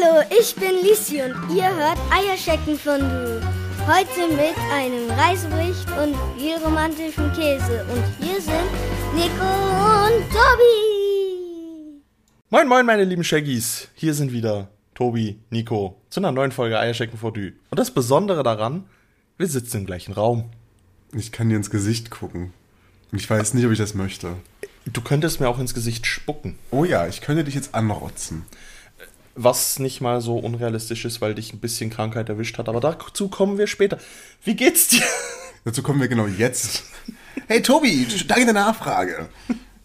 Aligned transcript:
Hallo, 0.00 0.22
ich 0.38 0.54
bin 0.54 0.82
Lisi 0.82 1.20
und 1.22 1.34
ihr 1.54 1.68
hört 1.74 1.98
Eierschecken 2.10 2.78
von 2.78 3.00
Du. 3.00 3.40
Heute 3.86 4.28
mit 4.30 4.56
einem 4.72 5.10
Reisebericht 5.10 5.86
und 5.90 6.14
viel 6.38 6.56
romantischem 6.56 7.32
Käse. 7.32 7.84
Und 7.90 8.04
hier 8.24 8.40
sind 8.40 8.70
Nico 9.14 9.44
und 10.06 10.22
Tobi. 10.30 12.00
Moin, 12.50 12.68
moin, 12.68 12.86
meine 12.86 13.04
lieben 13.04 13.24
Shaggies. 13.24 13.88
Hier 13.94 14.14
sind 14.14 14.32
wieder 14.32 14.68
Tobi, 14.94 15.38
Nico 15.50 16.00
zu 16.08 16.20
einer 16.20 16.32
neuen 16.32 16.52
Folge 16.52 16.78
Eierschecken 16.78 17.18
vor 17.18 17.32
Du. 17.32 17.52
Und 17.70 17.78
das 17.78 17.90
Besondere 17.90 18.42
daran, 18.42 18.84
wir 19.38 19.48
sitzen 19.48 19.78
im 19.78 19.86
gleichen 19.86 20.12
Raum. 20.12 20.50
Ich 21.14 21.32
kann 21.32 21.48
dir 21.48 21.56
ins 21.56 21.70
Gesicht 21.70 22.10
gucken. 22.10 22.52
Und 23.12 23.20
ich 23.20 23.28
weiß 23.28 23.54
nicht, 23.54 23.66
ob 23.66 23.72
ich 23.72 23.78
das 23.78 23.94
möchte. 23.94 24.36
Du 24.86 25.00
könntest 25.02 25.40
mir 25.40 25.48
auch 25.48 25.58
ins 25.58 25.74
Gesicht 25.74 26.06
spucken. 26.06 26.58
Oh 26.70 26.84
ja, 26.84 27.06
ich 27.06 27.20
könnte 27.20 27.44
dich 27.44 27.54
jetzt 27.54 27.74
anrotzen. 27.74 28.44
Was 29.42 29.78
nicht 29.78 30.00
mal 30.02 30.20
so 30.20 30.38
unrealistisch 30.38 31.04
ist, 31.06 31.20
weil 31.22 31.34
dich 31.34 31.54
ein 31.54 31.60
bisschen 31.60 31.88
Krankheit 31.88 32.28
erwischt 32.28 32.58
hat. 32.58 32.68
Aber 32.68 32.80
dazu 32.80 33.28
kommen 33.28 33.56
wir 33.56 33.66
später. 33.66 33.98
Wie 34.44 34.54
geht's 34.54 34.88
dir? 34.88 35.02
Dazu 35.64 35.82
kommen 35.82 36.00
wir 36.00 36.08
genau 36.08 36.26
jetzt. 36.26 36.84
Hey 37.46 37.62
Tobi, 37.62 38.06
der 38.28 38.52
Nachfrage. 38.52 39.28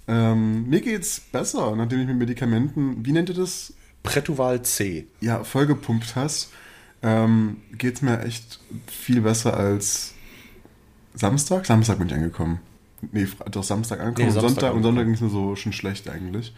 Ähm, 0.07 0.67
mir 0.69 0.81
geht's 0.81 1.19
besser, 1.19 1.75
nachdem 1.75 2.01
ich 2.01 2.07
mit 2.07 2.17
Medikamenten, 2.17 3.05
wie 3.05 3.11
nennt 3.11 3.29
ihr 3.29 3.35
das? 3.35 3.73
Pretuval 4.03 4.61
C. 4.63 5.07
Ja, 5.21 5.43
vollgepumpt 5.43 6.15
hast. 6.15 6.51
Ähm, 7.01 7.57
geht's 7.77 8.01
mir 8.01 8.23
echt 8.23 8.59
viel 8.87 9.21
besser 9.21 9.55
als 9.57 10.13
Samstag? 11.13 11.65
Samstag 11.65 11.97
bin 11.97 12.07
ich 12.07 12.13
angekommen. 12.13 12.59
Nee, 13.11 13.27
doch 13.51 13.63
Samstag 13.63 13.99
angekommen. 13.99 14.27
Nee, 14.29 14.35
und 14.35 14.41
Samstag 14.41 14.61
Sonntag, 14.61 14.73
und 14.75 14.83
Sonntag 14.83 15.01
angekommen. 15.01 15.05
ging 15.05 15.27
es 15.27 15.33
mir 15.33 15.39
so 15.49 15.55
schon 15.55 15.73
schlecht 15.73 16.09
eigentlich. 16.09 16.53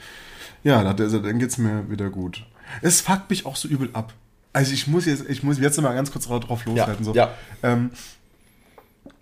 Ja, 0.64 0.84
da- 0.94 0.94
dann 1.08 1.40
geht's 1.40 1.58
mir 1.58 1.90
wieder 1.90 2.10
gut. 2.10 2.46
Es 2.82 3.02
fuckt 3.02 3.30
mich 3.30 3.46
auch 3.46 3.56
so 3.56 3.68
übel 3.68 3.90
ab. 3.94 4.14
Also 4.54 4.74
ich 4.74 4.88
muss 4.88 5.06
jetzt, 5.06 5.30
ich 5.30 5.44
muss 5.44 5.60
jetzt 5.60 5.80
mal 5.82 5.94
ganz 5.94 6.12
kurz 6.12 6.26
drauf 6.28 6.44
drauf 6.44 6.66
loshalten. 6.66 7.04
so. 7.06 7.14
ja. 7.14 7.30
Ähm, 7.64 7.92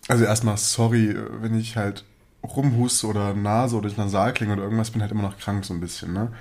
also 0.07 0.23
erstmal 0.23 0.57
sorry, 0.57 1.15
wenn 1.41 1.57
ich 1.59 1.75
halt 1.77 2.05
rumhuste 2.43 3.07
oder 3.07 3.33
Nase 3.33 3.75
oder 3.75 3.87
ich 3.89 3.97
nasal 3.97 4.33
klinge 4.33 4.53
oder 4.53 4.63
irgendwas, 4.63 4.91
bin 4.91 5.01
halt 5.01 5.11
immer 5.11 5.23
noch 5.23 5.37
krank 5.37 5.65
so 5.65 5.73
ein 5.73 5.79
bisschen. 5.79 6.13
Ne? 6.13 6.31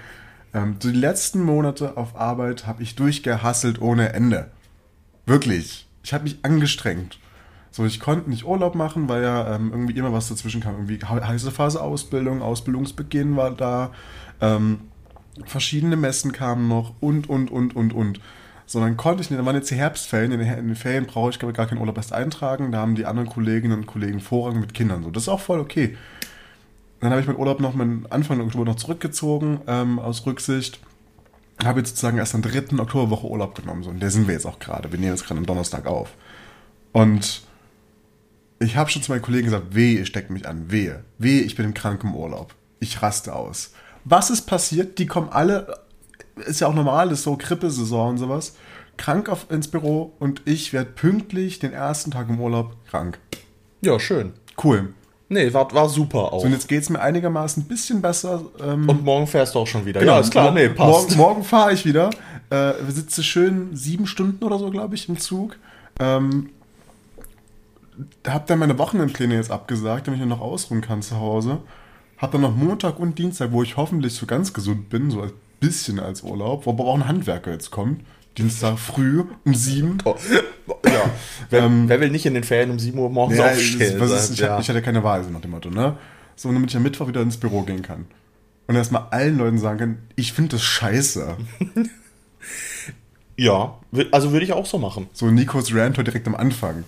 Ähm, 0.53 0.79
die 0.79 0.93
letzten 0.93 1.43
Monate 1.43 1.97
auf 1.97 2.15
Arbeit 2.17 2.67
habe 2.67 2.83
ich 2.83 2.95
durchgehasselt 2.95 3.81
ohne 3.81 4.13
Ende. 4.13 4.51
Wirklich. 5.27 5.89
Ich 6.03 6.13
habe 6.13 6.25
mich 6.25 6.39
angestrengt. 6.43 7.19
So, 7.71 7.85
ich 7.87 7.99
konnte 7.99 8.29
nicht 8.31 8.45
Urlaub 8.45 8.75
machen, 8.77 9.09
weil 9.09 9.23
ja 9.25 9.57
ähm, 9.57 9.71
irgendwie 9.73 9.97
immer 9.97 10.13
was 10.13 10.29
dazwischen 10.29 10.61
kam. 10.61 10.75
Irgendwie 10.75 10.99
he- 11.05 11.25
heiße 11.25 11.51
Phase 11.51 11.81
Ausbildung, 11.81 12.41
Ausbildungsbeginn 12.43 13.35
war 13.35 13.51
da, 13.51 13.91
ähm, 14.41 14.81
verschiedene 15.47 15.97
Messen 15.97 16.33
kamen 16.33 16.69
noch 16.69 16.95
und, 17.01 17.29
und, 17.29 17.51
und, 17.51 17.77
und, 17.77 17.93
und. 17.93 18.21
So, 18.67 18.81
dann 18.81 18.97
konnte 18.97 19.23
ich 19.23 19.31
nicht, 19.31 19.39
dann 19.39 19.47
waren 19.47 19.57
jetzt 19.57 19.71
die 19.71 19.77
Herbstferien, 19.77 20.33
in 20.33 20.39
den, 20.39 20.77
Ferien 20.77 21.07
brauche 21.07 21.31
ich 21.31 21.39
glaube 21.39 21.53
ich, 21.53 21.57
gar 21.57 21.67
keinen 21.67 21.79
Urlaub 21.79 21.97
erst 21.97 22.13
eintragen, 22.13 22.73
da 22.73 22.79
haben 22.79 22.95
die 22.95 23.05
anderen 23.05 23.29
Kolleginnen 23.29 23.81
und 23.81 23.87
Kollegen 23.87 24.21
Vorrang 24.21 24.59
mit 24.59 24.73
Kindern. 24.73 25.03
So, 25.03 25.11
das 25.11 25.25
ist 25.25 25.29
auch 25.29 25.41
voll 25.41 25.61
okay. 25.61 25.97
Dann 27.01 27.11
habe 27.11 27.21
ich 27.21 27.27
meinen 27.27 27.39
Urlaub 27.39 27.61
noch 27.61 27.75
mit 27.75 28.11
Anfang 28.11 28.41
Oktober 28.41 28.65
noch 28.65 28.77
zurückgezogen, 28.77 29.61
ähm, 29.67 29.99
aus 29.99 30.25
Rücksicht. 30.25 30.81
Habe 31.63 31.81
jetzt 31.81 31.91
sozusagen 31.91 32.17
erst 32.17 32.35
am 32.35 32.41
3. 32.41 32.79
Oktoberwoche 32.79 33.27
Urlaub 33.29 33.55
genommen. 33.55 33.83
So, 33.83 33.91
und 33.91 34.01
der 34.01 34.11
sind 34.11 34.27
wir 34.27 34.35
jetzt 34.35 34.47
auch 34.47 34.59
gerade. 34.59 34.91
Wir 34.91 34.99
nehmen 34.99 35.13
jetzt 35.13 35.27
gerade 35.27 35.39
am 35.39 35.47
Donnerstag 35.47 35.87
auf. 35.87 36.15
Und 36.93 37.43
ich 38.59 38.77
habe 38.77 38.89
schon 38.89 39.03
zu 39.03 39.13
meinen 39.13 39.21
Kollegen 39.21 39.45
gesagt, 39.45 39.75
wehe, 39.75 39.99
ihr 39.99 40.07
steckt 40.07 40.31
mich 40.31 40.49
an, 40.49 40.71
wehe, 40.71 41.05
wehe, 41.19 41.43
ich 41.43 41.57
bin 41.57 41.67
im 41.67 41.75
kranken 41.75 42.15
Urlaub. 42.15 42.55
Ich 42.81 43.03
raste 43.03 43.35
aus. 43.35 43.74
Was 44.05 44.31
ist 44.31 44.43
passiert? 44.43 44.99
Die 44.99 45.07
kommen 45.07 45.29
alle, 45.31 45.79
ist 46.37 46.61
ja 46.61 46.67
auch 46.69 46.75
normal, 46.75 47.11
ist 47.11 47.23
so 47.23 47.37
Grippesaison 47.37 48.11
und 48.11 48.19
sowas, 48.19 48.55
krank 48.97 49.29
auf, 49.29 49.51
ins 49.51 49.69
Büro 49.69 50.13
und 50.19 50.43
ich 50.45 50.73
werde 50.73 50.91
pünktlich 50.91 51.59
den 51.59 51.73
ersten 51.73 52.11
Tag 52.11 52.29
im 52.29 52.41
Urlaub 52.41 52.77
krank. 52.89 53.19
Ja, 53.81 53.99
schön. 53.99 54.33
Cool. 54.63 54.95
Nee, 55.29 55.53
war, 55.53 55.73
war 55.73 55.89
super 55.89 56.33
auch. 56.33 56.41
So, 56.41 56.47
und 56.47 56.53
jetzt 56.53 56.69
geht 56.69 56.83
es 56.83 56.91
mir 56.91 57.01
einigermaßen 57.01 57.63
ein 57.63 57.67
bisschen 57.67 58.03
besser. 58.03 58.43
Ähm, 58.63 58.89
Und 58.89 59.05
morgen 59.05 59.27
fährst 59.27 59.55
du 59.55 59.61
auch 59.61 59.67
schon 59.67 59.87
wieder. 59.87 60.01
Genau, 60.01 60.15
ja, 60.15 60.21
ist 60.21 60.31
klar. 60.31 60.53
Nee, 60.53 60.69
passt. 60.69 61.09
Morgen, 61.09 61.17
morgen 61.17 61.45
fahre 61.45 61.73
ich 61.73 61.85
wieder. 61.85 62.11
Äh, 62.51 62.75
sitze 62.89 63.23
schön 63.23 63.75
sieben 63.75 64.07
Stunden 64.07 64.45
oder 64.45 64.59
so, 64.59 64.71
glaube 64.71 64.95
ich, 64.95 65.09
im 65.09 65.19
Zug. 65.19 65.57
Ähm, 65.99 66.51
hab 68.27 68.47
dann 68.47 68.59
meine 68.59 68.79
Wochenendpläne 68.79 69.35
jetzt 69.35 69.51
abgesagt, 69.51 70.07
damit 70.07 70.21
ich 70.21 70.27
noch 70.27 70.41
ausruhen 70.41 70.83
kann 70.83 71.01
zu 71.01 71.19
Hause. 71.19 71.59
Hab 72.19 72.33
dann 72.33 72.43
noch 72.43 72.55
Montag 72.55 72.99
und 72.99 73.19
Dienstag, 73.19 73.53
wo 73.53 73.63
ich 73.63 73.77
hoffentlich 73.77 74.15
so 74.15 74.27
ganz 74.27 74.53
gesund 74.53 74.89
bin, 74.89 75.11
so 75.11 75.23
ein 75.23 75.33
bisschen 75.61 75.99
als 75.99 76.23
Urlaub, 76.23 76.67
wo 76.67 76.71
aber 76.71 76.85
auch 76.85 76.95
ein 76.95 77.09
Handwerker 77.09 77.53
jetzt 77.53 77.71
kommt. 77.71 78.03
Dienstag 78.39 78.79
früh 78.79 79.25
um 79.45 79.55
sieben. 79.55 79.99
Oh, 80.05 80.17
ja. 80.87 81.11
Wer, 81.51 81.71
wer 81.87 82.01
will 82.01 82.11
nicht 82.11 82.27
in 82.27 82.35
den 82.35 82.43
Ferien 82.43 82.71
um 82.71 82.79
7 82.79 82.99
Uhr 82.99 83.11
morgens 83.11 83.39
Ja, 83.39 83.51
aufstehen? 83.51 84.01
ist, 84.01 84.31
ich, 84.33 84.39
ja. 84.41 84.59
ich 84.59 84.69
hatte 84.69 84.83
keine 84.83 85.05
Wahl, 85.05 85.23
so 85.23 85.31
nach 85.31 85.41
dem 85.41 85.53
Motto, 85.53 85.71
ne? 85.71 85.97
So, 86.35 86.51
damit 86.51 86.71
ich 86.71 86.77
am 86.77 86.83
Mittwoch 86.83 87.07
wieder 87.07 87.23
ins 87.23 87.37
Büro 87.37 87.63
gehen 87.63 87.83
kann. 87.83 88.07
Und 88.67 88.77
erstmal 88.77 89.09
allen 89.11 89.39
Leuten 89.39 89.59
sagen 89.59 89.79
kann, 89.79 89.99
ich 90.17 90.33
finde 90.33 90.53
das 90.53 90.63
scheiße. 90.63 91.37
ja, 93.37 93.79
also 94.11 94.33
würde 94.33 94.45
ich 94.45 94.53
auch 94.53 94.67
so 94.67 94.79
machen. 94.79 95.09
So 95.13 95.31
Nikos 95.31 95.73
Rant 95.75 95.99
heute 95.99 96.11
direkt 96.11 96.27
am 96.27 96.35
Anfang. 96.35 96.85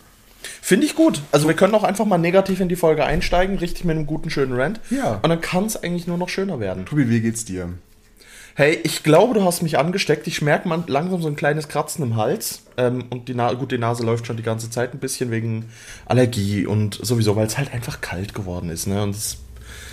Finde 0.62 0.86
ich 0.86 0.94
gut. 0.94 1.22
Also 1.32 1.46
wir 1.46 1.54
können 1.54 1.74
auch 1.74 1.84
einfach 1.84 2.04
mal 2.04 2.18
negativ 2.18 2.60
in 2.60 2.68
die 2.68 2.76
Folge 2.76 3.04
einsteigen, 3.04 3.58
richtig 3.58 3.84
mit 3.84 3.96
einem 3.96 4.06
guten, 4.06 4.30
schönen 4.30 4.52
Rant. 4.58 4.80
Ja. 4.90 5.20
Und 5.22 5.28
dann 5.28 5.40
kann 5.40 5.64
es 5.64 5.82
eigentlich 5.82 6.06
nur 6.06 6.18
noch 6.18 6.28
schöner 6.28 6.60
werden. 6.60 6.86
Tobi, 6.86 7.08
wie 7.08 7.20
geht's 7.20 7.44
dir? 7.44 7.70
Hey, 8.54 8.80
ich 8.84 9.02
glaube, 9.02 9.34
du 9.34 9.44
hast 9.44 9.62
mich 9.62 9.78
angesteckt. 9.78 10.26
Ich 10.26 10.40
merke 10.40 10.66
man 10.66 10.84
langsam 10.86 11.20
so 11.20 11.28
ein 11.28 11.36
kleines 11.36 11.68
Kratzen 11.68 12.02
im 12.02 12.16
Hals. 12.16 12.62
Ähm, 12.78 13.04
und 13.10 13.28
die, 13.28 13.34
Na 13.34 13.52
gut, 13.52 13.70
die 13.70 13.78
Nase 13.78 14.02
läuft 14.02 14.26
schon 14.26 14.38
die 14.38 14.42
ganze 14.42 14.70
Zeit 14.70 14.94
ein 14.94 14.98
bisschen 14.98 15.30
wegen 15.30 15.66
Allergie 16.06 16.64
und 16.66 16.94
sowieso, 16.94 17.36
weil 17.36 17.46
es 17.46 17.58
halt 17.58 17.74
einfach 17.74 18.00
kalt 18.00 18.32
geworden 18.32 18.70
ist. 18.70 18.86
Ne? 18.86 19.02
Und 19.02 19.10
es, 19.10 19.36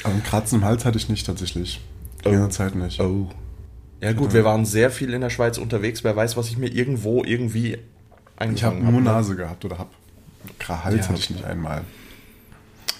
Aber 0.03 0.13
ein 0.13 0.23
Kratzen 0.23 0.59
im 0.59 0.65
Hals 0.65 0.85
hatte 0.85 0.97
ich 0.97 1.09
nicht 1.09 1.25
tatsächlich. 1.25 1.81
Die 2.25 2.31
ganze 2.31 2.57
Zeit 2.57 2.75
nicht. 2.75 2.99
oh. 3.01 3.29
Ja 4.01 4.11
gut, 4.11 4.33
wir 4.33 4.43
waren 4.43 4.65
sehr 4.65 4.91
viel 4.91 5.13
in 5.13 5.21
der 5.21 5.29
Schweiz 5.29 5.57
unterwegs. 5.57 6.03
Wer 6.03 6.13
weiß, 6.13 6.35
was 6.35 6.49
ich 6.49 6.57
mir 6.57 6.67
irgendwo 6.67 7.23
irgendwie 7.23 7.69
ich 7.71 8.63
habe 8.63 8.75
eingefangen 8.75 8.79
nur 8.83 8.93
hab, 8.93 8.99
ne? 8.99 9.01
Nase 9.01 9.35
gehabt 9.37 9.63
oder 9.63 9.77
hab. 9.77 9.91
Hals 10.67 10.95
Ja. 10.97 11.09
hatte 11.09 11.19
ich 11.19 11.29
nicht 11.29 11.43
einmal. 11.45 11.81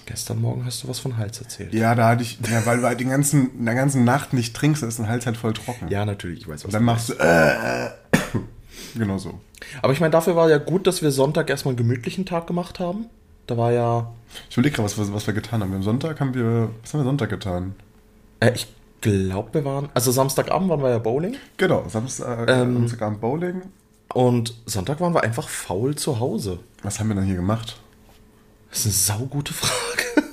Gestern 0.06 0.42
Morgen 0.42 0.66
hast 0.66 0.84
du 0.84 0.90
was 0.90 1.00
von 1.00 1.16
Hals 1.18 1.40
erzählt. 1.40 1.74
Ja, 1.74 1.96
da 1.96 2.10
hatte 2.10 2.24
ich, 2.24 2.38
ja, 2.52 2.66
weil 2.66 2.78
du 2.80 2.84
halt 2.84 3.00
den 3.00 3.10
ganzen, 3.10 3.58
in 3.58 3.66
der 3.66 3.74
ganzen 3.76 4.04
Nacht 4.04 4.34
nicht 4.34 4.54
trinkst, 4.54 4.84
ist 4.84 5.00
dein 5.00 5.08
Hals 5.08 5.26
halt 5.26 5.38
voll 5.38 5.54
trocken. 5.54 5.88
Ja, 5.88 6.06
natürlich, 6.06 6.42
ich 6.42 6.48
weiß 6.48 6.56
was. 6.62 6.66
Und 6.66 6.74
dann 6.74 6.84
machst 6.84 7.10
du, 7.10 7.14
äh, 7.14 7.90
genau 8.96 9.18
so. 9.18 9.40
Aber 9.82 9.94
ich 9.94 10.02
meine, 10.02 10.12
dafür 10.12 10.36
war 10.36 10.50
ja 10.50 10.58
gut, 10.58 10.88
dass 10.88 11.02
wir 11.02 11.12
Sonntag 11.12 11.50
erstmal 11.50 11.72
einen 11.72 11.78
gemütlichen 11.78 12.26
Tag 12.26 12.48
gemacht 12.48 12.80
haben. 12.82 13.06
Da 13.48 13.58
war 13.58 13.72
ja, 13.72 14.12
Ich 14.50 14.58
überlege 14.58 14.76
gerade, 14.76 14.86
was, 14.90 14.98
wir- 14.98 15.14
was 15.14 15.26
wir 15.26 15.34
getan 15.34 15.62
haben. 15.62 15.74
Am 15.74 15.84
Sonntag 15.84 16.20
haben 16.20 16.34
wir, 16.34 16.70
was 16.82 16.94
haben 16.94 17.00
wir 17.00 17.06
Sonntag 17.06 17.30
getan? 17.30 17.74
äh, 18.42 18.52
ich 18.56 18.68
glaube, 19.00 19.54
wir 19.54 19.64
waren, 19.66 19.90
also 19.94 20.12
Samstagabend 20.12 20.70
waren 20.70 20.82
wir 20.82 20.90
ja 20.90 20.98
Bowling 21.00 21.36
Genau, 21.58 21.86
Samstag, 21.88 22.50
Ähm. 22.50 22.74
Samstagabend 22.74 23.22
Bowling. 23.22 23.62
Und 24.14 24.54
Sonntag 24.66 25.00
waren 25.00 25.14
wir 25.14 25.24
einfach 25.24 25.48
faul 25.50 25.96
zu 25.96 26.20
Hause. 26.20 26.60
Was 26.84 27.00
haben 27.00 27.10
wir 27.10 27.16
dann 27.16 27.26
hier 27.26 27.36
gemacht? 27.36 27.78
Das 28.70 28.86
ist 28.86 29.10
eine 29.10 29.20
saugute 29.20 29.54
Frage. 29.54 30.04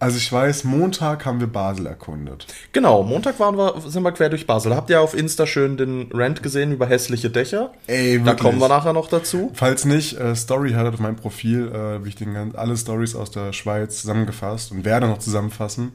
Also 0.00 0.18
ich 0.18 0.30
weiß, 0.30 0.64
Montag 0.64 1.24
haben 1.24 1.40
wir 1.40 1.46
Basel 1.46 1.86
erkundet. 1.86 2.46
Genau, 2.72 3.02
Montag 3.02 3.40
waren 3.40 3.56
wir, 3.56 3.80
sind 3.86 4.02
wir 4.02 4.12
quer 4.12 4.28
durch 4.28 4.46
Basel. 4.46 4.76
Habt 4.76 4.90
ihr 4.90 5.00
auf 5.00 5.14
Insta 5.14 5.46
schön 5.46 5.78
den 5.78 6.10
Rant 6.12 6.42
gesehen 6.42 6.72
über 6.72 6.86
hässliche 6.86 7.30
Dächer? 7.30 7.72
Ey, 7.86 8.18
Da 8.18 8.26
wirklich. 8.26 8.42
kommen 8.42 8.58
wir 8.58 8.68
nachher 8.68 8.92
noch 8.92 9.08
dazu. 9.08 9.50
Falls 9.54 9.86
nicht, 9.86 10.18
äh, 10.20 10.36
Story 10.36 10.72
hat 10.72 10.86
auf 10.92 10.98
meinem 10.98 11.16
Profil, 11.16 11.68
äh, 11.72 12.04
wie 12.04 12.10
ich 12.10 12.16
den, 12.16 12.54
alle 12.54 12.76
Stories 12.76 13.14
aus 13.14 13.30
der 13.30 13.54
Schweiz 13.54 14.02
zusammengefasst 14.02 14.72
und 14.72 14.84
werde 14.84 15.06
noch 15.06 15.20
zusammenfassen. 15.20 15.92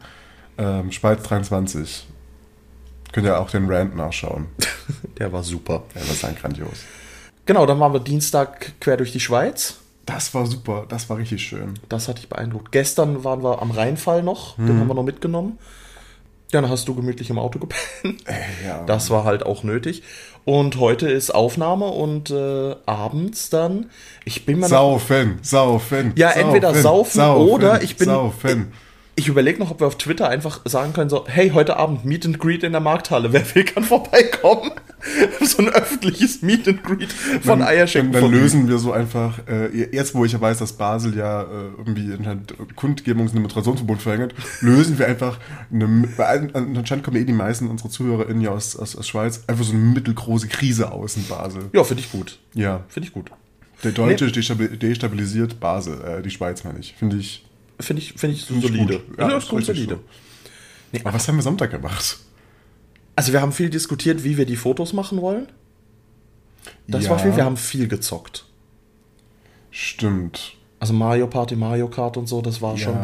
Ähm, 0.58 0.92
Schweiz 0.92 1.22
23. 1.22 2.08
Könnt 3.12 3.28
ihr 3.28 3.40
auch 3.40 3.52
den 3.52 3.72
Rant 3.72 3.96
nachschauen. 3.96 4.48
Der 5.20 5.32
war 5.32 5.44
super. 5.44 5.84
Ja, 5.94 6.02
das 6.02 6.12
ist 6.14 6.26
ein 6.26 6.36
grandios. 6.36 6.80
Genau, 7.50 7.66
dann 7.66 7.80
waren 7.80 7.94
wir 7.94 8.00
Dienstag 8.00 8.74
quer 8.80 8.96
durch 8.96 9.12
die 9.12 9.20
Schweiz. 9.20 9.78
Das 10.06 10.36
war 10.36 10.46
super, 10.46 10.86
das 10.88 11.10
war 11.10 11.18
richtig 11.18 11.42
schön. 11.42 11.74
Das 11.90 12.08
hat 12.08 12.20
dich 12.20 12.30
beeindruckt. 12.30 12.72
Gestern 12.72 13.24
waren 13.24 13.42
wir 13.42 13.60
am 13.60 13.72
Rheinfall 13.72 14.22
noch, 14.22 14.56
den 14.58 14.80
haben 14.80 14.86
wir 14.88 14.94
noch 14.94 15.02
mitgenommen. 15.04 15.58
Ja, 16.52 16.62
dann 16.62 16.70
hast 16.70 16.88
du 16.88 16.94
gemütlich 16.94 17.32
im 17.32 17.40
Auto 17.40 17.58
gepennt. 17.58 18.22
Ey, 18.28 18.68
ja. 18.68 18.84
Das 18.86 19.10
war 19.10 19.24
halt 19.24 19.44
auch 19.48 19.64
nötig. 19.64 20.04
Und 20.46 20.78
heute 20.80 21.10
ist 21.10 21.32
Aufnahme 21.32 21.86
und 21.88 22.30
äh, 22.30 22.76
abends 22.86 23.50
dann, 23.50 23.90
ich 24.26 24.46
bin 24.46 24.60
noch, 24.60 24.68
Saufen, 24.68 25.40
saufen. 25.42 26.14
Ja, 26.18 26.30
entweder 26.30 26.76
saufen 26.76 27.20
oder 27.32 27.82
ich 27.82 27.98
bin- 27.98 28.10
Saufen. 28.10 28.74
Ich 29.20 29.28
überlege 29.28 29.60
noch, 29.60 29.70
ob 29.70 29.82
wir 29.82 29.88
auf 29.88 29.98
Twitter 29.98 30.30
einfach 30.30 30.62
sagen 30.64 30.94
können, 30.94 31.10
so, 31.10 31.26
hey, 31.28 31.50
heute 31.50 31.76
Abend 31.76 32.06
Meet 32.06 32.26
and 32.26 32.40
Greet 32.40 32.64
in 32.64 32.72
der 32.72 32.80
Markthalle, 32.80 33.34
wer 33.34 33.44
will, 33.54 33.66
kann 33.66 33.84
vorbeikommen. 33.84 34.72
so 35.42 35.60
ein 35.62 35.70
öffentliches 35.70 36.42
Meet 36.42 36.68
and 36.70 36.84
Greet 36.84 37.12
von. 37.12 37.60
Dann, 37.60 38.12
dann 38.12 38.14
von 38.14 38.32
lösen 38.32 38.68
wir 38.70 38.78
so 38.78 38.94
einfach, 38.94 39.40
äh, 39.48 39.90
jetzt 39.94 40.16
wo 40.16 40.24
ich 40.24 40.32
ja 40.32 40.40
weiß, 40.40 40.60
dass 40.60 40.74
Basel 40.74 41.18
ja 41.18 41.44
äh, 41.44 41.46
irgendwie 41.78 42.14
anscheinend 42.14 42.54
Kundgebungs- 42.76 43.30
und 43.30 43.36
Demonstrationsverbot 43.36 44.02
verhängt, 44.02 44.34
lösen 44.62 44.98
wir 44.98 45.08
einfach, 45.08 45.38
eine, 45.72 46.08
anscheinend 46.54 47.04
kommen 47.04 47.18
eh 47.18 47.26
die 47.26 47.34
meisten 47.34 47.68
unserer 47.68 47.90
ZuhörerInnen 47.90 48.42
ja 48.42 48.52
aus, 48.52 48.78
aus, 48.78 48.96
aus 48.96 49.08
Schweiz, 49.08 49.44
einfach 49.48 49.66
so 49.66 49.74
eine 49.74 49.82
mittelgroße 49.82 50.48
Krise 50.48 50.92
aus 50.94 51.18
in 51.18 51.26
Basel. 51.26 51.70
Ja, 51.74 51.84
finde 51.84 52.04
ich 52.04 52.12
gut. 52.12 52.40
Ja. 52.54 52.86
Finde 52.88 53.08
ich 53.08 53.14
gut. 53.14 53.32
Der 53.84 53.92
Deutsche 53.92 54.26
destabil- 54.28 54.78
destabilisiert 54.78 55.60
Basel, 55.60 56.02
äh, 56.02 56.22
die 56.22 56.30
Schweiz 56.30 56.64
meine 56.64 56.80
ich. 56.80 56.96
Finde 56.98 57.18
ich, 57.18 57.46
Finde 57.80 58.02
ich, 58.02 58.14
find 58.14 58.34
ich 58.34 58.44
solide. 58.46 59.00
gut. 59.00 59.18
Ja, 59.18 59.38
ist 59.38 59.50
gut 59.50 59.66
solide. 59.66 60.00
so. 60.92 61.00
Aber 61.02 61.14
was 61.14 61.28
haben 61.28 61.36
wir 61.38 61.44
Sonntag 61.44 61.72
gemacht? 61.72 62.18
Also 63.16 63.34
wir 63.34 63.42
haben 63.42 63.52
viel 63.52 63.70
diskutiert, 63.70 64.24
wie 64.24 64.38
wir 64.38 64.46
die 64.46 64.56
Fotos 64.56 64.94
machen 64.94 65.22
wollen. 65.22 65.48
Das 66.88 67.06
Ja. 67.06 67.12
war 67.12 67.20
viel. 67.20 67.36
Wir 67.36 67.46
haben 67.46 67.58
viel 67.58 67.88
gezockt. 67.88 68.46
Stimmt. 69.72 70.54
Also 70.80 70.94
Mario 70.94 71.28
Party, 71.28 71.56
Mario 71.58 71.90
Kart 71.90 72.16
und 72.18 72.28
so, 72.28 72.42
das 72.42 72.62
war 72.62 72.76
Ja. 72.76 72.86
schon. 72.86 72.98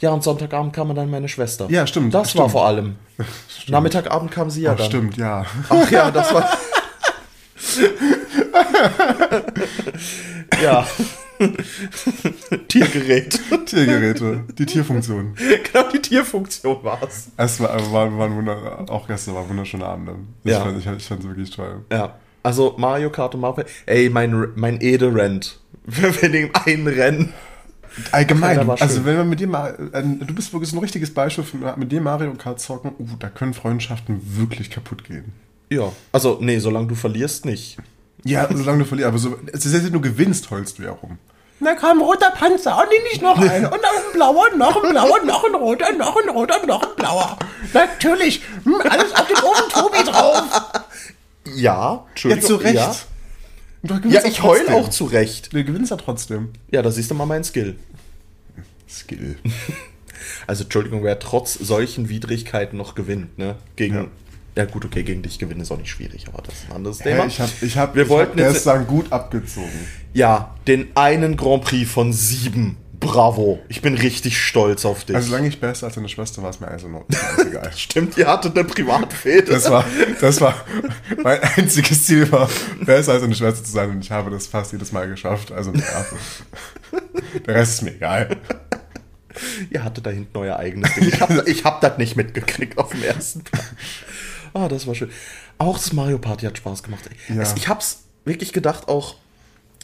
Ja, 0.00 0.10
und 0.10 0.24
Sonntagabend 0.24 0.72
kam 0.72 0.94
dann 0.94 1.10
meine 1.10 1.28
Schwester. 1.28 1.68
Ja, 1.70 1.86
stimmt, 1.86 2.14
Das 2.14 2.30
stimmt. 2.30 2.42
war 2.42 2.48
vor 2.48 2.66
allem. 2.66 2.96
Nachmittagabend 3.68 4.30
kam 4.30 4.48
sie 4.50 4.62
ja 4.62 4.72
Ach, 4.72 4.76
dann. 4.78 4.86
stimmt, 4.86 5.16
ja. 5.18 5.44
Ach 5.68 5.90
ja, 5.90 6.10
das 6.10 6.32
war. 6.32 6.48
ja. 10.62 10.86
Tiergerät. 12.68 13.40
Tiergeräte, 13.66 14.44
die 14.58 14.66
Tierfunktion. 14.66 15.34
genau, 15.72 15.90
die 15.90 16.00
Tierfunktion 16.00 16.82
war 16.82 17.02
es. 17.02 17.28
Es 17.36 17.60
war, 17.60 17.74
war, 17.92 18.16
war 18.16 18.26
ein 18.26 18.36
Wunder, 18.36 18.84
auch 18.88 19.06
gestern 19.06 19.34
war 19.34 19.42
ein 19.42 19.48
wunderschöner 19.48 19.86
Abend. 19.86 20.10
Ich 20.44 20.50
Ja. 20.50 20.60
fand 20.60 20.78
es 20.78 20.86
ich, 20.86 21.10
es 21.10 21.22
wirklich 21.22 21.50
toll. 21.50 21.84
Ja. 21.90 22.16
Also 22.42 22.74
Mario 22.76 23.10
Kart 23.10 23.34
und 23.34 23.40
Mario. 23.40 23.64
Ey, 23.86 24.10
mein, 24.10 24.48
mein 24.56 24.80
Ede 24.80 25.14
rennt. 25.14 25.60
Wir 25.86 26.28
nehmen 26.28 26.50
ein 26.64 26.86
Rennen. 26.86 27.32
Allgemein, 28.10 28.70
also 28.70 29.04
wenn 29.04 29.16
man 29.18 29.28
mit 29.28 29.40
dir 29.40 29.46
mal, 29.46 29.90
äh, 29.92 30.02
du 30.02 30.34
bist 30.34 30.52
wirklich 30.54 30.70
so 30.70 30.76
ein 30.76 30.80
richtiges 30.80 31.12
Beispiel 31.12 31.44
für 31.44 31.76
mit 31.76 31.92
dir 31.92 32.00
Mario 32.00 32.32
Kart 32.34 32.58
zocken, 32.58 32.92
uh, 32.98 33.06
da 33.18 33.28
können 33.28 33.52
Freundschaften 33.52 34.18
wirklich 34.38 34.70
kaputt 34.70 35.04
gehen. 35.04 35.32
Ja. 35.68 35.92
Also, 36.10 36.38
nee, 36.40 36.58
solange 36.58 36.86
du 36.86 36.94
verlierst, 36.94 37.44
nicht. 37.44 37.76
Ja, 38.24 38.48
solange 38.50 38.80
du 38.80 38.84
verlierst, 38.86 39.08
aber 39.08 39.18
so, 39.18 39.36
es 39.52 39.66
ist, 39.66 39.84
wenn 39.84 39.92
du 39.92 40.00
gewinnst, 40.00 40.50
holst 40.50 40.78
du 40.78 40.84
ja 40.84 40.92
rum. 40.92 41.18
Na 41.62 41.74
komm, 41.76 42.02
roter 42.02 42.30
Panzer, 42.32 42.76
und 42.76 42.88
nicht 43.04 43.22
noch 43.22 43.38
einen, 43.38 43.66
und 43.66 43.80
noch 43.80 43.96
ein 43.96 44.12
blauer, 44.12 44.46
noch 44.56 44.82
ein 44.82 44.90
blauer, 44.90 45.24
noch 45.24 45.44
ein 45.44 45.54
roter, 45.54 45.92
noch 45.92 46.16
ein 46.16 46.28
roter, 46.28 46.66
noch 46.66 46.82
ein 46.82 46.96
blauer. 46.96 47.38
Natürlich, 47.72 48.42
hm, 48.64 48.74
alles 48.88 49.14
auf 49.14 49.26
den 49.28 49.36
Ofen 49.36 49.68
Tobi 49.70 50.04
drauf. 50.10 50.42
Ja, 51.46 51.52
Ja, 51.54 52.04
Entschuldigung. 52.10 52.46
zu 52.46 52.56
Recht. 52.56 52.74
Ja, 52.74 54.00
ja 54.08 54.24
ich 54.24 54.42
heul 54.42 54.58
trotzdem. 54.58 54.74
auch 54.74 54.88
zu 54.90 55.04
Recht. 55.04 55.52
Du 55.52 55.62
gewinnst 55.64 55.90
ja 55.92 55.96
trotzdem. 55.96 56.50
Ja, 56.70 56.82
da 56.82 56.90
siehst 56.90 57.10
du 57.10 57.14
mal 57.14 57.26
meinen 57.26 57.44
Skill. 57.44 57.76
Skill. 58.88 59.36
Also, 60.46 60.62
Entschuldigung, 60.62 61.02
wer 61.02 61.18
trotz 61.18 61.54
solchen 61.54 62.08
Widrigkeiten 62.08 62.76
noch 62.78 62.94
gewinnt, 62.94 63.38
ne? 63.38 63.56
Gegen. 63.74 63.94
Ja. 63.96 64.06
Ja. 64.56 64.64
gut, 64.66 64.84
okay, 64.84 65.02
gegen 65.02 65.22
dich 65.22 65.38
gewinnen 65.38 65.60
ist 65.60 65.70
auch 65.72 65.78
nicht 65.78 65.90
schwierig, 65.90 66.26
aber 66.28 66.42
das 66.42 66.54
ist 66.54 66.66
ein 66.70 66.76
anderes 66.76 66.98
Thema. 66.98 67.24
ich 67.26 67.40
hab, 67.40 67.48
ich 67.62 67.76
hab, 67.78 67.94
Wir 67.94 68.02
ich 68.04 68.08
wollten 68.08 68.32
hab 68.32 68.38
jetzt- 68.46 68.52
gestern 68.54 68.86
gut 68.86 69.10
abgezogen. 69.12 69.88
Ja, 70.12 70.54
den 70.66 70.88
einen 70.94 71.36
Grand 71.36 71.64
Prix 71.64 71.90
von 71.90 72.12
sieben. 72.12 72.76
Bravo. 73.00 73.58
Ich 73.68 73.82
bin 73.82 73.94
richtig 73.94 74.38
stolz 74.38 74.84
auf 74.84 75.04
dich. 75.04 75.16
Also 75.16 75.30
solange 75.30 75.48
ich 75.48 75.58
besser 75.58 75.86
als 75.86 75.96
deine 75.96 76.08
Schwester 76.08 76.40
war, 76.42 76.50
es 76.50 76.60
mir 76.60 76.68
also 76.68 76.86
noch 76.86 77.04
ist 77.08 77.46
egal. 77.46 77.72
Stimmt, 77.74 78.16
ihr 78.16 78.28
hattet 78.28 78.56
eine 78.56 78.62
Privatfehde. 78.64 79.50
Das 79.50 79.68
war, 79.70 79.84
das 80.20 80.40
war 80.40 80.54
mein 81.24 81.40
einziges 81.42 82.04
Ziel, 82.06 82.30
war 82.30 82.48
besser 82.82 83.14
als 83.14 83.24
eine 83.24 83.34
Schwester 83.34 83.64
zu 83.64 83.72
sein 83.72 83.90
und 83.90 84.04
ich 84.04 84.10
habe 84.12 84.30
das 84.30 84.46
fast 84.46 84.70
jedes 84.70 84.92
Mal 84.92 85.08
geschafft. 85.08 85.50
Also 85.50 85.72
ja. 85.72 86.06
Der 87.46 87.54
Rest 87.56 87.72
ist 87.74 87.82
mir 87.82 87.94
egal. 87.94 88.36
Ihr 89.70 89.82
hattet 89.82 90.06
da 90.06 90.10
hinten 90.10 90.36
euer 90.36 90.56
eigenes 90.58 90.94
Ding. 90.94 91.08
Ich 91.08 91.20
hab, 91.20 91.48
ich 91.48 91.64
hab 91.64 91.80
das 91.80 91.98
nicht 91.98 92.16
mitgekriegt 92.16 92.78
auf 92.78 92.90
dem 92.90 93.02
ersten 93.02 93.42
Plan. 93.42 93.64
Ah, 94.54 94.68
das 94.68 94.86
war 94.86 94.94
schön. 94.94 95.10
Auch 95.58 95.78
das 95.78 95.92
Mario 95.92 96.18
Party 96.18 96.46
hat 96.46 96.58
Spaß 96.58 96.82
gemacht. 96.82 97.08
ey. 97.28 97.36
Ja. 97.36 97.42
Es, 97.42 97.54
ich 97.56 97.68
hab's 97.68 98.04
wirklich 98.24 98.52
gedacht, 98.52 98.88
auch 98.88 99.16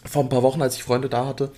vor 0.04 0.22
ein 0.22 0.28
paar 0.28 0.42
Wochen, 0.42 0.62
als 0.62 0.76
ich 0.76 0.82
Freunde 0.82 1.08
da 1.08 1.26
hatte, 1.26 1.52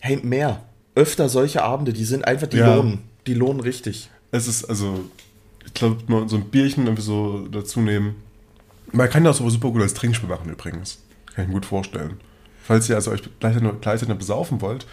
hey, 0.00 0.18
mehr. 0.22 0.62
Öfter 0.94 1.28
solche 1.28 1.62
Abende, 1.62 1.92
die 1.92 2.04
sind 2.04 2.24
einfach, 2.24 2.46
die 2.46 2.58
Ja. 2.58 2.76
lohnen. 2.76 3.02
Die 3.26 3.34
lohnen 3.34 3.60
richtig. 3.60 4.10
Es 4.30 4.46
ist 4.46 4.64
also, 4.64 5.00
ich 5.66 5.74
glaube, 5.74 5.98
mal 6.06 6.28
so 6.28 6.36
ein 6.36 6.44
Bierchen 6.50 6.84
irgendwie 6.84 7.02
so 7.02 7.48
dazu 7.48 7.80
nehmen. 7.80 8.16
Man 8.92 9.08
kann 9.10 9.24
das 9.24 9.40
aber 9.40 9.50
super 9.50 9.70
gut 9.70 9.82
als 9.82 9.94
Trinkspiel 9.94 10.28
machen 10.28 10.50
übrigens. 10.50 10.98
Kann 11.34 11.44
ich 11.44 11.48
mir 11.48 11.54
gut 11.54 11.66
vorstellen. 11.66 12.20
Falls 12.62 12.88
ihr 12.88 12.94
also 12.96 13.10
euch 13.10 13.22
gleichzeitig 13.40 13.68
gleichzeitig 13.80 14.08
noch 14.08 14.18
besaufen 14.18 14.60
wollt, 14.60 14.86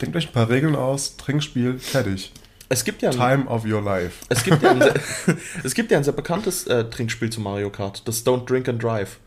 denkt 0.00 0.14
euch 0.16 0.28
ein 0.28 0.32
paar 0.32 0.48
Regeln 0.48 0.76
aus, 0.76 1.16
Trinkspiel, 1.16 1.78
fertig. 1.78 2.32
Es 2.68 2.84
gibt 2.84 3.02
ja 3.02 3.10
ein, 3.10 3.16
Time 3.16 3.46
of 3.46 3.64
your 3.64 3.82
life. 3.82 4.24
es 4.28 4.42
gibt 4.42 4.62
ja 4.62 4.70
ein, 4.70 4.80
sehr, 4.80 4.94
es 5.64 5.74
gibt 5.74 5.90
ja 5.90 5.98
ein 5.98 6.04
sehr 6.04 6.12
bekanntes 6.12 6.66
äh, 6.66 6.84
Trinkspiel 6.84 7.30
zu 7.30 7.40
Mario 7.40 7.70
Kart, 7.70 8.06
das 8.06 8.26
Don't 8.26 8.46
Drink 8.46 8.68
and 8.68 8.82
Drive. 8.82 9.18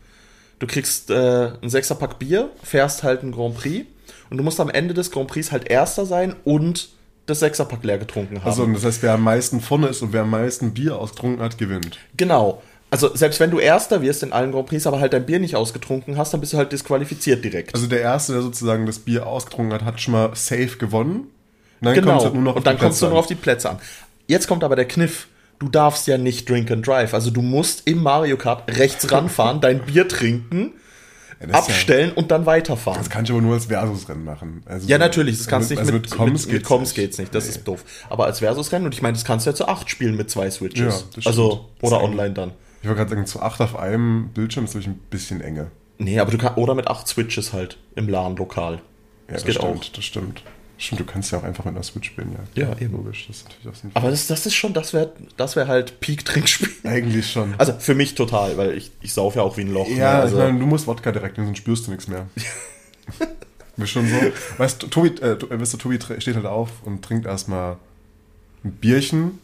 Du 0.58 0.66
kriegst 0.66 1.10
äh, 1.10 1.14
einen 1.14 1.70
Sechserpack 1.70 2.18
Bier, 2.18 2.50
fährst 2.62 3.02
halt 3.02 3.22
einen 3.22 3.32
Grand 3.32 3.56
Prix 3.56 3.86
und 4.28 4.36
du 4.36 4.44
musst 4.44 4.60
am 4.60 4.68
Ende 4.68 4.92
des 4.92 5.10
Grand 5.10 5.28
Prix 5.28 5.52
halt 5.52 5.70
Erster 5.70 6.04
sein 6.04 6.36
und 6.44 6.90
das 7.26 7.40
Sechserpack 7.40 7.82
leer 7.82 7.98
getrunken 7.98 8.40
haben. 8.40 8.46
Also, 8.46 8.66
das 8.66 8.84
heißt, 8.84 9.02
wer 9.02 9.14
am 9.14 9.22
meisten 9.22 9.60
vorne 9.60 9.88
ist 9.88 10.02
und 10.02 10.12
wer 10.12 10.22
am 10.22 10.30
meisten 10.30 10.74
Bier 10.74 10.98
ausgetrunken 10.98 11.42
hat, 11.42 11.56
gewinnt. 11.56 11.98
Genau. 12.16 12.62
Also 12.90 13.14
selbst 13.14 13.38
wenn 13.38 13.52
du 13.52 13.60
Erster 13.60 14.02
wirst 14.02 14.24
in 14.24 14.32
allen 14.32 14.50
Grand 14.50 14.66
Prix, 14.66 14.86
aber 14.86 14.98
halt 14.98 15.12
dein 15.12 15.24
Bier 15.24 15.38
nicht 15.38 15.54
ausgetrunken 15.54 16.18
hast, 16.18 16.34
dann 16.34 16.40
bist 16.40 16.52
du 16.52 16.56
halt 16.56 16.72
disqualifiziert 16.72 17.44
direkt. 17.44 17.72
Also 17.72 17.86
der 17.86 18.00
Erste, 18.00 18.32
der 18.32 18.42
sozusagen 18.42 18.84
das 18.84 18.98
Bier 18.98 19.26
ausgetrunken 19.28 19.72
hat, 19.72 19.84
hat 19.84 20.00
schon 20.00 20.12
mal 20.12 20.34
safe 20.34 20.76
gewonnen. 20.76 21.28
Und 21.80 21.86
dann 21.86 21.94
genau. 21.94 22.08
kommt's 22.10 22.24
halt 22.24 22.34
nur 22.34 22.42
noch 22.42 22.56
auf 22.56 22.62
dann 22.62 22.76
die 22.76 22.82
kommst 22.82 23.00
du 23.00 23.06
Plätze 23.06 23.10
nur 23.10 23.18
auf 23.18 23.26
die 23.26 23.34
Plätze 23.34 23.70
an. 23.70 23.78
Jetzt 24.26 24.46
kommt 24.48 24.64
aber 24.64 24.76
der 24.76 24.86
Kniff. 24.86 25.28
Du 25.58 25.68
darfst 25.68 26.06
ja 26.06 26.16
nicht 26.16 26.48
drink 26.48 26.70
and 26.70 26.86
drive. 26.86 27.12
Also 27.12 27.30
du 27.30 27.42
musst 27.42 27.86
im 27.86 28.02
Mario 28.02 28.36
Kart 28.38 28.70
rechts 28.78 29.10
ranfahren, 29.12 29.60
dein 29.60 29.80
Bier 29.80 30.08
trinken, 30.08 30.72
Ja, 31.40 31.46
ist 31.46 31.52
ja- 31.52 31.58
abstellen 31.58 32.12
und 32.12 32.30
dann 32.30 32.46
weiterfahren. 32.46 32.98
Das 32.98 33.10
kann 33.10 33.24
ich 33.24 33.30
aber 33.30 33.42
nur 33.42 33.54
als 33.54 33.66
Versusrennen 33.66 34.24
machen. 34.24 34.62
Also 34.66 34.88
Ja, 34.88 34.96
so- 34.96 35.00
natürlich, 35.00 35.36
das 35.36 35.48
kannst 35.48 35.70
du 35.70 35.76
also 35.78 35.92
nicht 35.92 36.02
mit, 36.02 36.10
Comms 36.10 36.46
mit, 36.46 36.54
mit 36.54 36.64
Comms 36.64 36.94
geht's 36.94 37.18
nicht, 37.18 37.34
das 37.34 37.46
ist 37.46 37.64
doof. 37.68 37.84
Aber 38.08 38.24
als 38.24 38.38
Versus-Rennen, 38.38 38.86
und 38.86 38.94
ich 38.94 39.02
meine, 39.02 39.14
das 39.14 39.24
kannst 39.26 39.44
du 39.46 39.50
ja 39.50 39.54
zu 39.54 39.68
acht 39.68 39.90
spielen 39.90 40.16
mit 40.16 40.30
zwei 40.30 40.50
Switches. 40.50 41.00
Ja, 41.00 41.06
das 41.16 41.26
also, 41.26 41.68
oder 41.82 42.02
online 42.02 42.32
dann. 42.32 42.52
Ich 42.80 42.88
wollte 42.88 42.98
gerade 43.00 43.10
sagen, 43.10 43.26
zu 43.26 43.40
acht 43.42 43.60
auf 43.60 43.76
einem 43.76 44.30
Bildschirm 44.32 44.64
ist 44.64 44.70
natürlich 44.70 44.88
ein 44.88 45.00
bisschen 45.10 45.42
enge. 45.42 45.70
Nee, 45.98 46.18
aber 46.18 46.30
du 46.30 46.38
kannst, 46.38 46.56
oder 46.56 46.74
mit 46.74 46.88
acht 46.88 47.06
Switches 47.06 47.52
halt 47.52 47.76
im 47.96 48.08
LAN-Lokal. 48.08 48.76
Ja, 48.76 48.80
das 49.34 49.44
geht 49.44 49.56
stimmt, 49.56 49.76
auch. 49.76 49.84
Das 49.94 50.04
stimmt. 50.04 50.42
Stimmt, 50.82 51.00
du 51.00 51.04
kannst 51.04 51.30
ja 51.30 51.38
auch 51.38 51.42
einfach 51.44 51.66
mit 51.66 51.74
einer 51.74 51.82
Switch 51.82 52.08
spielen, 52.08 52.34
ja. 52.54 52.68
Ja, 52.68 52.78
eben. 52.80 52.92
Logisch, 52.96 53.26
das 53.28 53.36
ist 53.36 53.44
natürlich 53.44 53.68
auch 53.68 53.74
sinnvoll. 53.74 54.00
Aber 54.00 54.10
das, 54.10 54.26
das 54.28 54.46
ist 54.46 54.54
schon, 54.54 54.72
das 54.72 54.94
wäre 54.94 55.12
das 55.36 55.54
wär 55.54 55.68
halt 55.68 56.00
Peak-Trinkspiel. 56.00 56.70
Eigentlich 56.84 57.30
schon. 57.30 57.54
Also 57.58 57.74
für 57.78 57.94
mich 57.94 58.14
total, 58.14 58.56
weil 58.56 58.72
ich, 58.78 58.90
ich 59.02 59.12
sauf 59.12 59.34
ja 59.36 59.42
auch 59.42 59.58
wie 59.58 59.60
ein 59.62 59.72
Loch. 59.74 59.86
ne? 59.86 59.96
ja, 59.96 60.20
also, 60.20 60.38
ich 60.38 60.42
meine, 60.42 60.58
du 60.58 60.64
musst 60.66 60.86
Wodka 60.86 61.12
direkt 61.12 61.36
nehmen, 61.36 61.48
sonst 61.48 61.58
spürst 61.58 61.86
du 61.86 61.90
nichts 61.90 62.08
mehr. 62.08 62.26
Ist 63.76 63.90
schon 63.90 64.06
so. 64.08 64.16
Weißt 64.58 64.82
du, 64.82 64.86
Tobi, 64.88 65.08
äh, 65.22 65.32
äh, 65.32 65.60
weißt 65.60 65.72
du, 65.74 65.76
Tobi 65.78 65.96
tr- 65.96 66.20
steht 66.20 66.34
halt 66.36 66.44
auf 66.46 66.70
und 66.84 67.02
trinkt 67.02 67.26
erstmal 67.26 67.76
ein 68.64 68.72
Bierchen. 68.72 69.38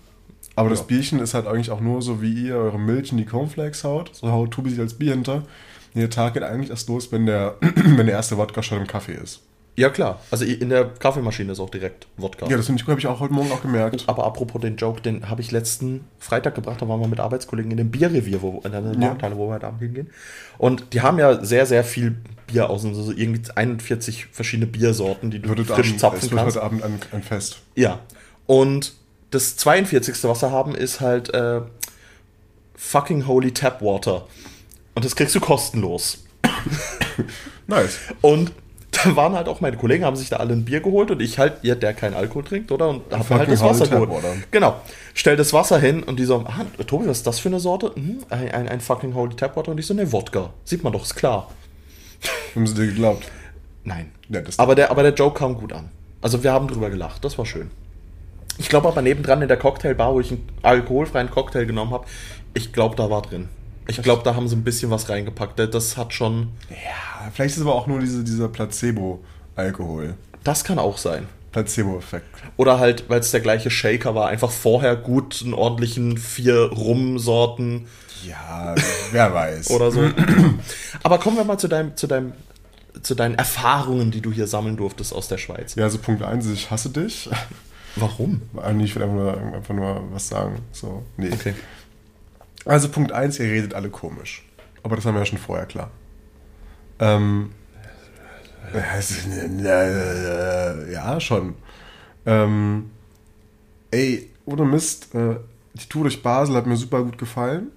Aber 0.57 0.69
das 0.71 0.81
Ja. 0.81 0.85
Bierchen 0.87 1.21
ist 1.21 1.35
halt 1.35 1.47
eigentlich 1.47 1.71
auch 1.71 1.81
nur 1.81 2.03
so, 2.03 2.21
wie 2.23 2.47
ihr 2.49 2.57
eure 2.57 2.79
Milch 2.79 3.13
in 3.13 3.19
die 3.19 3.25
Cornflakes 3.25 3.85
haut. 3.85 4.11
So 4.15 4.31
haut 4.31 4.51
Tobi 4.53 4.71
sich 4.71 4.81
als 4.81 4.95
Bier 4.95 5.13
hinter. 5.13 5.37
Und 5.37 6.01
der 6.01 6.11
Tag 6.11 6.35
geht 6.35 6.43
eigentlich 6.43 6.71
erst 6.71 6.89
los, 6.89 7.13
wenn 7.13 7.25
der, 7.27 7.57
wenn 7.61 8.07
der 8.07 8.15
erste 8.15 8.37
Wodka 8.37 8.63
schon 8.63 8.79
im 8.81 8.87
Kaffee 8.87 9.15
ist. 9.15 9.41
Ja 9.77 9.91
klar, 9.91 10.21
also 10.31 10.45
in 10.45 10.69
der 10.71 10.87
Kaffeemaschine 10.87 11.53
ist 11.53 11.61
auch 11.61 11.71
direkt 11.71 12.07
Wodka. 12.17 12.47
Ja, 12.47 12.57
das 12.57 12.67
finde 12.67 12.81
ich 12.81 12.87
gut, 12.87 12.93
habe 12.93 13.01
ich 13.01 13.07
auch 13.07 13.21
heute 13.21 13.35
Morgen 13.35 13.53
auch 13.53 13.63
gemerkt. 13.63 14.05
Aber 14.07 14.25
apropos 14.25 14.61
den 14.61 14.77
Joke, 14.77 15.01
den 15.01 15.29
habe 15.29 15.43
ich 15.43 15.53
letzten 15.53 16.05
Freitag 16.19 16.55
gebracht, 16.55 16.81
da 16.83 16.89
waren 16.89 17.01
wir 17.01 17.09
mit 17.09 17.21
Arbeitskollegen 17.21 17.71
in 17.71 17.77
dem 17.77 17.91
Bierrevier, 17.91 18.43
wo, 18.43 18.61
in 18.65 18.73
der 18.73 18.81
Markthalle, 18.81 19.37
wo 19.37 19.49
wir 19.49 19.55
heute 19.55 19.67
Abend 19.67 19.81
hingehen. 19.81 20.11
Und 20.59 20.93
die 20.93 21.03
haben 21.03 21.19
ja 21.19 21.45
sehr, 21.45 21.67
sehr 21.67 21.85
viel 21.85 22.17
Bier 22.47 22.71
aus, 22.71 22.85
also 22.85 23.03
so 23.03 23.13
irgendwie 23.13 23.43
41 23.55 24.27
verschiedene 24.33 24.67
Biersorten, 24.67 25.31
die 25.31 25.41
du 25.41 25.51
Wird 25.51 25.61
heute 25.61 25.75
frisch 25.75 25.89
Abend, 25.89 26.01
zapfen 26.01 26.19
es 26.19 26.31
wird 26.31 26.41
kannst. 26.41 26.57
heute 26.57 26.65
Abend 26.65 26.83
ein, 26.83 26.99
ein 27.13 27.23
Fest. 27.23 27.61
Ja. 27.75 28.01
Und 28.47 28.95
das 29.31 29.57
42. 29.57 30.25
was 30.25 30.43
wir 30.43 30.51
haben, 30.51 30.75
ist 30.75 31.01
halt 31.01 31.35
äh, 31.35 31.61
fucking 32.77 33.27
holy 33.27 33.53
tap 33.53 33.83
water. 33.83 34.27
Und 34.95 35.05
das 35.05 35.15
kriegst 35.17 35.35
du 35.35 35.41
kostenlos. 35.41 36.25
Nice. 37.67 37.99
Und 38.23 38.53
da 39.05 39.17
waren 39.17 39.35
halt 39.35 39.49
auch 39.49 39.61
meine 39.61 39.77
Kollegen, 39.77 40.05
haben 40.05 40.17
sich 40.17 40.29
da 40.29 40.37
alle 40.37 40.53
ein 40.53 40.65
Bier 40.65 40.81
geholt 40.81 41.11
und 41.11 41.21
ich 41.21 41.39
halt, 41.39 41.55
ja, 41.63 41.75
der 41.75 41.95
kein 41.95 42.15
Alkohol 42.15 42.45
trinkt, 42.45 42.73
oder? 42.73 42.89
Und 42.89 43.03
hab 43.11 43.29
halt 43.31 43.51
das 43.51 43.63
Wasser 43.63 43.87
geholt. 43.87 44.11
Genau. 44.51 44.77
Stell 45.15 45.37
das 45.37 45.53
Wasser 45.53 45.79
hin 45.79 46.03
und 46.03 46.19
die 46.19 46.25
so, 46.25 46.45
ah, 46.47 46.65
Tobi, 46.87 47.07
was 47.07 47.19
ist 47.19 47.27
das 47.27 47.39
für 47.39 47.49
eine 47.49 47.61
Sorte? 47.61 47.93
Hm, 47.95 48.19
ein, 48.31 48.51
ein, 48.51 48.69
ein 48.69 48.81
fucking 48.81 49.15
Holy 49.15 49.35
Tap 49.35 49.57
Water 49.57 49.71
und 49.73 49.79
ich 49.79 49.87
so, 49.87 49.95
ne, 49.95 50.11
Wodka. 50.13 50.51
Sieht 50.65 50.85
man 50.85 50.93
doch, 50.93 51.03
ist 51.03 51.17
klar. 51.17 51.51
Haben 52.55 52.67
sie 52.67 52.75
dir 52.75 52.87
geglaubt? 52.87 53.25
Nein. 53.85 54.11
Ja, 54.29 54.41
aber, 54.57 54.75
der, 54.75 54.91
aber 54.91 55.03
der 55.03 55.15
Joke 55.15 55.39
kam 55.39 55.57
gut 55.57 55.73
an. 55.73 55.91
Also 56.21 56.43
wir 56.43 56.53
haben 56.53 56.67
drüber 56.67 56.91
gelacht, 56.91 57.25
das 57.25 57.39
war 57.39 57.47
schön. 57.47 57.71
Ich 58.59 58.69
glaube 58.69 58.89
aber 58.89 59.03
nebendran 59.03 59.43
in 59.43 59.49
der 59.49 59.59
Cocktailbar, 59.59 60.15
wo 60.15 60.21
ich 60.21 60.31
einen 60.31 60.49
alkoholfreien 60.63 61.31
Cocktail 61.31 61.67
genommen 61.67 61.93
habe, 61.93 62.07
ich 62.55 62.73
glaube, 62.73 62.97
da 62.97 63.11
war 63.11 63.23
drin. 63.23 63.49
Ich 63.89 64.03
glaube, 64.03 64.23
da 64.25 64.35
haben 64.35 64.49
sie 64.49 64.57
ein 64.57 64.65
bisschen 64.65 64.91
was 64.91 65.09
reingepackt. 65.09 65.59
Das 65.59 65.97
hat 65.97 66.13
schon. 66.13 66.49
Ja, 66.71 67.31
vielleicht 67.33 67.53
ist 67.53 67.59
es 67.59 67.63
aber 67.63 67.75
auch 67.75 67.87
nur 67.87 68.01
diese, 68.01 68.25
dieser 68.25 68.49
Placebo-Alkohol. 68.49 70.15
Das 70.43 70.65
kann 70.65 70.79
auch 70.79 70.99
sein. 70.99 71.29
Placebo-Effekt. 71.53 72.27
Oder 72.57 72.79
halt, 72.79 73.09
weil 73.09 73.21
es 73.21 73.31
der 73.31 73.41
gleiche 73.41 73.71
Shaker 73.71 74.15
war, 74.15 74.29
einfach 74.29 74.51
vorher 74.51 74.95
gut 74.95 75.41
einen 75.43 75.55
ordentlichen 75.55 76.19
vier 76.19 76.71
Rumsorten 76.71 77.87
Ja, 78.27 78.75
wer 79.13 79.33
weiß. 79.33 79.71
oder 79.73 79.91
so. 79.91 80.03
Aber 81.03 81.19
kommen 81.19 81.37
wir 81.37 81.45
mal 81.45 81.59
zu 81.59 81.69
deinem, 81.69 81.97
zu 81.97 82.07
deinem, 82.07 82.33
zu 83.03 83.15
deinen 83.15 83.37
Erfahrungen, 83.37 84.11
die 84.11 84.21
du 84.21 84.33
hier 84.33 84.47
sammeln 84.47 84.77
durftest 84.77 85.15
aus 85.15 85.29
der 85.29 85.39
Schweiz. 85.39 85.75
Ja, 85.77 85.85
also 85.85 85.99
Punkt 85.99 86.23
1 86.23 86.45
ist, 86.47 86.53
ich 86.53 86.71
hasse 86.71 86.91
dich. 86.91 87.31
Warum? 87.97 88.43
Eigentlich, 88.63 88.91
ich 88.91 88.97
will 88.97 89.05
einfach 89.05 89.17
nur, 89.17 89.55
einfach 89.55 89.75
nur 89.75 90.03
was 90.13 90.29
sagen. 90.29 90.59
So, 90.73 91.03
nee. 91.17 91.31
Okay. 91.33 91.55
Also 92.67 92.89
Punkt 92.89 93.13
1, 93.13 93.39
ihr 93.39 93.47
redet 93.47 93.75
alle 93.75 93.89
komisch. 93.89 94.45
Aber 94.83 94.97
das 94.97 95.05
haben 95.05 95.15
wir 95.15 95.21
ja 95.21 95.27
schon 95.27 95.39
vorher 95.39 95.67
klar. 95.67 95.91
Ähm, 96.99 97.53
ja, 100.93 101.21
schon. 101.21 101.55
Ähm, 102.25 102.91
ey, 103.91 104.31
ohne 104.45 104.65
Mist, 104.65 105.15
äh, 105.15 105.37
die 105.75 105.89
Tour 105.89 106.03
durch 106.03 106.23
Basel 106.23 106.57
hat 106.57 106.67
mir 106.67 106.77
super 106.77 107.03
gut 107.05 107.19
gefallen. 107.19 107.71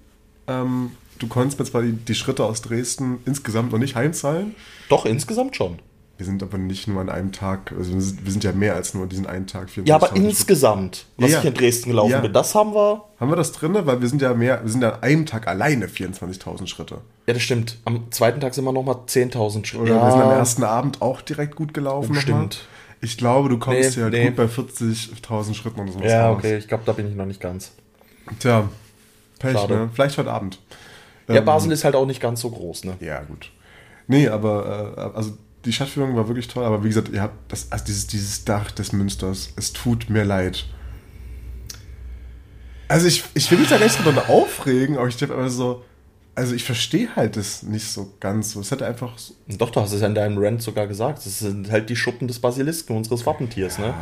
Ähm, 0.48 0.92
du 1.20 1.28
konntest 1.28 1.60
mir 1.60 1.66
zwar 1.66 1.84
die, 1.84 1.94
die 1.94 2.16
Schritte 2.16 2.44
aus 2.44 2.62
Dresden 2.62 3.20
insgesamt 3.26 3.72
noch 3.72 3.80
nicht 3.80 3.96
heimzahlen. 3.96 4.56
Doch, 4.90 5.06
insgesamt 5.06 5.56
schon. 5.56 5.80
Wir 6.20 6.26
sind 6.26 6.44
aber 6.44 6.58
nicht 6.58 6.86
nur 6.90 7.00
an 7.00 7.08
einem 7.08 7.32
Tag, 7.32 7.72
also 7.78 7.94
wir 7.94 8.02
sind, 8.02 8.26
wir 8.26 8.32
sind 8.34 8.44
ja 8.44 8.52
mehr 8.52 8.76
als 8.76 8.94
nur 8.94 9.08
diesen 9.08 9.26
einen 9.26 9.48
Tag. 9.48 9.70
Ja, 9.86 9.96
aber 9.96 10.08
24.000 10.08 10.10
Schritte. 10.10 10.28
insgesamt, 10.28 11.06
was 11.16 11.32
Ja. 11.32 11.40
ich 11.40 11.46
in 11.46 11.54
Dresden 11.54 11.90
gelaufen 11.92 12.12
Ja. 12.12 12.20
bin, 12.20 12.34
das 12.34 12.54
haben 12.56 12.76
wir. 12.76 13.06
Haben 13.22 13.32
wir 13.32 13.38
das 13.38 13.54
drin? 13.54 13.74
Weil 13.82 14.02
wir 14.02 14.10
sind 14.10 14.22
ja 14.22 14.34
mehr, 14.34 14.62
wir 14.62 14.70
sind 14.70 14.82
ja 14.82 14.96
an 14.96 15.02
einem 15.04 15.26
Tag 15.26 15.48
alleine 15.48 15.88
24.000 15.88 16.68
Schritte. 16.68 16.98
Ja, 17.26 17.34
das 17.34 17.42
stimmt. 17.42 17.78
Am 17.86 18.12
zweiten 18.12 18.42
Tag 18.42 18.54
sind 18.54 18.66
wir 18.66 18.74
nochmal 18.74 18.98
10.000 19.08 19.66
Schritte. 19.66 19.84
Oder 19.84 19.96
ja, 19.96 20.06
wir 20.08 20.12
sind 20.12 20.22
am 20.22 20.32
ersten 20.32 20.64
Abend 20.66 21.02
auch 21.02 21.22
direkt 21.22 21.56
gut 21.56 21.74
gelaufen. 21.74 22.14
Stimmt. 22.16 22.66
Ich 23.00 23.18
glaube, 23.18 23.48
du 23.48 23.58
kommst 23.58 23.96
Nee, 23.96 24.04
ja 24.04 24.10
nee. 24.10 24.26
gut 24.26 24.36
bei 24.36 24.44
40.000 24.48 25.54
Schritten 25.54 25.80
oder 25.80 25.92
sowas 25.94 26.12
Ja, 26.12 26.32
okay, 26.32 26.58
ich 26.58 26.68
glaube, 26.68 26.84
da 26.86 26.92
bin 26.92 27.08
ich 27.10 27.16
noch 27.16 27.28
nicht 27.28 27.40
ganz. 27.40 27.72
Tja, 28.40 28.68
Pech, 29.40 29.54
Schade. 29.58 29.74
ne? 29.74 29.90
Vielleicht 29.94 30.18
heute 30.18 30.32
Abend. 30.32 30.60
Ja, 31.30 31.36
Ähm, 31.36 31.46
Basel 31.46 31.72
ist 31.72 31.86
halt 31.86 31.96
auch 31.96 32.06
nicht 32.06 32.20
ganz 32.20 32.42
so 32.42 32.50
groß, 32.50 32.84
ne? 32.84 32.98
Ja, 33.00 33.22
gut. 33.22 33.52
Nee, 34.08 34.28
aber 34.28 35.14
äh, 35.14 35.18
also 35.18 35.32
die 35.66 35.74
Stadtführung 35.74 36.16
war 36.16 36.28
wirklich 36.28 36.48
toll, 36.48 36.64
aber 36.64 36.84
wie 36.84 36.88
gesagt, 36.88 37.10
ihr 37.10 37.22
habt 37.22 37.52
das, 37.52 37.72
also 37.72 37.86
dieses, 37.86 38.08
dieses 38.08 38.46
Dach 38.46 38.72
des 38.72 38.94
Münsters, 38.94 39.50
es 39.56 39.74
tut 39.74 40.10
mir 40.10 40.24
leid. 40.24 40.66
Also 42.88 43.08
ich, 43.08 43.24
ich 43.34 43.52
will 43.52 43.60
mich 43.60 43.70
da 43.70 43.78
nicht 43.78 43.92
so 43.92 44.04
drüber 44.04 44.30
aufregen, 44.30 44.98
aber 44.98 45.08
ich 45.08 45.18
denke 45.18 45.36
aber 45.36 45.50
so, 45.50 45.84
also 46.34 46.56
ich 46.56 46.64
verstehe 46.64 47.16
halt 47.16 47.36
das 47.36 47.64
nicht 47.64 47.86
so 47.86 48.14
ganz 48.20 48.52
so. 48.52 48.62
Es 48.62 48.72
hätte 48.72 48.86
einfach 48.86 49.18
so, 49.18 49.34
Doch, 49.48 49.70
du 49.72 49.82
hast 49.82 49.92
es 49.92 50.02
ja 50.02 50.08
in 50.08 50.16
deinem 50.16 50.38
Rant 50.38 50.62
sogar 50.62 50.88
gesagt. 50.88 51.26
Das 51.26 51.40
sind 51.40 51.70
halt 51.70 51.90
die 51.90 51.98
Schuppen 51.98 52.28
des 52.28 52.40
Basilisken, 52.40 52.96
unseres 52.96 53.26
Wappentiers, 53.26 53.78
ne? 53.78 53.94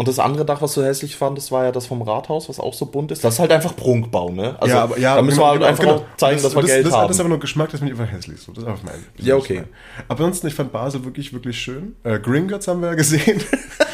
Und 0.00 0.08
das 0.08 0.18
andere 0.18 0.46
Dach, 0.46 0.62
was 0.62 0.72
du 0.72 0.82
hässlich 0.82 1.14
fandest, 1.14 1.52
war 1.52 1.64
ja 1.64 1.72
das 1.72 1.84
vom 1.84 2.00
Rathaus, 2.00 2.48
was 2.48 2.58
auch 2.58 2.72
so 2.72 2.86
bunt 2.86 3.10
ist. 3.12 3.22
Das 3.22 3.34
ist 3.34 3.38
halt 3.38 3.52
einfach 3.52 3.76
Prunkbau, 3.76 4.30
ne? 4.30 4.56
Also, 4.58 4.74
ja, 4.74 4.82
aber 4.82 4.98
ja, 4.98 5.16
da 5.16 5.20
müssen 5.20 5.36
genau, 5.36 5.44
wir 5.44 5.50
halt 5.50 5.58
genau, 5.60 5.68
einfach 5.68 5.84
genau. 5.84 6.16
zeigen, 6.16 6.36
das, 6.36 6.42
dass 6.42 6.54
wir 6.54 6.62
das, 6.62 6.70
Geld 6.70 6.86
das, 6.86 6.94
haben. 6.94 7.08
Das 7.08 7.16
ist 7.16 7.20
aber 7.20 7.28
nur 7.28 7.38
Geschmack, 7.38 7.68
das 7.70 7.80
finde 7.80 7.92
ich 7.92 8.00
einfach 8.00 8.10
hässlich. 8.10 8.40
So. 8.40 8.52
Das 8.52 8.62
ist 8.62 8.70
einfach 8.70 8.82
mein. 8.82 9.04
Ja, 9.18 9.36
okay. 9.36 9.64
Aber 10.08 10.24
ansonsten, 10.24 10.46
ich 10.46 10.54
fand 10.54 10.72
Basel 10.72 11.04
wirklich, 11.04 11.34
wirklich 11.34 11.60
schön. 11.60 11.96
Äh, 12.02 12.18
Gringotts 12.18 12.66
haben 12.66 12.80
wir 12.80 12.88
ja 12.88 12.94
gesehen. 12.94 13.42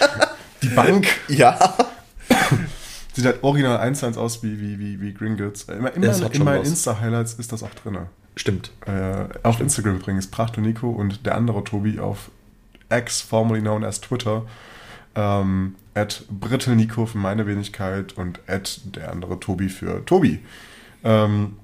Die 0.62 0.68
Bank. 0.68 1.08
ja. 1.26 1.58
Sieht 3.12 3.24
halt 3.24 3.42
original 3.42 3.78
1 3.78 3.98
zu 3.98 4.06
1 4.06 4.16
aus 4.16 4.44
wie, 4.44 4.60
wie, 4.60 4.78
wie, 4.78 5.00
wie 5.00 5.12
Gringotts. 5.12 5.64
Immer, 5.64 5.92
immer 5.92 6.06
Das 6.06 6.22
hat 6.22 6.36
in 6.36 6.44
meinen. 6.44 6.64
Insta-Highlights 6.64 7.34
ist 7.34 7.50
das 7.50 7.64
auch 7.64 7.74
drin. 7.82 7.98
Stimmt. 8.36 8.70
Äh, 8.86 9.24
auf 9.42 9.58
Instagram 9.58 9.96
übrigens, 9.96 10.28
Pracht 10.28 10.56
und 10.56 10.62
Nico 10.62 10.88
und 10.88 11.26
der 11.26 11.34
andere 11.34 11.64
Tobi 11.64 11.98
auf 11.98 12.30
X, 12.92 13.22
formerly 13.22 13.60
known 13.60 13.82
as 13.82 14.00
Twitter. 14.00 14.44
Ähm, 15.16 15.74
at 15.96 16.24
Brittelnico 16.28 17.06
für 17.06 17.18
meine 17.18 17.46
Wenigkeit 17.46 18.16
und 18.16 18.40
at 18.46 18.80
der 18.84 19.10
andere 19.10 19.40
Tobi 19.40 19.68
für 19.68 20.04
Tobi. 20.04 20.40
Ähm, 21.02 21.56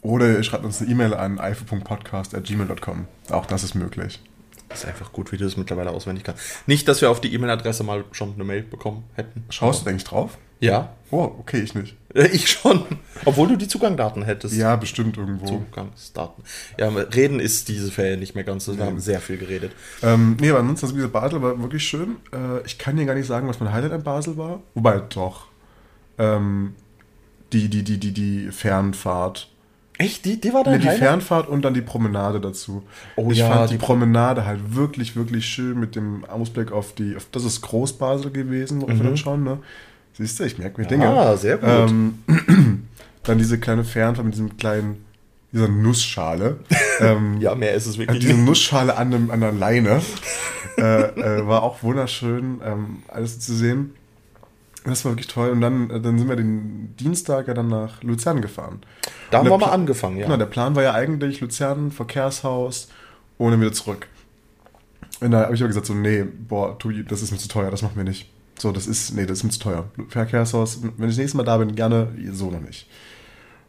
oder 0.00 0.30
ihr 0.30 0.42
schreibt 0.42 0.64
uns 0.64 0.80
eine 0.80 0.90
E-Mail 0.90 1.14
an 1.14 1.38
eife.podcast.gmail.com. 1.38 3.06
Auch 3.30 3.46
das 3.46 3.64
ist 3.64 3.74
möglich. 3.74 4.20
Ist 4.72 4.86
einfach 4.86 5.12
gut, 5.12 5.32
wie 5.32 5.36
du 5.36 5.44
das 5.44 5.56
mittlerweile 5.56 5.90
auswendig 5.90 6.24
kannst. 6.24 6.66
Nicht, 6.66 6.88
dass 6.88 7.00
wir 7.00 7.10
auf 7.10 7.20
die 7.20 7.34
E-Mail-Adresse 7.34 7.84
mal 7.84 8.04
schon 8.12 8.34
eine 8.34 8.44
Mail 8.44 8.62
bekommen 8.62 9.04
hätten. 9.14 9.44
Schaust 9.50 9.84
du 9.84 9.90
eigentlich 9.90 10.04
drauf? 10.04 10.38
Ja. 10.60 10.94
Oh, 11.10 11.30
okay, 11.38 11.60
ich 11.60 11.74
nicht. 11.74 11.96
Ich 12.32 12.48
schon. 12.50 12.84
Obwohl 13.24 13.48
du 13.48 13.56
die 13.56 13.68
Zugangsdaten 13.68 14.22
hättest. 14.22 14.54
Ja, 14.56 14.76
bestimmt 14.76 15.16
irgendwo. 15.16 15.46
Zugangsdaten. 15.46 16.44
Ja, 16.78 16.88
reden 16.88 17.40
ist 17.40 17.68
diese 17.68 17.90
Ferien 17.90 18.20
nicht 18.20 18.34
mehr 18.34 18.44
ganz. 18.44 18.68
Wir 18.68 18.84
haben 18.84 19.00
sehr 19.00 19.20
viel 19.20 19.38
geredet. 19.38 19.72
Ähm, 20.02 20.36
nee, 20.40 20.50
aber 20.50 20.58
ansonsten, 20.60 20.86
also 20.86 20.96
gesagt, 20.96 21.12
Basel 21.12 21.40
war 21.42 21.60
wirklich 21.62 21.84
schön. 21.84 22.16
Äh, 22.32 22.64
ich 22.66 22.78
kann 22.78 22.96
dir 22.96 23.06
gar 23.06 23.14
nicht 23.14 23.26
sagen, 23.26 23.48
was 23.48 23.60
mein 23.60 23.72
Highlight 23.72 23.92
an 23.92 24.02
Basel 24.02 24.36
war. 24.36 24.60
Wobei, 24.74 25.00
doch. 25.00 25.46
Ähm, 26.18 26.74
die, 27.52 27.68
die, 27.68 27.82
die, 27.82 27.98
die, 27.98 28.12
die 28.12 28.50
Fernfahrt. 28.50 29.48
Echt? 29.98 30.24
Die, 30.24 30.40
die 30.40 30.52
war 30.52 30.60
Nee, 30.64 30.72
dein 30.72 30.80
die 30.80 30.86
Highlight? 30.88 30.98
Fernfahrt 31.02 31.48
und 31.48 31.62
dann 31.62 31.74
die 31.74 31.82
Promenade 31.82 32.40
dazu. 32.40 32.82
Oh 33.16 33.28
ich 33.30 33.38
ja, 33.38 33.48
fand 33.48 33.70
die 33.70 33.74
die- 33.78 33.84
Promenade 33.84 34.44
halt 34.46 34.74
wirklich, 34.74 35.16
wirklich 35.16 35.46
schön 35.46 35.78
mit 35.78 35.96
dem 35.96 36.24
Ausblick 36.24 36.72
auf 36.72 36.94
die. 36.94 37.14
Auf, 37.16 37.26
das 37.30 37.44
ist 37.44 37.60
Groß-Basel 37.62 38.30
gewesen, 38.32 38.82
wo 38.82 38.88
wir 38.88 38.96
dann 38.96 39.16
schauen, 39.16 39.44
ne? 39.44 39.58
Siehst 40.14 40.38
du, 40.38 40.44
ich 40.44 40.58
merke 40.58 40.80
mir 40.80 40.86
Dinge. 40.86 41.06
Mhm. 41.06 41.12
Ah, 41.12 41.36
sehr 41.36 41.56
gut. 41.56 41.68
Ähm, 41.68 42.18
dann 43.22 43.38
diese 43.38 43.58
kleine 43.58 43.84
Fernfahrt 43.84 44.24
mit 44.24 44.34
diesem 44.34 44.56
kleinen, 44.56 45.04
dieser 45.52 45.68
Nussschale. 45.68 46.58
ähm, 47.00 47.40
Ja, 47.40 47.54
mehr 47.54 47.74
ist 47.74 47.86
es 47.86 47.98
wirklich 47.98 48.20
diese 48.20 48.34
nicht. 48.34 48.44
Nussschale 48.44 48.96
an, 48.96 49.10
dem, 49.10 49.30
an 49.30 49.40
der 49.40 49.52
Leine. 49.52 50.02
äh, 50.78 50.82
äh, 50.82 51.46
war 51.46 51.62
auch 51.62 51.82
wunderschön, 51.82 52.60
ähm, 52.64 53.02
alles 53.08 53.40
zu 53.40 53.54
sehen. 53.54 53.94
Das 54.84 55.04
war 55.04 55.12
wirklich 55.12 55.28
toll. 55.28 55.50
Und 55.50 55.60
dann, 55.60 55.90
äh, 55.90 56.00
dann 56.00 56.18
sind 56.18 56.28
wir 56.28 56.36
den 56.36 56.94
Dienstag 56.98 57.48
ja 57.48 57.54
dann 57.54 57.68
nach 57.68 58.02
Luzern 58.02 58.42
gefahren. 58.42 58.80
Da 59.30 59.38
haben 59.38 59.48
wir 59.48 59.56
mal 59.56 59.70
angefangen, 59.70 60.18
ja. 60.18 60.26
Genau, 60.26 60.36
der 60.36 60.46
Plan 60.46 60.74
war 60.74 60.82
ja 60.82 60.92
eigentlich 60.92 61.40
Luzern, 61.40 61.90
Verkehrshaus 61.90 62.88
und 63.38 63.50
dann 63.50 63.60
wieder 63.60 63.72
zurück. 63.72 64.08
Und 65.20 65.30
da 65.30 65.44
habe 65.44 65.54
ich 65.54 65.60
aber 65.60 65.68
gesagt, 65.68 65.86
so, 65.86 65.94
nee, 65.94 66.24
boah, 66.24 66.78
Tui, 66.78 67.04
das 67.04 67.22
ist 67.22 67.30
mir 67.30 67.38
zu 67.38 67.48
teuer, 67.48 67.70
das 67.70 67.82
machen 67.82 67.96
wir 67.96 68.04
nicht. 68.04 68.28
So, 68.62 68.70
das 68.70 68.86
ist, 68.86 69.12
nee, 69.16 69.26
das 69.26 69.38
ist 69.38 69.44
mir 69.44 69.50
zu 69.50 69.58
teuer. 69.58 69.86
Verkehrshaus, 70.08 70.78
wenn 70.82 71.08
ich 71.08 71.16
das 71.16 71.18
nächste 71.18 71.36
Mal 71.36 71.42
da 71.42 71.56
bin, 71.56 71.74
gerne, 71.74 72.12
so 72.30 72.48
noch 72.48 72.60
nicht. 72.60 72.86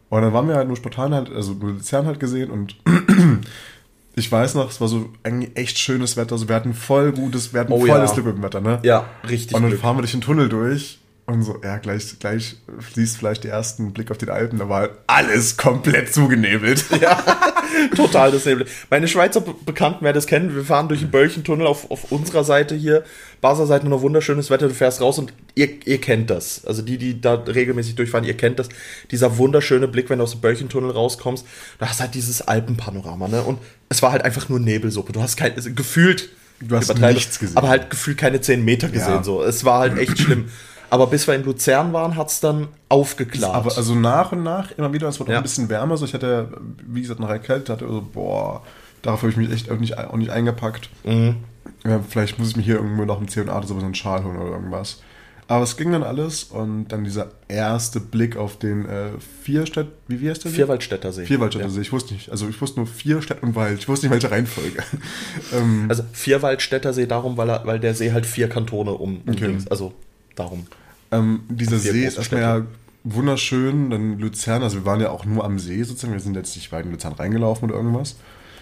Und 0.09 0.21
dann 0.21 0.33
waren 0.33 0.47
wir 0.47 0.55
halt 0.55 0.67
nur 0.67 0.77
spontan 0.77 1.15
halt, 1.15 1.31
also 1.31 1.53
nur 1.53 1.71
Luzern 1.71 2.05
halt 2.05 2.19
gesehen 2.19 2.51
und 2.51 2.75
ich 4.15 4.31
weiß 4.31 4.53
noch, 4.53 4.69
es 4.69 4.79
war 4.79 4.87
so 4.87 5.09
eigentlich 5.23 5.57
echt 5.57 5.79
schönes 5.79 6.15
Wetter, 6.15 6.37
so 6.37 6.47
wir 6.47 6.55
hatten 6.55 6.75
voll 6.75 7.11
gutes, 7.11 7.53
wir 7.53 7.61
hatten 7.61 7.73
Oh 7.73 7.79
voll 7.79 7.87
ja. 7.87 8.05
Glück 8.05 8.25
mit 8.27 8.35
dem 8.35 8.43
Wetter, 8.43 8.61
ne? 8.61 8.81
Ja, 8.83 9.07
richtig. 9.27 9.55
Und 9.55 9.63
dann 9.63 9.71
Glück. 9.71 9.81
fahren 9.81 9.97
wir 9.97 10.03
durch 10.03 10.11
den 10.11 10.21
Tunnel 10.21 10.47
durch 10.47 10.99
und 11.25 11.41
so, 11.43 11.57
ja, 11.63 11.77
gleich, 11.77 12.19
gleich 12.19 12.57
fließt 12.79 13.17
vielleicht 13.17 13.45
der 13.45 13.51
ersten 13.53 13.93
Blick 13.93 14.11
auf 14.11 14.17
den 14.17 14.29
Alpen, 14.29 14.59
da 14.59 14.67
war 14.67 14.81
halt 14.81 14.91
alles 15.07 15.55
komplett 15.55 16.13
zugenebelt. 16.13 16.83
Total 17.95 18.31
das 18.31 18.45
Nebel. 18.45 18.65
Meine 18.89 19.07
Schweizer 19.07 19.41
Be 19.41 19.55
Bekannten 19.65 20.03
werden 20.03 20.15
das 20.15 20.27
kennen. 20.27 20.53
Wir 20.53 20.63
fahren 20.63 20.89
durch 20.89 20.99
den 20.99 21.11
Böllchentunnel 21.11 21.65
auf, 21.65 21.89
auf 21.89 22.11
unserer 22.11 22.43
Seite 22.43 22.75
hier. 22.75 23.03
Basler 23.41 23.65
Seite 23.65 23.87
noch 23.87 24.01
wunderschönes 24.01 24.49
Wetter. 24.49 24.67
Du 24.67 24.73
fährst 24.73 25.01
raus 25.01 25.17
und 25.17 25.33
ihr, 25.55 25.69
ihr 25.85 25.99
kennt 25.99 26.29
das. 26.29 26.65
Also 26.65 26.81
die, 26.81 26.97
die 26.97 27.19
da 27.19 27.35
regelmäßig 27.35 27.95
durchfahren, 27.95 28.25
ihr 28.25 28.37
kennt 28.37 28.59
das. 28.59 28.69
Dieser 29.11 29.37
wunderschöne 29.37 29.87
Blick, 29.87 30.09
wenn 30.09 30.19
du 30.19 30.23
aus 30.25 30.31
dem 30.31 30.41
Böllchentunnel 30.41 30.91
rauskommst. 30.91 31.45
Du 31.79 31.85
hast 31.85 32.01
halt 32.01 32.13
dieses 32.15 32.41
Alpenpanorama, 32.41 33.27
ne? 33.27 33.41
Und 33.41 33.59
es 33.89 34.01
war 34.01 34.11
halt 34.11 34.23
einfach 34.23 34.49
nur 34.49 34.59
Nebelsuppe. 34.59 35.13
Du 35.13 35.21
hast 35.21 35.37
kein, 35.37 35.55
also 35.55 35.71
gefühlt, 35.73 36.29
Du 36.59 36.75
hast 36.75 36.97
nichts 36.99 37.39
gesehen. 37.39 37.57
aber 37.57 37.69
halt 37.69 37.89
gefühlt 37.89 38.17
keine 38.17 38.39
10 38.39 38.63
Meter 38.63 38.87
gesehen. 38.87 39.15
Ja. 39.15 39.23
So. 39.23 39.43
Es 39.43 39.65
war 39.65 39.79
halt 39.79 39.97
echt 39.97 40.19
schlimm. 40.19 40.49
Aber 40.93 41.07
bis 41.07 41.25
wir 41.27 41.33
in 41.33 41.43
Luzern 41.43 41.91
waren, 41.91 42.15
hat 42.15 42.29
es 42.29 42.39
dann 42.39 42.67
aufgeklärt. 42.87 43.51
Aber 43.51 43.75
also 43.75 43.95
nach 43.95 44.31
und 44.31 44.43
nach 44.43 44.69
immer 44.77 44.93
wieder, 44.93 45.07
es 45.07 45.19
wurde 45.19 45.31
auch 45.31 45.33
Ja. 45.33 45.39
ein 45.39 45.43
bisschen 45.43 45.67
wärmer. 45.67 45.97
So, 45.97 46.05
ich 46.05 46.13
hatte, 46.13 46.49
wie 46.85 47.01
gesagt, 47.01 47.19
nach 47.19 47.29
der 47.29 47.39
Kälte, 47.39 47.73
hatte 47.73 47.87
so, 47.87 48.01
boah, 48.13 48.61
darauf 49.01 49.23
habe 49.23 49.31
ich 49.31 49.37
mich 49.37 49.51
echt 49.51 49.71
auch 49.71 49.79
nicht, 49.79 49.97
auch 49.97 50.15
nicht 50.15 50.29
eingepackt. 50.29 50.89
Mhm. 51.03 51.37
Ja, 51.83 51.99
vielleicht 52.07 52.37
muss 52.37 52.49
ich 52.49 52.57
mir 52.57 52.61
hier 52.61 52.75
irgendwo 52.75 53.05
noch 53.05 53.19
im 53.19 53.27
C&A 53.27 53.57
oder 53.57 53.65
so 53.65 53.75
einen 53.75 53.95
Schal 53.95 54.23
holen 54.23 54.37
oder 54.37 54.51
irgendwas. 54.51 55.01
Aber 55.47 55.63
es 55.63 55.77
ging 55.77 55.91
dann 55.91 56.03
alles 56.03 56.43
und 56.43 56.89
dann 56.89 57.03
dieser 57.03 57.31
erste 57.47 57.99
Blick 57.99 58.37
auf 58.37 58.59
den 58.59 58.85
äh, 58.85 59.07
Vierstadt, 59.41 59.87
wie 60.07 60.21
wie 60.21 60.29
heißt 60.29 60.43
der? 60.45 60.51
See? 60.51 60.57
Vierwaldstätter 60.57 61.11
See. 61.11 61.23
Ja. 61.23 61.69
See. 61.69 61.81
Ich 61.81 61.91
wusste 61.91 62.13
nicht, 62.13 62.29
also 62.29 62.47
ich 62.47 62.61
wusste 62.61 62.79
nur 62.79 62.87
vier 62.87 63.21
Stadt 63.23 63.41
und 63.41 63.55
Wald. 63.55 63.79
Ich 63.79 63.87
wusste 63.89 64.05
nicht, 64.05 64.13
welche 64.13 64.29
Reihenfolge. 64.29 64.83
ähm, 65.53 65.85
Also 65.89 66.03
Vierwaldstätter 66.13 66.93
See 66.93 67.07
darum, 67.07 67.35
weil, 67.35 67.49
er, 67.49 67.65
weil 67.65 67.79
der 67.79 67.95
See 67.95 68.11
halt 68.13 68.27
vier 68.27 68.47
Kantone 68.47 68.91
um, 68.91 69.21
Okay. 69.27 69.57
Also 69.71 69.91
darum. 70.35 70.67
Ähm, 71.13 71.41
dieser 71.49 71.77
Vier 71.77 71.91
See 71.91 72.05
ist 72.05 72.17
erstmal 72.17 72.41
ja 72.41 72.61
wunderschön. 73.03 73.89
Dann 73.89 74.19
Luzern, 74.19 74.63
also 74.63 74.77
wir 74.77 74.85
waren 74.85 75.01
ja 75.01 75.09
auch 75.09 75.25
nur 75.25 75.43
am 75.43 75.59
See 75.59 75.83
sozusagen. 75.83 76.13
Wir 76.13 76.19
sind 76.19 76.35
jetzt 76.35 76.55
nicht 76.55 76.71
weit 76.71 76.85
in 76.85 76.91
Luzern 76.91 77.13
reingelaufen 77.13 77.69
oder 77.69 77.77
irgendwas. 77.77 78.15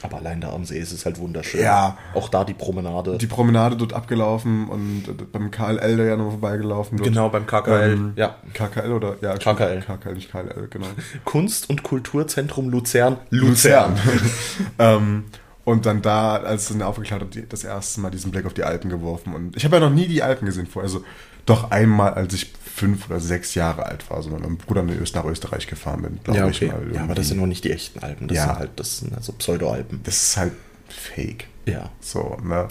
Aber 0.03 0.17
allein 0.17 0.41
da 0.41 0.51
am 0.51 0.65
See 0.65 0.79
ist 0.79 0.91
es 0.91 1.05
halt 1.05 1.19
wunderschön. 1.19 1.61
Ja. 1.61 1.97
Auch 2.15 2.29
da 2.29 2.43
die 2.43 2.53
Promenade. 2.53 3.17
Die 3.17 3.27
Promenade 3.27 3.75
dort 3.77 3.93
abgelaufen 3.93 4.67
und 4.67 5.31
beim 5.31 5.51
KLL 5.51 5.97
da 5.97 6.03
ja 6.03 6.17
noch 6.17 6.31
vorbeigelaufen. 6.31 6.97
Dort. 6.97 7.07
genau, 7.07 7.29
beim 7.29 7.45
KKL. 7.45 7.93
Ähm, 7.93 8.13
ja. 8.15 8.35
KKL 8.53 8.91
oder? 8.91 9.17
Ja, 9.21 9.37
KKL. 9.37 9.81
KKL, 9.81 10.13
nicht 10.13 10.31
KLL, 10.31 10.67
genau. 10.69 10.87
Kunst- 11.25 11.69
und 11.69 11.83
Kulturzentrum 11.83 12.69
Luzern. 12.69 13.17
Luzern. 13.29 13.97
ähm, 14.79 15.25
und 15.63 15.85
dann 15.85 16.01
da, 16.01 16.37
als 16.37 16.63
es 16.63 16.69
dann 16.69 16.81
aufgeklärt 16.81 17.21
hat, 17.21 17.37
das 17.49 17.63
erste 17.63 18.01
Mal 18.01 18.09
diesen 18.09 18.31
Blick 18.31 18.45
auf 18.45 18.53
die 18.53 18.63
Alpen 18.63 18.89
geworfen. 18.89 19.35
Und 19.35 19.55
ich 19.55 19.63
habe 19.63 19.75
ja 19.75 19.79
noch 19.81 19.91
nie 19.91 20.07
die 20.07 20.23
Alpen 20.23 20.47
gesehen 20.47 20.65
vorher. 20.65 20.87
Also 20.87 21.03
doch 21.45 21.71
einmal, 21.71 22.13
als 22.13 22.33
ich 22.33 22.51
fünf 22.75 23.09
oder 23.09 23.19
sechs 23.19 23.53
Jahre 23.55 23.85
alt 23.85 24.09
war, 24.09 24.21
so 24.23 24.29
mit 24.29 24.41
meinem 24.41 24.57
Bruder 24.57 24.83
nach 24.83 25.25
Österreich 25.25 25.67
gefahren 25.67 26.01
bin, 26.03 26.19
glaube 26.23 26.39
Ja, 26.39 26.47
ich 26.47 26.57
okay. 26.57 26.67
mal. 26.67 26.73
Ja, 26.73 26.79
aber 26.81 26.91
irgendwie. 26.93 27.15
das 27.15 27.27
sind 27.27 27.39
noch 27.39 27.45
nicht 27.47 27.63
die 27.63 27.71
echten 27.71 27.99
Alpen. 27.99 28.27
Das 28.27 28.37
Ja. 28.37 28.45
sind 28.47 28.59
halt 28.59 28.71
das 28.77 28.97
sind 28.99 29.13
also 29.15 29.33
Pseudo-Alpen. 29.33 30.01
das 30.03 30.15
ist 30.23 30.37
halt 30.37 30.53
fake. 30.87 31.45
Ja. 31.65 31.89
So, 31.99 32.37
ne? 32.43 32.67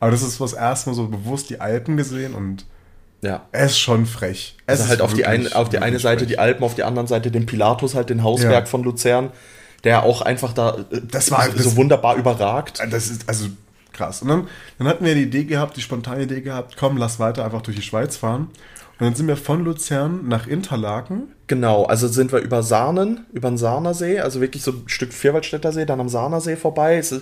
Aber 0.00 0.10
das 0.10 0.22
ist 0.22 0.40
was 0.40 0.52
erstmal 0.52 0.94
so 0.94 1.08
bewusst 1.08 1.50
die 1.50 1.60
Alpen 1.60 1.96
gesehen 1.96 2.34
und 2.34 2.66
Ja. 3.22 3.46
es 3.52 3.72
ist 3.72 3.78
schon 3.80 4.06
frech. 4.06 4.56
Es 4.66 4.72
Also 4.72 4.82
ist 4.84 4.88
halt 4.90 5.00
auf 5.00 5.14
die, 5.14 5.26
eine, 5.26 5.54
auf 5.56 5.68
die 5.68 5.78
eine 5.78 5.98
Seite 5.98 6.20
frech. 6.20 6.28
die 6.28 6.38
Alpen, 6.38 6.62
auf 6.62 6.74
die 6.76 6.84
anderen 6.84 7.08
Seite 7.08 7.30
den 7.30 7.46
Pilatus, 7.46 7.94
halt 7.94 8.10
den 8.10 8.22
Hausberg 8.22 8.64
Ja. 8.64 8.66
von 8.66 8.84
Luzern, 8.84 9.30
der 9.84 10.02
auch 10.04 10.22
einfach 10.22 10.52
da 10.52 10.76
äh, 10.92 11.00
Das 11.10 11.30
war- 11.30 11.46
so, 11.46 11.52
das- 11.52 11.64
so 11.64 11.76
wunderbar 11.76 12.16
überragt. 12.16 12.80
Das 12.90 13.08
ist 13.10 13.28
also 13.28 13.48
krass. 13.98 14.22
Und 14.22 14.28
dann, 14.28 14.48
dann 14.78 14.88
hatten 14.88 15.04
wir 15.04 15.14
die 15.14 15.22
Idee 15.24 15.44
gehabt, 15.44 15.76
die 15.76 15.82
spontane 15.82 16.22
Idee 16.22 16.40
gehabt, 16.40 16.76
komm, 16.78 16.96
lass 16.96 17.18
weiter 17.20 17.44
einfach 17.44 17.62
durch 17.62 17.76
die 17.76 17.82
Schweiz 17.82 18.16
fahren. 18.16 18.48
Und 19.00 19.04
dann 19.06 19.14
sind 19.14 19.28
wir 19.28 19.36
von 19.36 19.64
Luzern 19.64 20.26
nach 20.26 20.46
Interlaken. 20.46 21.28
Genau, 21.46 21.84
also 21.84 22.08
sind 22.08 22.32
wir 22.32 22.40
über 22.40 22.62
Sahnen, 22.62 23.26
über 23.32 23.48
den 23.50 23.58
Sahnersee, 23.58 24.20
also 24.20 24.40
wirklich 24.40 24.62
so 24.62 24.72
ein 24.72 24.82
Stück 24.86 25.12
Vierwaldstätter 25.12 25.72
See, 25.72 25.84
dann 25.86 26.00
am 26.00 26.08
Sahnersee 26.08 26.56
vorbei. 26.56 26.96
Es 26.98 27.14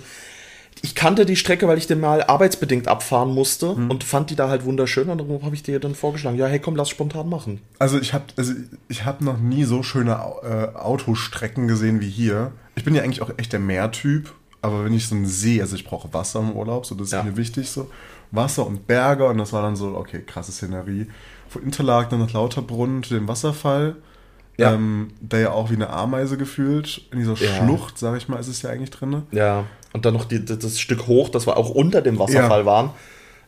Ich 0.83 0.93
kannte 0.95 1.25
die 1.25 1.35
Strecke, 1.35 1.67
weil 1.67 1.77
ich 1.79 1.87
den 1.87 1.99
mal 1.99 2.23
arbeitsbedingt 2.23 2.87
abfahren 2.87 3.33
musste 3.33 3.73
Mhm. 3.75 3.89
und 3.91 4.03
fand 4.03 4.29
die 4.29 4.35
da 4.35 4.47
halt 4.49 4.63
wunderschön 4.65 5.09
und 5.09 5.17
darum 5.19 5.43
habe 5.43 5.55
ich 5.55 5.63
dir 5.63 5.79
dann 5.79 5.95
vorgeschlagen, 5.95 6.37
ja, 6.37 6.45
hey, 6.47 6.59
komm, 6.59 6.75
lass 6.75 6.89
spontan 6.89 7.29
machen. 7.29 7.61
Also 7.79 7.99
ich 7.99 8.13
habe 8.13 8.25
also 8.37 8.53
ich 8.87 9.03
hab 9.05 9.21
noch 9.21 9.37
nie 9.39 9.63
so 9.63 9.81
schöne 9.83 10.13
äh, 10.43 10.77
Autostrecken 10.77 11.67
gesehen 11.67 11.99
wie 12.01 12.09
hier. 12.09 12.51
Ich 12.75 12.83
bin 12.83 12.93
ja 12.95 13.01
eigentlich 13.03 13.21
auch 13.23 13.31
echt 13.37 13.53
der 13.53 13.59
Meertyp, 13.59 14.33
aber 14.61 14.85
wenn 14.85 14.93
ich 14.93 15.07
so 15.07 15.15
einen 15.15 15.25
See, 15.25 15.61
also 15.61 15.75
ich 15.75 15.85
brauche 15.85 16.13
Wasser 16.13 16.39
im 16.39 16.51
Urlaub, 16.51 16.85
so 16.85 16.95
das 16.95 17.07
ist 17.07 17.13
Ja. 17.13 17.23
mir 17.23 17.37
wichtig 17.37 17.69
so. 17.69 17.89
Wasser 18.31 18.65
und 18.67 18.87
Berge 18.87 19.25
und 19.25 19.37
das 19.37 19.53
war 19.53 19.61
dann 19.61 19.75
so, 19.75 19.95
okay, 19.95 20.21
krasse 20.25 20.51
Szenerie. 20.51 21.07
Von 21.49 21.63
Interlaken 21.63 22.11
dann 22.11 22.19
nach 22.27 22.33
Lauterbrunn 22.33 23.03
zu 23.03 23.13
dem 23.13 23.27
Wasserfall, 23.27 23.95
Ja. 24.57 24.73
ähm, 24.73 25.11
der 25.21 25.39
ja 25.39 25.51
auch 25.51 25.69
wie 25.69 25.75
eine 25.75 25.89
Ameise 25.89 26.37
gefühlt, 26.37 27.01
in 27.11 27.19
dieser 27.19 27.35
Ja. 27.35 27.47
Schlucht, 27.65 27.97
sage 27.97 28.17
ich 28.17 28.27
mal, 28.27 28.37
ist 28.39 28.47
es 28.47 28.61
ja 28.63 28.69
eigentlich 28.69 28.89
drin. 28.89 29.23
Ja, 29.31 29.63
und 29.93 30.05
dann 30.05 30.13
noch 30.13 30.25
die, 30.25 30.43
das, 30.43 30.79
Stück 30.79 31.07
hoch, 31.07 31.29
das 31.29 31.47
wir 31.47 31.55
auch 31.57 31.69
unter 31.69 32.01
dem 32.01 32.19
Wasserfall 32.19 32.59
Ja. 32.61 32.65
waren, 32.65 32.89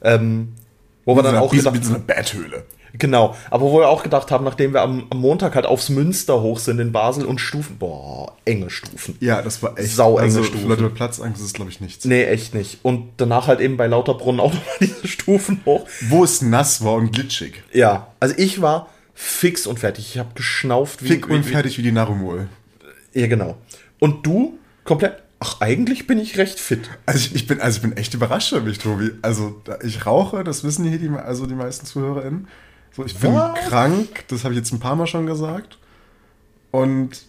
ähm, 0.01 0.53
wo 1.05 1.15
wir 1.15 1.23
dann 1.23 1.35
auch 1.37 1.51
wie, 1.51 1.57
gedacht 1.57 1.75
wie 1.75 1.83
so 1.83 1.93
eine 1.95 2.03
Betthöhle. 2.03 2.65
Genau, 2.93 3.35
aber 3.51 3.65
wo 3.65 3.79
wir 3.79 3.89
auch 3.89 4.03
gedacht 4.03 4.31
haben, 4.31 4.43
nachdem 4.43 4.73
wir 4.73 4.81
am, 4.81 5.05
am 5.09 5.19
Montag 5.19 5.55
halt 5.55 5.65
aufs 5.65 5.89
Münster 5.89 6.41
hoch 6.41 6.59
sind 6.59 6.79
in 6.79 6.91
Basel 6.91 7.25
und 7.25 7.39
Stufen, 7.39 7.77
boah, 7.77 8.33
enge 8.45 8.69
Stufen. 8.69 9.15
Ja, 9.19 9.41
das 9.41 9.61
war 9.61 9.77
echt. 9.77 9.95
Sauenge 9.95 10.21
also, 10.21 10.43
Stufen. 10.43 10.67
Leute 10.67 10.83
mit 10.83 10.95
Platzangst 10.95 11.41
ist 11.41 11.53
glaube 11.53 11.71
ich, 11.71 11.81
nichts. 11.81 12.05
Nee, 12.05 12.23
echt 12.23 12.55
nicht. 12.55 12.79
Und 12.83 13.09
danach 13.17 13.47
halt 13.47 13.59
eben 13.59 13.77
bei 13.77 13.87
Lauterbrunnen 13.87 14.39
auch 14.39 14.53
nochmal 14.53 14.75
diese 14.79 15.07
Stufen 15.07 15.61
hoch. 15.65 15.85
Wo 16.07 16.23
es 16.23 16.41
nass 16.41 16.83
war 16.83 16.93
und 16.93 17.11
glitschig. 17.11 17.63
Ja, 17.73 18.07
also 18.19 18.33
ich 18.37 18.61
war 18.61 18.89
fix 19.13 19.67
und 19.67 19.79
fertig. 19.79 20.07
Ich 20.09 20.17
habe 20.17 20.29
geschnauft 20.33 21.03
wie... 21.03 21.07
Fick 21.07 21.29
und 21.29 21.45
wie, 21.45 21.51
fertig 21.51 21.77
wie 21.77 21.83
die 21.83 21.91
Narumol. 21.91 22.47
Ja, 23.13 23.27
genau. 23.27 23.57
Und 23.99 24.25
du 24.25 24.57
komplett... 24.85 25.21
Ach, 25.41 25.61
eigentlich 25.61 26.07
bin 26.07 26.19
ich 26.19 26.37
recht 26.37 26.59
fit. 26.59 26.89
Also 27.05 27.19
ich, 27.19 27.35
ich 27.35 27.47
bin, 27.47 27.61
also 27.61 27.77
ich 27.77 27.81
bin 27.81 27.95
echt 27.95 28.13
überrascht 28.13 28.51
über 28.51 28.61
mich, 28.61 28.79
Tobi. 28.79 29.11
Also 29.21 29.61
ich 29.83 30.05
rauche, 30.05 30.43
das 30.43 30.63
wissen 30.63 30.85
hier 30.85 30.99
die, 30.99 31.09
also 31.09 31.45
die 31.45 31.55
meisten 31.55 31.85
ZuhörerInnen. 31.85 32.47
So, 32.95 33.05
ich 33.05 33.15
bin 33.17 33.33
Was? 33.33 33.59
krank, 33.67 34.25
das 34.27 34.43
habe 34.43 34.53
ich 34.53 34.59
jetzt 34.59 34.71
ein 34.71 34.79
paar 34.79 34.95
Mal 34.95 35.07
schon 35.07 35.25
gesagt. 35.25 35.77
Und 36.71 37.21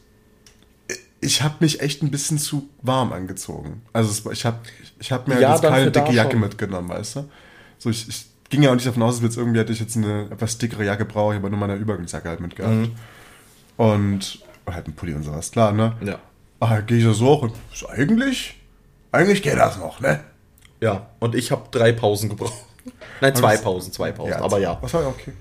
ich 1.20 1.42
habe 1.42 1.56
mich 1.60 1.80
echt 1.80 2.02
ein 2.02 2.10
bisschen 2.10 2.38
zu 2.38 2.68
warm 2.82 3.12
angezogen. 3.12 3.82
Also 3.92 4.30
ich 4.30 4.44
habe 4.44 4.58
ich 4.98 5.12
hab 5.12 5.28
mir 5.28 5.40
Ja, 5.40 5.52
jetzt 5.52 5.62
keine 5.62 5.90
dicke 5.90 6.12
Jacke 6.12 6.32
schon. 6.32 6.40
mitgenommen, 6.40 6.88
weißt 6.88 7.16
du? 7.16 7.30
So, 7.78 7.90
ich, 7.90 8.08
ich 8.08 8.26
ging 8.48 8.62
ja 8.62 8.70
auch 8.70 8.74
nicht 8.74 8.86
davon 8.86 9.02
aus, 9.02 9.16
dass 9.16 9.24
jetzt 9.24 9.36
irgendwie 9.36 9.60
hätte 9.60 9.72
ich 9.72 9.80
jetzt 9.80 9.96
eine 9.96 10.28
etwas 10.30 10.58
dickere 10.58 10.84
Jacke 10.84 11.04
brauche, 11.04 11.34
ich 11.34 11.38
habe 11.40 11.50
nur 11.50 11.58
meine 11.58 11.76
Übergangsjacke 11.76 12.28
halt 12.28 12.40
mitgehabt. 12.40 12.74
Mhm. 12.74 12.92
Und 13.76 14.40
halt 14.70 14.86
ein 14.86 14.94
Pulli 14.94 15.14
und 15.14 15.22
sowas, 15.22 15.50
klar, 15.50 15.72
ne? 15.72 15.94
Ja. 16.04 16.18
Ah, 16.60 16.80
gehe 16.80 16.98
ich 16.98 17.04
da 17.04 17.12
so 17.12 17.26
hoch 17.26 17.42
und 17.42 17.52
ist 17.72 17.88
eigentlich, 17.88 18.60
eigentlich 19.12 19.42
geht 19.42 19.56
das 19.56 19.78
noch, 19.78 20.00
ne? 20.00 20.20
Ja, 20.80 21.08
und 21.18 21.34
ich 21.34 21.50
habe 21.50 21.64
drei 21.70 21.92
Pausen 21.92 22.28
gebraucht. 22.28 22.54
Nein, 23.20 23.34
zwei 23.34 23.56
Pausen, 23.56 23.92
zwei 23.92 24.12
Pausen, 24.12 24.34
aber 24.34 24.58
ja. 24.58 24.78
Was 24.80 24.94
war 24.94 25.02
ja 25.02 25.08
okay. 25.08 25.32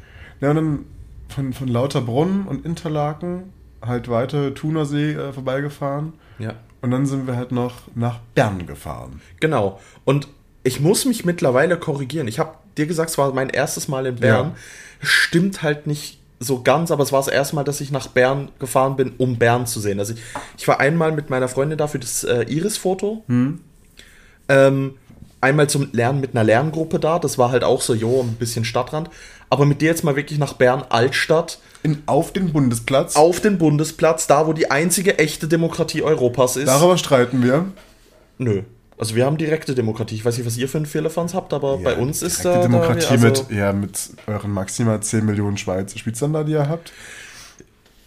Ja, 0.42 0.52
und 0.52 0.56
dann 0.56 0.86
von, 1.28 1.54
von 1.54 1.68
Lauterbrunn 1.68 2.46
und 2.48 2.66
Interlaken 2.66 3.54
halt 3.86 4.10
weiter 4.10 4.54
Thunersee 4.54 5.14
äh, 5.14 5.34
vorbeigefahren. 5.34 6.14
Ja. 6.38 6.56
Und 6.82 6.92
dann 6.92 7.06
sind 7.06 7.28
wir 7.28 7.36
halt 7.36 7.52
noch 7.52 7.74
nach 7.96 8.20
Bern 8.36 8.66
gefahren. 8.66 9.22
Genau. 9.40 9.80
Und 10.06 10.28
ich 10.64 10.80
muss 10.80 11.06
mich 11.06 11.26
mittlerweile 11.26 11.78
korrigieren. 11.78 12.28
Ich 12.28 12.40
habe 12.40 12.54
dir 12.78 12.88
gesagt, 12.88 13.10
es 13.10 13.18
war 13.18 13.34
mein 13.34 13.50
erstes 13.50 13.88
Mal 13.88 14.06
in 14.06 14.16
Bern. 14.18 14.48
Ja. 14.48 14.56
Stimmt 15.02 15.62
halt 15.62 15.88
nicht 15.88 16.20
so 16.40 16.62
ganz, 16.62 16.92
aber 16.92 17.04
es 17.04 17.12
war 17.12 17.20
das 17.20 17.28
erste 17.28 17.56
Mal, 17.56 17.64
dass 17.64 17.82
ich 17.82 17.92
nach 17.92 18.08
Bern 18.08 18.50
gefahren 18.60 18.96
bin, 18.96 19.14
um 19.18 19.38
Bern 19.38 19.68
zu 19.68 19.80
sehen. 19.82 20.00
Also 20.00 20.14
ich, 20.14 20.22
ich 20.58 20.68
war 20.68 20.80
einmal 20.80 21.12
mit 21.12 21.30
meiner 21.30 21.50
Freundin 21.50 21.78
da 21.78 21.88
für 21.88 22.00
das 22.00 22.24
äh, 22.24 22.44
Iris-Foto. 22.44 23.24
Ähm, 24.48 24.94
einmal 25.42 25.70
zum 25.70 25.90
Lernen 25.92 26.22
mit 26.22 26.32
einer 26.32 26.44
Lerngruppe 26.46 27.00
da. 27.00 27.20
Das 27.20 27.38
war 27.38 27.52
halt 27.52 27.64
auch 27.64 27.82
so, 27.82 27.94
jo, 27.94 28.22
ein 28.22 28.36
bisschen 28.36 28.64
Stadtrand. 28.64 29.10
Aber 29.50 29.66
mit 29.66 29.82
dir 29.82 29.88
jetzt 29.88 30.04
mal 30.04 30.16
wirklich 30.16 30.38
nach 30.40 30.54
Bern, 30.54 30.84
Altstadt, 30.90 31.60
In, 31.82 32.04
auf 32.06 32.32
den 32.34 32.54
Bundesplatz. 32.54 33.16
auf 33.16 33.40
den 33.40 33.58
Bundesplatz, 33.58 34.28
da 34.28 34.46
wo 34.48 34.54
die 34.54 34.70
einzige 34.70 35.18
echte 35.18 35.48
Demokratie 35.48 36.04
Europas 36.04 36.56
ist. 36.56 36.68
Darüber 36.68 36.98
streiten 36.98 37.42
wir. 37.44 37.66
Nö. 38.38 38.62
Also 38.98 39.16
wir 39.16 39.26
haben 39.26 39.38
direkte 39.38 39.74
Demokratie. 39.76 40.16
Ich 40.16 40.26
weiß 40.26 40.38
nicht, 40.38 40.46
was 40.46 40.58
ihr 40.58 40.68
für 40.68 40.78
einen 40.78 40.86
Firlefanz 40.86 41.34
habt, 41.34 41.54
aber 41.54 41.78
bei 41.78 41.96
uns 41.96 42.22
ist 42.22 42.44
da... 42.44 42.50
direkte 42.52 42.70
Demokratie 42.70 43.18
da, 43.18 43.28
also, 43.28 43.28
mit, 43.28 43.46
ja, 43.58 43.72
mit 43.74 43.98
euren 44.28 44.52
maximal 44.52 45.00
10 45.02 45.26
Millionen 45.26 45.58
Schweizer 45.58 45.98
Schweizern 45.98 46.34
da, 46.34 46.44
die 46.44 46.52
ihr 46.52 46.68
habt. 46.68 46.92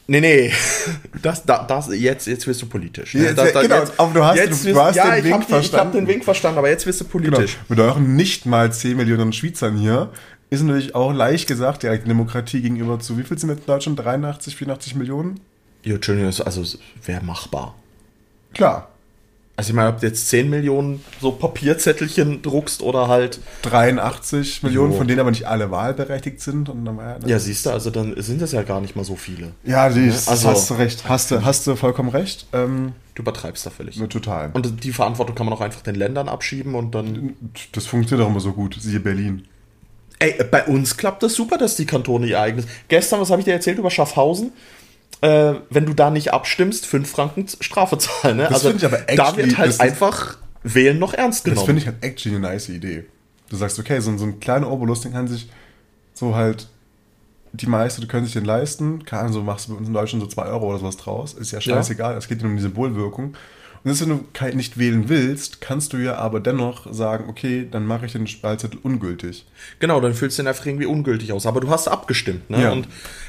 Nee, 0.07 0.21
nee. 0.21 0.53
Das, 1.23 1.45
da, 1.47 1.63
das, 1.65 1.89
jetzt, 1.95 2.27
jetzt 2.27 2.47
wirst 2.47 2.61
du 2.63 2.67
politisch. 2.67 3.15
Jetzt, 3.15 3.37
genau, 3.55 3.85
aber 3.97 4.13
du 4.13 4.25
hast- 4.25 4.37
jetzt 4.37 4.65
du 4.65 4.69
wirst- 4.71 4.81
hast 4.81 4.97
ja, 4.97 5.11
den 5.15 5.19
ich 5.19 5.25
Wink 5.25 5.35
hab, 5.35 5.41
die- 5.41 5.47
Ich 5.47 5.53
habe 5.53 5.63
verstanden. 5.63 5.97
den 5.99 6.07
Wink 6.09 6.25
verstanden, 6.25 6.59
aber 6.59 6.69
jetzt 6.69 6.85
wirst 6.87 7.01
du 7.01 7.05
Genau. 7.05 7.37
politisch. 7.37 7.59
Mit 7.69 7.79
euren 7.79 8.17
nicht 8.17 8.45
mal 8.45 8.73
10 8.73 8.97
Millionen 8.97 9.33
Schweizern 9.33 9.77
hier 9.77 10.11
ist 10.53 10.63
natürlich 10.63 10.95
auch 10.95 11.13
leicht 11.13 11.47
gesagt, 11.49 11.83
direkte 11.83 12.09
Demokratie 12.09 12.63
gegenüber 12.63 12.99
zu 13.01 13.19
wie 13.19 13.23
viel 13.25 13.39
sind 13.39 13.49
jetzt 13.51 13.61
in 13.61 13.67
Deutschland? 13.67 13.99
83, 13.99 14.55
84 14.57 14.95
Millionen? 14.95 15.41
Ja, 15.85 15.95
Entschuldigung, 15.97 16.29
das- 16.29 16.41
also 16.41 16.79
wäre 17.05 17.25
machbar. 17.25 17.75
Klar. 18.55 18.89
Also 19.55 19.71
ich 19.71 19.77
meine, 19.77 19.91
ob 19.91 20.01
du 20.01 20.07
jetzt 20.07 20.29
10 20.29 20.49
Millionen 20.49 21.05
so 21.21 21.31
Papierzettelchen 21.33 22.41
druckst 22.41 22.83
oder 22.83 23.09
halt... 23.09 23.39
83 23.63 24.63
Millionen, 24.63 24.93
Jo. 24.93 24.99
von 24.99 25.07
denen 25.07 25.21
aber 25.21 25.31
nicht 25.31 25.47
alle 25.47 25.71
wahlberechtigt 25.71 26.41
sind. 26.41 26.69
Und 26.71 26.85
dann, 26.87 26.97
war 26.97 27.19
Ja, 27.27 27.39
siehst 27.39 27.67
du, 27.67 27.71
also 27.71 27.91
dann 27.91 28.15
sind 28.21 28.41
das 28.41 28.53
ja 28.53 28.63
gar 28.63 28.81
nicht 28.81 28.97
mal 28.97 29.05
so 29.05 29.15
viele. 29.15 29.53
ja 29.65 29.89
die, 29.91 30.11
Also- 30.27 30.49
hast 30.49 30.71
du 30.71 30.75
recht. 30.75 31.09
Hast 31.09 31.31
du, 31.31 31.45
hast 31.45 31.67
du 31.67 31.77
vollkommen 31.77 32.09
recht. 32.09 32.47
Ähm, 32.53 32.93
Du 33.15 33.21
übertreibst 33.23 33.67
da 33.67 33.71
völlig. 33.71 33.99
ne, 33.99 34.09
total. 34.09 34.51
Und 34.55 34.85
die 34.85 34.93
Verantwortung 34.93 35.35
kann 35.37 35.45
man 35.45 35.55
auch 35.55 35.61
einfach 35.61 35.83
den 35.83 35.97
Ländern 35.97 36.29
abschieben 36.31 36.75
und 36.75 36.95
dann... 36.95 37.35
das 37.73 37.85
funktioniert 37.87 38.27
auch 38.27 38.31
immer 38.31 38.41
so 38.41 38.53
gut. 38.53 38.77
Siehe 38.81 39.01
Berlin. 39.01 39.45
Ey, 40.23 40.45
bei 40.51 40.65
uns 40.65 40.97
klappt 40.97 41.23
das 41.23 41.35
super, 41.35 41.59
dass 41.59 41.77
die 41.77 41.87
Kantone 41.87 42.27
ihr 42.27 42.41
eigenes. 42.41 42.67
Gestern, 42.89 43.21
was 43.21 43.31
habe 43.31 43.41
ich 43.41 43.45
dir 43.45 43.53
erzählt 43.53 43.79
über 43.79 43.91
Schaffhausen? 43.91 44.53
Äh, 45.21 45.55
wenn 45.71 45.87
du 45.87 45.93
da 45.95 46.11
nicht 46.11 46.33
abstimmst, 46.33 46.87
5 46.87 47.09
Franken 47.11 47.47
Strafe 47.61 47.97
zahlen. 47.99 48.39
Ne? 48.39 48.49
Das 48.51 48.63
finde 48.63 48.79
ich 48.79 48.85
aber 48.85 48.99
da 49.15 49.37
wird 49.37 49.57
halt 49.59 49.69
das 49.69 49.81
einfach 49.81 50.39
Wählen 50.65 50.99
noch 50.99 51.15
ernst 51.15 51.41
Das 51.47 51.51
genommen. 51.53 51.67
finde 51.67 51.81
ich 51.83 51.87
halt 51.87 51.97
actually 52.03 52.37
eine 52.37 52.47
nice 52.49 52.69
Idee. 52.69 53.05
Du 53.51 53.57
sagst, 53.57 53.79
okay, 53.79 54.01
so, 54.01 54.11
ein- 54.11 54.19
so 54.19 54.25
ein 54.25 54.41
kleiner 54.41 54.71
Obolus, 54.71 55.01
den 55.03 55.13
kann 55.13 55.29
sich 55.29 55.49
so 56.15 56.35
halt 56.35 56.69
die 57.53 57.67
meisten, 57.67 58.01
die 58.01 58.07
können 58.09 58.25
sich 58.25 58.33
den 58.33 58.45
leisten. 58.47 59.05
Keine 59.05 59.23
Ahnung, 59.23 59.33
so 59.35 59.43
machst 59.43 59.69
du 59.69 59.73
bei 59.73 59.79
uns 59.79 59.87
in 59.89 59.95
Deutschland 59.95 60.23
so 60.25 60.29
2 60.29 60.45
Euro 60.47 60.69
oder 60.71 60.79
sowas 60.79 60.97
draus. 60.97 61.35
Ist 61.35 61.51
ja 61.53 61.61
scheißegal, 61.61 62.17
es 62.17 62.27
geht 62.29 62.41
dir 62.41 62.47
um 62.47 62.57
die 62.57 62.63
Symbolwirkung. 62.63 63.35
Und 63.85 64.01
wenn 64.01 64.09
du 64.09 64.57
nicht 64.57 64.79
wählen 64.79 65.09
willst, 65.09 65.61
kannst 65.61 65.93
du 65.93 65.97
ja 65.97 66.15
aber 66.15 66.39
dennoch 66.39 66.93
sagen, 66.93 67.29
okay, 67.29 67.67
dann 67.69 67.85
mache 67.85 68.07
ich 68.07 68.13
den 68.13 68.29
Wahlzettel 68.43 68.79
ungültig. 68.83 69.45
Genau, 69.81 70.01
dann 70.01 70.15
fühlst 70.15 70.39
du 70.39 70.43
den 70.43 70.49
einfach 70.49 70.67
irgendwie 70.67 70.87
ungültig 70.87 71.33
aus. 71.33 71.47
Aber 71.47 71.61
du 71.61 71.69
hast 71.69 71.89
abgestimmt. 71.89 72.49
Ne? 72.49 72.63
Ja. 72.63 72.71
Und 72.71 72.87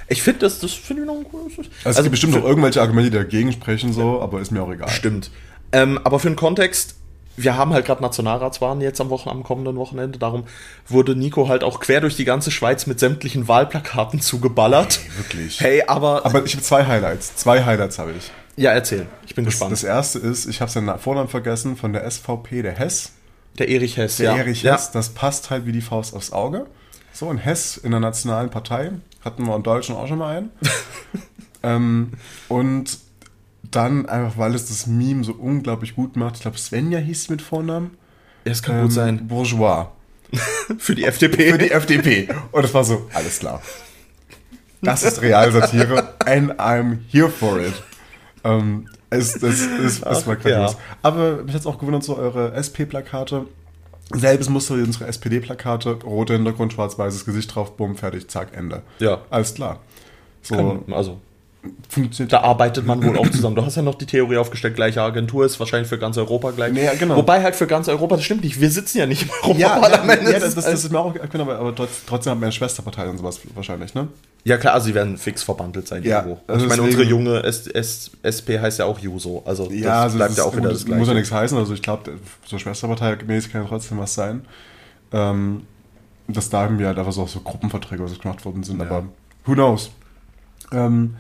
ich 0.10 0.22
finde, 0.22 0.42
das, 0.42 0.60
das 0.60 0.74
finde 0.74 1.04
ich 1.04 1.08
noch 1.08 1.16
ein 1.16 1.24
cooles. 1.24 1.54
Also, 1.84 2.00
es 2.00 2.04
gibt 2.04 2.12
bestimmt 2.12 2.36
noch 2.36 2.44
irgendwelche 2.44 2.82
Argumente, 2.82 3.10
die 3.10 3.18
dagegen 3.18 3.52
sprechen, 3.52 3.94
so, 3.94 4.22
aber 4.22 4.42
ist 4.42 4.52
mir 4.52 4.62
auch 4.62 4.72
egal. 4.72 4.90
Stimmt. 4.90 5.32
Ähm, 5.72 6.00
aber 6.04 6.20
für 6.20 6.30
den 6.30 6.36
Kontext, 6.36 6.98
wir 7.36 7.58
haben 7.58 7.74
halt 7.74 7.88
gerade 7.88 8.04
Nationalratswahlen 8.04 8.82
jetzt 8.82 9.02
am, 9.02 9.10
Wochen, 9.10 9.30
am 9.30 9.42
kommenden 9.42 9.76
Wochenende. 9.76 10.20
Darum 10.20 10.44
wurde 10.88 11.16
Nico 11.16 11.48
halt 11.48 11.64
auch 11.64 11.80
quer 11.80 12.00
durch 12.00 12.16
die 12.16 12.26
ganze 12.26 12.52
Schweiz 12.52 12.86
mit 12.86 13.00
sämtlichen 13.00 13.48
Wahlplakaten 13.48 14.22
zugeballert. 14.22 15.00
wirklich. 15.18 15.60
Hey, 15.60 15.84
aber, 15.88 16.26
Aber 16.26 16.46
ich 16.46 16.54
habe 16.54 16.64
zwei 16.64 16.86
Highlights. 16.86 17.36
Zwei 17.38 17.66
Highlights 17.66 17.98
habe 17.98 18.12
ich. 18.12 18.32
Ja, 18.56 18.72
erzähl. 18.72 19.08
Ich 19.26 19.34
bin 19.36 19.46
Das, 19.46 19.54
gespannt. 19.56 19.72
das 19.72 19.84
erste 19.84 20.20
ist, 20.20 20.46
ich 20.46 20.62
habe 20.62 20.70
seinen 20.72 20.98
Vornamen 21.00 21.30
vergessen, 21.30 21.76
von 21.76 21.92
der 21.94 22.10
SVP, 22.10 22.62
der 22.62 22.74
Hess. 22.74 23.12
der 23.58 23.70
Erich 23.70 23.98
Hess, 23.98 24.18
Der 24.18 24.32
ja. 24.32 24.38
Erich 24.38 24.64
ja. 24.64 24.74
Hess, 24.74 24.92
das 24.92 25.10
passt 25.10 25.50
halt 25.50 25.66
wie 25.66 25.72
die 25.72 25.82
Faust 25.82 26.16
aufs 26.16 26.32
Auge. 26.32 26.68
So, 27.12 27.30
ein 27.30 27.38
Hess 27.38 27.78
in 27.78 27.92
der 27.92 28.00
nationalen 28.00 28.50
Partei. 28.50 28.92
Hatten 29.24 29.46
wir 29.48 29.56
in 29.56 29.64
Deutschland 29.64 30.00
auch 30.00 30.08
schon 30.08 30.18
mal 30.20 30.38
einen. 30.38 30.50
ähm, 31.64 32.12
und 32.50 33.00
dann 33.72 34.08
einfach, 34.08 34.38
weil 34.38 34.54
es 34.54 34.68
das 34.68 34.86
Meme 34.88 35.24
so 35.24 35.34
unglaublich 35.34 35.96
gut 35.96 36.16
macht. 36.16 36.36
Ich 36.36 36.42
glaube, 36.42 36.58
Svenja 36.58 37.00
hieß 37.00 37.26
sie 37.26 37.32
mit 37.32 37.42
Vornamen. 37.42 37.98
Es 38.44 38.62
kann 38.62 38.76
Ähm, 38.76 38.82
gut 38.84 38.92
sein. 38.92 39.28
Bourgeois. 39.28 39.88
Für 40.78 40.96
die 40.96 41.06
FDP. 41.06 41.52
Für 41.52 41.58
die 41.58 41.72
FDP. 41.72 42.28
Und 42.52 42.66
es 42.66 42.74
war 42.74 42.84
so, 42.84 43.08
alles 43.14 43.40
klar. 43.40 43.62
Das 44.82 45.04
ist 45.04 45.22
Realsatire 45.22 46.14
and 46.26 46.60
I'm 46.60 46.98
here 47.10 47.30
for 47.30 47.60
it. 47.60 47.74
Ähm, 48.44 48.88
es, 49.10 49.36
es, 49.36 49.44
es, 49.44 49.96
es 49.98 50.02
war 50.06 50.12
Ach, 50.18 50.42
grandios. 50.42 50.74
ja. 50.74 50.78
Aber 51.02 51.44
mich 51.44 51.54
hat 51.54 51.62
es 51.62 51.68
auch 51.68 51.78
gewundert, 51.78 52.04
so 52.04 52.18
eure 52.18 52.54
SP-Plakate. 52.54 53.46
Selbes 54.12 54.50
Muster 54.50 54.78
wie 54.78 54.82
unsere 54.82 55.08
SPD-Plakate. 55.08 56.00
Roter 56.04 56.34
Hintergrund, 56.34 56.74
schwarz-weißes 56.74 57.26
Gesicht 57.26 57.54
drauf, 57.56 57.78
bumm, 57.78 57.96
fertig, 57.96 58.28
zack, 58.28 58.50
Ende. 58.56 58.82
Ja. 59.00 59.22
Alles 59.30 59.54
klar. 59.54 59.80
So, 60.42 60.56
Kann, 60.56 60.94
also, 60.94 61.20
funktioniert 61.90 62.34
da 62.34 62.42
arbeitet 62.42 62.86
man 62.86 63.04
wohl 63.04 63.18
auch 63.18 63.28
zusammen. 63.32 63.56
Du 63.56 63.66
hast 63.66 63.76
ja 63.76 63.82
noch 63.82 63.96
die 63.96 64.06
Theorie 64.06 64.38
aufgestellt, 64.38 64.76
gleiche 64.76 65.02
Agentur 65.02 65.46
ist 65.46 65.60
wahrscheinlich 65.60 65.88
für 65.88 65.98
ganz 65.98 66.18
Europa 66.18 66.52
gleich. 66.52 66.76
Ja, 66.76 66.94
genau. 66.94 67.16
Wobei 67.16 67.42
halt 67.42 67.56
für 67.56 67.68
ganz 67.68 67.88
Europa, 67.88 68.16
das 68.16 68.26
stimmt 68.26 68.44
nicht. 68.44 68.60
Wir 68.60 68.70
sitzen 68.70 68.98
ja 68.98 69.06
nicht 69.06 69.24
im 69.24 69.30
Ja, 69.30 69.58
ja, 69.58 69.68
Europaparlament. 69.76 70.24
ja, 70.24 70.40
das, 70.40 70.56
das, 70.56 70.66
das 70.66 70.84
ist 70.84 70.92
mir 70.92 71.00
auch 71.00 71.14
genau, 71.14 71.44
aber, 71.44 71.60
aber 71.60 71.76
trotz, 71.76 72.04
trotzdem 72.06 72.32
haben 72.32 72.42
wir 72.42 72.48
eine 72.48 72.52
Schwesterpartei 72.52 73.08
und 73.08 73.18
sowas 73.18 73.40
wahrscheinlich, 73.56 73.94
ne? 73.94 74.08
Ja 74.46 74.58
klar, 74.58 74.74
also 74.74 74.88
sie 74.88 74.94
werden 74.94 75.18
fix 75.18 75.42
verbandelt 75.44 75.88
sein 75.88 76.04
Ja, 76.04 76.20
irgendwo. 76.20 76.42
Also 76.48 76.66
ich 76.66 76.70
meine, 76.70 76.82
unsere 76.82 77.04
junge 77.04 77.42
SP 77.44 78.60
heißt 78.60 78.80
ja 78.80 78.86
auch 78.86 79.00
Juso. 79.00 79.42
Also 79.46 79.68
das 79.68 79.74
Ja, 79.76 80.02
also 80.04 80.18
bleibt 80.18 80.36
ja 80.38 80.44
auch 80.44 80.52
wieder 80.56 80.64
das 80.70 80.80
muss, 80.80 80.86
Gleiche. 80.86 81.00
muss 81.00 81.08
ja 81.08 81.14
nichts 81.14 81.32
heißen. 81.32 81.58
Also 81.58 81.74
ich 81.74 81.82
glaube, 81.82 82.12
so 82.46 82.58
Schwesterpartei 82.60 83.16
gemäß 83.16 83.50
kann 83.50 83.62
ja 83.62 83.68
trotzdem 83.70 84.00
was 84.00 84.14
sein. 84.14 84.42
Ähm, 85.14 85.62
dass 86.28 86.50
da 86.50 86.64
irgendwie 86.64 86.86
halt 86.86 86.98
einfach 86.98 87.12
so, 87.14 87.26
so 87.28 87.40
Gruppenverträge 87.42 88.06
so 88.08 88.18
gemacht 88.18 88.44
worden 88.46 88.64
sind, 88.64 88.82
aber 88.82 89.06
who 89.46 89.54
knows? 89.54 89.92
Ähm, 90.72 91.16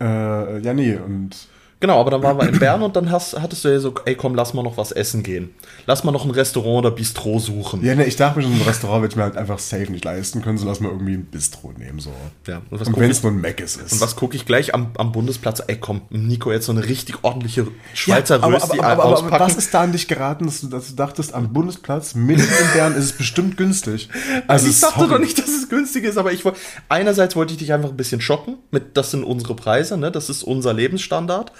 äh, 0.00 0.58
ja, 0.60 0.74
nee, 0.74 0.96
und 0.96 1.48
Genau, 1.78 2.00
aber 2.00 2.10
dann 2.10 2.22
waren 2.22 2.38
wir 2.38 2.48
in 2.48 2.58
Bern 2.58 2.82
und 2.82 2.96
dann 2.96 3.10
hast, 3.10 3.38
hattest 3.38 3.62
du 3.64 3.68
ja 3.68 3.78
so, 3.78 3.92
ey 4.06 4.14
komm, 4.14 4.34
lass 4.34 4.54
mal 4.54 4.62
noch 4.62 4.78
was 4.78 4.92
essen 4.92 5.22
gehen. 5.22 5.54
Lass 5.84 6.04
mal 6.04 6.12
noch 6.12 6.24
ein 6.24 6.30
Restaurant 6.30 6.86
oder 6.86 6.90
Bistro 6.90 7.38
suchen. 7.38 7.84
ja, 7.84 7.94
nee, 7.94 8.04
ich 8.04 8.16
dachte 8.16 8.38
mir 8.38 8.44
schon, 8.44 8.56
so 8.56 8.62
ein 8.62 8.66
Restaurant 8.66 9.02
werde 9.02 9.12
ich 9.12 9.16
mir 9.16 9.24
halt 9.24 9.36
einfach 9.36 9.58
safe 9.58 9.92
nicht 9.92 10.02
leisten 10.04 10.40
können, 10.40 10.56
so 10.56 10.66
lass 10.66 10.80
mal 10.80 10.90
irgendwie 10.90 11.12
ein 11.14 11.26
Bistro 11.26 11.72
nehmen, 11.76 11.98
so. 11.98 12.12
Ja, 12.46 12.62
und 12.70 12.80
Und 12.80 12.98
wenn 12.98 13.10
es 13.10 13.22
nur 13.22 13.30
ein 13.30 13.42
Mc's 13.42 13.76
ist. 13.76 13.92
und 13.92 14.00
was 14.00 14.16
gucke 14.16 14.36
ich 14.36 14.46
gleich 14.46 14.74
am, 14.74 14.92
am 14.96 15.12
Bundesplatz? 15.12 15.62
Ey 15.66 15.76
komm, 15.78 16.00
Nico, 16.08 16.50
jetzt 16.50 16.64
so 16.64 16.72
eine 16.72 16.82
richtig 16.82 17.22
ordentliche 17.24 17.66
Schweizer 17.92 18.38
ja, 18.38 18.42
aber, 18.42 18.56
Rösti 18.56 18.78
aber, 18.78 18.88
aber, 18.88 19.02
aber, 19.04 19.12
auspacken. 19.12 19.44
was 19.44 19.56
ist 19.56 19.74
da 19.74 19.82
an 19.82 19.92
dich 19.92 20.08
geraten, 20.08 20.46
dass 20.46 20.62
du, 20.62 20.68
dass 20.68 20.88
du 20.88 20.94
dachtest, 20.94 21.34
am 21.34 21.52
Bundesplatz 21.52 22.14
mitten 22.14 22.40
in 22.40 22.72
Bern 22.72 22.94
ist 22.94 23.04
es 23.04 23.12
bestimmt 23.12 23.56
günstig? 23.56 24.08
Also, 24.48 24.68
ich 24.68 24.80
dachte 24.80 25.00
sorry. 25.00 25.10
doch 25.10 25.18
nicht, 25.18 25.38
dass 25.38 25.48
es 25.48 25.68
günstig 25.68 26.04
ist, 26.04 26.18
aber 26.18 26.32
ich 26.32 26.44
wollte. 26.44 26.58
Einerseits 26.88 27.36
wollte 27.36 27.52
ich 27.52 27.58
dich 27.58 27.72
einfach 27.72 27.90
ein 27.90 27.96
bisschen 27.96 28.20
schocken 28.20 28.56
mit, 28.70 28.96
das 28.96 29.10
sind 29.10 29.24
unsere 29.24 29.54
Preise, 29.54 29.96
ne? 29.96 30.10
Das 30.10 30.28
ist 30.28 30.42
unser 30.42 30.72
Lebensstandard. 30.72 31.52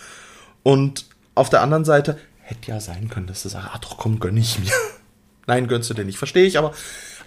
Und 0.67 1.05
auf 1.37 1.49
der 1.49 1.61
anderen 1.63 1.85
Seite 1.85 2.19
hätte 2.41 2.73
ja 2.73 2.81
sein 2.81 3.09
können, 3.09 3.29
dass 3.29 3.45
du 3.45 3.49
sagst, 3.49 3.69
ah 3.73 3.79
doch, 3.79 3.99
komm, 3.99 4.19
gönn 4.19 4.37
ich 4.37 4.59
mir. 4.59 4.73
Nein, 5.47 5.69
gönnst 5.69 5.89
du 5.91 5.95
dir 5.95 6.05
nicht, 6.05 6.19
verstehe 6.19 6.45
ich, 6.45 6.59
aber 6.59 6.75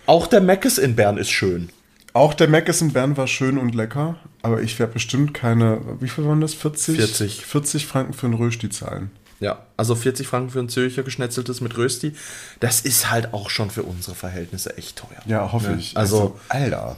auch 0.08 0.28
der 0.28 0.42
Meckes 0.42 0.78
in 0.78 0.98
Bern 0.98 1.16
ist 1.16 1.30
schön. 1.30 1.70
Auch 2.12 2.34
der 2.34 2.50
Mc's 2.50 2.82
in 2.82 2.92
Bern 2.92 3.16
war 3.16 3.28
schön 3.28 3.58
und 3.58 3.76
lecker, 3.76 4.18
aber 4.42 4.62
ich 4.62 4.78
werde 4.78 4.92
bestimmt 4.92 5.34
keine, 5.34 5.80
wie 6.02 6.10
viel 6.10 6.26
waren 6.26 6.42
das? 6.42 6.54
40? 6.54 6.98
40. 6.98 7.46
40 7.46 7.86
Franken 7.86 8.12
für 8.12 8.26
einen 8.26 8.36
Rösti 8.36 8.70
zahlen. 8.70 9.10
Ja, 9.40 9.66
also 9.78 9.96
40 9.96 10.28
Franken 10.28 10.50
für 10.50 10.60
ein 10.60 10.68
Zürcher 10.68 11.04
geschnetzeltes 11.04 11.62
mit 11.62 11.78
Rösti, 11.78 12.16
das 12.60 12.82
ist 12.82 13.10
halt 13.10 13.34
auch 13.34 13.50
schon 13.50 13.70
für 13.70 13.84
unsere 13.84 14.16
Verhältnisse 14.16 14.76
echt 14.76 14.98
teuer. 14.98 15.22
Ja, 15.28 15.50
hoffe 15.54 15.78
ich. 15.80 15.96
Also, 15.96 16.38
Alter. 16.50 16.98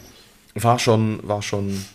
war 0.56 0.80
schon, 0.80 1.20
war 1.22 1.44
schon. 1.44 1.86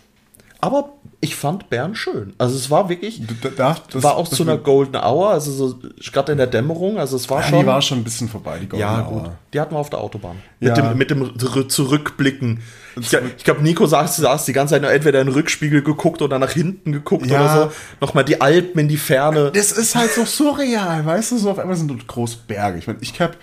Aber 0.59 0.89
ich 1.21 1.35
fand 1.35 1.69
Bern 1.69 1.93
schön. 1.93 2.33
Also 2.39 2.55
es 2.55 2.71
war 2.71 2.89
wirklich, 2.89 3.21
Da- 3.41 3.49
da- 3.49 3.75
das- 3.91 4.01
war 4.03 4.15
auch 4.17 4.27
das 4.27 4.37
zu 4.37 4.43
einer 4.43 4.57
Golden 4.57 4.95
Hour, 4.95 5.29
also 5.29 5.51
so 5.51 5.79
gerade 6.11 6.31
in 6.31 6.37
der 6.39 6.47
Dämmerung, 6.47 6.97
also 6.97 7.15
es 7.15 7.29
war 7.29 7.41
Ja, 7.41 7.47
schon. 7.49 7.59
die 7.59 7.65
war 7.67 7.81
schon 7.81 7.99
ein 7.99 8.03
bisschen 8.03 8.27
vorbei, 8.27 8.57
die 8.61 8.67
Golden 8.67 8.81
ja, 8.81 9.07
Hour. 9.07 9.21
gut. 9.23 9.31
Die 9.53 9.59
hatten 9.59 9.75
wir 9.75 9.79
auf 9.79 9.89
der 9.91 9.99
Autobahn. 9.99 10.37
Ja. 10.59 10.69
Mit 10.69 10.77
dem, 10.77 10.97
mit 10.97 11.09
dem 11.11 11.39
Zurück- 11.39 11.71
Zurückblicken. 11.71 12.61
Ich, 12.99 13.13
ich 13.13 13.43
glaube, 13.43 13.61
Nico 13.61 13.85
saß, 13.85 14.17
saß 14.17 14.45
die 14.45 14.53
ganze 14.53 14.73
Zeit 14.73 14.81
nur 14.81 14.91
entweder 14.91 15.21
in 15.21 15.27
den 15.27 15.33
Rückspiegel 15.35 15.83
geguckt 15.83 16.23
oder 16.23 16.39
nach 16.39 16.51
hinten 16.51 16.91
geguckt 16.91 17.27
Ja. 17.27 17.39
oder 17.39 17.63
so. 17.69 17.71
Nochmal 18.01 18.25
die 18.25 18.41
Alpen 18.41 18.79
in 18.79 18.87
die 18.87 18.97
Ferne. 18.97 19.51
Das 19.53 19.71
ist 19.71 19.95
halt 19.95 20.11
so 20.11 20.25
surreal, 20.25 21.05
weißt 21.05 21.33
du, 21.33 21.37
so 21.37 21.51
auf 21.51 21.59
einmal 21.59 21.75
sind 21.77 21.89
dort 21.89 22.07
große 22.07 22.37
Berge. 22.47 22.79
Ich 22.79 22.87
meine, 22.87 22.97
ich 23.01 23.19
hab, 23.21 23.37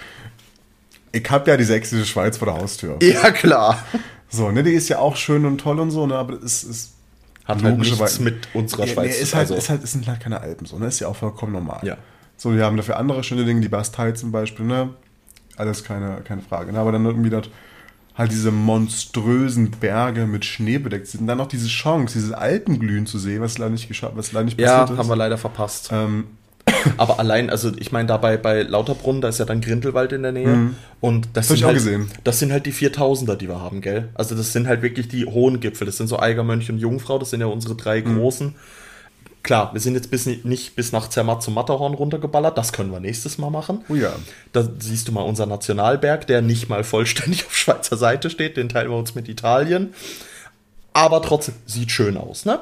ich 1.13 1.31
hab 1.31 1.47
ja 1.47 1.57
die 1.57 1.63
sächsische 1.65 2.05
Schweiz 2.07 2.39
vor 2.39 2.47
der 2.47 2.57
Haustür. 2.57 2.97
Ja, 3.01 3.31
klar. 3.31 3.79
So, 4.29 4.51
ne, 4.51 4.65
die 4.65 4.73
ist 4.73 4.89
ja 4.89 4.99
auch 4.99 5.15
schön 5.15 5.45
und 5.47 5.59
toll 5.59 5.79
und 5.79 5.93
so, 5.93 6.07
ne, 6.09 6.17
aber 6.17 6.35
es 6.43 6.65
ist 6.65 6.94
Hat 7.45 7.63
halt 7.63 7.79
nichts 7.79 8.21
mit 8.21 8.49
unserer 8.55 8.87
Ja, 8.87 8.93
Schweiz 8.95 9.17
nee, 9.17 9.23
ist 9.23 9.35
halt, 9.35 9.43
Also, 9.43 9.55
ist 9.55 9.69
halt, 9.69 9.85
es 9.85 9.93
sind 9.93 10.07
halt 10.09 10.21
keine 10.21 10.41
Alpen 10.41 10.67
so, 10.67 10.79
ne? 10.79 10.87
Ist 10.87 11.01
ja 11.01 11.09
auch 11.09 11.17
vollkommen 11.17 11.53
normal. 11.53 11.81
Ja. 11.83 11.97
So, 12.37 12.55
wir 12.57 12.65
haben 12.65 12.77
dafür 12.77 12.97
andere 12.97 13.23
schöne 13.23 13.45
Dinge, 13.45 13.61
die 13.61 13.69
Bastei 13.69 14.13
zum 14.13 14.33
Beispiel, 14.33 14.65
ne? 14.67 14.91
Alles 15.57 15.85
keine, 15.85 16.23
keine 16.25 16.41
Frage. 16.43 16.73
Ne? 16.73 16.79
Aber 16.79 16.91
dann 16.91 17.05
irgendwie 17.05 17.31
dort 17.31 17.51
halt 18.17 18.31
diese 18.33 18.51
monströsen 18.51 19.71
Berge 19.73 20.27
mit 20.27 20.45
Schnee 20.45 20.79
bedeckt 20.79 21.07
sind. 21.09 21.23
Und 21.23 21.27
dann 21.27 21.39
noch 21.39 21.47
diese 21.49 21.69
Chance, 21.69 22.15
dieses 22.15 22.33
Alpenglühen 22.33 23.07
zu 23.07 23.19
sehen, 23.19 23.41
was 23.43 23.59
leider 23.59 23.71
nicht 23.73 23.89
geschafft, 23.89 24.17
was 24.17 24.33
leider 24.33 24.45
nicht 24.47 24.59
ja, 24.59 24.81
passiert 24.81 24.91
ist. 24.91 24.99
haben 24.99 25.09
wir 25.09 25.17
leider 25.17 25.39
verpasst. 25.39 25.91
ähm, 25.93 26.27
Aber 26.97 27.19
allein, 27.19 27.51
also 27.51 27.73
ich 27.77 27.93
meine, 27.93 28.07
dabei 28.09 28.37
bei 28.37 28.63
Lauterbrunn, 28.63 29.21
da 29.21 29.29
ist 29.29 29.39
ja 29.39 29.45
dann 29.45 29.61
Grindelwald 29.61 30.13
in 30.13 30.23
der 30.23 30.33
Nähe. 30.33 30.71
Und 31.01 31.29
das 31.35 31.49
Mhm. 31.49 31.53
hab 31.53 31.57
sind 31.59 31.67
halt, 31.67 31.77
gesehen. 31.77 32.11
das 32.25 32.39
sind 32.39 32.53
halt 32.53 32.67
die 32.67 32.73
4000er, 32.73 33.37
die 33.37 33.49
wir 33.49 33.61
haben, 33.61 33.81
gell? 33.81 34.09
Also 34.15 34.35
das 34.35 34.53
sind 34.53 34.67
halt 34.67 34.83
wirklich 34.83 35.09
die 35.09 35.27
hohen 35.27 35.61
Gipfel. 35.61 35.87
Das 35.87 35.97
sind 35.99 36.07
so 36.07 36.19
Eigermönch 36.19 36.71
und 36.71 36.79
Jungfrau, 36.79 37.19
das 37.19 37.31
sind 37.31 37.41
ja 37.41 37.47
unsere 37.47 37.75
drei 37.75 38.01
Mhm. 38.01 38.17
großen. 38.19 38.55
Klar, 39.43 39.75
wir 39.75 39.81
sind 39.83 39.95
jetzt 39.95 40.11
bis, 40.11 40.25
nicht 40.25 40.75
bis 40.75 40.93
nach 40.93 41.09
Zermatt 41.11 41.43
zum 41.43 41.53
Matterhorn 41.53 41.93
runtergeballert. 41.93 42.57
Das 42.57 42.73
können 42.73 42.91
wir 42.91 43.01
nächstes 43.01 43.37
Mal 43.37 43.51
machen. 43.51 43.85
oh 43.91 43.95
ja. 43.95 44.15
Da 44.53 44.67
siehst 44.79 45.07
du 45.09 45.13
mal 45.13 45.21
unser 45.21 45.45
Nationalberg, 45.45 46.27
der 46.27 46.41
nicht 46.41 46.71
mal 46.71 46.83
vollständig 46.83 47.45
auf 47.45 47.55
Schweizer 47.55 47.99
Seite 47.99 48.31
steht. 48.31 48.57
Den 48.57 48.71
teilen 48.71 48.91
wir 48.91 48.97
uns 48.97 49.15
mit 49.15 49.29
Italien. 49.29 49.93
Aber 50.95 51.21
trotzdem, 51.21 51.55
sieht 51.67 51.91
schön 51.91 52.17
aus, 52.17 52.47
ne? 52.47 52.61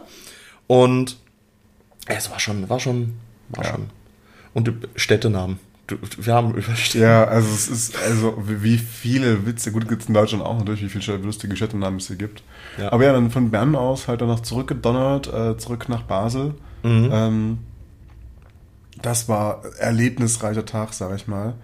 Und 0.66 1.18
es 2.06 2.30
war 2.30 2.40
schon, 2.40 2.68
war 2.68 2.80
schon, 2.80 3.14
war 3.52 3.64
Ja. 3.64 3.70
schon. 3.72 3.90
Und 4.54 4.72
Städtenamen. 4.96 5.58
Du- 5.86 5.96
Wir 6.18 6.34
haben 6.34 6.54
über 6.54 6.76
Städte. 6.76 7.04
Ja, 7.04 7.24
also 7.24 7.48
es 7.52 7.68
ist, 7.68 7.96
also 8.02 8.40
wie 8.46 8.62
wie 8.62 8.78
viele 8.78 9.46
Witze, 9.46 9.72
gut 9.72 9.88
gibt 9.88 10.02
es 10.02 10.08
in 10.08 10.14
Deutschland 10.14 10.44
auch 10.44 10.56
natürlich, 10.58 10.82
wie 10.82 10.88
viele 10.88 11.16
lustige 11.18 11.56
Städtenamen 11.56 11.98
es 11.98 12.06
hier 12.06 12.16
gibt. 12.16 12.42
Ja. 12.78 12.92
Aber 12.92 13.04
ja, 13.04 13.12
dann 13.12 13.30
von 13.30 13.50
Bern 13.50 13.74
aus 13.74 14.06
halt 14.08 14.20
dann 14.20 14.28
noch 14.28 14.40
zurückgedonnert, 14.40 15.32
äh, 15.32 15.56
zurück 15.58 15.88
nach 15.88 16.02
Basel. 16.02 16.54
Mhm. 16.82 17.10
Ähm, 17.12 17.58
das 19.00 19.28
war 19.28 19.62
erlebnisreicher 19.78 20.64
Tag, 20.64 20.92
sag 20.92 21.14
ich 21.16 21.26
mal. 21.26 21.54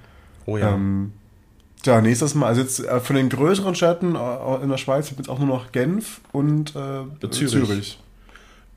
Oh 0.46 0.56
ja. 0.56 0.74
Ähm, 0.74 1.12
ja, 1.84 2.00
nächstes 2.00 2.34
Mal, 2.34 2.46
also 2.46 2.60
jetzt 2.60 2.80
äh, 2.84 2.98
von 3.00 3.14
den 3.14 3.28
größeren 3.28 3.74
Städten 3.76 4.16
äh, 4.16 4.62
in 4.62 4.68
der 4.68 4.78
Schweiz 4.78 5.08
gibt 5.10 5.20
es 5.20 5.28
auch 5.28 5.38
nur 5.38 5.46
noch 5.48 5.70
Genf 5.70 6.20
und 6.32 6.74
äh, 6.74 7.28
Zürich. 7.30 7.50
Zürich. 7.52 8.00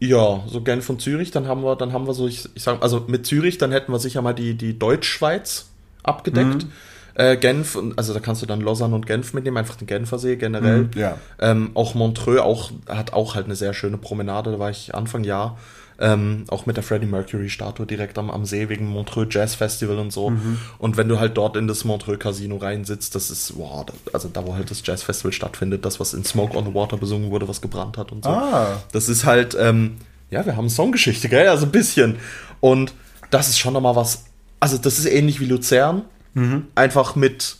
Ja, 0.03 0.41
so 0.47 0.61
Genf 0.61 0.89
und 0.89 0.99
Zürich, 0.99 1.29
dann 1.29 1.47
haben 1.47 1.61
wir, 1.63 1.75
dann 1.75 1.93
haben 1.93 2.07
wir 2.07 2.15
so, 2.15 2.27
ich, 2.27 2.49
ich 2.55 2.63
sag, 2.63 2.81
also 2.81 3.05
mit 3.07 3.27
Zürich, 3.27 3.59
dann 3.59 3.71
hätten 3.71 3.91
wir 3.91 3.99
sicher 3.99 4.23
mal 4.23 4.33
die, 4.33 4.55
die 4.55 4.77
Deutschschweiz 4.79 5.69
abgedeckt. 6.01 6.63
Mhm. 6.65 6.71
Äh, 7.13 7.37
Genf, 7.37 7.75
und- 7.75 7.95
also 7.99 8.11
da 8.11 8.19
kannst 8.19 8.41
du 8.41 8.47
dann 8.47 8.61
Lausanne 8.61 8.95
und 8.95 9.05
Genf 9.05 9.33
mitnehmen, 9.33 9.57
einfach 9.57 9.75
den 9.75 9.85
Genfersee 9.85 10.37
generell. 10.37 10.83
Mhm, 10.85 10.89
ja. 10.95 11.17
Ähm, 11.39 11.69
auch 11.75 11.93
Montreux 11.93 12.39
auch, 12.39 12.71
hat 12.89 13.13
auch 13.13 13.35
halt 13.35 13.45
eine 13.45 13.55
sehr 13.55 13.73
schöne 13.75 13.97
Promenade, 13.99 14.51
da 14.51 14.57
war 14.59 14.71
ich 14.71 14.95
Anfang 14.95 15.23
Jahr. 15.23 15.59
Ähm, 16.03 16.45
auch 16.47 16.65
mit 16.65 16.77
der 16.77 16.83
Freddie 16.83 17.05
Mercury 17.05 17.47
Statue 17.47 17.85
direkt 17.85 18.17
am, 18.17 18.31
am 18.31 18.43
See 18.43 18.69
wegen 18.69 18.87
Montreux 18.87 19.27
Jazz 19.29 19.53
Festival 19.53 19.99
und 19.99 20.11
so. 20.11 20.31
Mhm. 20.31 20.57
Und 20.79 20.97
wenn 20.97 21.07
du 21.07 21.19
halt 21.19 21.37
dort 21.37 21.55
in 21.55 21.67
das 21.67 21.85
Montreux 21.85 22.17
Casino 22.17 22.57
reinsitzt, 22.57 23.13
das 23.13 23.29
ist, 23.29 23.53
wow, 23.55 23.85
also 24.11 24.27
da 24.27 24.43
wo 24.47 24.55
halt 24.55 24.71
das 24.71 24.81
Jazz 24.83 25.03
Festival 25.03 25.31
stattfindet, 25.31 25.85
das, 25.85 25.99
was 25.99 26.15
in 26.15 26.25
Smoke 26.25 26.57
on 26.57 26.65
the 26.65 26.73
Water 26.73 26.97
besungen 26.97 27.29
wurde, 27.29 27.47
was 27.47 27.61
gebrannt 27.61 27.99
hat 27.99 28.11
und 28.11 28.23
so. 28.23 28.31
Ah. 28.31 28.81
Das 28.91 29.09
ist 29.09 29.25
halt, 29.25 29.55
ähm, 29.59 29.97
ja, 30.31 30.43
wir 30.43 30.55
haben 30.55 30.69
Songgeschichte, 30.69 31.29
gell? 31.29 31.47
Also 31.47 31.67
ein 31.67 31.71
bisschen. 31.71 32.15
Und 32.61 32.93
das 33.29 33.49
ist 33.49 33.59
schon 33.59 33.73
nochmal 33.73 33.95
was. 33.95 34.25
Also, 34.59 34.77
das 34.77 34.97
ist 34.97 35.05
ähnlich 35.05 35.39
wie 35.39 35.45
Luzern. 35.45 36.03
Einfach 36.73 37.15
mit, 37.15 37.57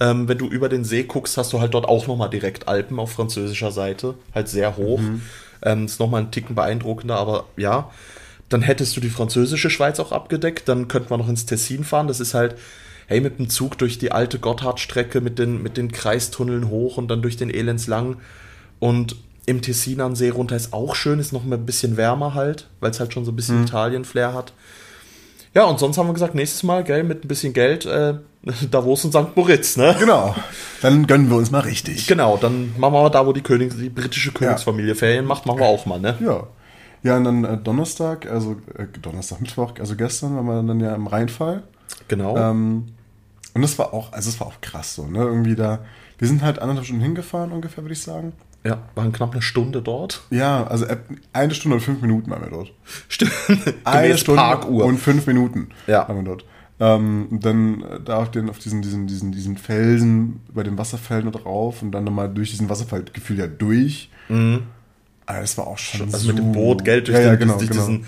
ähm, 0.00 0.26
wenn 0.26 0.38
du 0.38 0.46
über 0.46 0.68
den 0.68 0.84
See 0.84 1.04
guckst, 1.04 1.36
hast 1.36 1.52
du 1.52 1.60
halt 1.60 1.74
dort 1.74 1.86
auch 1.86 2.06
nochmal 2.06 2.30
direkt 2.30 2.66
Alpen 2.66 2.98
auf 2.98 3.12
französischer 3.12 3.70
Seite. 3.70 4.14
Halt 4.34 4.48
sehr 4.48 4.76
hoch. 4.76 5.00
Ähm, 5.64 5.86
ist 5.86 6.00
nochmal 6.00 6.22
ein 6.22 6.30
Ticken 6.30 6.54
beeindruckender, 6.54 7.16
aber 7.16 7.46
ja. 7.56 7.90
Dann 8.48 8.62
hättest 8.62 8.96
du 8.96 9.00
die 9.00 9.10
französische 9.10 9.70
Schweiz 9.70 9.98
auch 9.98 10.12
abgedeckt. 10.12 10.68
Dann 10.68 10.86
könnten 10.86 11.10
wir 11.10 11.16
noch 11.16 11.28
ins 11.28 11.46
Tessin 11.46 11.82
fahren. 11.82 12.08
Das 12.08 12.20
ist 12.20 12.34
halt, 12.34 12.56
hey, 13.06 13.20
mit 13.20 13.38
dem 13.38 13.48
Zug 13.48 13.78
durch 13.78 13.98
die 13.98 14.12
alte 14.12 14.38
Gotthardstrecke 14.38 15.20
mit 15.20 15.38
den, 15.38 15.62
mit 15.62 15.76
den 15.76 15.90
Kreistunneln 15.90 16.68
hoch 16.68 16.98
und 16.98 17.08
dann 17.08 17.22
durch 17.22 17.36
den 17.36 17.50
Elendslang. 17.50 18.18
Und 18.78 19.16
im 19.46 19.62
Tessin 19.62 20.00
an 20.00 20.14
See 20.14 20.30
runter 20.30 20.56
ist 20.56 20.72
auch 20.72 20.94
schön, 20.94 21.18
ist 21.18 21.32
noch 21.32 21.44
mal 21.44 21.56
ein 21.56 21.66
bisschen 21.66 21.96
wärmer 21.96 22.34
halt, 22.34 22.68
weil 22.80 22.90
es 22.90 23.00
halt 23.00 23.12
schon 23.12 23.24
so 23.24 23.32
ein 23.32 23.36
bisschen 23.36 23.64
Italien-Flair 23.64 24.32
hat. 24.32 24.52
Ja, 25.54 25.64
und 25.64 25.78
sonst 25.78 25.98
haben 25.98 26.08
wir 26.08 26.14
gesagt, 26.14 26.34
nächstes 26.34 26.64
Mal, 26.64 26.82
gell, 26.82 27.04
mit 27.04 27.24
ein 27.24 27.28
bisschen 27.28 27.52
Geld, 27.52 27.86
äh, 27.86 28.14
Davos 28.70 29.04
und 29.04 29.12
St. 29.12 29.36
Moritz, 29.36 29.76
ne? 29.76 29.94
Genau. 29.98 30.34
Dann 30.82 31.06
gönnen 31.06 31.30
wir 31.30 31.36
uns 31.36 31.50
mal 31.50 31.60
richtig. 31.60 32.06
Genau, 32.06 32.36
dann 32.36 32.72
machen 32.76 32.92
wir 32.92 33.02
mal 33.02 33.08
da, 33.08 33.24
wo 33.26 33.32
die, 33.32 33.40
König, 33.40 33.72
die 33.76 33.88
britische 33.88 34.32
Königsfamilie 34.32 34.94
Ferien 34.94 35.24
macht, 35.24 35.46
machen 35.46 35.60
wir 35.60 35.66
auch 35.66 35.86
mal, 35.86 36.00
ne? 36.00 36.18
Ja. 36.20 36.48
Ja, 37.04 37.18
und 37.18 37.24
dann 37.24 37.44
äh, 37.44 37.56
Donnerstag, 37.58 38.30
also 38.30 38.56
äh, 38.76 38.86
Donnerstag, 39.00 39.40
Mittwoch, 39.40 39.74
also 39.78 39.94
gestern 39.94 40.36
waren 40.36 40.46
wir 40.46 40.62
dann 40.62 40.80
ja 40.80 40.94
im 40.94 41.06
Rheinfall. 41.06 41.62
Genau. 42.08 42.36
Ähm, 42.36 42.86
und 43.54 43.62
das 43.62 43.78
war 43.78 43.94
auch, 43.94 44.12
also 44.12 44.30
es 44.30 44.40
war 44.40 44.48
auch 44.48 44.60
krass 44.60 44.94
so, 44.94 45.06
ne? 45.06 45.20
Irgendwie 45.20 45.54
da, 45.54 45.84
wir 46.18 46.26
sind 46.26 46.42
halt 46.42 46.58
anderthalb 46.58 46.86
Stunden 46.86 47.02
hingefahren 47.02 47.52
ungefähr, 47.52 47.84
würde 47.84 47.92
ich 47.92 48.02
sagen. 48.02 48.32
Ja, 48.64 48.78
waren 48.94 49.12
knapp 49.12 49.32
eine 49.32 49.42
Stunde 49.42 49.82
dort. 49.82 50.22
Ja, 50.30 50.66
also 50.66 50.86
äh, 50.86 50.96
eine 51.32 51.54
Stunde 51.54 51.76
und 51.76 51.80
fünf 51.82 52.00
Minuten 52.00 52.30
waren 52.30 52.42
wir 52.42 52.50
dort. 52.50 52.72
Stimmt. 53.08 53.32
Eine 53.84 54.16
Stunde 54.18 54.40
Parkuhr. 54.40 54.84
und 54.86 54.98
fünf 54.98 55.26
Minuten 55.26 55.68
Ja. 55.86 56.08
waren 56.08 56.16
wir 56.16 56.22
dort. 56.24 56.44
Ähm, 56.80 57.28
dann 57.30 57.82
äh, 57.82 58.00
da 58.04 58.18
auf, 58.18 58.30
den, 58.30 58.48
auf 58.50 58.58
diesen, 58.58 58.82
diesen, 58.82 59.06
diesen, 59.06 59.32
diesen 59.32 59.56
Felsen, 59.58 60.40
bei 60.52 60.62
den 60.62 60.76
Wasserfällen 60.78 61.30
drauf 61.30 61.82
und 61.82 61.92
dann 61.92 62.04
nochmal 62.04 62.28
durch 62.32 62.50
diesen 62.50 62.68
Wasserfall 62.68 63.04
gefühlt 63.12 63.38
ja 63.38 63.46
durch. 63.46 64.08
Aber 64.28 65.40
das 65.40 65.56
war 65.58 65.66
auch 65.66 65.78
schon 65.78 66.02
also 66.02 66.18
so. 66.18 66.28
mit 66.28 66.38
dem 66.38 66.52
Boot, 66.52 66.84
Geld 66.84 67.08
durch, 67.08 67.16
ja, 67.16 67.22
den, 67.24 67.30
ja, 67.30 67.36
genau, 67.36 67.58
durch, 67.58 67.70
genau. 67.70 67.86
diesen, 67.86 68.06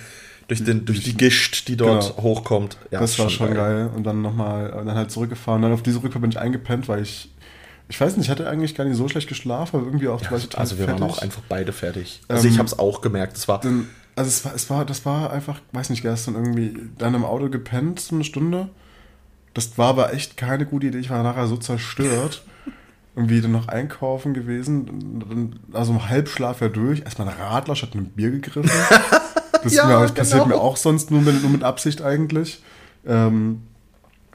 durch, 0.49 0.64
den, 0.64 0.85
durch 0.85 1.03
die 1.05 1.16
Gischt, 1.16 1.69
die 1.69 1.77
dort 1.77 2.16
Genau. 2.16 2.23
hochkommt. 2.23 2.79
Ja, 2.90 3.01
das 3.01 3.19
war 3.19 3.29
schon 3.31 3.55
geil. 3.55 3.90
Und 3.95 4.05
dann 4.05 4.23
nochmal, 4.23 4.71
dann 4.71 4.95
halt 4.97 5.11
zurückgefahren. 5.11 5.62
Dann 5.62 5.73
auf 5.73 5.83
diese 5.83 6.03
Rückfahrt 6.03 6.23
bin 6.23 6.31
ich 6.31 6.38
eingepennt, 6.38 6.88
weil 6.88 7.03
ich, 7.03 7.31
ich 7.88 8.01
weiß 8.01 8.16
nicht, 8.16 8.27
ich 8.27 8.31
hatte 8.31 8.49
eigentlich 8.49 8.75
gar 8.75 8.85
nicht 8.85 8.96
so 8.96 9.09
schlecht 9.09 9.29
geschlafen, 9.29 9.77
aber 9.77 9.87
irgendwie 9.87 10.09
auch 10.09 10.20
ich 10.20 10.29
total 10.29 10.61
Also 10.61 10.79
wir 10.79 10.87
waren 10.88 10.99
fertig. 10.99 11.16
auch 11.16 11.22
einfach 11.22 11.42
beide 11.49 11.72
fertig. 11.72 12.20
Also 12.29 12.46
Ähm, 12.46 12.53
ich 12.53 12.59
habe 12.59 12.66
es 12.66 12.79
auch 12.79 13.01
gemerkt. 13.01 13.37
Es 13.37 13.46
war 13.49 13.61
Dann, 13.61 13.88
also 14.16 14.29
es 14.29 14.44
war, 14.44 14.55
es 14.55 14.70
war, 14.70 14.85
das 14.85 15.05
war 15.07 15.33
einfach, 15.33 15.61
weiß 15.72 15.90
nicht, 15.90 16.03
gestern 16.03 16.35
irgendwie 16.35 16.77
dann 16.99 17.14
im 17.14 17.25
Auto 17.25 17.49
gepennt, 17.49 18.01
so 18.01 18.14
eine 18.14 18.25
Stunde. 18.25 18.68
Das 19.55 19.79
war 19.79 19.88
aber 19.88 20.12
echt 20.12 20.37
keine 20.37 20.66
gute 20.66 20.88
Idee. 20.88 20.99
Ich 20.99 21.11
war 21.11 21.22
nachher 21.22 21.46
so 21.46 21.57
zerstört. 21.57 22.44
Irgendwie 23.18 23.40
dann 23.40 23.53
noch 23.53 23.68
einkaufen 23.68 24.35
gewesen. 24.35 25.55
Also 25.72 25.92
im 25.92 26.07
Halbschlaf 26.07 26.61
ja 26.61 26.68
durch. 26.68 27.01
Erstmal 27.01 27.29
ein 27.29 27.35
Radler 27.40 27.75
statt 27.75 27.90
einem 27.94 28.07
Bier 28.07 28.31
gegriffen. 28.31 28.70
Das, 29.62 29.72
Ja, 29.75 29.87
mir, 29.87 30.01
das 30.01 30.12
passiert 30.12 30.44
genau. 30.44 30.57
mir 30.57 30.62
auch 30.62 30.77
sonst 30.77 31.11
nur 31.11 31.22
mit, 31.22 31.40
nur 31.42 31.51
mit 31.51 31.64
Absicht 31.64 32.01
eigentlich. 32.03 32.62
Ähm, 33.07 33.62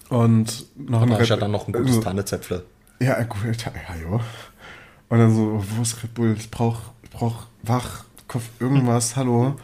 und 0.10 0.66
noch 0.78 1.04
ein 1.04 1.12
ist 1.12 1.30
ja 1.30 1.36
Red- 1.36 1.44
dann 1.44 1.52
noch 1.52 1.68
ein 1.68 1.74
gutes 1.74 1.90
also- 1.90 2.02
Tannezäpfle. 2.02 2.64
Ja, 3.02 3.24
gut, 3.24 3.42
ja, 3.44 3.96
jo. 3.96 4.22
Und 5.10 5.20
dann 5.20 5.36
so, 5.36 5.64
wo 5.76 5.82
ist 5.82 6.02
Red 6.04 6.14
Bull? 6.14 6.36
Ich 6.38 6.50
brauch, 6.50 6.80
ich 7.04 7.10
brauch 7.10 7.48
wach, 7.64 8.06
Kopf, 8.28 8.44
irgendwas, 8.60 9.16
hallo. 9.16 9.56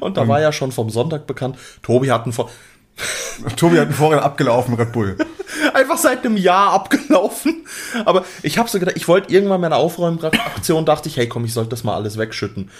Und 0.00 0.16
da 0.16 0.28
war 0.28 0.40
ja 0.40 0.52
schon 0.52 0.70
vom 0.70 0.90
Sonntag 0.90 1.26
bekannt, 1.26 1.58
Tobi 1.82 2.10
hat 2.10 2.24
einen 2.24 2.32
Vor 2.32 2.50
Tobi 3.56 3.78
hat 3.78 3.86
einen 3.86 3.94
Vorrat 3.94 4.22
abgelaufen, 4.22 4.74
Red 4.74 4.92
Bull. 4.92 5.16
einfach 5.74 5.98
seit 5.98 6.24
einem 6.24 6.36
Jahr 6.36 6.72
abgelaufen. 6.72 7.66
Aber 8.04 8.24
ich 8.42 8.58
habe 8.58 8.68
so 8.68 8.78
gedacht, 8.78 8.96
ich 8.96 9.08
wollte 9.08 9.32
irgendwann 9.32 9.60
meine 9.60 9.76
Aufräumaktion, 9.76 10.84
dachte 10.84 11.08
ich, 11.08 11.16
hey 11.16 11.28
komm, 11.28 11.44
ich 11.44 11.52
sollte 11.52 11.70
das 11.70 11.84
mal 11.84 11.94
alles 11.94 12.16
wegschütten. 12.16 12.70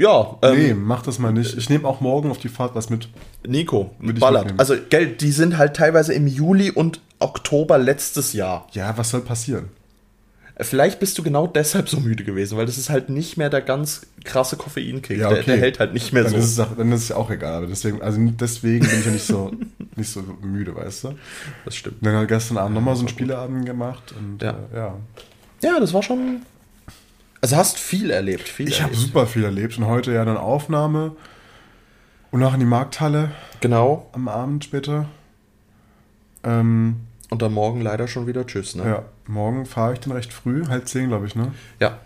Ja, 0.00 0.38
ähm, 0.42 0.56
Nee, 0.56 0.74
mach 0.74 1.02
das 1.02 1.18
mal 1.18 1.30
nicht. 1.32 1.56
Ich 1.58 1.68
nehme 1.68 1.86
auch 1.86 2.00
morgen 2.00 2.30
auf 2.30 2.38
die 2.38 2.48
Fahrt 2.48 2.74
was 2.74 2.88
mit. 2.88 3.08
Nico, 3.46 3.94
ich 4.00 4.18
ballert. 4.18 4.44
mitnehmen. 4.44 4.58
Also, 4.58 4.74
Geld, 4.88 5.20
die 5.20 5.30
sind 5.30 5.58
halt 5.58 5.76
teilweise 5.76 6.14
im 6.14 6.26
Juli 6.26 6.70
und 6.70 7.00
Oktober 7.18 7.76
letztes 7.76 8.32
Jahr. 8.32 8.66
Ja, 8.72 8.96
was 8.96 9.10
soll 9.10 9.20
passieren? 9.20 9.68
Vielleicht 10.62 11.00
bist 11.00 11.16
du 11.16 11.22
genau 11.22 11.46
deshalb 11.46 11.88
so 11.88 12.00
müde 12.00 12.24
gewesen, 12.24 12.58
weil 12.58 12.66
das 12.66 12.76
ist 12.76 12.90
halt 12.90 13.08
nicht 13.08 13.36
mehr 13.36 13.48
der 13.48 13.62
ganz 13.62 14.06
krasse 14.24 14.56
Koffeinkick. 14.56 15.18
Ja, 15.18 15.28
der, 15.30 15.38
okay. 15.38 15.46
der 15.52 15.56
hält 15.58 15.80
halt 15.80 15.94
nicht 15.94 16.12
mehr 16.12 16.24
Dann, 16.24 16.32
so. 16.32 16.38
ist 16.38 16.44
es 16.52 16.60
auch, 16.60 16.76
dann 16.76 16.92
ist 16.92 17.02
es 17.04 17.08
ja 17.10 17.16
auch 17.16 17.30
egal. 17.30 17.54
Aber 17.54 17.66
deswegen, 17.66 18.02
also 18.02 18.18
deswegen 18.20 18.86
bin 18.86 18.98
ich 19.00 19.06
ja 19.06 19.12
nicht 19.12 19.26
so, 19.26 19.52
nicht 19.96 20.10
so 20.10 20.22
müde, 20.42 20.74
weißt 20.74 21.04
du? 21.04 21.14
Das 21.64 21.76
stimmt. 21.76 22.04
Dann 22.04 22.14
hat 22.14 22.28
gestern 22.28 22.58
Abend 22.58 22.74
nochmal 22.74 22.94
so 22.94 23.00
einen 23.00 23.08
Spieleabend 23.08 23.64
gemacht. 23.64 24.14
Und, 24.18 24.42
Ja. 24.42 24.50
Äh, 24.72 24.76
ja. 24.76 24.94
Ja, 25.62 25.80
das 25.80 25.94
war 25.94 26.02
schon. 26.02 26.42
Also 27.40 27.56
hast 27.56 27.78
viel 27.78 28.10
erlebt. 28.10 28.48
Viel 28.48 28.68
Ich 28.68 28.82
habe 28.82 28.94
super 28.94 29.26
viel 29.26 29.44
erlebt. 29.44 29.78
Und 29.78 29.86
heute 29.86 30.12
ja 30.12 30.24
dann 30.24 30.36
Aufnahme. 30.36 31.16
Und 32.30 32.40
noch 32.40 32.54
in 32.54 32.60
die 32.60 32.66
Markthalle 32.66 33.30
Genau. 33.60 34.08
am 34.12 34.28
Abend 34.28 34.64
später. 34.64 35.06
Ähm, 36.44 37.00
Und 37.30 37.42
dann 37.42 37.52
morgen 37.52 37.80
leider 37.80 38.08
schon 38.08 38.26
wieder 38.26 38.46
Tschüss, 38.46 38.74
ne? 38.74 38.84
ja, 38.84 39.02
morgen 39.26 39.66
fahre 39.66 39.92
ich 39.94 40.00
dann 40.00 40.12
recht 40.12 40.32
früh, 40.32 40.64
halb 40.66 40.88
zehn, 40.88 41.08
glaube 41.08 41.26
ich, 41.26 41.34
ne? 41.36 41.52
Ja. 41.80 41.98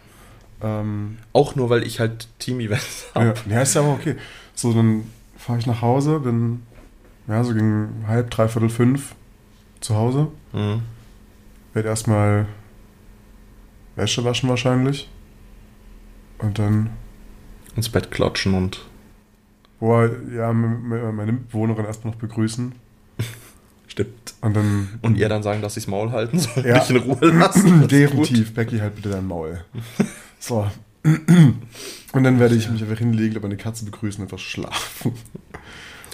Ähm, 0.62 1.18
Auch 1.32 1.54
nur, 1.56 1.70
weil 1.70 1.82
ich 1.84 2.00
halt 2.00 2.28
Team-Events 2.40 3.06
Ja, 3.14 3.20
habe. 3.20 3.34
ja, 3.48 3.62
ist 3.62 3.74
ja 3.74 3.82
aber 3.82 3.92
okay. 3.92 4.16
So, 4.54 4.72
dann 4.72 5.04
fahre 5.36 5.58
ich 5.58 5.66
nach 5.66 5.82
Hause, 5.82 6.20
bin 6.20 6.62
ja 7.28 7.42
so 7.44 7.54
gegen 7.54 8.04
halb, 8.08 8.30
dreiviertel 8.30 8.68
fünf 8.70 9.14
zu 9.80 9.94
Hause. 9.94 10.28
Mhm. 10.52 10.82
Werde 11.74 11.88
erstmal 11.88 12.46
Wäsche 13.96 14.24
waschen 14.24 14.48
wahrscheinlich. 14.48 15.08
Und 16.38 16.58
dann, 16.58 16.90
Ins 17.76 17.88
Bett 17.88 18.10
klatschen 18.10 18.54
und. 18.54 18.84
boah, 19.80 20.08
ja, 20.34 20.52
meine 20.52 21.32
Mitbewohnerin 21.32 21.84
erstmal 21.84 22.12
noch 22.12 22.20
begrüßen. 22.20 22.72
Stimmt. 23.86 24.34
Und 24.40 24.54
dann. 24.54 24.98
Und 25.02 25.16
ihr 25.16 25.28
dann 25.28 25.42
sagen, 25.42 25.62
dass 25.62 25.76
ich's 25.76 25.86
Maul 25.86 26.10
halten 26.12 26.38
soll, 26.38 26.66
Ja. 26.66 26.78
mich 26.78 26.90
in 26.90 26.96
Ruhe 26.98 27.30
lassen. 27.30 27.80
Das. 27.80 27.88
Definitiv, 27.88 28.54
Becky, 28.54 28.78
halt 28.78 28.94
bitte 28.96 29.10
dein 29.10 29.26
Maul. 29.26 29.64
So. 30.38 30.66
Und 31.04 32.24
dann 32.24 32.38
werde 32.40 32.54
ich 32.54 32.70
mich 32.70 32.82
einfach 32.82 32.98
hinlegen, 32.98 33.36
aber 33.36 33.46
eine 33.46 33.56
Katze 33.56 33.84
begrüßen 33.84 34.20
und 34.20 34.26
einfach 34.32 34.38
schlafen. 34.44 35.12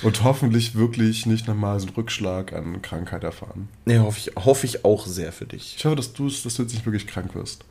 Und 0.02 0.24
hoffentlich 0.24 0.74
wirklich 0.74 1.26
nicht 1.26 1.46
nochmal 1.46 1.78
so 1.78 1.86
einen 1.86 1.94
Rückschlag 1.94 2.52
an 2.54 2.80
Krankheit 2.82 3.22
erfahren. 3.22 3.68
Nee, 3.84 3.98
hoffe 3.98 4.18
ich, 4.18 4.44
hoffe 4.44 4.66
ich 4.66 4.84
auch 4.84 5.06
sehr 5.06 5.30
für 5.30 5.44
dich. 5.44 5.74
Ich 5.76 5.84
hoffe, 5.84 5.96
dass 5.96 6.12
du 6.14 6.24
dass 6.28 6.42
du 6.42 6.62
jetzt 6.62 6.72
nicht 6.72 6.86
wirklich 6.86 7.06
krank 7.06 7.34
wirst. 7.34 7.64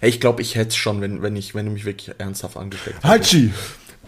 Hey, 0.00 0.08
ich 0.10 0.20
glaube, 0.20 0.42
ich 0.42 0.54
hätte 0.54 0.68
es 0.68 0.76
schon, 0.76 1.00
wenn, 1.00 1.22
wenn, 1.22 1.36
ich, 1.36 1.54
wenn 1.54 1.66
du 1.66 1.72
mich 1.72 1.84
wirklich 1.84 2.14
ernsthaft 2.18 2.56
angesteckt 2.56 2.96
hättest. 2.96 3.12
Hatschi! 3.12 3.52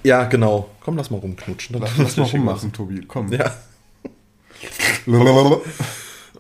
Ja, 0.03 0.25
genau. 0.25 0.71
Komm, 0.81 0.97
lass 0.97 1.11
mal 1.11 1.19
rumknutschen. 1.19 1.75
Dann 1.75 1.83
Lass, 1.83 1.99
lass 1.99 2.17
mal 2.17 2.25
rummachen, 2.27 2.73
Tobi. 2.73 3.05
Komm. 3.07 3.33
Ja. 3.33 3.55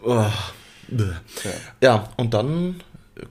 Oh. 0.02 0.26
Bäh. 0.88 1.04
Ja, 1.82 2.08
und 2.16 2.32
dann 2.34 2.80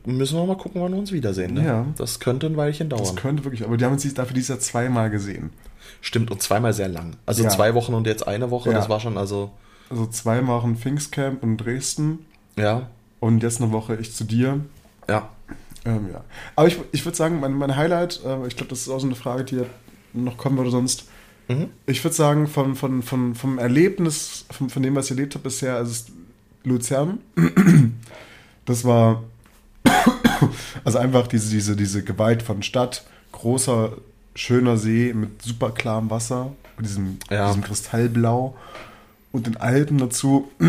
müssen 0.06 0.38
wir 0.38 0.46
mal 0.46 0.58
gucken, 0.58 0.82
wann 0.82 0.92
wir 0.92 1.00
uns 1.00 1.12
wiedersehen. 1.12 1.56
Ne? 1.56 1.66
Ja. 1.66 1.86
Das 1.98 2.20
könnte 2.20 2.46
ein 2.46 2.56
Weilchen 2.58 2.90
Das 2.90 3.02
dauern. 3.02 3.16
könnte 3.16 3.44
wirklich, 3.44 3.64
aber 3.66 3.76
die 3.78 3.86
haben 3.86 3.94
uns 3.94 4.14
dafür 4.14 4.34
dieses 4.36 4.50
Jahr 4.50 4.60
zweimal 4.60 5.10
gesehen. 5.10 5.50
Stimmt, 6.02 6.30
und 6.32 6.42
zweimal 6.44 6.74
sehr 6.74 6.88
lang. 6.88 7.16
Also 7.26 7.44
Ja. 7.44 7.50
zwei 7.50 7.74
Wochen 7.74 7.94
und 7.96 8.06
jetzt 8.08 8.28
eine 8.28 8.52
Woche, 8.52 8.70
Ja. 8.70 8.76
das 8.78 8.88
war 8.88 9.00
schon, 9.00 9.18
also, 9.18 9.52
Also 9.90 10.06
zwei 10.06 10.46
Wochen 10.46 10.76
Pfingstcamp 10.78 11.42
in 11.44 11.58
Dresden 11.58 12.20
ja, 12.56 12.88
und 13.20 13.42
jetzt 13.42 13.62
eine 13.62 13.72
Woche 13.72 13.96
ich 13.96 14.14
zu 14.16 14.24
dir. 14.26 14.60
ja. 15.08 15.30
Ähm, 15.86 16.10
ja. 16.12 16.24
Aber 16.56 16.68
ich, 16.68 16.78
ich 16.92 17.06
würde 17.06 17.18
sagen, 17.18 17.40
mein, 17.40 17.54
mein 17.54 17.76
Highlight, 17.76 18.22
äh, 18.26 18.48
ich 18.48 18.56
glaube, 18.56 18.70
das 18.70 18.82
ist 18.82 18.90
auch 18.90 19.00
so 19.00 19.08
eine 19.08 19.16
Frage, 19.16 19.44
die 19.44 19.62
noch 20.14 20.38
kommen 20.38 20.58
würde 20.58 20.72
sonst. 20.72 21.06
Mhm. 21.48 21.70
Ich 21.86 22.04
würde 22.04 22.16
sagen, 22.16 22.48
von, 22.48 22.76
von, 22.76 23.02
von, 23.02 23.36
vom 23.36 23.58
Erlebnis, 23.58 24.46
von, 24.52 24.70
von 24.70 24.84
dem, 24.84 24.96
was 24.96 25.06
ich 25.06 25.12
erlebt 25.12 25.36
habe 25.36 25.44
bisher, 25.44 25.76
also 25.76 26.12
Luzern. 26.64 27.20
Das 28.66 28.86
war 28.86 29.24
also 30.84 31.00
einfach 31.00 31.26
diese, 31.26 31.50
diese, 31.50 31.76
diese 31.76 32.04
Gewalt 32.04 32.44
von 32.44 32.62
Stadt, 32.62 33.04
großer, 33.32 33.94
schöner 34.36 34.78
See 34.78 35.12
mit 35.12 35.42
super 35.42 35.72
klarem 35.72 36.12
Wasser, 36.12 36.52
mit 36.78 36.86
diesem, 36.86 37.18
Ja. 37.32 37.48
diesem 37.48 37.64
Kristallblau 37.64 38.56
und 39.32 39.48
den 39.48 39.58
Alpen 39.58 39.98
dazu. 39.98 40.52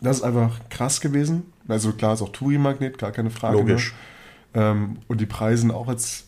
Das 0.00 0.18
ist 0.18 0.22
einfach 0.22 0.60
krass 0.68 1.00
gewesen. 1.00 1.50
Also 1.68 1.92
klar 1.92 2.14
ist 2.14 2.22
auch 2.22 2.30
Touri-Magnet, 2.30 2.98
gar 2.98 3.12
keine 3.12 3.30
Frage. 3.30 3.56
Logisch. 3.58 3.94
Ne? 4.54 4.62
Ähm, 4.62 4.96
und 5.08 5.20
die 5.20 5.26
Preise 5.26 5.62
sind 5.62 5.70
auch 5.70 5.88
jetzt 5.88 6.26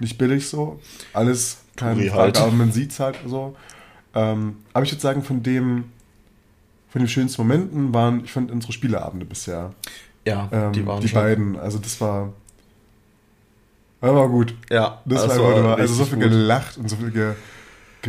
nicht 0.00 0.18
billig 0.18 0.48
so. 0.48 0.80
Alles 1.12 1.58
keine 1.76 2.02
Frage, 2.08 2.18
halt. 2.22 2.38
aber 2.38 2.52
man 2.52 2.72
sieht 2.72 2.90
es 2.92 3.00
halt 3.00 3.16
so. 3.26 3.54
Ähm, 4.14 4.56
aber 4.72 4.84
ich 4.84 4.90
würde 4.92 5.02
sagen, 5.02 5.22
von 5.22 5.42
dem, 5.42 5.84
von 6.88 7.00
den 7.02 7.08
schönsten 7.08 7.42
Momenten 7.42 7.92
waren, 7.94 8.24
ich 8.24 8.32
fand 8.32 8.50
unsere 8.50 8.72
Spieleabende 8.72 9.26
bisher. 9.26 9.74
Ja, 10.26 10.48
Ähm, 10.50 10.72
die 10.72 10.84
waren 10.86 11.00
die 11.00 11.08
schon. 11.08 11.20
beiden, 11.20 11.58
also 11.58 11.78
das 11.78 12.00
war. 12.00 12.32
Das 14.00 14.14
war 14.14 14.28
gut. 14.28 14.54
Ja, 14.70 15.00
Das, 15.04 15.26
das 15.26 15.38
war, 15.38 15.64
war 15.64 15.76
also 15.78 15.94
so 15.94 16.02
richtig 16.04 16.18
viel 16.20 16.28
gut. 16.28 16.38
gelacht 16.38 16.78
und 16.78 16.88
so 16.88 16.96
viel 16.96 17.10
ge, 17.10 17.34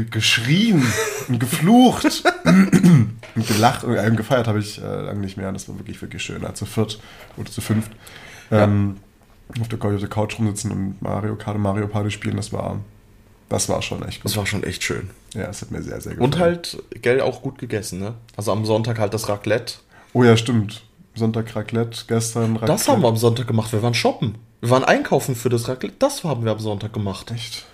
ge, 0.03 0.05
geschrien 0.09 0.85
und 1.27 1.39
geflucht 1.39 2.23
und 2.45 3.47
gelacht 3.47 3.83
und 3.83 3.95
ähm, 3.95 4.15
gefeiert 4.15 4.47
habe 4.47 4.59
ich 4.59 4.81
äh, 4.81 5.01
lange 5.01 5.19
nicht 5.19 5.37
mehr. 5.37 5.51
Das 5.51 5.67
war 5.69 5.77
wirklich, 5.77 6.01
wirklich 6.01 6.23
schön. 6.23 6.43
Also 6.43 6.65
zu 6.65 6.65
viert 6.65 6.99
oder 7.37 7.49
zu 7.49 7.61
fünft 7.61 7.91
ähm, 8.51 8.97
auf, 9.59 9.67
der, 9.67 9.77
Couch- 9.79 9.93
auf 9.95 9.99
der 9.99 10.09
Couch 10.09 10.37
rumsitzen 10.39 10.71
und 10.71 11.01
Mario 11.01 11.35
Kart 11.35 11.55
und 11.55 11.61
Mario 11.61 11.87
Party 11.87 12.11
spielen, 12.11 12.37
das 12.37 12.51
war, 12.53 12.79
das 13.49 13.69
war 13.69 13.81
schon 13.81 14.03
echt 14.03 14.21
gut. 14.21 14.25
Das 14.25 14.37
war 14.37 14.45
schon 14.45 14.63
echt 14.63 14.83
schön. 14.83 15.09
Ja, 15.33 15.43
es 15.49 15.61
hat 15.61 15.71
mir 15.71 15.81
sehr, 15.83 16.01
sehr 16.01 16.13
gefallen. 16.15 16.33
Und 16.33 16.39
halt, 16.39 16.81
Geld 17.01 17.21
auch 17.21 17.41
gut 17.41 17.57
gegessen, 17.59 17.99
ne? 17.99 18.15
Also 18.35 18.51
am 18.51 18.65
Sonntag 18.65 18.97
halt 18.99 19.13
das 19.13 19.29
Raclette. 19.29 19.75
Oh 20.13 20.23
ja, 20.23 20.35
stimmt. 20.37 20.83
Sonntag 21.15 21.55
Raclette, 21.55 22.05
gestern 22.07 22.53
Raclette. 22.53 22.65
Das 22.71 22.87
haben 22.87 23.01
wir 23.03 23.09
am 23.09 23.17
Sonntag 23.17 23.47
gemacht. 23.47 23.71
Wir 23.73 23.81
waren 23.83 23.93
shoppen. 23.93 24.35
Wir 24.61 24.69
waren 24.71 24.83
einkaufen 24.83 25.35
für 25.35 25.49
das 25.49 25.67
Raclette. 25.67 25.95
Das 25.99 26.23
haben 26.23 26.43
wir 26.45 26.51
am 26.51 26.59
Sonntag 26.59 26.93
gemacht. 26.93 27.29
Echt? 27.31 27.65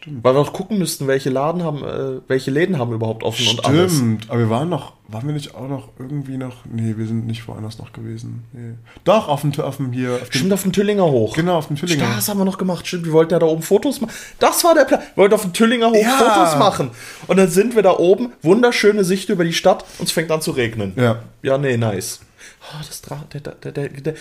Stimmt. 0.00 0.24
Weil 0.24 0.34
wir 0.34 0.40
auch 0.40 0.52
gucken 0.54 0.78
müssten, 0.78 1.06
welche 1.06 1.28
Laden 1.28 1.62
haben, 1.62 1.84
äh, 1.84 2.20
welche 2.26 2.50
Läden 2.50 2.78
haben 2.78 2.92
überhaupt 2.92 3.22
offen 3.22 3.46
und 3.48 3.66
alles. 3.66 3.96
Stimmt, 3.96 4.30
aber 4.30 4.38
wir 4.38 4.48
waren 4.50 4.70
noch, 4.70 4.94
waren 5.08 5.26
wir 5.26 5.34
nicht 5.34 5.54
auch 5.54 5.68
noch 5.68 5.88
irgendwie 5.98 6.38
noch, 6.38 6.64
nee, 6.72 6.94
wir 6.96 7.06
sind 7.06 7.26
nicht 7.26 7.46
woanders 7.46 7.78
noch 7.78 7.92
gewesen. 7.92 8.44
Nee. 8.52 8.74
Doch, 9.04 9.28
auf 9.28 9.42
dem, 9.42 9.52
auf 9.60 9.76
dem 9.76 9.92
hier, 9.92 10.12
auf 10.14 10.28
dem, 10.30 10.32
Stimmt, 10.32 10.52
auf 10.54 10.62
dem 10.62 10.72
Tüllinger 10.72 11.04
hoch. 11.04 11.34
genau, 11.36 11.58
auf 11.58 11.66
dem 11.66 11.76
Tüllinger. 11.76 12.04
Das 12.16 12.28
haben 12.30 12.38
wir 12.38 12.46
noch 12.46 12.56
gemacht. 12.56 12.86
Stimmt, 12.86 13.04
wir 13.04 13.12
wollten 13.12 13.32
ja 13.34 13.38
da 13.38 13.46
oben 13.46 13.60
Fotos 13.62 14.00
machen. 14.00 14.12
Das 14.38 14.64
war 14.64 14.74
der 14.74 14.86
Plan. 14.86 15.00
Wir 15.00 15.22
wollten 15.22 15.34
auf 15.34 15.42
dem 15.42 15.52
Tüllinger 15.52 15.90
hoch 15.90 16.02
Ja. 16.02 16.16
Fotos 16.16 16.58
machen. 16.58 16.90
Und 17.26 17.36
dann 17.36 17.48
sind 17.48 17.76
wir 17.76 17.82
da 17.82 17.98
oben, 17.98 18.32
wunderschöne 18.42 19.04
Sicht 19.04 19.28
über 19.28 19.44
die 19.44 19.52
Stadt, 19.52 19.84
und 19.98 20.06
es 20.06 20.12
fängt 20.12 20.30
an 20.30 20.40
zu 20.40 20.52
regnen. 20.52 20.94
Ja. 20.96 21.18
Ja, 21.42 21.58
nee, 21.58 21.76
nice. 21.76 22.20
Oh, 22.62 22.76
das 22.86 23.00
Dra 23.00 23.24
der, 23.32 23.40
der, 23.40 23.72
der, 23.72 23.88
der, 23.88 24.14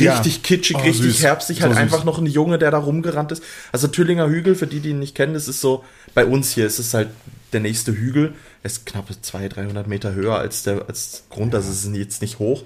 Ja. 0.00 0.12
richtig 0.14 0.42
kitschig, 0.42 0.76
Oh, 0.76 0.80
richtig 0.82 1.12
süß. 1.12 1.22
herbstig, 1.22 1.58
So 1.58 1.62
halt 1.64 1.74
süß. 1.74 1.80
einfach 1.82 2.02
noch 2.04 2.18
ein 2.18 2.26
Junge, 2.26 2.58
der 2.58 2.70
da 2.72 2.78
rumgerannt 2.78 3.30
ist. 3.32 3.42
Also 3.72 3.86
Tüllinger 3.86 4.28
Hügel, 4.28 4.54
für 4.56 4.66
die, 4.66 4.80
die 4.80 4.90
ihn 4.90 4.98
nicht 4.98 5.14
kennen, 5.14 5.34
das 5.34 5.46
ist 5.46 5.60
so, 5.60 5.84
bei 6.14 6.24
uns 6.26 6.50
hier 6.52 6.66
ist 6.66 6.78
es 6.80 6.94
halt 6.94 7.08
der 7.52 7.60
nächste 7.60 7.92
Hügel. 7.92 8.34
Er 8.62 8.66
ist 8.66 8.86
knapp 8.86 9.06
200, 9.20 9.56
300 9.56 9.86
Meter 9.86 10.14
höher 10.14 10.36
als 10.36 10.64
der 10.64 10.86
als 10.88 11.22
Grund, 11.30 11.54
also 11.54 11.70
es 11.70 11.84
ist 11.84 11.94
jetzt 11.94 12.22
nicht 12.22 12.38
hoch. 12.40 12.64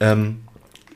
Ähm, 0.00 0.40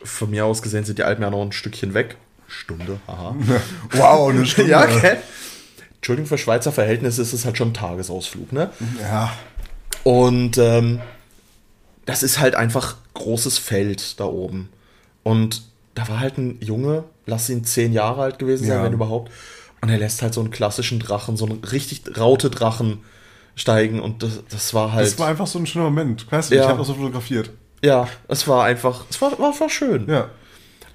von 0.02 0.30
mir 0.30 0.46
aus 0.46 0.62
gesehen 0.62 0.84
sind 0.84 0.98
die 0.98 1.04
Alpen 1.04 1.22
ja 1.22 1.30
noch 1.30 1.42
ein 1.42 1.52
Stückchen 1.52 1.92
weg. 1.94 2.16
Stunde, 2.48 3.00
haha. 3.06 3.36
Wow, 3.92 4.30
eine 4.30 4.46
Stunde. 4.46 4.70
ja, 4.70 4.82
okay. 4.84 5.16
Entschuldigung, 5.96 6.26
für 6.28 6.38
Schweizer 6.38 6.72
Verhältnisse 6.72 7.22
ist 7.22 7.32
es 7.32 7.44
halt 7.44 7.56
schon 7.58 7.68
ein 7.68 7.74
Tagesausflug, 7.74 8.52
ne? 8.52 8.70
Ja. 9.00 9.32
Und 10.04 10.58
ähm, 10.58 11.00
das 12.04 12.22
ist 12.22 12.38
halt 12.40 12.54
einfach 12.54 12.96
großes 13.14 13.58
Feld 13.58 14.18
da 14.20 14.24
oben. 14.24 14.68
Und 15.22 15.62
da 15.94 16.08
war 16.08 16.20
halt 16.20 16.38
ein 16.38 16.58
Junge, 16.60 17.04
lass 17.26 17.48
ihn 17.50 17.64
zehn 17.64 17.92
Jahre 17.92 18.22
alt 18.22 18.38
gewesen 18.38 18.66
sein, 18.66 18.78
Ja. 18.78 18.84
wenn 18.84 18.92
überhaupt. 18.92 19.30
Und 19.80 19.88
er 19.88 19.98
lässt 19.98 20.22
halt 20.22 20.32
so 20.34 20.40
einen 20.40 20.50
klassischen 20.50 20.98
Drachen, 21.00 21.36
so 21.36 21.44
einen 21.44 21.62
richtig 21.64 22.02
Raute-Drachen 22.18 22.98
steigen. 23.56 24.00
Und 24.00 24.22
das, 24.22 24.42
das 24.48 24.74
war 24.74 24.92
halt. 24.92 25.06
Das 25.06 25.18
war 25.18 25.28
einfach 25.28 25.46
so 25.46 25.58
ein 25.58 25.66
schöner 25.66 25.86
Moment. 25.86 26.30
Weißt 26.30 26.50
du, 26.50 26.54
Ja. 26.56 26.62
ich 26.62 26.68
habe 26.68 26.78
das 26.78 26.86
so 26.86 26.94
fotografiert. 26.94 27.50
ja, 27.84 28.08
es 28.28 28.46
war 28.48 28.64
einfach. 28.64 29.04
Es 29.10 29.20
war, 29.20 29.38
war, 29.38 29.58
war 29.58 29.68
schön. 29.68 30.08
Ja. 30.08 30.28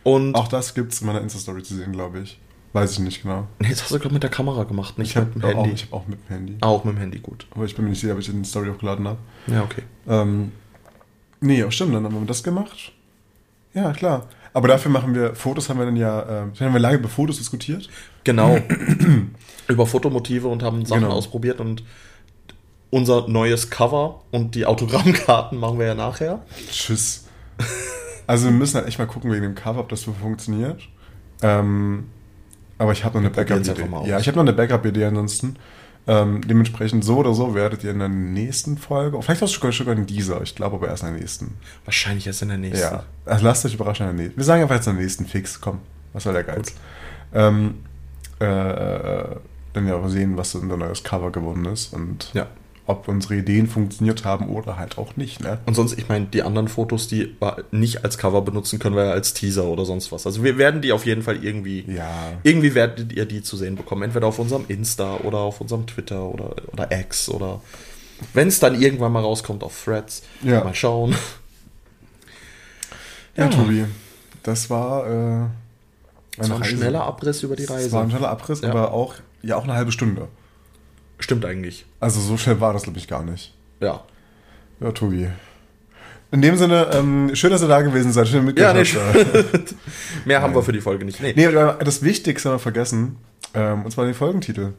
Und. 0.04 0.36
Auch 0.36 0.48
das 0.48 0.74
gibt's 0.74 1.02
in 1.02 1.08
meiner 1.08 1.22
Insta-Story 1.22 1.64
zu 1.64 1.76
sehen, 1.76 1.92
glaube 1.92 2.20
ich. 2.20 2.40
Weiß 2.74 2.92
ich 2.94 3.00
nicht 3.00 3.24
genau. 3.24 3.48
Nee, 3.60 3.70
das 3.70 3.82
hast 3.84 3.92
du, 3.92 4.00
glaube 4.00 4.14
mit 4.14 4.24
der 4.24 4.30
Kamera 4.30 4.64
gemacht, 4.66 4.98
nicht 4.98 5.12
Ich 5.12 5.18
habe 5.18 5.28
mit 5.34 5.44
dem 5.44 5.58
auch, 5.58 5.64
Handy. 5.64 5.72
ich 5.76 5.84
hab 5.84 5.94
auch 5.94 6.08
mit 6.08 6.20
dem 6.20 6.28
Handy. 6.28 6.58
Auch 6.62 6.84
mit 6.84 6.96
dem 6.96 7.00
Handy, 7.00 7.20
gut. 7.20 7.48
Aber 7.52 7.66
ich 7.66 7.76
bin 7.76 7.86
mir 7.86 7.92
nicht 7.92 8.02
sicher, 8.02 8.14
ob 8.14 8.20
ich 8.20 8.30
die 8.30 8.44
Story 8.46 8.70
hochgeladen 8.70 9.08
habe. 9.08 9.18
Ja, 9.48 9.64
okay. 9.64 9.84
Ähm, 10.08 10.52
nee, 11.42 11.64
auch 11.64 11.72
stimmt, 11.72 11.94
dann 11.94 12.04
haben 12.04 12.20
wir 12.20 12.26
das 12.26 12.44
gemacht. 12.44 12.92
Ja, 13.74 13.92
klar. 13.94 14.28
Aber 14.54 14.68
dafür 14.68 14.90
machen 14.92 15.14
wir, 15.14 15.36
Fotos 15.36 15.70
haben 15.70 15.78
wir 15.78 15.86
dann 15.86 15.98
ja, 15.98 16.22
äh, 16.22 16.60
haben 16.60 16.74
wir 16.74 16.80
lange 16.80 16.98
über 16.98 17.10
Fotos 17.10 17.38
diskutiert. 17.38 17.90
Genau. 18.24 18.58
über 19.68 19.86
Fotomotive 19.86 20.48
und 20.48 20.64
haben 20.64 20.86
Sachen 20.86 21.02
Genau. 21.04 21.14
ausprobiert 21.14 21.60
und 21.60 21.84
unser 22.90 23.28
neues 23.28 23.70
Cover 23.70 24.22
und 24.32 24.56
die 24.56 24.66
Autogrammkarten 24.66 25.60
machen 25.60 25.78
wir 25.78 25.88
ja 25.88 25.94
nachher. 25.96 26.42
Tschüss. 26.72 27.26
Also 28.26 28.46
wir 28.46 28.52
müssen 28.52 28.76
halt 28.76 28.88
echt 28.88 28.98
mal 29.00 29.06
gucken 29.08 29.32
wegen 29.32 29.44
dem 29.44 29.56
Cover, 29.56 29.80
ob 29.80 29.90
das 29.90 30.02
so 30.02 30.14
funktioniert. 30.14 30.82
Ähm, 31.42 32.06
aber 32.78 32.92
ich 32.92 33.04
habe 33.04 33.18
noch 33.18 33.26
eine 33.26 33.30
Backup-Idee. 33.34 33.88
Ja, 34.10 34.20
ich 34.20 34.28
habe 34.28 34.38
noch 34.38 34.44
eine 34.44 34.54
Backup-Idee 34.54 35.06
ansonsten. 35.06 35.58
Ähm, 36.10 36.42
dementsprechend 36.48 37.04
so 37.04 37.18
oder 37.18 37.34
so 37.34 37.54
werdet 37.54 37.84
ihr 37.84 37.92
in 37.92 38.00
der 38.00 38.08
nächsten 38.08 38.78
Folge, 38.78 39.22
vielleicht 39.22 39.44
auch 39.44 39.48
sogar 39.48 39.74
sogar 39.74 39.94
in 39.94 40.06
dieser, 40.06 40.42
ich 40.42 40.56
glaube 40.56 40.78
aber 40.78 40.88
erst 40.88 41.04
in 41.04 41.10
der 41.12 41.20
nächsten. 41.20 41.58
Wahrscheinlich 41.84 42.26
erst 42.28 42.42
in 42.44 42.48
der 42.48 42.58
nächsten. 42.58 42.80
Ja, 42.80 43.04
also 43.26 43.44
lasst 43.44 43.66
euch 43.66 43.74
überraschen 43.74 44.10
in 44.10 44.16
der 44.16 44.24
nächsten. 44.26 44.40
Wir 44.40 44.46
sagen 44.46 44.62
einfach 44.62 44.76
jetzt 44.76 44.88
in 44.88 44.96
der 44.96 45.04
nächsten 45.04 45.26
fix, 45.26 45.60
komm, 45.60 45.80
was 46.14 46.24
soll 46.24 46.34
der 46.34 46.44
Geiz. 46.44 46.74
Ähm, 47.34 47.84
äh, 48.40 48.46
äh, 48.46 49.36
dann 49.74 49.88
ja 49.88 49.96
auch 49.96 50.08
sehen, 50.08 50.38
was 50.38 50.56
unser 50.56 50.78
neues 50.78 51.04
Cover 51.04 51.32
geworden 51.32 51.66
ist 51.66 51.94
und 51.94 52.32
Ja. 52.34 52.48
Ob 52.88 53.08
unsere 53.10 53.36
Ideen 53.36 53.68
funktioniert 53.68 54.24
haben 54.26 54.48
oder 54.50 54.78
halt 54.78 54.98
auch 54.98 55.16
nicht, 55.18 55.42
ne? 55.42 55.60
Und 55.66 55.76
sonst, 55.76 55.98
ich 56.00 56.08
meine, 56.08 56.26
die 56.28 56.42
anderen 56.42 56.68
Fotos, 56.70 57.08
die 57.08 57.36
wir 57.40 57.66
nicht 57.72 58.04
als 58.06 58.18
Cover 58.18 58.42
benutzen, 58.42 58.80
können 58.80 58.96
wir 58.96 59.04
ja 59.06 59.12
als 59.12 59.34
Teaser 59.34 59.66
oder 59.66 59.84
sonst 59.86 60.12
was. 60.14 60.26
Also 60.26 60.44
wir 60.44 60.58
werden 60.58 60.82
die 60.82 60.94
auf 60.94 61.06
jeden 61.06 61.22
Fall 61.22 61.44
irgendwie, 61.44 61.84
Ja. 61.88 62.10
irgendwie 62.44 62.74
werdet 62.76 63.12
ihr 63.14 63.26
die 63.26 63.44
zu 63.44 63.58
sehen 63.58 63.76
bekommen. 63.76 64.04
Entweder 64.04 64.28
auf 64.28 64.40
unserem 64.40 64.64
Insta 64.70 65.18
oder 65.18 65.40
auf 65.40 65.60
unserem 65.62 65.86
Twitter 65.86 66.24
oder, 66.24 66.56
oder 66.72 66.90
X 66.98 67.28
oder 67.30 67.62
wenn 68.34 68.48
es 68.48 68.60
dann 68.60 68.80
irgendwann 68.82 69.12
mal 69.12 69.22
rauskommt 69.22 69.64
auf 69.64 69.84
Threads. 69.84 70.24
Ja. 70.42 70.64
Mal 70.64 70.74
schauen. 70.74 71.14
Ja, 73.36 73.44
Ja. 73.46 73.50
Tobi, 73.50 73.86
das 74.44 74.70
war 74.70 75.06
äh, 75.08 75.46
Das 76.38 76.50
war 76.50 76.58
ein 76.58 76.64
schneller 76.64 77.04
Abriss 77.04 77.44
über 77.44 77.56
die 77.56 77.66
Das 77.66 77.76
Reise. 77.76 77.92
war 77.92 78.04
ein 78.04 78.10
schneller 78.10 78.30
Abriss, 78.30 78.62
Ja. 78.62 78.70
aber 78.70 78.92
auch, 78.94 79.16
ja, 79.44 79.58
auch 79.58 79.64
eine 79.66 79.74
halbe 79.74 79.92
Stunde. 79.92 80.28
Stimmt 81.20 81.46
eigentlich. 81.46 81.86
Also 82.00 82.20
so 82.22 82.38
schnell 82.38 82.60
war 82.62 82.74
das, 82.74 82.84
glaube 82.84 83.00
ich, 83.00 83.08
gar 83.08 83.24
nicht. 83.24 83.54
Ja. 83.80 84.04
Ja, 84.80 84.92
Tobi. 84.92 85.30
In 86.32 86.42
dem 86.42 86.58
Sinne, 86.58 86.90
ähm, 86.94 87.32
schön, 87.36 87.52
dass 87.52 87.62
ihr 87.62 87.68
da 87.68 87.82
gewesen 87.82 88.12
seid. 88.12 88.28
Schön 88.28 88.42
Ja, 88.58 88.74
mitgemacht. 88.74 89.26
nee, 89.56 89.60
Mehr 90.26 90.42
haben 90.42 90.54
wir 90.54 90.62
für 90.62 90.74
die 90.74 90.82
Folge 90.82 91.06
nicht. 91.06 91.22
Nee. 91.22 91.34
nee, 91.36 91.48
das 91.52 92.04
Wichtigste 92.04 92.50
haben 92.50 92.56
wir 92.56 92.60
vergessen. 92.60 93.18
Ähm, 93.54 93.86
und 93.86 93.92
zwar 93.92 94.06
den 94.06 94.14
Folgentitel. 94.14 94.74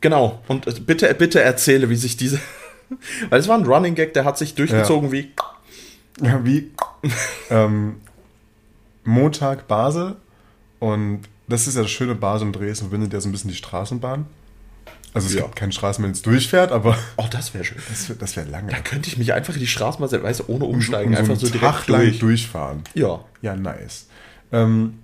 Genau. 0.00 0.40
Und 0.46 0.66
äh, 0.68 0.72
bitte, 0.80 1.12
bitte 1.14 1.42
erzähle, 1.42 1.90
wie 1.90 1.96
sich 1.96 2.16
diese. 2.16 2.40
Weil 3.30 3.40
es 3.40 3.48
war 3.48 3.58
ein 3.58 3.66
Running 3.66 3.96
Gag, 3.96 4.14
der 4.14 4.24
hat 4.24 4.38
sich 4.38 4.54
durchgezogen 4.54 5.10
wie. 5.10 5.32
Ja, 6.22 6.44
wie 6.44 6.70
ähm, 7.50 7.96
Montag 9.04 9.66
Basel. 9.66 10.16
Und 10.78 11.22
das 11.48 11.66
ist 11.66 11.74
ja 11.76 11.82
das 11.82 11.90
schöne 11.90 12.14
Basel 12.14 12.46
und 12.46 12.52
Dresden 12.52 12.88
verbindet 12.88 13.12
ja 13.12 13.20
so 13.20 13.28
ein 13.28 13.32
bisschen 13.32 13.50
die 13.50 13.56
Straßenbahn. 13.56 14.26
Also 15.14 15.28
es 15.28 15.34
Ja. 15.34 15.42
gibt 15.42 15.56
keine 15.56 15.72
Straßenbahn, 15.72 16.12
die 16.12 16.16
jetzt 16.18 16.26
durchfährt, 16.26 16.72
aber 16.72 16.96
Oh, 17.16 17.24
das 17.30 17.54
wäre 17.54 17.64
schön. 17.64 17.78
das, 17.88 18.08
wär- 18.08 18.16
das 18.16 18.36
wäre 18.36 18.48
lange. 18.48 18.70
Da 18.70 18.78
könnte 18.80 19.08
ich 19.08 19.16
mich 19.16 19.32
einfach 19.32 19.54
in 19.54 19.60
die 19.60 19.66
Straßenbahn 19.66 20.08
setzen, 20.10 20.24
weißt 20.24 20.40
du, 20.40 20.44
ohne 20.48 20.64
umsteigen, 20.66 21.12
Und 21.12 21.18
einfach 21.18 21.30
einen 21.32 21.40
so 21.40 21.48
direkt 21.48 21.88
durch. 21.88 22.18
durchfahren. 22.18 22.82
Ja. 22.94 23.20
Ja, 23.40 23.56
nice. 23.56 24.08
Ähm, 24.52 24.98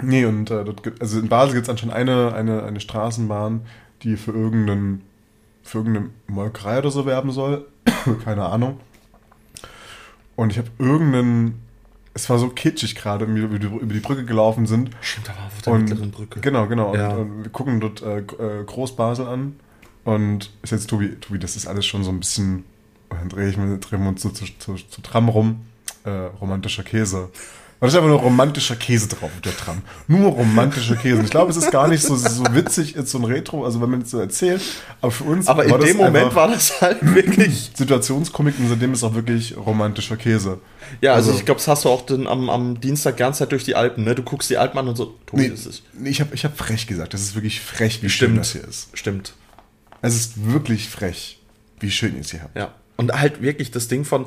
nee, 0.00 0.24
und 0.24 0.50
äh, 0.50 0.64
dort 0.64 0.82
gibt, 0.84 1.00
also 1.00 1.18
in 1.18 1.28
Basel 1.28 1.54
gibt 1.54 1.64
es 1.66 1.70
anscheinend 1.70 1.94
eine, 1.96 2.32
eine, 2.34 2.62
eine 2.62 2.80
Straßenbahn, 2.80 3.62
die 4.02 4.16
für 4.16 4.30
irgendeinen 4.32 5.02
für 5.64 5.78
irgendeine 5.78 6.10
Molkerei 6.28 6.78
oder 6.78 6.92
so 6.92 7.06
werben 7.06 7.32
soll. 7.32 7.66
Keine 8.24 8.44
Ahnung. 8.44 8.78
Und 10.36 10.52
ich 10.52 10.58
habe 10.58 10.68
irgendeinen. 10.78 11.60
Es 12.16 12.30
war 12.30 12.38
so 12.38 12.48
kitschig 12.48 12.94
gerade, 12.94 13.28
wie 13.28 13.34
wir 13.34 13.44
über 13.44 13.58
die, 13.92 14.00
Brücke 14.00 14.24
gelaufen 14.24 14.64
sind. 14.64 14.88
Stimmt, 15.02 15.28
da 15.28 15.36
war 15.36 15.46
auf 15.48 15.60
der 15.60 15.72
Und, 15.74 15.80
mittleren 15.82 16.10
Brücke. 16.10 16.40
Genau, 16.40 16.66
genau. 16.66 16.94
Ja. 16.94 17.10
Und, 17.10 17.20
und 17.20 17.44
wir 17.44 17.52
gucken 17.52 17.78
dort 17.78 18.00
äh, 18.00 18.20
äh, 18.20 18.64
Groß-Basel 18.64 19.26
an. 19.28 19.60
Und 20.02 20.50
ist 20.62 20.70
jetzt 20.70 20.88
Tobi, 20.88 21.16
Tobi, 21.20 21.38
das 21.38 21.56
ist 21.56 21.66
alles 21.66 21.84
schon 21.84 22.04
so 22.04 22.10
ein 22.10 22.20
bisschen. 22.20 22.64
Dann 23.10 23.28
drehe 23.28 23.50
ich 23.50 23.58
mir 23.58 23.76
drehen 23.76 24.00
wir 24.00 24.08
uns 24.08 24.22
zu, 24.22 24.30
zu, 24.30 24.46
zu, 24.58 24.76
zu 24.76 25.02
Tram 25.02 25.28
rum. 25.28 25.66
Äh, 26.04 26.10
romantischer 26.40 26.84
Käse. 26.84 27.28
Da 27.78 27.88
ist 27.88 27.94
einfach 27.94 28.08
nur 28.08 28.20
romantischer 28.20 28.74
Käse 28.74 29.06
drauf 29.08 29.24
auf 29.34 29.40
der 29.42 29.54
Tram. 29.54 29.82
Nur 30.08 30.30
romantischer 30.30 30.96
Käse. 30.96 31.20
Ich 31.22 31.30
glaube, 31.30 31.50
es 31.50 31.58
ist 31.58 31.70
gar 31.70 31.88
nicht 31.88 32.02
so, 32.02 32.16
so 32.16 32.42
witzig, 32.54 32.94
jetzt 32.94 33.10
so 33.10 33.18
ein 33.18 33.24
Retro, 33.24 33.66
also 33.66 33.82
wenn 33.82 33.90
man 33.90 34.00
es 34.00 34.10
so 34.10 34.18
erzählt. 34.18 34.62
Aber 35.02 35.10
für 35.12 35.24
uns 35.24 35.46
Aber 35.46 35.64
in 35.66 35.78
dem 35.80 35.96
Moment 35.98 36.34
war 36.34 36.48
das 36.48 36.80
halt 36.80 36.98
wirklich. 37.14 37.70
Situationskomik 37.74 38.54
und 38.58 38.68
seitdem 38.68 38.94
ist 38.94 39.04
auch 39.04 39.14
wirklich 39.14 39.54
romantischer 39.58 40.16
Käse. 40.16 40.58
Ja, 41.02 41.12
also, 41.12 41.28
Also- 41.28 41.38
ich 41.40 41.44
glaube, 41.44 41.58
das 41.58 41.68
hast 41.68 41.84
du 41.84 41.90
auch 41.90 42.06
den, 42.06 42.26
am, 42.26 42.48
am 42.48 42.80
Dienstag 42.80 43.18
ganz 43.18 43.38
Zeit 43.38 43.52
durch 43.52 43.64
die 43.64 43.74
Alpen, 43.74 44.04
ne? 44.04 44.14
Du 44.14 44.22
guckst 44.22 44.48
die 44.48 44.56
Alpen 44.56 44.78
an 44.78 44.88
und 44.88 44.96
so, 44.96 45.14
Tobi, 45.26 45.42
Nee, 45.48 45.54
ist. 45.54 45.82
nee, 45.92 46.08
ich 46.08 46.20
habe 46.22 46.34
ich 46.34 46.44
hab 46.46 46.56
frech 46.56 46.86
gesagt. 46.86 47.12
Das 47.12 47.20
ist 47.20 47.34
wirklich 47.34 47.60
frech, 47.60 48.02
wie 48.02 48.08
schön 48.08 48.28
Stimmt. 48.30 48.38
das 48.38 48.52
hier 48.52 48.64
ist. 48.64 48.88
Stimmt. 48.94 49.34
Es 50.00 50.14
ist 50.14 50.50
wirklich 50.50 50.88
frech, 50.88 51.40
wie 51.80 51.90
schön 51.90 52.14
ihr 52.14 52.22
es 52.22 52.30
hier 52.30 52.42
habt. 52.42 52.56
Ja. 52.56 52.72
Und 52.96 53.12
halt 53.12 53.42
wirklich 53.42 53.70
das 53.70 53.88
Ding 53.88 54.04
von, 54.06 54.26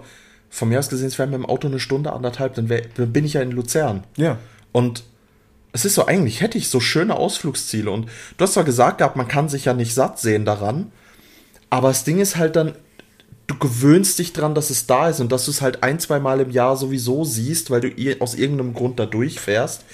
von 0.49 0.69
mir 0.69 0.79
aus 0.79 0.89
gesehen, 0.89 1.07
es 1.07 1.17
wäre 1.19 1.27
mit 1.27 1.35
dem 1.35 1.45
Auto 1.45 1.67
eine 1.67 1.79
Stunde, 1.79 2.13
anderthalb, 2.13 2.55
dann, 2.55 2.69
wär, 2.69 2.83
dann 2.95 3.13
bin 3.13 3.25
ich 3.25 3.33
ja 3.33 3.41
in 3.41 3.51
Luzern. 3.51 4.03
Ja. 4.17 4.37
Und 4.71 5.03
es 5.71 5.85
ist 5.85 5.95
so, 5.95 6.05
eigentlich 6.05 6.41
hätte 6.41 6.57
ich 6.57 6.69
so 6.69 6.79
schöne 6.79 7.15
Ausflugsziele. 7.15 7.91
Und 7.91 8.07
du 8.37 8.43
hast 8.43 8.53
zwar 8.53 8.63
gesagt 8.63 8.99
gehabt, 8.99 9.15
man 9.15 9.27
kann 9.27 9.49
sich 9.49 9.65
ja 9.65 9.73
nicht 9.73 9.93
satt 9.93 10.19
sehen 10.19 10.45
daran, 10.45 10.91
aber 11.69 11.89
das 11.89 12.03
Ding 12.03 12.19
ist 12.19 12.37
halt 12.37 12.55
dann, 12.55 12.73
du 13.47 13.57
gewöhnst 13.57 14.19
dich 14.19 14.33
dran, 14.33 14.55
dass 14.55 14.69
es 14.69 14.87
da 14.87 15.09
ist 15.09 15.19
und 15.19 15.31
dass 15.31 15.45
du 15.45 15.51
es 15.51 15.61
halt 15.61 15.83
ein, 15.83 15.99
zwei 15.99 16.19
Mal 16.19 16.39
im 16.39 16.51
Jahr 16.51 16.77
sowieso 16.77 17.25
siehst, 17.25 17.71
weil 17.71 17.81
du 17.81 17.89
aus 18.19 18.35
irgendeinem 18.35 18.73
Grund 18.73 18.99
da 18.99 19.05
durchfährst. 19.05 19.85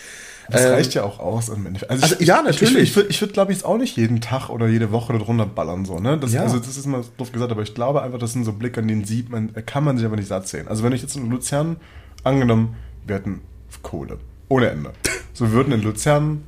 Das 0.50 0.64
Ähm, 0.64 0.72
reicht 0.72 0.94
ja 0.94 1.04
auch 1.04 1.20
aus 1.20 1.50
im 1.50 1.66
Endeffekt. 1.66 1.92
Also, 1.92 2.04
also, 2.04 2.24
ja, 2.24 2.42
natürlich. 2.42 2.76
Ich, 2.76 2.82
ich, 2.90 2.96
würde, 2.96 3.10
ich 3.10 3.22
würd, 3.22 3.34
glaube 3.34 3.52
ich, 3.52 3.58
jetzt 3.58 3.66
auch 3.66 3.78
nicht 3.78 3.98
jeden 3.98 4.22
Tag 4.22 4.50
oder 4.50 4.68
jede 4.68 4.92
Woche 4.92 5.14
darunter 5.14 5.46
ballern. 5.46 5.86
So, 5.86 6.00
ne? 6.00 6.18
das, 6.18 6.34
Ja. 6.34 6.42
Also, 6.44 6.60
das 6.60 6.78
ist 6.78 6.86
mal 6.86 7.04
doof 7.18 7.32
gesagt, 7.32 7.52
aber 7.52 7.64
ich 7.64 7.74
glaube 7.74 8.02
einfach, 8.02 8.20
das 8.20 8.34
sind 8.34 8.44
so 8.46 8.54
Blicke, 8.54 8.82
an 8.82 8.88
denen 8.88 9.06
sieht 9.06 9.30
man, 9.30 9.54
kann 9.66 9.84
man 9.84 9.98
sich 9.98 10.06
aber 10.06 10.16
nicht 10.16 10.28
satt 10.28 10.48
sehen. 10.48 10.68
Also, 10.68 10.84
wenn 10.84 10.94
ich 10.94 11.02
jetzt 11.02 11.16
in 11.16 11.30
Luzern, 11.30 11.78
angenommen, 12.24 12.76
wir 13.06 13.16
hätten 13.16 13.42
Kohle. 13.82 14.20
Ohne 14.50 14.70
Ende. 14.70 14.92
So, 15.34 15.46
wir 15.46 15.52
würden 15.52 15.74
in 15.74 15.82
Luzern 15.82 16.44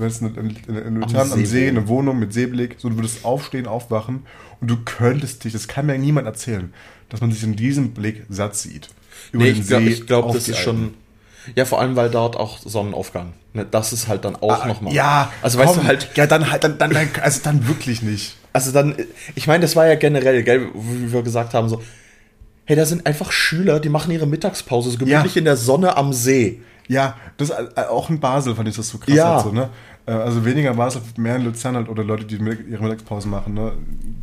Du 0.00 0.06
hättest 0.06 0.22
in, 0.22 0.34
in, 0.34 0.76
in, 0.76 0.96
Luzern 0.96 1.30
am, 1.30 1.38
See 1.40 1.44
See 1.44 1.68
eine 1.68 1.86
Wohnung 1.86 2.18
mit 2.18 2.32
Seeblick, 2.32 2.76
so 2.78 2.88
du 2.88 2.96
würdest 2.96 3.22
aufstehen, 3.22 3.66
aufwachen 3.66 4.22
und 4.62 4.70
du 4.70 4.78
könntest 4.82 5.44
dich, 5.44 5.52
das 5.52 5.68
kann 5.68 5.84
mir 5.84 5.98
niemand 5.98 6.26
erzählen, 6.26 6.72
dass 7.10 7.20
man 7.20 7.30
sich 7.30 7.42
in 7.42 7.54
diesem 7.54 7.90
Blick 7.90 8.24
satt 8.30 8.56
sieht. 8.56 8.88
Über 9.30 9.44
Nee, 9.44 9.52
den 9.52 9.60
ich 9.60 9.68
glaube, 9.68 9.84
See 9.84 9.90
ich 9.90 10.06
glaub, 10.06 10.32
das 10.32 10.48
ist 10.48 10.56
Alpen. 10.56 10.62
schon. 10.64 10.94
Ja, 11.56 11.64
vor 11.64 11.80
allem, 11.80 11.96
weil 11.96 12.10
dort 12.10 12.36
auch 12.36 12.58
Sonnenaufgang. 12.58 13.32
Ne, 13.52 13.66
das 13.68 13.92
ist 13.92 14.08
halt 14.08 14.24
dann 14.24 14.36
auch 14.36 14.64
Ah, 14.64 14.66
nochmal. 14.68 14.92
Ja, 14.92 15.32
Also 15.42 15.58
weißt 15.58 15.72
komm, 15.74 15.82
du 15.82 15.86
halt, 15.88 16.08
Ja, 16.14 16.26
dann 16.26 16.50
halt, 16.50 16.62
dann, 16.64 16.78
dann, 16.78 16.90
dann, 16.92 17.08
also 17.22 17.40
dann 17.42 17.66
wirklich 17.66 18.02
nicht. 18.02 18.36
also 18.52 18.70
dann, 18.72 18.94
ich 19.34 19.46
meine, 19.46 19.62
das 19.62 19.74
war 19.76 19.86
ja 19.86 19.94
generell, 19.96 20.42
gell, 20.42 20.68
wie 20.74 21.12
wir 21.12 21.22
gesagt 21.22 21.54
haben, 21.54 21.68
so, 21.68 21.82
hey, 22.64 22.76
da 22.76 22.84
sind 22.84 23.06
einfach 23.06 23.32
Schüler, 23.32 23.80
die 23.80 23.88
machen 23.88 24.12
ihre 24.12 24.26
Mittagspause 24.26 24.90
so 24.90 24.98
gemütlich 24.98 25.34
Ja. 25.34 25.38
in 25.38 25.44
der 25.44 25.56
Sonne 25.56 25.96
am 25.96 26.12
See. 26.12 26.60
Ja, 26.86 27.16
das 27.36 27.50
äh, 27.50 27.66
auch 27.88 28.10
in 28.10 28.20
Basel 28.20 28.54
fand 28.54 28.68
ich 28.68 28.76
das 28.76 28.88
so 28.88 28.98
krass. 28.98 29.14
Ja. 29.14 29.34
Halt 29.34 29.42
so, 29.44 29.52
ne? 29.52 29.70
Äh, 30.06 30.12
Also 30.12 30.44
weniger 30.44 30.74
Basel, 30.74 31.02
mehr 31.16 31.36
in 31.36 31.44
Luzern 31.44 31.76
halt 31.76 31.88
oder 31.88 32.02
Leute, 32.04 32.24
die 32.24 32.34
ihre 32.36 32.82
Mittagspause 32.82 33.28
machen. 33.28 33.54
Ne? 33.54 33.72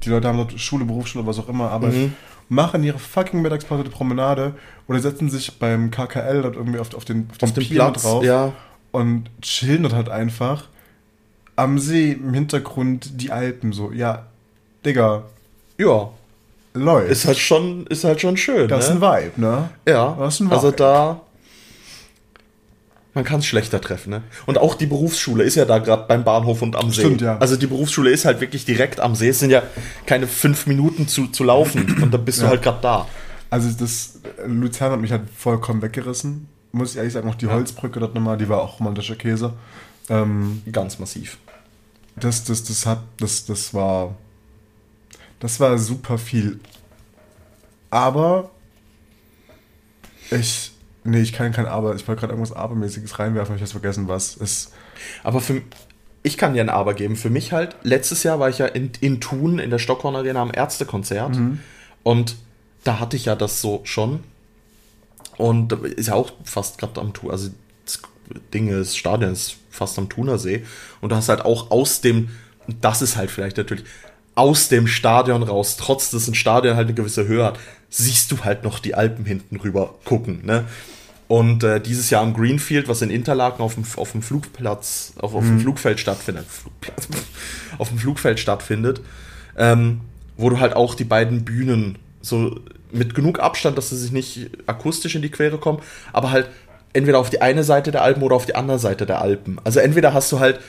Die 0.04 0.10
Leute 0.10 0.28
haben 0.28 0.38
dort 0.38 0.60
Schule, 0.60 0.84
Berufsschule, 0.86 1.26
was 1.26 1.40
auch 1.40 1.48
immer, 1.50 1.70
aber 1.72 1.88
Mhm. 1.88 2.14
Machen 2.50 2.84
ihre 2.84 3.00
fucking 3.00 3.42
Mittagspause 3.42 3.84
die 3.84 3.90
Promenade 3.90 4.54
oder 4.88 5.00
setzen 5.00 5.30
sich 5.30 5.60
beim 5.60 5.92
KKL 5.92 6.42
dort 6.44 6.56
irgendwie 6.56 6.80
auf, 6.80 6.94
auf 6.96 7.06
den, 7.06 7.28
auf 7.32 7.38
den, 7.38 7.50
Auf 7.50 7.54
dem 7.54 7.64
Pier 7.64 7.76
Platz, 7.78 8.04
drauf 8.04 8.24
ja. 8.24 8.54
und 8.92 9.30
chillen 9.42 9.84
dort 9.84 9.94
halt 9.94 10.10
einfach. 10.10 10.70
Am 11.56 11.80
See 11.80 12.12
im 12.12 12.34
Hintergrund 12.34 13.20
die 13.22 13.32
Alpen 13.32 13.74
so. 13.74 13.92
Ja, 13.92 14.28
Digga, 14.86 15.24
Ja, 15.78 16.10
läuft. 16.74 17.10
ist 17.12 17.26
halt 17.26 17.38
schon, 17.40 17.88
ist 17.88 18.04
halt 18.04 18.22
schon 18.22 18.38
schön. 18.38 18.68
das 18.68 18.90
ist 18.90 19.00
ne? 19.00 19.08
ein 19.08 19.24
Vibe, 19.24 19.42
ne? 19.42 19.70
Ja, 19.88 20.16
Das 20.20 20.36
ist 20.36 20.40
ein 20.42 20.52
also 20.52 20.68
Vibe. 20.68 20.78
da. 20.78 21.22
Man 23.18 23.24
kann 23.26 23.40
es 23.40 23.48
schlechter 23.48 23.82
treffen, 23.82 24.12
ne? 24.12 24.22
Und 24.46 24.60
auch 24.60 24.76
die 24.76 24.86
Berufsschule 24.86 25.44
ist 25.44 25.56
ja 25.56 25.66
da 25.66 25.80
gerade 25.80 26.06
beim 26.08 26.24
Bahnhof 26.24 26.62
und 26.62 26.76
am 26.76 26.92
See. 26.92 27.02
Stimmt, 27.02 27.22
ja. 27.22 27.40
Also 27.40 27.56
die 27.56 27.66
Berufsschule 27.66 28.12
ist 28.12 28.26
halt 28.26 28.42
wirklich 28.42 28.64
direkt 28.64 29.00
am 29.00 29.16
See. 29.16 29.30
Es 29.30 29.40
sind 29.40 29.50
ja 29.50 29.64
keine 30.06 30.28
fünf 30.28 30.68
Minuten 30.68 31.08
zu, 31.08 31.26
zu 31.28 31.44
laufen 31.44 31.98
und 32.04 32.14
dann 32.14 32.24
bist 32.24 32.38
du 32.38 32.44
Ja. 32.44 32.50
halt 32.50 32.62
gerade 32.62 32.78
da. 32.82 33.08
Also 33.50 33.70
das 33.72 34.20
Luzern 34.46 34.92
hat 34.92 35.00
mich 35.02 35.12
halt 35.12 35.24
vollkommen 35.36 35.82
weggerissen. 35.82 36.48
Muss 36.72 36.92
ich 36.92 36.98
ehrlich 36.98 37.14
sagen, 37.14 37.28
auch 37.28 37.34
die 37.36 37.48
Holzbrücke 37.48 38.00
dort 38.00 38.14
nochmal, 38.14 38.38
die 38.38 38.48
war 38.50 38.62
auch 38.62 38.80
romantischer 38.80 39.16
Käse. 39.16 39.54
Ähm, 40.10 40.62
Ganz 40.72 41.00
massiv. 41.00 41.40
das, 42.18 42.44
das, 42.44 42.64
das 42.66 42.86
hat, 42.86 43.00
das, 43.20 43.46
das 43.46 43.74
war, 43.74 44.14
das 45.40 45.60
war 45.60 45.76
super 45.80 46.20
viel. 46.20 46.60
Aber 47.90 48.52
ich, 50.30 50.72
nee, 51.08 51.22
ich 51.22 51.34
kann 51.34 51.52
kein 51.52 51.66
Aber. 51.66 51.96
Ich 51.96 52.08
wollte 52.08 52.22
gerade 52.22 52.34
irgendwas 52.34 52.56
Abermäßiges 52.56 53.20
reinwerfen, 53.20 53.56
ich 53.56 53.62
habe 53.62 53.72
vergessen, 53.72 54.08
was. 54.08 54.38
Es, 54.38 54.72
Aber 55.24 55.42
für 55.42 55.62
ich 56.28 56.38
kann 56.38 56.54
dir 56.54 56.62
ein 56.62 56.70
Aber 56.70 56.94
geben. 56.94 57.16
Für 57.16 57.30
mich 57.30 57.54
halt, 57.54 57.76
letztes 57.84 58.24
Jahr 58.24 58.40
war 58.40 58.50
ich 58.50 58.58
ja 58.58 58.66
in, 58.66 58.92
in 59.00 59.22
Thun 59.22 59.60
in 59.60 59.70
der 59.70 59.80
Stockhorn 59.80 60.16
Arena 60.16 60.42
am 60.42 60.52
Ärztekonzert. 60.54 61.36
Mhm. 61.36 61.60
Und 62.04 62.36
da 62.84 63.00
hatte 63.00 63.16
ich 63.16 63.26
ja 63.26 63.36
das 63.36 63.62
so 63.62 63.82
schon. 63.84 64.24
Und 65.38 65.72
ist 65.72 66.08
ja 66.08 66.16
auch 66.16 66.32
fast 66.44 66.80
gerade 66.80 67.00
am 67.00 67.14
Thun. 67.14 67.32
Also 67.32 67.50
das 67.86 68.02
Ding 68.54 68.68
ist, 68.68 68.92
das 68.92 68.98
Stadion 68.98 69.32
ist 69.32 69.56
fast 69.70 69.98
am 69.98 70.10
Thunersee. 70.10 70.66
Und 71.00 71.12
du 71.12 71.16
hast 71.16 71.30
halt 71.30 71.46
auch 71.46 71.72
aus 71.72 72.02
dem, 72.02 72.30
das 72.82 73.02
ist 73.02 73.16
halt 73.16 73.32
vielleicht 73.32 73.58
natürlich, 73.58 73.86
aus 74.36 74.68
dem 74.70 74.88
Stadion 74.88 75.44
raus, 75.44 75.78
trotz 75.78 76.12
dass 76.12 76.28
ein 76.28 76.36
Stadion 76.36 76.76
halt 76.76 76.88
eine 76.88 76.96
gewisse 76.96 77.28
Höhe 77.28 77.44
hat, 77.44 77.58
siehst 77.90 78.32
du 78.32 78.44
halt 78.44 78.64
noch 78.64 78.80
die 78.80 78.96
Alpen 78.96 79.26
hinten 79.26 79.56
rüber 79.56 79.96
gucken. 80.04 80.46
Ne? 80.46 80.66
Und 81.28 81.64
äh, 81.64 81.82
dieses 81.82 82.10
Jahr 82.10 82.24
am 82.24 82.34
Greenfield, 82.34 82.88
was 82.88 83.02
in 83.02 83.10
Interlaken 83.10 83.62
auf 83.62 83.74
dem, 83.74 83.84
auf 83.98 84.14
dem 84.14 84.22
Flugplatz, 84.22 85.14
auf, 85.18 85.36
auf 85.36 85.44
dem 85.44 85.60
Flugfeld 85.60 86.00
stattfindet, 86.00 86.46
Flugplatz, 86.48 87.08
auf 87.78 87.90
dem 87.90 87.98
Flugfeld 87.98 88.40
stattfindet, 88.40 89.02
ähm, 89.58 90.02
wo 90.38 90.50
du 90.50 90.60
halt 90.60 90.76
auch 90.76 90.96
die 90.96 91.04
beiden 91.04 91.44
Bühnen 91.44 91.98
so 92.22 92.60
mit 92.92 93.14
genug 93.14 93.40
Abstand, 93.40 93.78
dass 93.78 93.90
sie 93.90 93.98
sich 93.98 94.12
nicht 94.12 94.50
akustisch 94.68 95.16
in 95.16 95.22
die 95.22 95.30
Quere 95.30 95.58
kommen, 95.58 95.80
aber 96.14 96.32
halt 96.32 96.50
entweder 96.94 97.20
auf 97.20 97.30
die 97.30 97.42
eine 97.42 97.64
Seite 97.64 97.92
der 97.92 98.04
Alpen 98.04 98.24
oder 98.24 98.36
auf 98.36 98.46
die 98.46 98.56
andere 98.56 98.80
Seite 98.80 99.06
der 99.06 99.22
Alpen. 99.22 99.60
Also 99.64 99.80
entweder 99.80 100.14
hast 100.14 100.32
du 100.32 100.40
halt, 100.40 100.60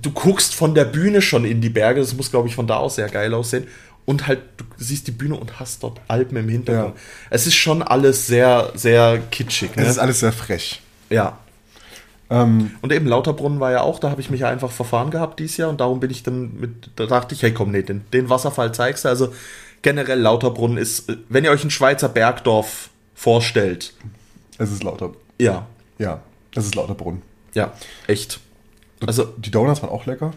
du 0.00 0.12
guckst 0.12 0.54
von 0.54 0.74
der 0.74 0.84
Bühne 0.84 1.22
schon 1.22 1.44
in 1.44 1.60
die 1.60 1.70
Berge, 1.70 2.00
das 2.00 2.14
muss 2.14 2.30
glaube 2.30 2.48
ich 2.48 2.54
von 2.54 2.68
da 2.68 2.76
aus 2.76 2.94
sehr 2.94 3.08
geil 3.08 3.34
aussehen, 3.34 3.66
und 4.04 4.26
halt 4.26 4.40
du 4.56 4.64
siehst 4.78 5.06
die 5.06 5.12
Bühne 5.12 5.36
und 5.36 5.60
hast 5.60 5.82
dort 5.82 6.00
Alpen 6.08 6.36
im 6.36 6.48
Hintergrund. 6.48 6.94
Ja. 6.96 7.00
Es 7.30 7.46
ist 7.46 7.54
schon 7.54 7.82
alles 7.82 8.26
sehr, 8.26 8.72
sehr 8.74 9.18
kitschig. 9.30 9.76
Ne? 9.76 9.82
es 9.84 9.90
ist 9.90 9.98
alles 9.98 10.20
sehr 10.20 10.32
frech. 10.32 10.80
ja. 11.10 11.38
Ähm, 12.30 12.70
Und 12.80 12.92
eben 12.92 13.06
Lauterbrunnen 13.06 13.60
war 13.60 13.72
ja 13.72 13.82
auch, 13.82 13.98
da 13.98 14.08
habe 14.08 14.22
ich 14.22 14.30
mich 14.30 14.40
ja 14.40 14.48
einfach 14.48 14.70
verfahren 14.70 15.10
gehabt 15.10 15.38
dieses 15.38 15.58
Jahr 15.58 15.68
und 15.68 15.80
darum 15.82 16.00
bin 16.00 16.10
ich 16.10 16.22
dann 16.22 16.54
mit, 16.58 16.90
da 16.96 17.04
dachte 17.04 17.34
ich, 17.34 17.42
hey 17.42 17.52
komm, 17.52 17.70
nee, 17.72 17.82
den, 17.82 18.06
den 18.14 18.30
Wasserfall 18.30 18.72
zeigst 18.72 19.04
du. 19.04 19.10
Also 19.10 19.34
generell 19.82 20.18
Lauterbrunnen 20.18 20.78
ist, 20.78 21.10
äh, 21.10 21.16
wenn 21.28 21.44
ihr 21.44 21.50
euch 21.50 21.62
ein 21.62 21.70
Schweizer 21.70 22.08
Bergdorf 22.08 22.88
vorstellt, 23.14 23.92
es 24.56 24.72
ist 24.72 24.82
lauter. 24.82 25.10
ja, 25.38 25.66
Ja, 25.98 26.22
es 26.54 26.64
ist 26.64 26.74
lauter 26.74 26.94
Brunnen. 26.94 27.20
ja, 27.54 27.72
echt. 28.06 28.40
Also, 29.06 29.24
Die 29.36 29.50
Donuts 29.50 29.82
waren 29.82 29.90
auch 29.90 30.06
lecker. 30.06 30.32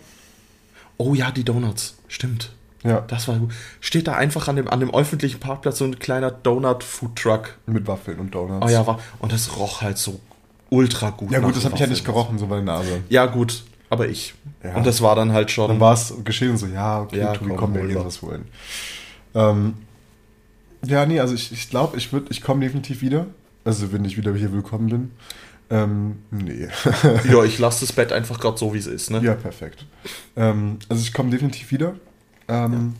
oh 0.97 1.13
ja, 1.13 1.31
die 1.31 1.43
Donuts, 1.45 1.95
stimmt. 2.09 2.51
Ja, 2.85 3.01
Das 3.07 3.27
war 3.27 3.37
gut. 3.37 3.51
Steht 3.81 4.07
da 4.07 4.13
einfach 4.13 4.47
an 4.47 4.55
dem, 4.55 4.67
an 4.69 4.79
dem 4.79 4.93
öffentlichen 4.93 5.39
Parkplatz 5.39 5.77
so 5.79 5.85
ein 5.85 5.97
kleiner 5.99 6.31
Donut-Food-Truck. 6.31 7.55
mit 7.65 7.87
Waffeln 7.87 8.19
und 8.19 8.33
Donuts. 8.35 8.65
Oh 8.65 8.69
ja, 8.69 8.85
war, 8.85 8.99
und 9.19 9.31
das 9.31 9.57
roch 9.57 9.81
halt 9.81 9.97
so 9.97 10.19
ultra 10.69 11.09
gut. 11.11 11.31
Ja 11.31 11.39
gut, 11.39 11.55
das 11.55 11.65
habe 11.65 11.75
ich 11.75 11.81
ja 11.81 11.87
nicht 11.87 12.05
gerochen, 12.05 12.37
so 12.39 12.47
bei 12.47 12.55
der 12.55 12.65
Nase. 12.65 13.01
Ja 13.09 13.25
gut, 13.27 13.63
aber 13.89 14.07
ich. 14.07 14.33
Ja. 14.63 14.75
Und 14.75 14.85
das 14.85 15.01
war 15.01 15.15
dann 15.15 15.31
halt 15.33 15.51
schon... 15.51 15.67
Dann 15.69 15.79
war 15.79 15.93
es 15.93 16.13
geschehen 16.23 16.51
und 16.51 16.57
so, 16.57 16.67
ja, 16.67 17.01
okay, 17.01 17.19
Ja, 17.19 17.33
Tobi, 17.33 17.49
komm, 17.51 17.57
komm, 17.57 17.73
wir 17.75 17.87
gehen 17.87 18.03
was 18.05 18.21
holen. 18.21 18.45
Ähm, 19.33 19.75
ja, 20.85 21.05
nee, 21.05 21.19
also 21.19 21.33
ich 21.33 21.69
glaube, 21.69 21.97
ich, 21.97 22.09
glaub, 22.09 22.21
ich, 22.21 22.27
würd- 22.27 22.31
ich 22.31 22.41
komme 22.41 22.61
definitiv 22.61 23.01
wieder. 23.01 23.27
Also 23.63 23.91
wenn 23.91 24.05
ich 24.05 24.17
wieder 24.17 24.33
hier 24.35 24.51
willkommen 24.53 24.89
bin. 24.89 25.11
Ähm, 25.71 26.19
nee. 26.29 26.67
ja, 27.31 27.43
ich 27.43 27.57
lasse 27.57 27.85
das 27.85 27.91
Bett 27.93 28.11
einfach 28.11 28.39
gerade 28.39 28.57
so, 28.57 28.73
wie 28.73 28.77
es 28.77 28.85
ist. 28.85 29.09
Ne? 29.09 29.19
ja, 29.23 29.33
perfekt. 29.33 29.85
Ähm, 30.35 30.77
also 30.89 31.01
ich 31.01 31.11
komme 31.13 31.31
definitiv 31.31 31.71
wieder. 31.71 31.95
Ähm, 32.47 32.95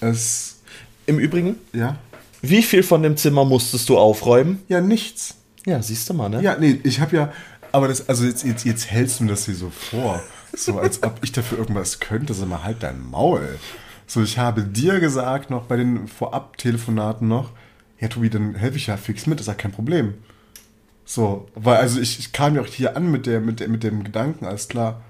es, 0.00 0.60
Im 1.06 1.18
Übrigen, 1.18 1.56
ja. 1.72 1.96
wie 2.40 2.62
viel 2.62 2.82
von 2.82 3.02
dem 3.02 3.16
Zimmer 3.16 3.44
musstest 3.44 3.88
du 3.88 3.98
aufräumen? 3.98 4.62
Ja, 4.68 4.80
nichts. 4.80 5.36
Ja, 5.64 5.82
siehst 5.82 6.08
du 6.10 6.14
mal, 6.14 6.28
ne? 6.28 6.42
Ja, 6.42 6.56
nee, 6.58 6.80
ich 6.82 7.00
habe 7.00 7.16
ja, 7.16 7.32
aber 7.70 7.88
das, 7.88 8.08
also 8.08 8.24
jetzt, 8.24 8.44
jetzt, 8.44 8.64
jetzt 8.64 8.90
hältst 8.90 9.20
du 9.20 9.24
mir 9.24 9.30
das 9.30 9.46
hier 9.46 9.54
so 9.54 9.70
vor. 9.70 10.22
So, 10.54 10.78
als 10.78 11.02
ob 11.02 11.20
ich 11.22 11.32
dafür 11.32 11.58
irgendwas 11.58 12.00
könnte, 12.00 12.34
sag 12.34 12.48
mal, 12.48 12.62
halt 12.62 12.82
dein 12.82 13.00
Maul. 13.10 13.58
So, 14.06 14.22
ich 14.22 14.38
habe 14.38 14.62
dir 14.62 15.00
gesagt, 15.00 15.48
noch 15.50 15.64
bei 15.64 15.76
den 15.76 16.08
Vorab-Telefonaten 16.08 17.26
noch, 17.26 17.50
ja, 17.98 18.08
Tobi, 18.08 18.28
dann 18.28 18.54
helfe 18.54 18.76
ich 18.76 18.88
ja 18.88 18.96
fix 18.96 19.26
mit, 19.26 19.40
ist 19.40 19.46
ja 19.46 19.54
kein 19.54 19.72
Problem. 19.72 20.14
So, 21.04 21.48
weil, 21.54 21.76
also 21.76 22.00
ich, 22.00 22.18
ich 22.18 22.32
kam 22.32 22.54
ja 22.54 22.62
auch 22.62 22.66
hier 22.66 22.96
an 22.96 23.10
mit, 23.10 23.26
der, 23.26 23.40
mit, 23.40 23.60
der, 23.60 23.68
mit 23.68 23.82
dem 23.82 24.04
Gedanken, 24.04 24.44
alles 24.44 24.68
klar, 24.68 25.00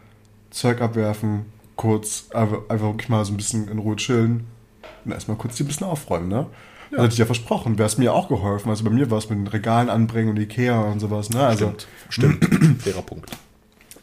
Zeug 0.50 0.80
abwerfen, 0.80 1.46
kurz, 1.76 2.26
einfach, 2.34 2.58
einfach 2.68 2.86
wirklich 2.88 3.08
mal 3.08 3.24
so 3.24 3.32
ein 3.32 3.36
bisschen 3.36 3.68
in 3.68 3.78
Ruhe 3.78 3.96
chillen 3.96 4.46
und 5.04 5.12
erstmal 5.12 5.36
kurz 5.36 5.56
die 5.56 5.64
ein 5.64 5.66
bisschen 5.66 5.86
aufräumen, 5.86 6.28
ne? 6.28 6.46
Das 6.90 7.00
hatte 7.00 7.12
ich 7.14 7.18
ja 7.18 7.24
versprochen, 7.26 7.78
wäre 7.78 7.86
es 7.86 7.96
mir 7.96 8.12
auch 8.12 8.28
geholfen. 8.28 8.68
Also 8.68 8.84
bei 8.84 8.90
mir 8.90 9.10
war 9.10 9.16
es 9.16 9.30
mit 9.30 9.38
den 9.38 9.46
Regalen 9.46 9.88
anbringen 9.88 10.28
und 10.28 10.38
Ikea 10.38 10.78
und 10.82 11.00
sowas, 11.00 11.30
ne? 11.30 11.46
Also 11.46 11.72
Stimmt. 12.10 12.38
Stimmt. 12.40 12.80
Fairer 12.82 13.00
Punkt. 13.00 13.30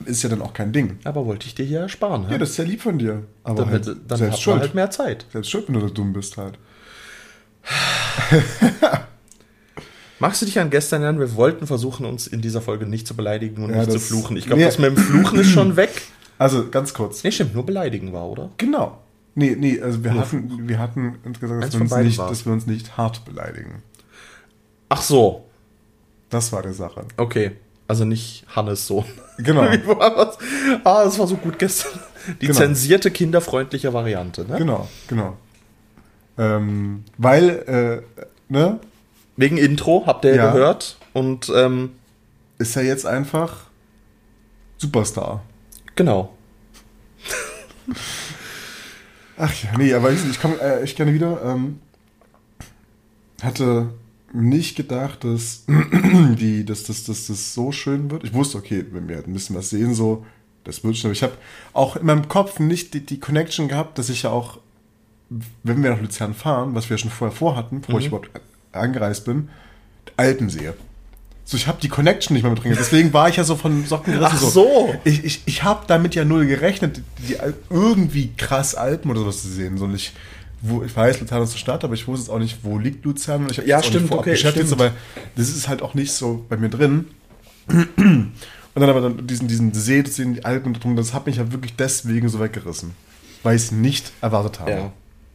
ist 0.05 0.23
ja 0.23 0.29
dann 0.29 0.41
auch 0.41 0.53
kein 0.53 0.71
Ding. 0.73 0.97
Aber 1.03 1.25
wollte 1.27 1.45
ich 1.45 1.53
dir 1.53 1.65
hier 1.65 1.81
ersparen, 1.81 2.23
Ja, 2.23 2.29
ne? 2.31 2.37
das 2.39 2.49
ist 2.51 2.57
ja 2.57 2.63
lieb 2.63 2.81
von 2.81 2.97
dir. 2.97 3.25
Aber 3.43 3.57
dann 3.63 3.69
halt 3.71 3.85
dann 3.85 3.95
hat 4.09 4.17
selbst 4.17 4.31
man 4.31 4.37
schuld. 4.41 4.61
halt 4.61 4.73
mehr 4.75 4.89
Zeit. 4.89 5.27
Selbst 5.31 5.51
schuld, 5.51 5.67
wenn 5.67 5.75
du 5.75 5.81
so 5.81 5.89
dumm 5.89 6.13
bist 6.13 6.37
halt. 6.37 6.57
Magst 10.19 10.41
du 10.41 10.45
dich 10.45 10.59
an 10.59 10.69
gestern 10.69 11.01
erinnern? 11.03 11.21
Wir 11.21 11.35
wollten 11.35 11.65
versuchen, 11.67 12.05
uns 12.05 12.27
in 12.27 12.41
dieser 12.41 12.61
Folge 12.61 12.85
nicht 12.85 13.07
zu 13.07 13.15
beleidigen 13.15 13.63
und 13.63 13.69
Ja, 13.69 13.77
nicht 13.79 13.91
zu 13.91 13.99
fluchen. 13.99 14.35
Ich 14.35 14.47
glaube, 14.47 14.59
Nee. 14.59 14.65
das 14.65 14.77
mit 14.79 14.89
dem 14.89 14.97
Fluchen 14.97 15.39
ist 15.39 15.49
schon 15.51 15.75
weg. 15.77 16.01
Also 16.39 16.69
ganz 16.71 16.93
kurz. 16.95 17.23
Nee, 17.23 17.31
stimmt, 17.31 17.53
nur 17.53 17.65
beleidigen 17.65 18.11
war, 18.13 18.25
oder? 18.27 18.49
Genau. 18.57 18.97
Nee, 19.35 19.55
nee, 19.57 19.79
also 19.79 20.03
wir 20.03 20.15
hatten, 20.15 20.67
wir 20.67 20.79
hatten 20.79 21.19
uns 21.23 21.39
gesagt, 21.39 21.63
dass 21.63 21.73
wir, 21.73 21.81
uns 21.81 21.95
nicht, 21.95 22.17
dass 22.19 22.45
wir 22.45 22.53
uns 22.53 22.65
nicht 22.65 22.97
hart 22.97 23.23
beleidigen. 23.25 23.83
Ach 24.89 25.01
so, 25.03 25.45
Das 26.29 26.51
war 26.51 26.63
die 26.63 26.73
Sache. 26.73 27.05
okay. 27.17 27.51
Also 27.87 28.05
nicht 28.05 28.45
Hannes 28.55 28.85
Sohn. 28.87 29.05
Genau. 29.39 29.63
Ah, 30.83 31.03
das 31.03 31.17
war 31.17 31.25
so 31.27 31.35
gut 31.37 31.57
gestern. 31.57 31.99
Die 32.41 32.47
Genau. 32.47 32.59
zensierte, 32.59 33.09
kinderfreundliche 33.09 33.93
Variante, 33.93 34.45
ne? 34.45 34.57
Genau, 34.57 34.87
genau. 35.07 35.37
Ähm, 36.37 37.03
weil, 37.17 37.49
äh, 37.49 38.23
ne, 38.47 38.79
Wegen 39.37 39.57
Intro, 39.57 40.03
habt 40.05 40.25
ihr 40.25 40.35
ja 40.35 40.51
gehört. 40.51 40.97
Und 41.13 41.51
ähm, 41.55 41.91
ist 42.59 42.75
ja 42.75 42.81
jetzt 42.83 43.05
einfach 43.05 43.55
Superstar. 44.77 45.41
Genau. 45.99 46.33
Ach 49.37 49.53
ja, 49.63 49.77
nee, 49.77 49.93
aber 49.93 50.11
ich, 50.13 50.39
komme 50.39 50.57
äh, 50.61 50.81
echt 50.81 50.95
gerne 50.95 51.13
wieder. 51.13 51.41
Ähm, 51.43 51.79
hatte 53.41 53.89
nicht 54.31 54.77
gedacht, 54.77 55.25
dass, 55.25 55.65
die, 56.39 56.63
dass, 56.63 56.83
dass, 56.83 57.03
dass 57.03 57.27
das 57.27 57.53
so 57.53 57.73
schön 57.73 58.09
wird. 58.09 58.23
Ich 58.23 58.33
wusste, 58.33 58.57
okay, 58.57 58.85
wenn 58.91 59.09
wir 59.09 59.17
ein 59.17 59.33
bisschen 59.33 59.57
was 59.57 59.69
sehen, 59.71 59.93
so, 59.93 60.25
Das 60.63 60.85
wird 60.85 60.95
schon. 60.95 61.09
Aber 61.09 61.13
ich 61.13 61.23
habe 61.23 61.33
auch 61.73 61.97
in 61.97 62.05
meinem 62.05 62.29
Kopf 62.29 62.59
nicht 62.59 62.93
die, 62.93 63.05
die 63.05 63.19
Connection 63.19 63.67
gehabt, 63.67 63.97
dass 63.97 64.07
ich 64.07 64.23
ja 64.23 64.29
auch, 64.29 64.59
wenn 65.63 65.83
wir 65.83 65.89
nach 65.89 66.01
Luzern 66.01 66.33
fahren, 66.33 66.75
was 66.75 66.89
wir 66.89 66.97
schon 66.97 67.11
vorher 67.11 67.35
vorhatten, 67.35 67.81
bevor 67.81 67.99
ich 67.99 68.07
überhaupt 68.07 68.29
angereist 68.71 69.25
bin, 69.25 69.49
Alpen 70.15 70.49
sehe. 70.49 70.75
So, 71.49 71.57
ich 71.57 71.65
habe 71.65 71.79
die 71.81 71.89
Connection 71.89 72.35
nicht 72.35 72.43
mehr 72.43 72.51
mit 72.51 72.63
drin. 72.63 72.75
Deswegen 72.77 73.11
war 73.11 73.27
ich 73.27 73.37
ja 73.37 73.43
so 73.43 73.55
von 73.55 73.83
Socken 73.83 74.13
gerissen. 74.13 74.37
Ach 74.39 74.39
so. 74.39 74.93
Ich, 75.03 75.25
ich, 75.25 75.41
ich 75.47 75.63
habe 75.63 75.83
damit 75.87 76.13
ja 76.13 76.23
null 76.23 76.45
gerechnet, 76.45 77.01
die, 77.17 77.33
die 77.33 77.37
irgendwie 77.71 78.31
krass 78.37 78.75
Alpen 78.75 79.09
oder 79.09 79.21
sowas 79.21 79.41
zu 79.41 79.47
sehen. 79.47 79.79
So, 79.79 79.89
ich, 79.91 80.13
wo, 80.61 80.83
ich 80.83 80.95
weiß, 80.95 81.19
Luzern 81.21 81.41
ist 81.41 81.49
eine 81.49 81.57
Stadt, 81.57 81.83
aber 81.83 81.95
ich 81.95 82.07
wusste 82.07 82.25
jetzt 82.25 82.29
auch 82.29 82.37
nicht, 82.37 82.59
wo 82.61 82.77
liegt 82.77 83.03
Luzern. 83.03 83.47
Ich 83.49 83.57
Ja, 83.57 83.81
stimmt, 83.81 84.09
vorab 84.09 84.21
okay, 84.21 84.33
beschäftigt, 84.33 84.67
stimmt. 84.67 84.79
aber 84.79 84.91
das 85.37 85.49
ist 85.49 85.67
halt 85.67 85.81
auch 85.81 85.95
nicht 85.95 86.11
so 86.11 86.45
bei 86.47 86.55
mir 86.55 86.69
drin. 86.69 87.07
Und 87.67 88.31
dann 88.75 88.89
aber 88.91 89.01
dann 89.01 89.25
diesen, 89.25 89.47
diesen 89.47 89.73
See, 89.73 90.03
das 90.03 90.17
sehen 90.17 90.35
die 90.35 90.45
Alpen 90.45 90.75
drum, 90.75 90.95
das 90.95 91.15
hat 91.15 91.25
mich 91.25 91.37
ja 91.37 91.51
wirklich 91.51 91.75
deswegen 91.75 92.29
so 92.29 92.39
weggerissen. 92.39 92.91
Weil 93.41 93.55
ich 93.55 93.63
es 93.63 93.71
nicht 93.71 94.11
erwartet 94.21 94.59
habe. 94.59 94.71
Ja. 94.71 94.91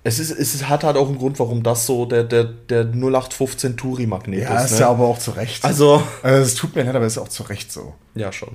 Es, 0.06 0.18
ist, 0.18 0.30
es 0.30 0.54
ist, 0.54 0.68
hat 0.68 0.84
halt 0.84 0.96
auch 0.98 1.08
einen 1.08 1.16
Grund, 1.18 1.38
warum 1.38 1.62
das 1.62 1.86
so 1.86 2.04
der, 2.04 2.24
der, 2.24 2.44
der 2.44 2.84
0815 2.84 3.76
Touri-Magnet 3.76 4.42
Ja, 4.42 4.58
ist. 4.58 4.66
ist 4.66 4.72
ne? 4.72 4.80
ja 4.80 4.90
aber 4.90 5.06
auch 5.06 5.18
zu 5.18 5.30
Recht. 5.30 5.64
Also, 5.64 6.02
also 6.22 6.42
es 6.42 6.54
tut 6.54 6.76
mir 6.76 6.82
leid, 6.84 6.94
aber 6.94 7.06
es 7.06 7.14
ist 7.14 7.22
auch 7.22 7.28
zu 7.28 7.42
Recht 7.44 7.72
so. 7.72 7.94
ja, 8.14 8.30
schon. 8.30 8.50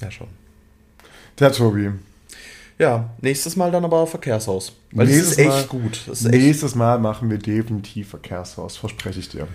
Ja, 0.00 0.10
schon. 0.10 0.28
Der 1.38 1.52
Tobi. 1.52 1.90
Ja, 2.78 3.10
nächstes 3.20 3.56
Mal 3.56 3.70
dann 3.70 3.84
aber 3.84 4.06
Verkehrshaus. 4.06 4.72
Weil 4.90 5.06
das 5.06 5.14
Nächstes 5.16 5.32
ist 5.32 5.38
echt 5.38 5.48
Mal- 5.50 5.80
gut. 5.80 6.00
Das 6.06 6.20
ist 6.22 6.26
echt, 6.32 6.34
Nächstes 6.42 6.74
Mal 6.74 6.98
machen 6.98 7.30
wir 7.30 7.38
definitiv 7.38 8.08
Verkehrshaus, 8.08 8.76
verspreche 8.78 9.20
ich 9.20 9.28
dir. 9.28 9.46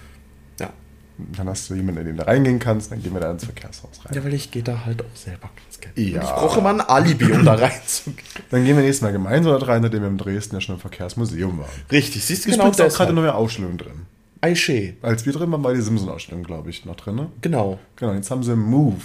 Dann 1.36 1.50
hast 1.50 1.70
du 1.70 1.76
jemanden, 1.76 2.02
in 2.02 2.08
den 2.08 2.18
du 2.18 2.28
reingehen 2.28 2.60
kannst, 2.60 2.92
dann 2.92 3.02
gehen 3.02 3.14
wir 3.14 3.20
da 3.22 3.32
ins 3.32 3.44
Verkehrshaus 3.46 4.06
rein. 4.06 4.14
ja, 4.14 4.24
weil 4.24 4.34
ich 4.34 4.52
gehe 4.52 4.62
da 4.64 4.86
halt 4.86 5.02
auch 5.02 5.16
selber 5.16 5.50
ganz 5.64 5.80
gerne. 5.80 6.00
Ja. 6.10 6.22
Ich 6.22 6.30
brauche 6.30 6.60
immer 6.60 6.70
ein 6.70 6.82
Alibi, 6.82 7.32
um 7.32 7.44
da 7.44 7.54
reinzugehen. 7.56 8.24
Dann 8.52 8.64
gehen 8.66 8.76
wir 8.76 8.84
nächstes 8.84 9.02
Mal 9.02 9.12
gemeinsam 9.12 9.60
da 9.60 9.66
rein, 9.66 9.82
nachdem 9.82 10.02
wir 10.02 10.10
in 10.10 10.18
Dresden 10.18 10.56
ja 10.56 10.62
schon 10.62 10.76
im 10.76 10.82
Verkehrsmuseum 10.82 11.60
waren. 11.60 11.70
Richtig, 11.92 12.24
siehst 12.24 12.46
du 12.46 12.50
Ist 12.50 12.56
genau 12.58 12.70
auch 12.70 12.76
das. 12.76 12.96
gerade 12.96 13.12
eine 13.12 13.22
neue 13.22 13.34
Ausstellung 13.34 13.78
drin. 13.78 14.06
Aiché, 14.42 14.94
Als 15.02 15.26
wir 15.26 15.34
drin 15.34 15.52
waren, 15.52 15.64
war 15.64 15.74
die 15.74 15.82
Simpson-Ausstellung, 15.82 16.44
glaube 16.44 16.70
ich, 16.70 16.86
noch 16.86 16.96
drin. 16.96 17.16
Ne? 17.16 17.32
genau. 17.42 17.80
Genau, 17.96 18.14
jetzt 18.14 18.30
haben 18.30 18.44
sie 18.44 18.56
Move. 18.56 19.02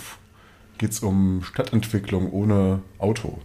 Geht 0.76 0.90
es 0.90 1.00
um 1.00 1.42
Stadtentwicklung 1.42 2.30
ohne 2.30 2.80
Auto. 2.98 3.38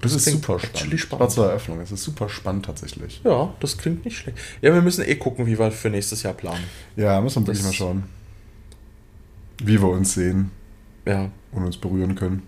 Das, 0.00 0.12
ist 0.14 0.24
klingt 0.24 0.40
super 0.44 0.58
spannend. 0.58 0.98
spannend. 1.00 1.20
War 1.20 1.28
zur 1.28 1.46
Eröffnung. 1.48 1.80
Es 1.80 1.92
ist 1.92 2.02
super 2.02 2.28
spannend 2.28 2.64
tatsächlich. 2.66 3.20
Ja, 3.24 3.54
das 3.60 3.78
klingt 3.78 4.04
nicht 4.04 4.16
schlecht. 4.18 4.36
Ja, 4.60 4.74
wir 4.74 4.82
müssen 4.82 5.04
eh 5.06 5.14
gucken, 5.14 5.46
wie 5.46 5.58
wir 5.58 5.70
für 5.70 5.90
nächstes 5.90 6.22
Jahr 6.24 6.34
planen. 6.34 6.64
Ja, 6.96 7.20
müssen 7.20 7.42
wir 7.42 7.46
wirklich 7.48 7.58
Das- 7.58 7.66
mal 7.66 7.72
schauen. 7.72 8.04
Wie 9.62 9.80
wir 9.80 9.88
uns 9.88 10.14
sehen 10.14 10.50
Ja. 11.06 11.30
und 11.52 11.64
uns 11.64 11.76
berühren 11.76 12.14
können. 12.16 12.42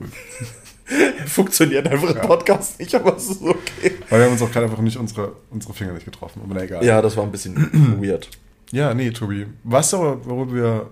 Funktioniert 1.26 1.86
einfach 1.86 2.10
im 2.14 2.20
Podcast 2.22 2.78
nicht, 2.80 2.94
aber 2.94 3.16
es 3.16 3.28
ist 3.30 3.42
okay. 3.42 3.92
Weil 4.08 4.18
wir 4.20 4.24
haben 4.26 4.32
uns 4.32 4.42
auch 4.42 4.50
gerade 4.50 4.66
einfach 4.66 4.80
nicht 4.80 4.96
unsere, 4.96 5.32
unsere 5.50 5.72
Finger 5.72 5.92
nicht 5.92 6.04
getroffen. 6.04 6.42
Aber 6.44 6.54
na 6.54 6.62
egal. 6.64 6.84
Ja, 6.84 7.00
das 7.00 7.16
war 7.16 7.24
ein 7.24 7.30
bisschen 7.30 7.56
weird. 8.02 8.28
Ja, 8.72 8.92
nee, 8.94 9.10
Tobi. 9.10 9.46
Was 9.62 9.94
aber, 9.94 10.24
worüber 10.26 10.54
wir, 10.54 10.90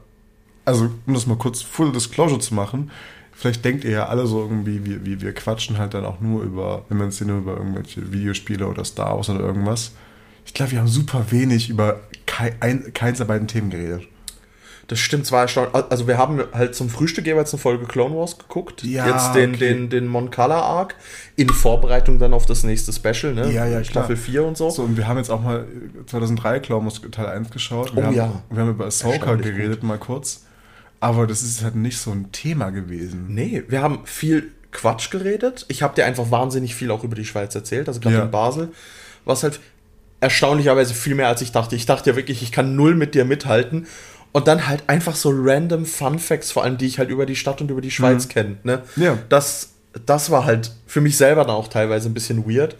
also 0.64 0.90
um 1.06 1.14
das 1.14 1.26
mal 1.26 1.36
kurz 1.36 1.62
Full 1.62 1.92
Disclosure 1.92 2.40
zu 2.40 2.54
machen, 2.54 2.90
vielleicht 3.38 3.64
denkt 3.64 3.84
ihr 3.84 3.92
ja 3.92 4.06
alle 4.06 4.26
so 4.26 4.40
irgendwie, 4.40 4.84
wie, 4.84 5.06
wie 5.06 5.20
wir 5.20 5.32
quatschen 5.32 5.78
halt 5.78 5.94
dann 5.94 6.04
auch 6.04 6.20
nur 6.20 6.42
über, 6.42 6.84
wenn 6.88 6.98
wir 6.98 7.04
uns 7.04 7.18
hier 7.18 7.28
nur 7.28 7.38
über 7.38 7.56
irgendwelche 7.56 8.12
Videospiele 8.12 8.66
oder 8.66 8.84
Star 8.84 9.16
Wars 9.16 9.30
oder 9.30 9.40
irgendwas. 9.40 9.92
Ich 10.44 10.54
glaube, 10.54 10.72
wir 10.72 10.80
haben 10.80 10.88
super 10.88 11.26
wenig 11.30 11.70
über 11.70 12.00
kei, 12.26 12.54
ein, 12.60 12.92
keins 12.94 13.18
der 13.18 13.26
beiden 13.26 13.46
Themen 13.46 13.70
geredet. 13.70 14.02
Das 14.88 14.98
stimmt 14.98 15.26
zwar 15.26 15.42
erstaunlich. 15.42 15.74
Also 15.90 16.08
wir 16.08 16.16
haben 16.16 16.42
halt 16.52 16.74
zum 16.74 16.88
Frühstück 16.88 17.26
jeweils 17.26 17.52
eine 17.52 17.60
Folge 17.60 17.84
Clone 17.84 18.16
Wars 18.16 18.38
geguckt. 18.38 18.82
Ja, 18.82 19.06
Jetzt 19.06 19.34
den, 19.34 19.50
okay. 19.50 19.58
den, 19.58 19.90
den 19.90 20.06
Mon 20.06 20.30
Cala 20.30 20.60
Arc 20.60 20.94
in 21.36 21.50
Vorbereitung 21.50 22.18
dann 22.18 22.32
auf 22.32 22.46
das 22.46 22.64
nächste 22.64 22.92
Special, 22.92 23.34
ne? 23.34 23.52
Ja, 23.52 23.66
ja, 23.66 23.84
Staffel 23.84 24.16
klar. 24.16 24.24
4 24.24 24.44
und 24.44 24.56
so. 24.56 24.70
So, 24.70 24.82
und 24.82 24.96
wir 24.96 25.06
haben 25.06 25.18
jetzt 25.18 25.30
auch 25.30 25.42
mal 25.42 25.66
2003 26.06 26.60
Clown 26.60 26.84
Wars 26.84 27.02
Teil 27.12 27.26
1 27.26 27.50
geschaut. 27.50 27.94
Wir 27.94 28.02
Oh 28.02 28.06
haben, 28.06 28.16
ja. 28.16 28.42
Wir 28.50 28.62
haben 28.62 28.70
über 28.70 28.86
Ahsoka 28.86 29.34
geredet, 29.34 29.82
mal 29.82 29.98
kurz. 29.98 30.46
Aber 31.00 31.26
das 31.26 31.42
ist 31.42 31.62
halt 31.62 31.76
nicht 31.76 31.98
so 31.98 32.10
ein 32.10 32.32
Thema 32.32 32.70
gewesen. 32.70 33.26
Nee, 33.28 33.62
wir 33.68 33.82
haben 33.82 34.00
viel 34.04 34.50
Quatsch 34.72 35.10
geredet. 35.10 35.64
Ich 35.68 35.82
habe 35.82 35.94
dir 35.94 36.04
einfach 36.04 36.30
wahnsinnig 36.30 36.74
viel 36.74 36.90
auch 36.90 37.04
über 37.04 37.14
die 37.14 37.24
Schweiz 37.24 37.54
erzählt, 37.54 37.88
also 37.88 38.00
gerade 38.00 38.16
Ja. 38.16 38.22
in 38.24 38.30
Basel. 38.30 38.68
Was 39.24 39.42
halt 39.42 39.60
erstaunlicherweise 40.20 40.94
viel 40.94 41.14
mehr 41.14 41.28
als 41.28 41.40
ich 41.42 41.52
dachte. 41.52 41.76
Ich 41.76 41.86
dachte 41.86 42.10
ja 42.10 42.16
wirklich, 42.16 42.42
ich 42.42 42.50
kann 42.52 42.74
null 42.74 42.94
mit 42.96 43.14
dir 43.14 43.24
mithalten. 43.24 43.86
Und 44.32 44.46
dann 44.48 44.66
halt 44.66 44.82
einfach 44.88 45.14
so 45.14 45.30
random 45.34 45.86
Fun 45.86 46.18
Facts, 46.18 46.50
vor 46.50 46.62
allem 46.64 46.76
die 46.76 46.86
ich 46.86 46.98
halt 46.98 47.08
über 47.10 47.24
die 47.24 47.36
Stadt 47.36 47.60
und 47.60 47.70
über 47.70 47.80
die 47.80 47.90
Schweiz 47.90 48.28
kenne. 48.28 48.56
Ne? 48.62 48.82
Mhm. 48.96 49.02
Ja. 49.02 49.18
Das, 49.28 49.70
das 50.04 50.30
war 50.30 50.44
halt 50.44 50.72
für 50.86 51.00
mich 51.00 51.16
selber 51.16 51.42
dann 51.44 51.54
auch 51.54 51.68
teilweise 51.68 52.08
ein 52.10 52.14
bisschen 52.14 52.46
weird. 52.48 52.76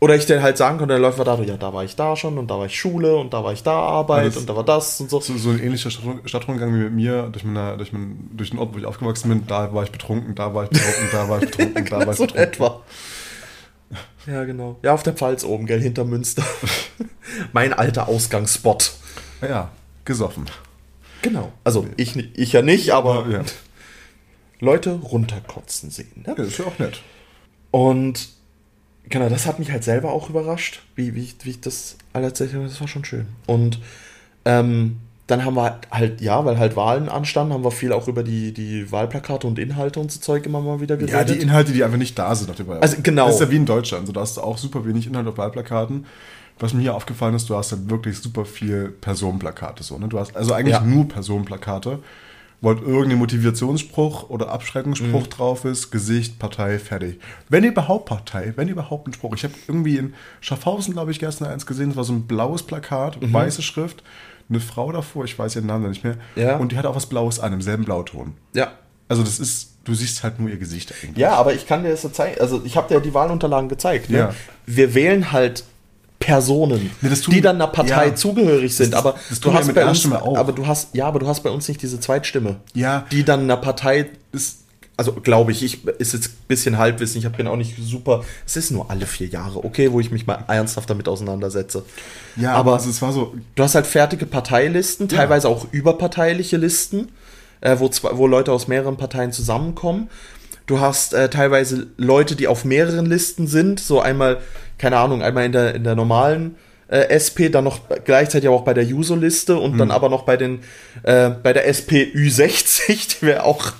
Oder 0.00 0.16
ich 0.16 0.26
dann 0.26 0.42
halt 0.42 0.58
sagen 0.58 0.76
konnte, 0.78 0.92
der 0.94 1.00
Läufer 1.00 1.24
da, 1.24 1.40
ja, 1.40 1.56
da 1.56 1.72
war 1.72 1.82
ich 1.84 1.96
da 1.96 2.14
schon 2.16 2.36
und 2.36 2.50
da 2.50 2.58
war 2.58 2.66
ich 2.66 2.78
Schule 2.78 3.16
und 3.16 3.32
da 3.32 3.42
war 3.42 3.52
ich 3.52 3.62
da 3.62 3.72
Arbeit 3.72 4.26
das- 4.28 4.36
und 4.36 4.48
da 4.48 4.54
war 4.56 4.64
das 4.64 5.00
und 5.00 5.08
so. 5.08 5.20
So, 5.20 5.36
so 5.38 5.50
ein 5.50 5.60
ähnlicher 5.60 5.90
Stadt- 5.90 6.04
Stadtrundgang 6.26 6.74
wie 6.74 6.78
mit 6.84 6.92
mir 6.92 7.22
durch, 7.32 7.44
meine, 7.44 7.76
durch, 7.78 7.92
mein, 7.92 8.28
durch 8.32 8.50
den 8.50 8.58
Ort, 8.58 8.74
wo 8.74 8.78
ich 8.78 8.84
aufgewachsen 8.86 9.28
bin. 9.30 9.46
Da 9.46 9.72
war 9.72 9.82
ich 9.84 9.90
betrunken, 9.90 10.34
da 10.34 10.52
war 10.52 10.64
ich 10.64 10.70
betrunken, 10.70 11.08
da 11.12 11.28
war 11.28 11.42
ich 11.42 11.48
betrunken, 11.50 11.84
da 11.90 11.98
war 12.00 12.08
ich 12.12 12.16
so 12.18 12.24
betrunken. 12.26 12.52
etwa. 12.52 12.82
Ja, 14.26 14.44
genau. 14.44 14.78
Ja, 14.82 14.92
auf 14.94 15.02
der 15.02 15.12
Pfalz 15.14 15.44
oben, 15.44 15.66
gell, 15.66 15.80
hinter 15.80 16.04
Münster. 16.04 16.42
mein 17.52 17.72
alter 17.72 18.08
Ausgangsspot. 18.08 18.92
Ja, 19.42 19.70
gesoffen. 20.04 20.46
Genau. 21.22 21.52
Also 21.62 21.86
ich, 21.96 22.16
ich 22.36 22.52
ja 22.52 22.60
nicht, 22.62 22.90
aber 22.90 23.26
Ja. 23.30 23.42
Leute 24.60 24.92
runterkotzen 24.94 25.90
sehen. 25.90 26.24
Ne? 26.26 26.34
ja, 26.36 26.42
ist 26.44 26.58
ja 26.58 26.66
auch 26.66 26.78
nett. 26.78 27.00
Und 27.70 28.28
genau, 29.08 29.28
das 29.28 29.46
hat 29.46 29.58
mich 29.58 29.70
halt 29.70 29.84
selber 29.84 30.12
auch 30.12 30.30
überrascht, 30.30 30.82
wie, 30.96 31.14
wie, 31.14 31.22
ich, 31.22 31.36
wie 31.42 31.50
ich 31.50 31.60
das 31.60 31.96
alle 32.12 32.26
erzählt 32.26 32.54
habe. 32.54 32.64
Das 32.64 32.80
war 32.80 32.88
schon 32.88 33.04
schön. 33.04 33.26
Und 33.46 33.80
ähm, 34.44 34.98
dann 35.26 35.44
haben 35.44 35.54
wir 35.54 35.80
halt, 35.90 36.20
ja, 36.20 36.44
weil 36.44 36.58
halt 36.58 36.76
Wahlen 36.76 37.08
anstanden, 37.08 37.54
haben 37.54 37.64
wir 37.64 37.70
viel 37.70 37.92
auch 37.92 38.08
über 38.08 38.22
die, 38.22 38.52
die 38.52 38.92
Wahlplakate 38.92 39.46
und 39.46 39.58
Inhalte 39.58 39.98
und 39.98 40.12
so 40.12 40.20
Zeug 40.20 40.44
immer 40.44 40.60
mal 40.60 40.80
wieder 40.80 40.96
geredet. 40.96 41.14
Ja, 41.14 41.24
die 41.24 41.40
Inhalte, 41.40 41.72
die 41.72 41.82
einfach 41.82 41.96
nicht 41.96 42.18
da 42.18 42.34
sind 42.34 42.50
auf 42.50 42.56
der 42.56 42.68
Wahl. 42.68 42.80
Also, 42.80 42.98
genau. 43.02 43.26
Das 43.26 43.36
ist 43.36 43.40
ja 43.40 43.50
wie 43.50 43.56
in 43.56 43.66
Deutschland. 43.66 44.06
So, 44.06 44.12
da 44.12 44.20
hast 44.20 44.36
du 44.36 44.42
auch 44.42 44.58
super 44.58 44.84
wenig 44.84 45.06
Inhalt 45.06 45.26
auf 45.26 45.38
Wahlplakaten. 45.38 46.04
Was 46.58 46.74
mir 46.74 46.82
hier 46.82 46.94
aufgefallen 46.94 47.34
ist, 47.34 47.48
du 47.48 47.56
hast 47.56 47.72
halt 47.72 47.88
wirklich 47.90 48.18
super 48.18 48.44
viel 48.44 48.90
Personenplakate. 49.00 49.82
So, 49.82 49.98
ne? 49.98 50.08
Du 50.08 50.20
hast 50.20 50.36
also 50.36 50.52
eigentlich 50.52 50.74
Ja. 50.76 50.82
nur 50.82 51.08
Personenplakate, 51.08 51.98
wo 52.64 52.70
halt 52.70 52.80
irgendein 52.82 53.18
Motivationsspruch 53.18 54.30
oder 54.30 54.48
Abschreckungsspruch 54.50 55.24
Mhm. 55.26 55.30
drauf 55.30 55.64
ist, 55.64 55.90
Gesicht, 55.90 56.38
Partei, 56.38 56.78
fertig. 56.78 57.20
Wenn 57.48 57.62
überhaupt 57.64 58.06
Partei, 58.06 58.52
wenn 58.56 58.68
überhaupt 58.68 59.06
ein 59.06 59.12
Spruch. 59.12 59.34
Ich 59.36 59.44
habe 59.44 59.54
irgendwie 59.68 59.98
in 59.98 60.14
Schaffhausen, 60.40 60.92
glaube 60.94 61.10
ich, 61.10 61.18
gestern 61.20 61.48
eins 61.48 61.66
gesehen, 61.66 61.88
das 61.88 61.96
war 61.96 62.04
so 62.04 62.12
ein 62.12 62.22
blaues 62.26 62.62
Plakat, 62.62 63.20
Mhm. 63.20 63.32
weiße 63.32 63.62
Schrift, 63.62 64.02
eine 64.48 64.60
Frau 64.60 64.92
davor, 64.92 65.24
ich 65.24 65.38
weiß 65.38 65.56
ihren 65.56 65.66
Namen 65.66 65.88
nicht 65.88 66.04
mehr, 66.04 66.16
Ja. 66.36 66.56
und 66.56 66.72
die 66.72 66.76
hat 66.76 66.86
auch 66.86 66.96
was 66.96 67.06
Blaues 67.06 67.38
an, 67.40 67.52
im 67.52 67.62
selben 67.62 67.84
Blauton. 67.84 68.34
ja. 68.54 68.72
Also 69.06 69.22
das 69.22 69.38
ist, 69.38 69.74
du 69.84 69.92
siehst 69.94 70.22
halt 70.24 70.40
nur 70.40 70.48
ihr 70.48 70.56
Gesicht 70.56 70.90
eigentlich. 71.02 71.18
Ja, 71.18 71.34
aber 71.34 71.52
ich 71.52 71.66
kann 71.66 71.82
dir 71.82 71.90
das 71.90 72.00
so 72.00 72.08
zeigen. 72.08 72.40
Also 72.40 72.62
ich 72.64 72.74
habe 72.78 72.88
dir 72.92 73.00
die 73.00 73.12
Wahlunterlagen 73.12 73.68
gezeigt. 73.68 74.08
Ne? 74.08 74.16
Ja. 74.16 74.34
Wir 74.64 74.94
wählen 74.94 75.30
halt 75.30 75.64
Personen, 76.24 76.90
Nee, 77.02 77.10
die 77.30 77.40
dann 77.42 77.56
einer 77.56 77.66
Partei 77.66 78.08
ja. 78.08 78.14
zugehörig 78.14 78.74
sind. 78.74 78.92
Das- 78.94 79.00
aber 79.00 79.14
das 79.28 79.40
du 79.40 79.52
hast 79.52 79.66
mit 79.66 79.76
bei 79.76 79.86
uns, 79.86 80.10
aber 80.10 80.52
du 80.52 80.66
hast 80.66 80.94
ja, 80.94 81.06
aber 81.06 81.18
du 81.18 81.26
hast 81.28 81.42
bei 81.42 81.50
uns 81.50 81.68
nicht 81.68 81.82
diese 81.82 82.00
Zweitstimme. 82.00 82.56
Ja. 82.72 83.04
Die 83.12 83.24
dann 83.24 83.40
einer 83.40 83.58
Partei 83.58 84.06
ist. 84.32 84.60
Also 84.96 85.12
glaube 85.12 85.50
ich, 85.50 85.62
ich 85.64 85.84
ist 85.98 86.12
jetzt 86.14 86.26
ein 86.28 86.34
bisschen 86.46 86.78
Halbwissen. 86.78 87.20
Ich 87.20 87.28
bin 87.30 87.48
auch 87.48 87.56
nicht 87.56 87.74
super. 87.82 88.22
Es 88.46 88.56
ist 88.56 88.70
nur 88.70 88.90
alle 88.90 89.06
vier 89.06 89.26
Jahre, 89.26 89.64
okay, 89.64 89.90
wo 89.92 89.98
ich 90.00 90.10
mich 90.12 90.26
mal 90.26 90.44
ernsthaft 90.46 90.88
damit 90.88 91.08
auseinandersetze. 91.08 91.84
Ja, 92.36 92.52
aber 92.54 92.74
also 92.74 92.88
es 92.90 93.02
war 93.02 93.12
so, 93.12 93.34
Du 93.56 93.62
hast 93.64 93.74
halt 93.74 93.86
fertige 93.88 94.24
Parteilisten, 94.24 95.08
teilweise 95.08 95.48
auch 95.48 95.66
überparteiliche 95.72 96.56
Listen, 96.58 97.08
äh, 97.60 97.76
wo, 97.80 97.88
zwei, 97.88 98.10
wo 98.12 98.26
Leute 98.28 98.52
aus 98.52 98.68
mehreren 98.68 98.96
Parteien 98.96 99.32
zusammenkommen. 99.32 100.08
Du 100.66 100.78
hast 100.80 101.12
äh, 101.12 101.28
teilweise 101.28 101.88
Leute, 101.96 102.36
die 102.36 102.46
auf 102.46 102.64
mehreren 102.64 103.04
Listen 103.06 103.46
sind, 103.48 103.80
so 103.80 104.00
einmal, 104.00 104.38
keine 104.78 104.96
Ahnung, 104.98 105.22
einmal 105.22 105.44
in 105.44 105.52
der, 105.52 105.74
in 105.74 105.84
der 105.84 105.94
normalen 105.94 106.56
äh, 106.88 107.08
SP, 107.10 107.48
dann 107.50 107.64
noch 107.64 107.80
gleichzeitig 108.04 108.48
auch 108.48 108.62
bei 108.62 108.74
der 108.74 108.84
Juso-Liste 108.84 109.56
und 109.56 109.72
Hm. 109.72 109.78
dann 109.78 109.90
aber 109.90 110.08
noch 110.08 110.22
bei 110.24 110.36
den 110.36 110.60
äh, 111.02 111.30
bei 111.30 111.52
der 111.52 111.66
SP 111.68 112.04
Ü60, 112.14 113.18
die 113.20 113.26
wir 113.26 113.44
auch 113.44 113.72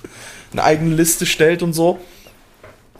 eine 0.53 0.63
eigene 0.65 0.95
Liste 0.95 1.27
stellt 1.27 1.63
und 1.63 1.73
so. 1.73 1.99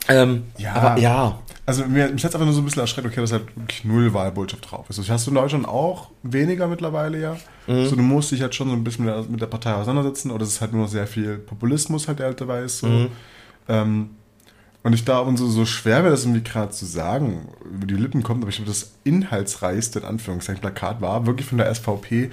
Ähm, 0.09 0.45
Ja. 0.59 0.75
Aber 0.75 1.01
ja, 1.01 1.39
also 1.67 1.87
mir, 1.87 2.09
mich 2.11 2.23
hat 2.25 2.31
es 2.31 2.35
einfach 2.35 2.45
nur 2.45 2.53
so 2.55 2.61
ein 2.61 2.65
bisschen 2.67 2.83
erschreckt, 2.83 3.07
okay, 3.07 3.21
dass 3.23 3.33
halt 3.33 3.45
wirklich 3.57 3.85
null 3.85 4.13
Wahlbotschaft 4.13 4.71
drauf 4.71 4.85
ist. 4.91 4.99
Das 4.99 5.09
hast 5.09 5.27
du 5.27 5.31
in 5.31 5.37
Deutschland 5.37 5.67
auch 5.67 6.11
weniger 6.23 6.67
mittlerweile 6.67 7.19
ja. 7.19 7.37
Mhm. 7.67 7.87
So, 7.87 7.97
du 7.97 8.03
musst 8.03 8.31
dich 8.33 8.43
halt 8.43 8.55
schon 8.55 8.69
so 8.69 8.75
ein 8.75 8.85
bisschen 8.85 9.07
mit 9.07 9.15
der, 9.15 9.23
mit 9.23 9.41
der 9.41 9.47
Partei 9.47 9.73
auseinandersetzen 9.73 10.31
oder 10.31 10.43
es 10.43 10.51
ist 10.51 10.61
halt 10.61 10.73
nur 10.75 10.83
noch 10.83 10.91
sehr 10.91 11.07
viel 11.07 11.39
Populismus 11.39 12.07
halt, 12.07 12.19
der 12.19 12.27
halt 12.27 12.41
dabei 12.41 12.61
ist. 12.61 12.81
So. 12.81 12.87
Mhm. 12.87 13.09
Ähm, 13.69 14.11
und 14.85 14.93
ich 14.93 15.05
da 15.05 15.18
und 15.18 15.37
so, 15.37 15.49
so 15.49 15.64
schwer 15.66 16.03
wäre 16.05 16.11
das 16.12 16.22
irgendwie 16.24 16.43
gerade 16.45 16.70
zu 16.70 16.87
sagen, 16.87 17.49
über 17.64 17.87
die 17.87 17.95
Lippen 17.95 18.22
kommt, 18.22 18.43
aber 18.43 18.51
ich 18.51 18.57
glaube, 18.57 18.70
das 18.70 18.93
inhaltsreichste, 19.03 19.99
in 19.99 20.05
Anführungszeichen, 20.05 20.61
Plakat 20.61 21.01
war 21.01 21.26
wirklich 21.26 21.49
von 21.49 21.59
der 21.59 21.74
SVP. 21.74 22.30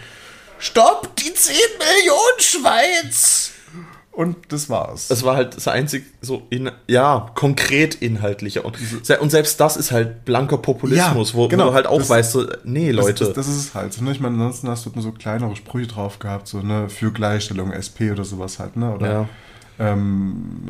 Stopp 0.60 1.16
die 1.16 1.34
10 1.34 1.56
Millionen 1.80 2.40
Schweiz! 2.40 3.54
Und 4.14 4.36
das 4.50 4.70
war's. 4.70 5.10
Es 5.10 5.24
war 5.24 5.38
halt 5.38 5.56
das 5.56 5.70
einzig 5.70 6.04
so, 6.20 6.42
in, 6.50 6.70
ja, 6.88 7.32
konkret 7.34 7.96
inhaltliche. 7.96 8.62
Und, 8.62 8.78
und 9.22 9.30
selbst 9.30 9.58
das 9.62 9.78
ist 9.78 9.92
halt 9.94 10.26
blanker 10.26 10.58
Populismus, 10.58 11.30
Ja, 11.30 11.36
wo, 11.38 11.48
genau. 11.48 11.64
wo 11.64 11.70
du 11.70 11.76
halt 11.76 11.88
auch 11.88 11.98
Das- 12.00 12.10
weißt, 12.10 12.32
so, 12.34 12.46
nee, 12.66 12.92
Das- 12.92 13.06
Leute. 13.06 13.24
Das, 13.26 13.34
das, 13.34 13.48
ist 13.48 13.56
es 13.56 13.74
halt. 13.74 13.94
So, 13.94 14.04
ne? 14.04 14.12
Ich 14.12 14.20
meine, 14.20 14.36
ansonsten 14.36 14.68
hast 14.68 14.86
du 14.86 14.90
nur 14.94 15.02
so 15.02 15.14
kleinere 15.14 15.56
Sprüche 15.56 15.88
drauf 15.88 16.20
gehabt, 16.20 16.50
so, 16.50 16.60
ne, 16.60 16.90
für 16.90 17.14
Gleichstellung, 17.14 17.72
SP 17.72 18.12
oder 18.12 18.26
sowas 18.26 18.60
halt, 18.60 18.76
ne? 18.76 18.94
Oder 18.94 19.12
ja, 19.14 19.30
ähm, 19.82 20.62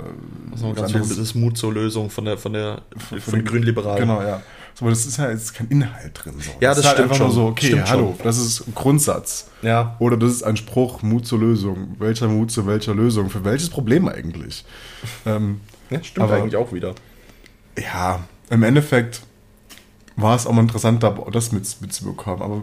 was 0.51 0.61
ganz 0.61 0.79
anderes. 0.81 1.09
das 1.09 1.17
ist 1.17 1.35
Mut 1.35 1.57
zur 1.57 1.73
Lösung 1.73 2.09
von 2.09 2.25
der, 2.25 2.37
von 2.37 2.53
der, 2.53 2.81
von, 2.97 3.19
von 3.19 3.33
den 3.35 3.45
Grünliberalen. 3.45 3.99
Genau, 3.99 4.21
ja. 4.21 4.41
So, 4.73 4.85
aber 4.85 4.91
das 4.91 5.05
ist 5.05 5.17
ja 5.17 5.29
jetzt 5.29 5.53
kein 5.53 5.67
Inhalt 5.67 6.11
drin. 6.23 6.33
So. 6.39 6.51
Ja, 6.61 6.69
das 6.69 6.77
das 6.77 6.77
ist 6.79 6.85
halt 6.85 6.97
stimmt 6.97 7.11
einfach 7.11 7.19
nur 7.19 7.27
schon. 7.27 7.35
so, 7.35 7.47
okay, 7.47 7.65
Stimmt 7.67 7.89
hallo, 7.89 8.13
schon. 8.15 8.25
das 8.25 8.37
ist 8.37 8.67
ein 8.67 8.73
Grundsatz. 8.75 9.49
Ja. 9.61 9.95
Oder 9.99 10.15
das 10.17 10.31
ist 10.31 10.43
ein 10.43 10.55
Spruch, 10.55 11.01
Mut 11.01 11.27
zur 11.27 11.39
Lösung. 11.39 11.95
Welcher 11.99 12.27
Mut 12.29 12.51
zu 12.51 12.65
welcher 12.67 12.95
Lösung? 12.95 13.29
Für 13.29 13.43
welches 13.43 13.69
Problem 13.69 14.07
eigentlich? 14.07 14.63
ähm, 15.25 15.59
ja, 15.89 16.01
stimmt 16.03 16.23
Aber- 16.25 16.35
eigentlich 16.37 16.55
auch 16.55 16.71
wieder. 16.71 16.95
ja, 17.77 18.21
im 18.49 18.63
Endeffekt 18.63 19.21
war 20.15 20.35
es 20.35 20.45
auch 20.47 20.53
mal 20.53 20.61
interessant, 20.61 21.03
da 21.03 21.09
das 21.31 21.51
mit, 21.51 21.81
mitzubekommen. 21.81 22.41
Aber 22.41 22.61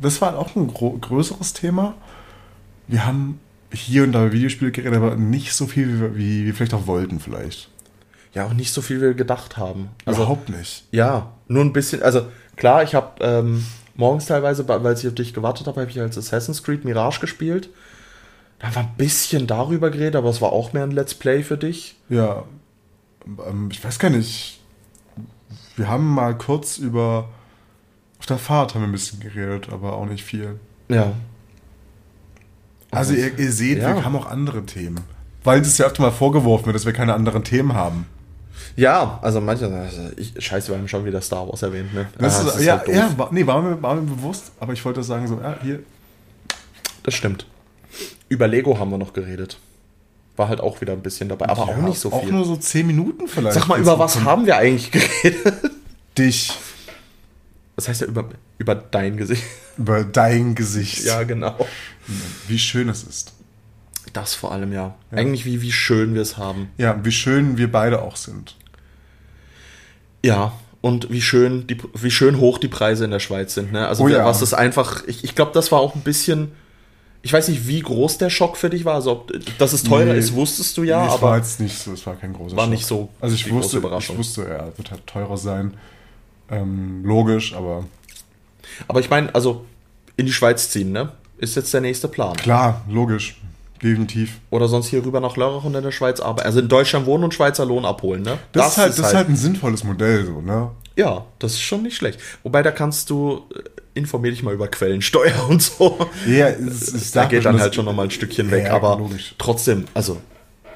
das 0.00 0.20
war 0.22 0.38
auch 0.38 0.54
ein 0.56 0.68
größeres 0.68 1.52
Thema. 1.52 1.94
Wir 2.86 3.04
haben 3.04 3.38
hier 3.72 4.04
und 4.04 4.12
da 4.12 4.24
über 4.24 4.32
Videospiele 4.32 4.72
geredet, 4.72 4.96
aber 4.96 5.16
nicht 5.16 5.52
so 5.52 5.66
viel, 5.66 5.88
wie 5.88 6.00
wir, 6.00 6.16
wie 6.16 6.46
wir 6.46 6.54
vielleicht 6.54 6.74
auch 6.74 6.86
wollten, 6.86 7.20
vielleicht. 7.20 7.68
Ja, 8.34 8.46
auch 8.46 8.52
nicht 8.52 8.72
so 8.72 8.82
viel, 8.82 8.98
wie 8.98 9.02
wir 9.02 9.14
gedacht 9.14 9.56
haben. 9.56 9.90
Also, 10.04 10.22
Überhaupt 10.22 10.48
nicht. 10.48 10.84
Ja, 10.90 11.32
nur 11.48 11.64
ein 11.64 11.72
bisschen. 11.72 12.02
Also 12.02 12.26
klar, 12.56 12.82
ich 12.82 12.94
habe 12.94 13.22
ähm, 13.24 13.64
morgens 13.94 14.26
teilweise, 14.26 14.66
weil 14.68 14.94
ich 14.94 15.06
auf 15.06 15.14
dich 15.14 15.34
gewartet 15.34 15.66
habe, 15.66 15.80
habe 15.80 15.90
ich 15.90 16.00
als 16.00 16.16
Assassin's 16.18 16.62
Creed 16.62 16.84
Mirage 16.84 17.20
gespielt. 17.20 17.68
Da 18.58 18.74
war 18.74 18.82
ein 18.82 18.94
bisschen 18.96 19.46
darüber 19.46 19.90
geredet, 19.90 20.16
aber 20.16 20.30
es 20.30 20.40
war 20.40 20.52
auch 20.52 20.72
mehr 20.72 20.82
ein 20.82 20.90
Let's 20.90 21.14
Play 21.14 21.42
für 21.42 21.56
dich. 21.56 21.96
Ja, 22.08 22.44
ähm, 23.46 23.68
ich 23.70 23.82
weiß 23.82 23.98
gar 23.98 24.10
nicht. 24.10 24.60
Wir 25.76 25.88
haben 25.88 26.06
mal 26.06 26.36
kurz 26.36 26.78
über. 26.78 27.28
Auf 28.18 28.26
der 28.26 28.38
Fahrt 28.38 28.74
haben 28.74 28.82
wir 28.82 28.88
ein 28.88 28.92
bisschen 28.92 29.20
geredet, 29.20 29.68
aber 29.70 29.92
auch 29.92 30.06
nicht 30.06 30.24
viel. 30.24 30.58
Ja. 30.88 31.12
Also, 32.90 33.14
ihr, 33.14 33.38
ihr 33.38 33.52
seht, 33.52 33.78
Ja. 33.78 33.94
wir 33.94 34.04
haben 34.04 34.16
auch 34.16 34.26
andere 34.26 34.64
Themen. 34.64 35.00
Weil 35.44 35.60
es 35.60 35.78
ja 35.78 35.86
öfter 35.86 36.02
mal 36.02 36.10
vorgeworfen 36.10 36.66
wird, 36.66 36.74
dass 36.76 36.86
wir 36.86 36.92
keine 36.92 37.14
anderen 37.14 37.44
Themen 37.44 37.74
haben. 37.74 38.06
Ja, 38.76 39.18
also 39.22 39.40
manche, 39.40 39.66
also 39.66 40.10
ich, 40.16 40.34
scheiße, 40.38 40.68
wir 40.70 40.78
haben 40.78 40.88
schon 40.88 41.04
wieder 41.04 41.20
Star 41.20 41.48
Wars 41.48 41.62
erwähnt, 41.62 41.92
ne? 41.94 42.06
Das 42.18 42.44
Ah, 42.44 42.48
ist, 42.58 42.64
ja, 42.64 42.78
halt 42.78 42.88
ja, 42.88 43.12
war, 43.16 43.28
nee, 43.32 43.46
war 43.46 43.60
mir, 43.62 43.80
war 43.82 43.94
mir 43.94 44.02
bewusst, 44.02 44.52
aber 44.60 44.72
ich 44.72 44.84
wollte 44.84 45.02
sagen, 45.02 45.26
so, 45.26 45.40
ja, 45.40 45.56
hier, 45.62 45.80
Das 47.02 47.14
stimmt. 47.14 47.46
Über 48.28 48.46
Lego 48.46 48.78
haben 48.78 48.90
wir 48.90 48.98
noch 48.98 49.12
geredet. 49.12 49.58
War 50.36 50.48
halt 50.48 50.60
auch 50.60 50.80
wieder 50.80 50.92
ein 50.92 51.00
bisschen 51.02 51.28
dabei, 51.28 51.48
aber 51.48 51.66
ja, 51.66 51.72
auch 51.72 51.76
nicht 51.78 51.98
so 51.98 52.12
Auch 52.12 52.22
viel. 52.22 52.32
nur 52.32 52.44
so 52.44 52.56
10 52.56 52.86
Minuten 52.86 53.26
vielleicht. 53.26 53.54
Sag 53.58 53.66
mal, 53.68 53.80
über 53.80 53.98
was 53.98 54.14
von 54.14 54.24
haben 54.24 54.46
wir 54.46 54.56
eigentlich 54.56 54.90
geredet? 54.92 55.54
Dich, 56.16 56.52
Das 57.76 57.88
heißt 57.88 58.02
ja 58.02 58.06
über, 58.06 58.28
über 58.58 58.74
dein 58.74 59.16
Gesicht. 59.16 59.42
über 59.78 60.04
dein 60.04 60.54
Gesicht. 60.54 61.04
Ja, 61.04 61.22
genau. 61.24 61.56
Wie 62.46 62.58
schön 62.58 62.88
es 62.88 63.02
ist. 63.04 63.32
Das 64.12 64.34
vor 64.34 64.52
allem, 64.52 64.72
ja. 64.72 64.94
Eigentlich 65.10 65.44
wie, 65.44 65.60
wie 65.60 65.72
schön 65.72 66.14
wir 66.14 66.22
es 66.22 66.36
haben. 66.38 66.70
Ja, 66.78 66.98
wie 67.04 67.12
schön 67.12 67.58
wir 67.58 67.70
beide 67.70 68.00
auch 68.02 68.16
sind. 68.16 68.56
Ja, 70.24 70.52
und 70.80 71.10
wie 71.10 71.20
schön, 71.20 71.66
die, 71.66 71.76
wie 71.94 72.10
schön 72.10 72.38
hoch 72.38 72.58
die 72.58 72.68
Preise 72.68 73.04
in 73.04 73.10
der 73.10 73.20
Schweiz 73.20 73.54
sind. 73.54 73.72
Ne? 73.72 73.86
Also 73.86 74.04
Oh 74.04 74.08
ja. 74.08 74.24
was 74.24 74.42
ist 74.42 74.54
einfach, 74.54 75.04
ich, 75.06 75.24
ich 75.24 75.34
glaube, 75.34 75.52
das 75.52 75.70
war 75.72 75.80
auch 75.80 75.94
ein 75.94 76.00
bisschen, 76.02 76.52
ich 77.22 77.32
weiß 77.32 77.48
nicht, 77.48 77.66
wie 77.68 77.80
groß 77.80 78.18
der 78.18 78.30
Schock 78.30 78.56
für 78.56 78.70
dich 78.70 78.84
war. 78.84 78.94
Also, 78.94 79.12
ob, 79.12 79.32
dass 79.58 79.72
es 79.72 79.82
teurer 79.82 80.12
Nee. 80.12 80.18
ist, 80.18 80.32
wusstest 80.34 80.76
du 80.76 80.84
ja, 80.84 81.02
Nee, 81.02 81.08
es 81.08 81.12
aber 81.14 81.22
war 81.30 81.36
jetzt 81.36 81.60
nicht 81.60 81.76
so, 81.78 81.92
es 81.92 82.06
war 82.06 82.14
kein 82.16 82.32
großer 82.32 82.56
War 82.56 82.64
Schock. 82.64 82.70
nicht 82.72 82.86
so 82.86 83.08
Also 83.20 83.34
ich 83.34 83.50
wusste, 83.50 83.78
ich 83.98 84.16
wusste, 84.16 84.46
er 84.48 84.72
wird 84.76 84.90
halt 84.90 85.06
teurer 85.06 85.36
sein. 85.36 85.74
Ähm, 86.50 87.04
logisch, 87.04 87.54
aber 87.54 87.84
aber 88.86 89.00
ich 89.00 89.10
meine, 89.10 89.34
also 89.34 89.64
in 90.16 90.26
die 90.26 90.32
Schweiz 90.32 90.70
ziehen, 90.70 90.92
ne? 90.92 91.12
Ist 91.38 91.56
jetzt 91.56 91.72
der 91.72 91.80
nächste 91.80 92.08
Plan. 92.08 92.36
klar, 92.36 92.82
logisch. 92.88 93.40
Definitiv. 93.82 94.40
Oder 94.50 94.66
sonst 94.66 94.88
hier 94.88 95.04
rüber 95.04 95.20
nach 95.20 95.36
Lörrach 95.36 95.62
und 95.62 95.72
in 95.74 95.84
der 95.84 95.92
Schweiz 95.92 96.18
arbeiten. 96.18 96.46
Also 96.46 96.58
in 96.58 96.68
Deutschland 96.68 97.06
wohnen 97.06 97.22
und 97.24 97.32
Schweizer 97.34 97.64
Lohn 97.64 97.84
abholen, 97.84 98.22
ne? 98.22 98.38
Das, 98.50 98.72
ist, 98.72 98.78
halt, 98.78 98.88
das 98.90 98.98
ist 98.98 99.14
halt 99.14 99.28
ein 99.28 99.36
sinnvolles 99.36 99.84
Modell, 99.84 100.26
so, 100.26 100.40
ne? 100.40 100.72
Ja, 100.96 101.24
das 101.38 101.52
ist 101.52 101.60
schon 101.60 101.84
nicht 101.84 101.96
schlecht. 101.96 102.18
Wobei, 102.42 102.62
da 102.64 102.72
kannst 102.72 103.08
du, 103.08 103.44
äh, 103.54 103.60
informier 103.94 104.32
dich 104.32 104.42
mal 104.42 104.52
über 104.52 104.66
Quellensteuer 104.66 105.32
und 105.48 105.62
so. 105.62 105.96
Ja, 106.26 106.48
es, 106.48 106.92
es 106.92 107.12
Da 107.12 107.26
geht 107.26 107.44
dann 107.44 107.60
halt 107.60 107.72
schon 107.74 107.84
nochmal 107.84 108.06
ein 108.06 108.10
Stückchen 108.10 108.50
weg, 108.50 108.64
Ja, 108.66 108.74
aber 108.74 108.96
logisch. 108.98 109.36
trotzdem, 109.38 109.84
also 109.94 110.20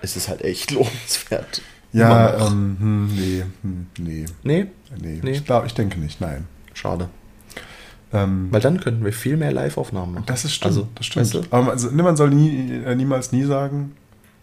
es 0.01 0.17
ist 0.17 0.29
halt 0.29 0.43
echt 0.43 0.71
lohnenswert. 0.73 1.61
Ja, 1.93 2.47
ähm, 2.47 2.77
hm, 2.79 3.15
nee, 3.17 3.45
hm, 3.63 3.87
nee, 3.99 4.25
nee, 4.45 4.67
nee. 4.97 5.21
Nee. 5.23 5.31
Ich 5.33 5.45
glaube, 5.45 5.67
ich 5.67 5.75
denke 5.75 5.99
nicht, 5.99 6.21
nein. 6.21 6.47
schade. 6.73 7.09
Ähm, 8.13 8.49
Weil 8.51 8.61
dann 8.61 8.79
könnten 8.81 9.05
wir 9.05 9.13
viel 9.13 9.37
mehr 9.37 9.53
Live-Aufnahmen 9.53 10.15
machen. 10.15 10.25
das 10.27 10.45
ist 10.45 10.53
stimmt, 10.55 10.67
Also, 10.73 10.89
das 10.95 11.07
stimmt. 11.07 11.35
weißt 11.35 11.35
du? 11.47 11.57
Aber 11.57 11.71
also, 11.71 11.91
ne, 11.91 12.03
man 12.03 12.17
soll 12.17 12.31
nie, 12.31 12.71
äh, 12.85 12.95
niemals 12.95 13.33
nie 13.33 13.45
sagen. 13.45 13.93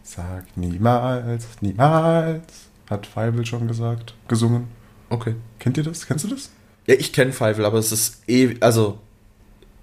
Sag 0.04 0.46
niemals, 0.58 1.46
niemals, 1.62 2.42
hat 2.90 3.06
Feivel 3.06 3.46
schon 3.46 3.68
gesagt, 3.68 4.16
gesungen. 4.28 4.66
Okay. 5.10 5.36
Kennt 5.60 5.78
ihr 5.78 5.84
das? 5.84 6.08
Kennst 6.08 6.26
du 6.26 6.30
das? 6.30 6.50
Ja, 6.88 6.96
ich 6.96 7.14
kenne 7.14 7.32
Pfeifel, 7.32 7.66
aber 7.66 7.78
es 7.78 7.92
ist 7.92 8.22
eh, 8.28 8.56
also 8.60 8.98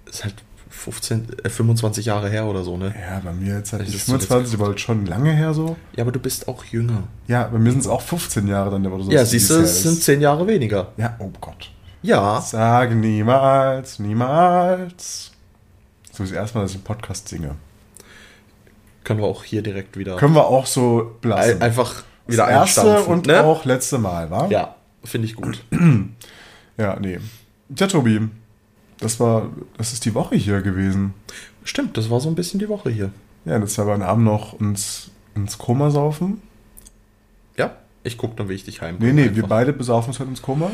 ist 0.05 0.23
halt 0.25 0.35
15, 0.69 1.27
äh, 1.43 1.49
25 1.49 2.05
Jahre 2.05 2.29
her 2.29 2.45
oder 2.45 2.63
so, 2.63 2.75
ne? 2.77 2.93
Ja, 2.99 3.21
bei 3.23 3.31
mir 3.31 3.55
jetzt 3.55 3.71
halt 3.71 3.83
Das 3.83 3.87
nicht 3.89 3.97
ist 3.99 4.05
so 4.07 4.11
25, 4.17 4.55
aber 4.55 4.67
halt 4.67 4.79
schon 4.81 5.05
lange 5.05 5.31
her 5.31 5.53
so. 5.53 5.77
Ja, 5.95 6.03
aber 6.03 6.11
du 6.11 6.19
bist 6.19 6.47
auch 6.49 6.65
jünger. 6.65 7.03
Ja, 7.27 7.43
bei 7.47 7.57
mir 7.57 7.71
sind 7.71 7.79
es 7.81 7.87
auch 7.87 8.01
15 8.01 8.47
Jahre 8.47 8.71
dann, 8.71 8.85
oder 8.85 9.03
so. 9.03 9.11
ja, 9.11 9.23
siehst 9.25 9.49
du, 9.49 9.55
es 9.55 9.83
sind 9.83 10.01
10 10.01 10.19
Jahre 10.21 10.45
weniger. 10.47 10.91
Ja, 10.97 11.15
oh 11.19 11.31
Gott. 11.39 11.71
Ja, 12.01 12.39
Sag 12.41 12.93
niemals, 12.93 13.99
niemals. 13.99 15.31
So 16.11 16.23
ist 16.23 16.31
erstmal, 16.31 16.63
dass 16.63 16.71
ich 16.71 16.77
im 16.77 16.83
Podcast 16.83 17.27
singe. 17.27 17.55
können 19.03 19.19
wir 19.19 19.27
auch 19.27 19.43
hier 19.43 19.61
direkt 19.61 19.97
wieder 19.97 20.15
Können 20.17 20.35
wir 20.35 20.45
auch 20.47 20.65
so 20.65 21.15
ein- 21.23 21.61
einfach 21.61 22.03
wieder 22.27 22.45
das 22.47 22.75
erste 22.77 23.03
und 23.03 23.25
ne? 23.27 23.43
auch 23.43 23.65
letzte 23.65 23.97
Mal, 23.97 24.29
wa? 24.29 24.47
Ja, 24.47 24.75
finde 25.03 25.27
ich 25.27 25.35
gut. 25.35 25.63
Ja, 26.79 26.95
nee. 26.99 27.17
Tja, 27.75 27.87
Tobi, 27.87 28.29
das 28.99 29.19
war, 29.19 29.49
das 29.79 29.93
ist 29.93 30.05
die 30.05 30.13
Woche 30.13 30.35
hier 30.35 30.61
gewesen. 30.61 31.15
Stimmt, 31.63 31.97
das 31.97 32.11
war 32.11 32.19
so 32.19 32.29
ein 32.29 32.35
bisschen 32.35 32.59
die 32.59 32.69
Woche 32.69 32.91
hier. 32.91 33.09
Ja, 33.45 33.57
das 33.57 33.75
war 33.79 33.85
beim 33.85 34.03
Abend 34.03 34.25
noch 34.25 34.53
uns 34.53 35.09
ins 35.33 35.57
Koma 35.57 35.89
saufen. 35.89 36.39
Ja, 37.57 37.77
ich 38.03 38.15
gucke 38.19 38.35
dann, 38.35 38.47
wie 38.47 38.53
ich 38.53 38.63
dich 38.63 38.81
heim. 38.83 38.97
Nee, 38.99 39.11
nee, 39.11 39.31
wir 39.33 39.47
beide 39.47 39.73
besaufen 39.73 40.09
uns 40.09 40.19
halt 40.19 40.29
ins 40.29 40.43
Koma. 40.43 40.69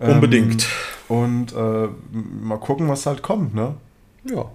Ähm, 0.00 0.14
Unbedingt. 0.14 0.66
Und 1.08 1.52
äh, 1.52 1.88
mal 2.12 2.58
gucken, 2.58 2.88
was 2.88 3.06
halt 3.06 3.22
kommt, 3.22 3.54
ne? 3.54 3.74
Ja. 4.24 4.50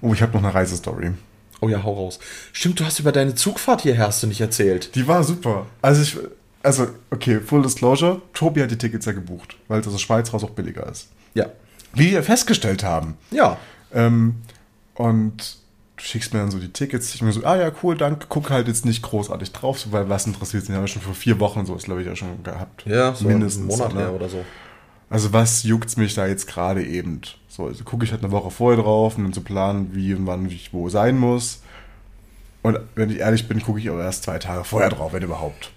Oh, 0.00 0.12
ich 0.12 0.22
habe 0.22 0.32
noch 0.32 0.42
eine 0.42 0.54
Reisestory. 0.54 1.12
Oh 1.60 1.68
ja, 1.68 1.82
hau 1.82 1.94
raus. 1.94 2.18
Stimmt, 2.52 2.80
du 2.80 2.84
hast 2.84 2.98
über 2.98 3.12
deine 3.12 3.34
Zugfahrt 3.34 3.82
hierher 3.82 4.06
hast 4.06 4.22
du 4.22 4.26
nicht 4.26 4.40
erzählt. 4.40 4.94
Die 4.94 5.06
war 5.06 5.22
super. 5.24 5.66
Also 5.80 6.02
ich, 6.02 6.18
also, 6.62 6.88
okay, 7.10 7.40
Full 7.40 7.62
Disclosure, 7.62 8.20
Tobi 8.32 8.62
hat 8.62 8.70
die 8.70 8.78
Tickets 8.78 9.06
ja 9.06 9.12
gebucht, 9.12 9.56
weil 9.68 9.80
es 9.80 9.86
aus 9.86 9.94
der 9.94 10.00
Schweiz 10.00 10.32
raus 10.32 10.44
auch 10.44 10.50
billiger 10.50 10.88
ist. 10.88 11.08
Ja. 11.34 11.46
Wie 11.94 12.12
wir 12.12 12.22
festgestellt 12.22 12.84
haben. 12.84 13.16
Ja. 13.30 13.58
Ähm, 13.92 14.36
und 14.94 15.56
du 16.02 16.08
schickst 16.08 16.32
mir 16.34 16.40
dann 16.40 16.50
so 16.50 16.58
die 16.58 16.72
Tickets. 16.72 17.14
Ich 17.14 17.22
mir 17.22 17.32
so, 17.32 17.44
ah 17.44 17.56
ja, 17.56 17.70
cool, 17.82 17.96
danke. 17.96 18.26
Guck 18.28 18.50
halt 18.50 18.66
jetzt 18.66 18.84
nicht 18.84 19.02
großartig 19.02 19.52
drauf, 19.52 19.78
so, 19.78 19.92
weil 19.92 20.08
was 20.08 20.26
interessiert 20.26 20.68
mich, 20.68 20.76
habe 20.76 20.86
ich 20.86 20.92
schon 20.92 21.02
vor 21.02 21.14
vier 21.14 21.38
Wochen 21.38 21.64
so, 21.64 21.74
ist 21.76 21.84
glaube 21.84 22.00
ich 22.00 22.06
ja 22.06 22.16
schon 22.16 22.42
gehabt. 22.42 22.84
Ja, 22.86 23.14
so 23.14 23.26
mindestens. 23.26 23.76
Monat 23.76 23.94
ne? 23.94 24.10
oder 24.10 24.28
so. 24.28 24.44
Also 25.08 25.32
was 25.32 25.62
juckt's 25.62 25.96
mich 25.96 26.14
da 26.14 26.26
jetzt 26.26 26.46
gerade 26.46 26.84
eben? 26.84 27.20
So, 27.48 27.66
also 27.66 27.84
gucke 27.84 28.04
ich 28.04 28.12
halt 28.12 28.22
eine 28.22 28.32
Woche 28.32 28.50
vorher 28.50 28.82
drauf, 28.82 29.16
um 29.16 29.24
dann 29.24 29.32
zu 29.32 29.42
planen, 29.42 29.90
wie 29.92 30.14
und 30.14 30.26
wann 30.26 30.46
ich 30.46 30.72
wo 30.72 30.88
sein 30.88 31.18
muss. 31.18 31.62
Und 32.62 32.80
wenn 32.94 33.10
ich 33.10 33.18
ehrlich 33.18 33.46
bin, 33.46 33.62
gucke 33.62 33.78
ich 33.78 33.90
aber 33.90 34.02
erst 34.02 34.24
zwei 34.24 34.38
Tage 34.38 34.64
vorher 34.64 34.88
drauf, 34.88 35.12
wenn 35.12 35.22
überhaupt. 35.22 35.70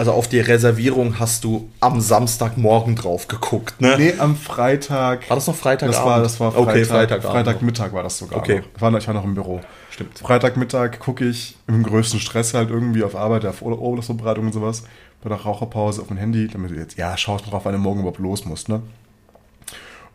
Also 0.00 0.12
auf 0.12 0.28
die 0.28 0.40
Reservierung 0.40 1.18
hast 1.18 1.44
du 1.44 1.68
am 1.80 2.00
Samstagmorgen 2.00 2.96
drauf 2.96 3.28
geguckt, 3.28 3.82
ne? 3.82 3.96
Nee, 3.98 4.14
am 4.16 4.34
Freitag. 4.34 5.28
War 5.28 5.36
das 5.36 5.46
noch 5.46 5.54
Freitagabend? 5.54 5.94
Das 5.98 6.06
war, 6.06 6.22
das 6.22 6.40
war 6.40 6.52
Freitag. 6.52 6.68
Okay, 6.70 6.84
Freitagabend. 6.86 7.32
Freitagmittag 7.32 7.92
war 7.92 8.02
das 8.02 8.16
sogar. 8.16 8.38
Okay. 8.38 8.62
Ich, 8.74 8.80
war, 8.80 8.90
noch- 8.90 8.98
ich 8.98 9.06
war 9.06 9.12
noch 9.12 9.24
im 9.24 9.34
Büro. 9.34 9.60
Stimmt. 9.90 10.18
Freitagmittag 10.18 10.98
gucke 11.00 11.26
ich 11.28 11.58
im 11.66 11.82
größten 11.82 12.18
Stress 12.18 12.54
halt 12.54 12.70
irgendwie 12.70 13.04
auf 13.04 13.14
Arbeit, 13.14 13.44
auf 13.44 13.60
Ur- 13.60 13.78
Urlaubsvorbereitung 13.78 14.46
und 14.46 14.52
sowas, 14.54 14.84
bei 15.22 15.28
der 15.28 15.36
Raucherpause 15.38 16.00
auf 16.00 16.08
mein 16.08 16.18
Handy, 16.18 16.48
damit 16.48 16.70
du 16.70 16.76
jetzt, 16.76 16.96
ja, 16.96 17.14
schaust 17.18 17.50
drauf, 17.50 17.66
wann 17.66 17.74
du 17.74 17.78
morgen 17.78 18.00
überhaupt 18.00 18.20
los 18.20 18.46
musst, 18.46 18.70
ne? 18.70 18.80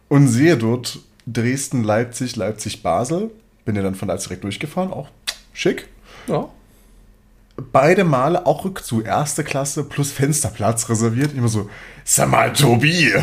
Und 0.10 0.30
sehe 0.30 0.58
dort 0.58 0.98
Dresden, 1.28 1.84
Leipzig, 1.84 2.36
Leipzig, 2.36 2.82
Basel. 2.82 3.30
Bin 3.66 3.76
ja 3.76 3.84
dann 3.84 3.94
von 3.94 4.08
Leipzig 4.08 4.30
direkt 4.30 4.44
durchgefahren, 4.46 4.92
auch 4.92 5.10
schick. 5.54 5.88
Ja. 6.26 6.50
Beide 7.72 8.04
Male 8.04 8.46
auch 8.46 8.66
Rückzug, 8.66 9.06
erste 9.06 9.44
Klasse 9.44 9.84
plus 9.86 10.12
Fensterplatz 10.12 10.90
reserviert. 10.90 11.34
Immer 11.34 11.48
so, 11.48 11.70
sag 12.04 12.30
mal, 12.30 12.52
Tobi. 12.52 13.14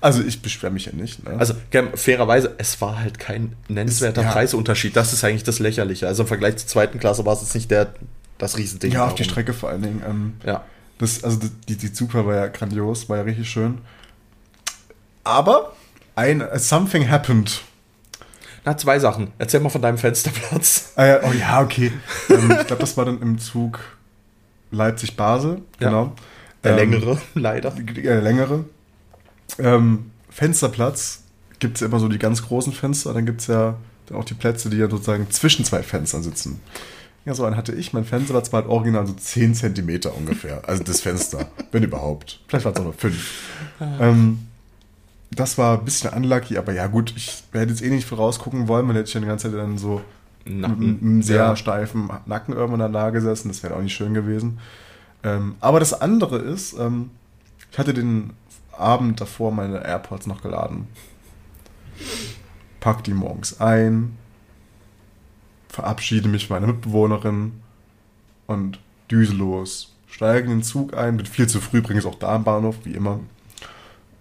Also 0.00 0.22
ich 0.22 0.40
beschwere 0.42 0.70
mich 0.70 0.86
ja 0.86 0.92
nicht. 0.92 1.24
Ne? 1.24 1.36
Also 1.38 1.54
fairerweise, 1.94 2.54
es 2.58 2.80
war 2.80 3.00
halt 3.00 3.18
kein 3.18 3.56
nennenswerter 3.66 4.20
Es- 4.20 4.26
ja. 4.26 4.32
Preisunterschied. 4.32 4.94
Das 4.94 5.12
ist 5.12 5.24
eigentlich 5.24 5.42
das 5.42 5.58
Lächerliche. 5.58 6.06
Also 6.06 6.22
im 6.22 6.28
Vergleich 6.28 6.56
zur 6.58 6.68
zweiten 6.68 7.00
Klasse 7.00 7.26
war 7.26 7.32
es 7.34 7.40
jetzt 7.40 7.54
nicht 7.56 7.68
der, 7.70 7.92
das 8.38 8.56
Riesending. 8.58 8.92
ja, 8.92 9.06
auf 9.06 9.16
die. 9.16 9.24
Strecke 9.24 9.52
vor 9.52 9.70
allen 9.70 9.82
Dingen. 9.82 10.02
Ähm, 10.08 10.34
Ja. 10.46 10.62
das, 10.98 11.24
also 11.24 11.40
die, 11.68 11.76
die 11.76 11.88
Super 11.88 12.26
war 12.26 12.36
ja 12.36 12.46
grandios, 12.46 13.08
war 13.08 13.16
ja 13.16 13.22
richtig 13.24 13.50
schön. 13.50 13.78
Aber 15.24 15.72
ein 16.14 16.44
Something 16.54 17.10
happened. 17.10 17.62
Na, 18.68 18.76
zwei 18.76 18.98
Sachen. 18.98 19.28
Erzähl 19.38 19.60
mal 19.60 19.70
von 19.70 19.80
deinem 19.80 19.96
Fensterplatz. 19.96 20.92
Ah, 20.94 21.06
ja, 21.06 21.20
oh 21.22 21.32
ja, 21.32 21.62
okay. 21.62 21.90
ähm, 22.28 22.54
ich 22.60 22.66
glaube, 22.66 22.80
das 22.80 22.98
war 22.98 23.06
dann 23.06 23.22
im 23.22 23.38
Zug 23.38 23.80
Leipzig-Basel. 24.72 25.62
Ja. 25.80 25.88
Genau. 25.88 26.12
Der 26.62 26.72
Ähm, 26.72 26.76
längere, 26.76 27.18
leider. 27.34 27.70
Der 27.70 28.20
längere. 28.20 28.66
Ähm, 29.58 30.10
Fensterplatz 30.28 31.22
gibt 31.60 31.76
es 31.76 31.80
ja 31.80 31.86
immer 31.86 31.98
so 31.98 32.08
die 32.08 32.18
ganz 32.18 32.42
großen 32.46 32.74
Fenster, 32.74 33.14
dann 33.14 33.24
gibt 33.24 33.40
es 33.40 33.46
ja 33.46 33.76
auch 34.12 34.24
die 34.24 34.34
Plätze, 34.34 34.68
die 34.68 34.76
ja 34.76 34.90
sozusagen 34.90 35.30
zwischen 35.30 35.64
zwei 35.64 35.82
Fenstern 35.82 36.22
sitzen. 36.22 36.60
Ja, 37.24 37.32
so 37.32 37.46
einen 37.46 37.56
hatte 37.56 37.72
ich. 37.72 37.94
Mein 37.94 38.04
Fensterplatz 38.04 38.52
war 38.52 38.60
halt 38.60 38.70
original 38.70 39.06
so 39.06 39.14
10 39.14 39.54
Zentimeter 39.54 40.14
ungefähr. 40.14 40.60
Also 40.68 40.82
das 40.84 41.00
Fenster, 41.00 41.48
wenn 41.72 41.84
überhaupt. 41.84 42.40
Vielleicht 42.48 42.66
waren 42.66 42.74
es 42.74 42.80
auch 42.80 42.84
nur 42.84 42.92
5. 42.92 43.42
Ähm, 43.98 44.47
das 45.30 45.58
war 45.58 45.78
ein 45.78 45.84
bisschen 45.84 46.12
unlucky, 46.12 46.56
aber 46.58 46.72
ja 46.72 46.86
gut, 46.86 47.12
ich 47.16 47.42
hätte 47.52 47.70
jetzt 47.70 47.82
eh 47.82 47.90
nicht 47.90 48.06
vorausgucken 48.06 48.66
wollen, 48.68 48.86
man 48.86 48.96
hätte 48.96 49.08
ich 49.08 49.14
ja 49.14 49.20
die 49.20 49.26
ganze 49.26 49.50
Zeit 49.50 49.58
dann 49.60 49.78
so 49.78 50.00
Nacken. 50.44 50.78
mit 50.92 51.02
einem 51.02 51.22
sehr 51.22 51.36
Ja. 51.36 51.56
steifen 51.56 52.10
Nacken 52.26 52.54
irgendwann 52.54 52.92
da 52.92 53.10
gesessen. 53.10 53.48
Das 53.48 53.62
wäre 53.62 53.74
auch 53.76 53.82
nicht 53.82 53.94
schön 53.94 54.14
gewesen. 54.14 54.58
Ähm, 55.22 55.56
aber 55.60 55.80
das 55.80 56.00
andere 56.00 56.38
ist, 56.38 56.72
ähm, 56.78 57.10
ich 57.70 57.78
hatte 57.78 57.92
den 57.92 58.30
Abend 58.72 59.20
davor 59.20 59.52
meine 59.52 59.84
AirPods 59.84 60.26
noch 60.26 60.40
geladen. 60.42 60.86
Pack 62.80 63.04
die 63.04 63.12
morgens 63.12 63.60
ein, 63.60 64.16
verabschiede 65.68 66.28
mich 66.28 66.46
von 66.46 66.56
meiner 66.56 66.72
Mitbewohnerin 66.72 67.52
und 68.46 68.78
düse 69.10 69.34
los. 69.34 69.94
Steige 70.08 70.44
in 70.44 70.58
den 70.58 70.62
Zug 70.62 70.96
ein, 70.96 71.16
bin 71.16 71.26
viel 71.26 71.48
zu 71.48 71.60
früh, 71.60 71.82
bringe 71.82 71.98
es 71.98 72.06
auch 72.06 72.14
da 72.14 72.36
am 72.36 72.44
Bahnhof, 72.44 72.76
wie 72.84 72.92
immer. 72.94 73.20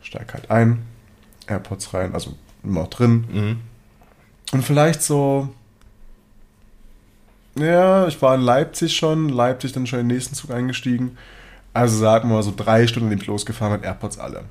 Steig 0.01 0.33
halt 0.33 0.49
ein, 0.51 0.79
AirPods 1.47 1.93
rein, 1.93 2.13
also 2.13 2.33
immer 2.63 2.85
drin. 2.85 3.25
Mhm. 3.31 3.61
Und 4.53 4.63
vielleicht 4.63 5.01
so. 5.01 5.49
Ja, 7.57 8.07
ich 8.07 8.21
war 8.21 8.35
in 8.35 8.41
Leipzig 8.41 8.95
schon, 8.95 9.29
Leipzig 9.29 9.71
dann 9.71 9.87
schon 9.87 9.99
in 9.99 10.07
den 10.07 10.15
nächsten 10.15 10.35
Zug 10.35 10.51
eingestiegen. 10.51 11.17
Also 11.73 11.97
sagen 11.97 12.29
wir 12.29 12.35
mal 12.35 12.43
so 12.43 12.53
drei 12.55 12.87
Stunden, 12.87 13.09
nachdem 13.09 13.21
ich 13.21 13.27
losgefahren 13.27 13.73
mit 13.73 13.83
AirPods 13.83 14.19
alle. 14.19 14.43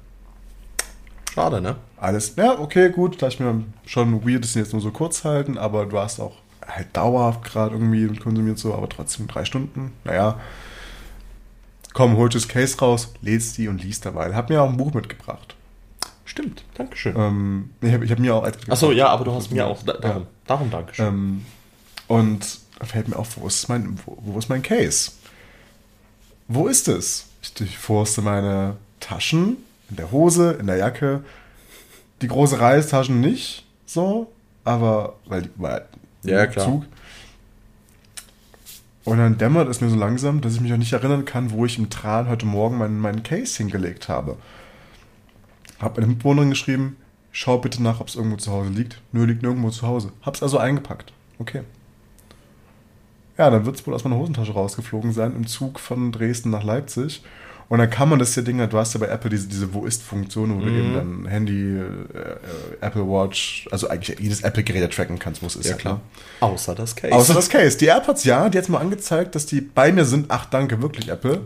Schade, 1.33 1.61
ne? 1.61 1.77
Alles, 1.99 2.35
ja, 2.37 2.59
okay, 2.59 2.91
gut, 2.91 3.21
da 3.21 3.29
ich 3.29 3.39
mir 3.41 3.63
schon 3.85 4.27
weird, 4.27 4.45
sie 4.45 4.59
jetzt 4.59 4.73
nur 4.73 4.81
so 4.81 4.91
kurz 4.91 5.25
halten, 5.25 5.59
aber 5.59 5.87
du 5.87 5.99
hast 5.99 6.19
auch 6.19 6.37
halt 6.67 6.97
dauerhaft 6.97 7.45
gerade 7.45 7.75
irgendwie 7.75 8.07
konsumiert 8.19 8.59
so, 8.59 8.75
aber 8.75 8.89
trotzdem 8.89 9.27
drei 9.27 9.45
Stunden, 9.45 9.93
naja. 10.05 10.41
Komm, 11.93 12.17
holst 12.17 12.37
das 12.37 12.49
Case 12.49 12.79
raus, 12.79 13.13
lädst 13.23 13.59
die 13.59 13.69
und 13.69 13.83
liest 13.83 14.07
dabei. 14.07 14.35
Hab 14.35 14.51
mir 14.51 14.63
auch 14.63 14.69
ein 14.69 14.77
Buch 14.77 14.95
mitgebracht. 14.95 15.56
Stimmt. 16.27 16.65
Dankeschön. 16.75 17.15
Ähm, 17.17 17.71
ich 17.81 17.93
habe 17.93 18.05
ich 18.05 18.11
hab 18.11 18.19
mir 18.19 18.35
auch 18.35 18.47
Achso, 18.69 18.93
ja, 18.93 19.09
aber 19.09 19.25
du 19.25 19.33
hast 19.33 19.51
mir 19.51 19.67
auch. 19.67 19.83
Da, 19.83 19.95
darum, 19.95 20.23
Ja. 20.23 20.29
darum 20.47 20.71
Dankeschön. 20.71 21.07
Ähm, 21.07 21.47
und 22.09 22.59
da 22.79 22.85
fällt 22.85 23.09
mir 23.09 23.17
auf, 23.17 23.39
wo 23.41 23.47
ist 23.47 23.69
mein, 23.69 23.99
wo, 24.05 24.19
wo 24.21 24.39
ist 24.39 24.49
mein 24.51 24.63
Case? 24.63 25.13
Wo 26.49 26.67
ist 26.67 26.89
es? 26.89 27.29
Ich 27.43 27.55
durchforste 27.55 28.23
meine 28.23 28.77
Taschen, 29.01 29.57
in 29.89 29.97
der 29.97 30.11
Hose, 30.11 30.53
in 30.61 30.67
der 30.67 30.77
Jacke. 30.77 31.25
Die 32.23 32.29
große 32.29 32.61
Reisetaschen 32.61 33.21
nicht 33.21 33.65
so, 33.87 34.31
aber 34.65 35.15
weil 35.27 35.43
die 35.43 35.51
war 35.57 35.83
Ja, 36.23 36.47
klar. 36.47 36.67
Zug. 36.67 36.85
Und 39.05 39.19
dann 39.19 39.39
dämmert 39.39 39.69
es 39.69 39.81
mir 39.81 39.89
so 39.89 39.97
langsam, 39.97 40.41
dass 40.41 40.55
ich 40.55 40.61
mich 40.61 40.73
auch 40.73 40.77
nicht 40.79 40.93
erinnern 40.93 41.25
kann, 41.25 41.53
wo 41.53 41.65
ich 41.65 41.79
im 41.79 41.91
Tran 41.91 42.29
heute 42.29 42.45
Morgen 42.47 42.79
meinen, 42.79 42.99
meinen 42.99 43.23
Case 43.23 43.59
hingelegt 43.59 44.09
habe. 44.09 44.37
Hab 45.81 45.97
meine 45.97 46.09
Mitbewohnerin 46.09 46.51
geschrieben, 46.51 46.97
schau 47.33 47.59
bitte 47.59 47.83
nach, 47.83 48.01
ob 48.01 48.09
es 48.09 48.15
irgendwo 48.17 48.37
zu 48.37 48.51
Hause 48.53 48.71
liegt. 48.71 49.01
Nö, 49.13 49.25
liegt 49.25 49.43
nirgendwo 49.43 49.71
zu 49.71 49.87
Hause. 49.87 50.13
Hab's 50.23 50.43
also 50.43 50.59
eingepackt. 50.59 51.13
Okay. 51.39 51.63
Ja, 53.39 53.51
dann 53.51 53.67
wird 53.67 53.77
es 53.77 53.87
wohl 53.87 53.95
aus 53.95 54.05
meiner 54.05 54.17
Hosentasche 54.17 54.53
rausgeflogen 54.53 55.13
sein 55.13 55.35
im 55.37 55.47
Zug 55.47 55.79
von 55.79 56.11
Dresden 56.13 56.51
nach 56.51 56.63
Leipzig. 56.65 57.23
Und 57.69 57.81
dann 57.81 57.91
kann 57.91 58.09
man 58.09 58.21
das 58.21 58.35
ja 58.37 58.43
Ding, 58.43 58.59
du 58.59 58.79
hast 58.79 58.95
ja 58.95 59.01
bei 59.01 59.09
Apple 59.09 59.29
diese, 59.29 59.49
diese 59.49 59.75
Wo 59.75 59.85
ist-Funktion, 59.85 60.55
wo 60.57 60.61
du 60.61 60.71
Mhm. 60.71 60.79
eben 60.79 60.95
dann 60.95 61.27
Handy, 61.27 61.77
äh, 61.77 61.81
äh, 61.81 62.77
Apple 62.81 63.03
Watch, 63.03 63.69
also 63.73 63.89
eigentlich 63.89 64.19
jedes 64.21 64.43
Apple-Gerät 64.43 64.81
ja 64.83 64.89
tracken 64.89 65.19
kannst, 65.19 65.43
wo 65.43 65.47
es 65.47 65.57
ist. 65.57 65.69
ja, 65.69 65.75
klar. 65.77 65.95
ne? 65.95 66.01
Außer 66.41 66.77
das 66.77 66.95
Case. 66.95 67.13
Außer 67.13 67.35
das 67.35 67.51
Case. 67.51 67.77
Die 67.77 67.87
AirPods, 67.87 68.23
ja, 68.25 68.49
die 68.49 68.57
hat 68.57 68.69
mal 68.69 68.79
angezeigt, 68.79 69.35
dass 69.35 69.47
die 69.47 69.61
bei 69.61 69.91
mir 69.93 70.05
sind. 70.05 70.27
Ach, 70.29 70.47
danke, 70.47 70.81
wirklich, 70.81 71.09
Apple. 71.09 71.41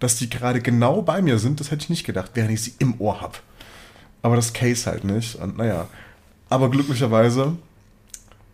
Dass 0.00 0.16
die 0.16 0.28
gerade 0.28 0.60
genau 0.60 1.02
bei 1.02 1.22
mir 1.22 1.38
sind, 1.38 1.60
das 1.60 1.70
hätte 1.70 1.84
ich 1.84 1.90
nicht 1.90 2.04
gedacht, 2.04 2.32
während 2.34 2.50
ich 2.50 2.62
sie 2.62 2.74
im 2.80 3.00
Ohr 3.00 3.20
habe. 3.20 3.34
Aber 4.22 4.36
das 4.36 4.52
Case 4.52 4.88
halt 4.90 5.04
nicht. 5.04 5.36
Und 5.36 5.56
naja. 5.58 5.86
Aber 6.48 6.68
glücklicherweise 6.70 7.56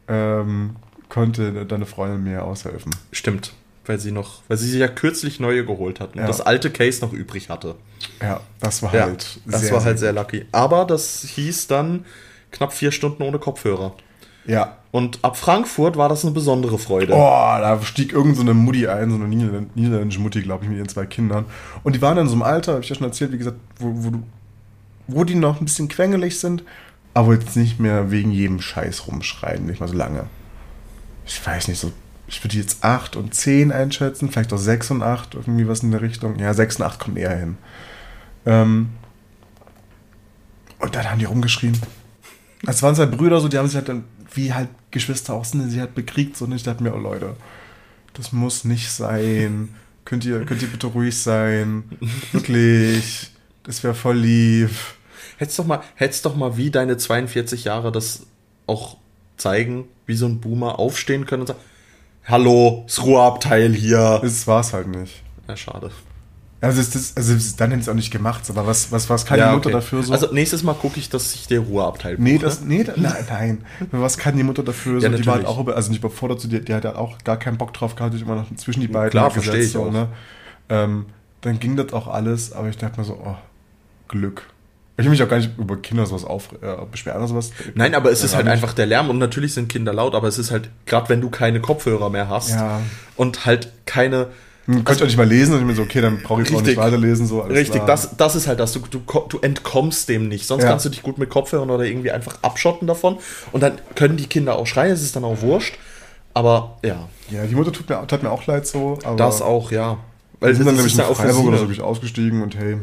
ähm, 0.08 0.76
konnte 1.08 1.64
deine 1.66 1.86
Freundin 1.86 2.22
mir 2.24 2.44
aushelfen. 2.44 2.94
Stimmt. 3.12 3.52
Weil 3.86 4.00
sie 4.00 4.10
noch, 4.12 4.42
weil 4.48 4.56
sie 4.56 4.68
sich 4.68 4.80
ja 4.80 4.88
kürzlich 4.88 5.38
neue 5.38 5.64
geholt 5.64 6.00
hat 6.00 6.14
und 6.14 6.20
Ja. 6.20 6.26
das 6.26 6.40
alte 6.40 6.70
Case 6.70 7.00
noch 7.04 7.12
übrig 7.12 7.48
hatte. 7.48 7.76
Ja, 8.20 8.40
das 8.60 8.82
war 8.82 8.92
Ja, 8.94 9.02
halt 9.04 9.38
das 9.46 9.70
war 9.72 9.84
halt 9.84 9.98
sehr 9.98 10.12
lucky. 10.12 10.44
Aber 10.52 10.84
das 10.84 11.22
hieß 11.22 11.68
dann 11.68 12.04
knapp 12.50 12.72
vier 12.72 12.90
Stunden 12.90 13.22
ohne 13.22 13.38
Kopfhörer. 13.38 13.94
Ja. 14.44 14.76
Und 14.92 15.18
ab 15.22 15.36
Frankfurt 15.36 15.96
war 15.96 16.08
das 16.08 16.24
eine 16.24 16.32
besondere 16.32 16.78
Freude. 16.78 17.12
Oh, 17.12 17.16
da 17.18 17.80
stieg 17.82 18.12
irgend 18.12 18.36
so 18.36 18.42
eine 18.42 18.54
Mutti 18.54 18.86
ein, 18.88 19.10
so 19.10 19.16
eine 19.16 19.26
niederländ- 19.26 19.68
niederländische 19.74 20.20
Mutti, 20.20 20.40
glaube 20.42 20.64
ich, 20.64 20.68
mit 20.70 20.78
ihren 20.78 20.88
zwei 20.88 21.06
Kindern. 21.06 21.44
Und 21.84 21.94
die 21.94 22.02
waren 22.02 22.16
in 22.18 22.26
so 22.28 22.32
einem 22.34 22.42
Alter, 22.42 22.72
habe 22.74 22.82
ich 22.82 22.88
ja 22.88 22.94
schon 22.96 23.06
erzählt, 23.06 23.32
wie 23.32 23.38
gesagt, 23.38 23.56
wo, 23.78 23.90
wo, 23.92 24.10
du, 24.10 24.22
wo 25.06 25.24
die 25.24 25.34
noch 25.34 25.60
ein 25.60 25.64
bisschen 25.64 25.88
quengelig 25.88 26.40
sind, 26.40 26.64
aber 27.14 27.34
jetzt 27.34 27.56
nicht 27.56 27.80
mehr 27.80 28.10
wegen 28.10 28.30
jedem 28.30 28.60
Scheiß 28.60 29.06
rumschreien, 29.06 29.66
nicht 29.66 29.80
mal 29.80 29.88
so 29.88 29.94
lange. 29.94 30.26
Ich 31.24 31.44
weiß 31.44 31.68
nicht, 31.68 31.78
so, 31.78 31.92
ich 32.28 32.42
würde 32.44 32.56
jetzt 32.56 32.84
8 32.84 33.16
und 33.16 33.34
10 33.34 33.72
einschätzen, 33.72 34.30
vielleicht 34.30 34.52
auch 34.52 34.58
6 34.58 34.90
und 34.92 35.02
8, 35.02 35.34
irgendwie 35.34 35.68
was 35.68 35.82
in 35.82 35.90
der 35.90 36.02
Richtung. 36.02 36.38
Ja, 36.38 36.52
6 36.52 36.76
und 36.76 36.82
8 36.84 36.98
kommt 37.00 37.18
eher 37.18 37.36
hin. 37.36 37.56
Ähm, 38.44 38.90
und 40.78 40.94
dann 40.94 41.10
haben 41.10 41.18
die 41.18 41.24
rumgeschrien. 41.24 41.78
Es 42.66 42.82
waren 42.82 42.94
zwei 42.94 43.06
Brüder, 43.06 43.40
so, 43.40 43.48
die 43.48 43.58
haben 43.58 43.66
sich 43.66 43.76
halt 43.76 43.88
dann, 43.88 44.04
wie 44.34 44.52
halt 44.52 44.68
Geschwister 44.90 45.34
auch 45.34 45.44
sind, 45.44 45.70
sie 45.70 45.80
halt 45.80 45.94
bekriegt, 45.94 46.36
so, 46.36 46.44
und 46.44 46.52
ich 46.52 46.62
dachte 46.62 46.82
mir, 46.82 46.94
oh 46.94 46.98
Leute, 46.98 47.36
das 48.14 48.32
muss 48.32 48.64
nicht 48.64 48.90
sein. 48.90 49.70
Könnt 50.04 50.24
ihr, 50.24 50.44
könnt 50.44 50.62
ihr 50.62 50.68
bitte 50.68 50.86
ruhig 50.88 51.16
sein? 51.18 51.84
Wirklich, 52.32 53.30
das 53.64 53.82
wäre 53.82 53.94
voll 53.94 54.16
lieb. 54.16 54.70
Hättest 55.36 55.58
doch 55.58 55.66
mal, 55.66 55.80
hättest 55.94 56.24
doch 56.24 56.36
mal 56.36 56.56
wie 56.56 56.70
deine 56.70 56.96
42 56.96 57.64
Jahre 57.64 57.92
das 57.92 58.26
auch 58.66 58.96
zeigen, 59.36 59.84
wie 60.06 60.14
so 60.14 60.26
ein 60.26 60.40
Boomer 60.40 60.78
aufstehen 60.78 61.26
können 61.26 61.42
und 61.42 61.48
sagen, 61.48 61.60
hallo, 62.24 62.84
das 62.86 63.02
Ruheabteil 63.02 63.72
hier. 63.72 64.20
Das 64.22 64.46
war's 64.46 64.72
halt 64.72 64.88
nicht. 64.88 65.22
Ja, 65.48 65.56
schade. 65.56 65.90
Also, 66.62 66.78
das, 66.78 66.90
das, 66.90 67.16
also 67.16 67.34
dann 67.58 67.70
hätte 67.70 67.80
ich 67.80 67.86
es 67.86 67.88
auch 67.90 67.94
nicht 67.94 68.10
gemacht, 68.10 68.42
aber 68.48 68.66
was, 68.66 68.90
was, 68.90 69.10
was 69.10 69.26
kann 69.26 69.38
ja, 69.38 69.50
die 69.50 69.56
Mutter 69.56 69.68
okay. 69.68 69.76
dafür 69.76 70.02
so? 70.02 70.12
Also 70.12 70.32
nächstes 70.32 70.62
Mal 70.62 70.72
gucke 70.72 70.98
ich, 70.98 71.10
dass 71.10 71.34
ich 71.34 71.46
der 71.46 71.60
Ruheabteil 71.60 72.16
nee, 72.18 72.34
buche. 72.34 72.46
das, 72.46 72.62
nee, 72.62 72.82
da, 72.82 72.94
nein, 72.96 73.26
nein. 73.28 73.64
Was 73.90 74.16
kann 74.16 74.36
die 74.36 74.42
Mutter 74.42 74.62
dafür? 74.62 75.00
So, 75.00 75.06
Ja, 75.06 75.16
die 75.16 75.26
war 75.26 75.34
halt 75.34 75.46
auch, 75.46 75.60
über, 75.60 75.76
also 75.76 75.90
nicht 75.90 75.98
überfordert, 75.98 76.40
so, 76.40 76.48
die, 76.48 76.64
die 76.64 76.72
hat 76.72 76.86
halt 76.86 76.96
auch 76.96 77.18
gar 77.24 77.38
keinen 77.38 77.58
Bock 77.58 77.74
drauf 77.74 77.94
gehabt, 77.94 78.14
hat 78.14 78.20
immer 78.20 78.36
noch 78.36 78.54
zwischen 78.56 78.80
die 78.80 78.88
beiden 78.88 79.10
Klar, 79.10 79.30
verstehe 79.30 79.60
ich 79.60 79.72
so, 79.72 79.84
auch. 79.84 79.92
Ne? 79.92 80.08
Ähm, 80.70 81.06
dann 81.42 81.60
ging 81.60 81.76
das 81.76 81.92
auch 81.92 82.08
alles, 82.08 82.52
aber 82.52 82.70
ich 82.70 82.78
dachte 82.78 82.98
mir 82.98 83.06
so, 83.06 83.20
oh, 83.22 83.36
Glück. 84.08 84.48
Ich 84.98 85.04
will 85.04 85.10
mich 85.10 85.22
auch 85.22 85.28
gar 85.28 85.36
nicht 85.36 85.50
über 85.58 85.76
Kinder 85.76 86.06
sowas 86.06 86.24
auf, 86.24 86.48
äh, 86.62 86.74
beschweren 86.90 87.18
oder 87.18 87.28
sowas. 87.28 87.50
Nein, 87.74 87.94
aber 87.94 88.10
es 88.10 88.24
ist 88.24 88.30
Ja, 88.30 88.36
halt 88.38 88.46
nicht. 88.46 88.54
einfach 88.54 88.72
der 88.72 88.86
Lärm 88.86 89.10
und 89.10 89.18
natürlich 89.18 89.52
sind 89.52 89.68
Kinder 89.68 89.92
laut, 89.92 90.14
aber 90.14 90.26
es 90.28 90.38
ist 90.38 90.50
halt, 90.50 90.70
gerade 90.86 91.08
wenn 91.10 91.20
du 91.20 91.28
keine 91.28 91.60
Kopfhörer 91.60 92.08
mehr 92.08 92.28
hast 92.30 92.50
Ja. 92.50 92.80
und 93.16 93.44
halt 93.44 93.68
keine. 93.84 94.28
Hm, 94.64 94.76
Könnte 94.84 94.94
ich 94.94 95.02
auch 95.02 95.06
nicht 95.06 95.16
mal 95.18 95.28
lesen 95.28 95.54
und 95.54 95.60
ich 95.60 95.66
mir 95.66 95.74
so, 95.74 95.82
okay, 95.82 96.00
dann 96.00 96.22
brauche 96.22 96.40
ich 96.42 96.48
jetzt 96.48 96.56
auch 96.56 96.60
nicht 96.62 96.70
Richtig. 96.70 96.84
weiterlesen. 96.84 97.26
So, 97.26 97.40
Richtig, 97.40 97.74
klar. 97.74 97.86
das, 97.86 98.16
das 98.16 98.34
ist 98.36 98.48
halt 98.48 98.58
das. 98.58 98.72
Du, 98.72 98.80
du, 98.90 99.00
du 99.28 99.38
entkommst 99.40 100.08
dem 100.08 100.28
nicht. 100.28 100.46
Sonst 100.46 100.64
Ja. 100.64 100.70
kannst 100.70 100.86
du 100.86 100.88
dich 100.88 101.02
gut 101.02 101.18
mit 101.18 101.28
Kopfhörern 101.30 101.70
oder 101.70 101.84
irgendwie 101.84 102.10
einfach 102.10 102.38
abschotten 102.42 102.88
davon. 102.88 103.18
Und 103.52 103.62
dann 103.62 103.74
können 103.94 104.16
die 104.16 104.26
Kinder 104.26 104.56
auch 104.56 104.66
schreien, 104.66 104.92
es 104.92 105.02
ist 105.02 105.14
dann 105.14 105.24
auch 105.24 105.40
wurscht. 105.42 105.76
Aber 106.34 106.78
ja, 106.82 107.06
Ja, 107.30 107.44
die 107.44 107.54
Mutter 107.54 107.70
tut 107.72 107.88
mir, 107.88 108.04
tat 108.06 108.22
mir 108.22 108.30
auch 108.30 108.46
leid 108.46 108.66
so. 108.66 108.98
Das 109.16 109.40
auch, 109.42 109.70
ja. 109.70 109.98
Weil 110.40 110.50
wir 110.50 110.56
sind 110.56 110.66
dann 110.66 110.74
nämlich 110.74 110.92
ist 110.94 110.98
in 111.08 111.14
Freiburg 111.14 111.44
oder 111.46 111.58
so 111.58 111.64
bin 111.64 111.72
ich 111.74 111.80
ausgestiegen 111.80 112.42
und 112.42 112.56
hey. 112.58 112.76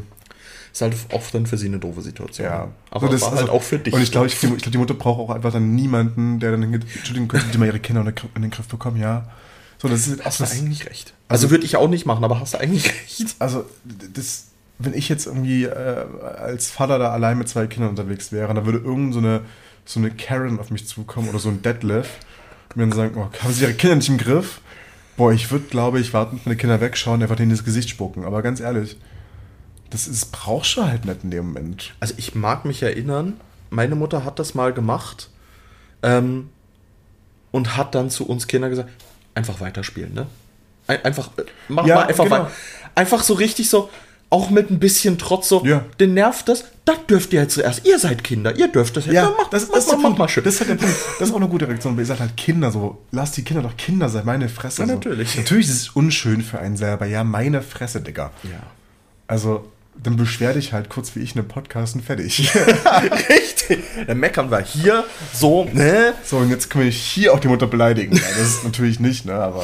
Ist 0.73 0.81
halt 0.81 0.95
oft 1.13 1.33
dann 1.33 1.45
für 1.45 1.57
sie 1.57 1.67
eine 1.67 1.77
doofe 1.79 2.01
Situation. 2.01 2.45
Ja. 2.47 2.67
Aber 2.91 3.05
So, 3.07 3.13
das 3.13 3.21
war 3.21 3.29
halt 3.31 3.41
also- 3.41 3.51
auch 3.53 3.61
für 3.63 3.77
dich. 3.79 3.93
Und 3.93 4.01
ich 4.01 4.11
glaube, 4.11 4.27
ich, 4.27 4.33
ich 4.33 4.39
glaube, 4.41 4.59
die 4.71 4.77
Mutter 4.77 4.95
braucht 4.95 5.19
auch 5.19 5.33
einfach 5.33 5.53
dann 5.53 5.75
niemanden, 5.75 6.39
der 6.39 6.51
dann 6.51 6.63
hingeht, 6.63 6.81
Entschuldigung, 6.95 7.27
könnten 7.29 7.51
die 7.51 7.57
mal 7.59 7.67
ihre 7.67 7.79
Kinder 7.79 8.01
in 8.01 8.41
den 8.41 8.51
Griff- 8.51 8.67
bekommen? 8.67 8.99
Ja. 8.99 9.29
So, 9.77 9.87
das 9.87 10.07
ist 10.07 10.25
hast 10.25 10.39
du 10.39 10.45
eigentlich 10.45 10.85
recht. 10.89 11.13
Also, 11.27 11.51
würde 11.51 11.63
ich 11.65 11.75
auch 11.77 11.89
nicht 11.89 12.05
machen, 12.05 12.23
aber 12.23 12.39
hast 12.39 12.53
du 12.55 12.57
eigentlich 12.59 12.87
recht. 12.87 13.35
Also, 13.39 13.65
das, 14.13 14.47
wenn 14.79 14.93
ich 14.95 15.09
jetzt 15.09 15.27
irgendwie 15.27 15.65
äh, 15.65 16.05
als 16.37 16.71
Vater 16.71 16.97
da 16.97 17.11
allein 17.11 17.37
mit 17.37 17.47
zwei 17.49 17.67
Kindern 17.67 17.89
unterwegs 17.91 18.31
wäre, 18.31 18.51
dann 18.53 18.65
würde 18.65 18.79
irgend 18.79 19.13
so 19.13 19.19
eine, 19.19 19.41
so 19.85 19.99
eine 19.99 20.09
Karen 20.09 20.59
auf 20.59 20.71
mich 20.71 20.87
zukommen 20.87 21.29
oder 21.29 21.37
so 21.39 21.49
ein 21.49 21.61
Deadlift 21.61 22.09
und 22.69 22.77
mir 22.77 22.83
dann 22.87 22.93
sagen, 22.97 23.15
oh, 23.17 23.27
haben 23.43 23.53
sie 23.53 23.63
ihre 23.63 23.73
Kinder 23.73 23.97
nicht 23.97 24.09
im 24.09 24.17
Griff? 24.17 24.61
Boah, 25.17 25.31
ich 25.33 25.51
würde, 25.51 25.65
glaube 25.65 25.99
ich, 25.99 26.13
warten, 26.13 26.39
meine 26.45 26.55
Kinder 26.55 26.81
wegschauen, 26.81 27.21
einfach 27.21 27.35
denen 27.35 27.51
ins 27.51 27.63
Gesicht 27.63 27.89
spucken. 27.89 28.23
Aber 28.25 28.41
ganz 28.41 28.59
ehrlich, 28.59 28.97
das 29.93 30.07
ist, 30.07 30.31
brauchst 30.31 30.75
du 30.75 30.83
halt 30.85 31.05
nicht 31.05 31.23
in 31.23 31.31
dem 31.31 31.47
Moment. 31.47 31.93
Also 31.99 32.15
ich 32.17 32.35
mag 32.35 32.65
mich 32.65 32.81
erinnern, 32.83 33.39
meine 33.69 33.95
Mutter 33.95 34.25
hat 34.25 34.39
das 34.39 34.53
mal 34.55 34.73
gemacht 34.73 35.29
ähm, 36.01 36.49
und 37.51 37.77
hat 37.77 37.95
dann 37.95 38.09
zu 38.09 38.27
uns 38.27 38.47
Kindern 38.47 38.69
gesagt, 38.71 38.89
einfach 39.35 39.61
weiterspielen, 39.61 40.13
ne? 40.13 40.27
Ein, 40.87 41.05
einfach, 41.05 41.29
äh, 41.37 41.43
mach 41.69 41.85
Ja, 41.85 41.95
mal 41.95 42.07
einfach 42.07 42.23
genau. 42.25 42.35
weiter. 42.37 42.51
Einfach 42.95 43.23
so 43.23 43.33
richtig 43.35 43.69
so, 43.69 43.89
auch 44.29 44.49
mit 44.49 44.69
ein 44.71 44.79
bisschen 44.79 45.17
Trotz 45.17 45.47
so, 45.47 45.63
Ja. 45.65 45.85
den 45.99 46.13
nervt 46.15 46.49
das, 46.49 46.65
das 46.85 47.05
dürft 47.07 47.31
ihr 47.33 47.41
jetzt 47.41 47.53
zuerst. 47.53 47.85
Ihr 47.85 47.97
seid 47.99 48.23
Kinder, 48.23 48.55
ihr 48.57 48.67
dürft 48.67 48.97
das 48.97 49.05
jetzt. 49.05 49.13
Ja, 49.13 49.31
mach, 49.37 49.49
das, 49.49 49.67
mach, 49.67 49.75
das, 49.75 49.83
ist 49.85 49.91
der 49.91 49.99
mach, 49.99 50.17
mal 50.17 50.27
schön. 50.27 50.43
Das 50.43 50.55
ist 50.59 50.67
halt. 50.67 50.81
Das 50.81 51.29
ist 51.29 51.31
auch 51.31 51.37
eine 51.37 51.47
gute 51.47 51.67
Reaktion. 51.67 51.97
Ihr 51.97 52.05
seid 52.05 52.19
halt 52.19 52.35
Kinder 52.35 52.71
so. 52.71 52.97
Lasst 53.11 53.37
die 53.37 53.43
Kinder 53.43 53.61
doch 53.63 53.77
Kinder 53.77 54.09
sein. 54.09 54.25
Meine 54.25 54.49
Fresse. 54.49 54.81
Ja, 54.81 54.87
so. 54.87 54.93
natürlich. 54.95 55.37
Natürlich 55.37 55.67
ist 55.67 55.81
es 55.83 55.89
unschön 55.89 56.41
für 56.41 56.59
einen 56.59 56.75
selber. 56.75 57.05
Ja, 57.05 57.23
meine 57.23 57.61
Fresse, 57.61 58.01
Digga. 58.01 58.31
ja. 58.43 58.59
Also, 59.27 59.71
dann 60.01 60.17
beschwer 60.17 60.53
dich 60.53 60.73
halt 60.73 60.89
kurz 60.89 61.15
wie 61.15 61.19
ich 61.19 61.33
in 61.35 61.39
einem 61.39 61.47
Podcast 61.47 61.95
und 61.95 62.03
fertig. 62.03 62.51
Richtig. 63.29 63.83
Dann 64.07 64.17
meckern 64.19 64.51
wir 64.51 64.59
hier 64.59 65.03
so, 65.33 65.65
ne? 65.71 66.13
so, 66.23 66.37
und 66.37 66.49
jetzt 66.49 66.69
können 66.69 66.85
wir 66.85 66.91
hier 66.91 67.33
auch 67.33 67.39
die 67.39 67.47
Mutter 67.47 67.67
beleidigen. 67.67 68.15
Ja, 68.15 68.21
das 68.37 68.47
ist 68.47 68.63
natürlich 68.63 68.99
nicht, 68.99 69.25
ne, 69.25 69.33
aber. 69.33 69.63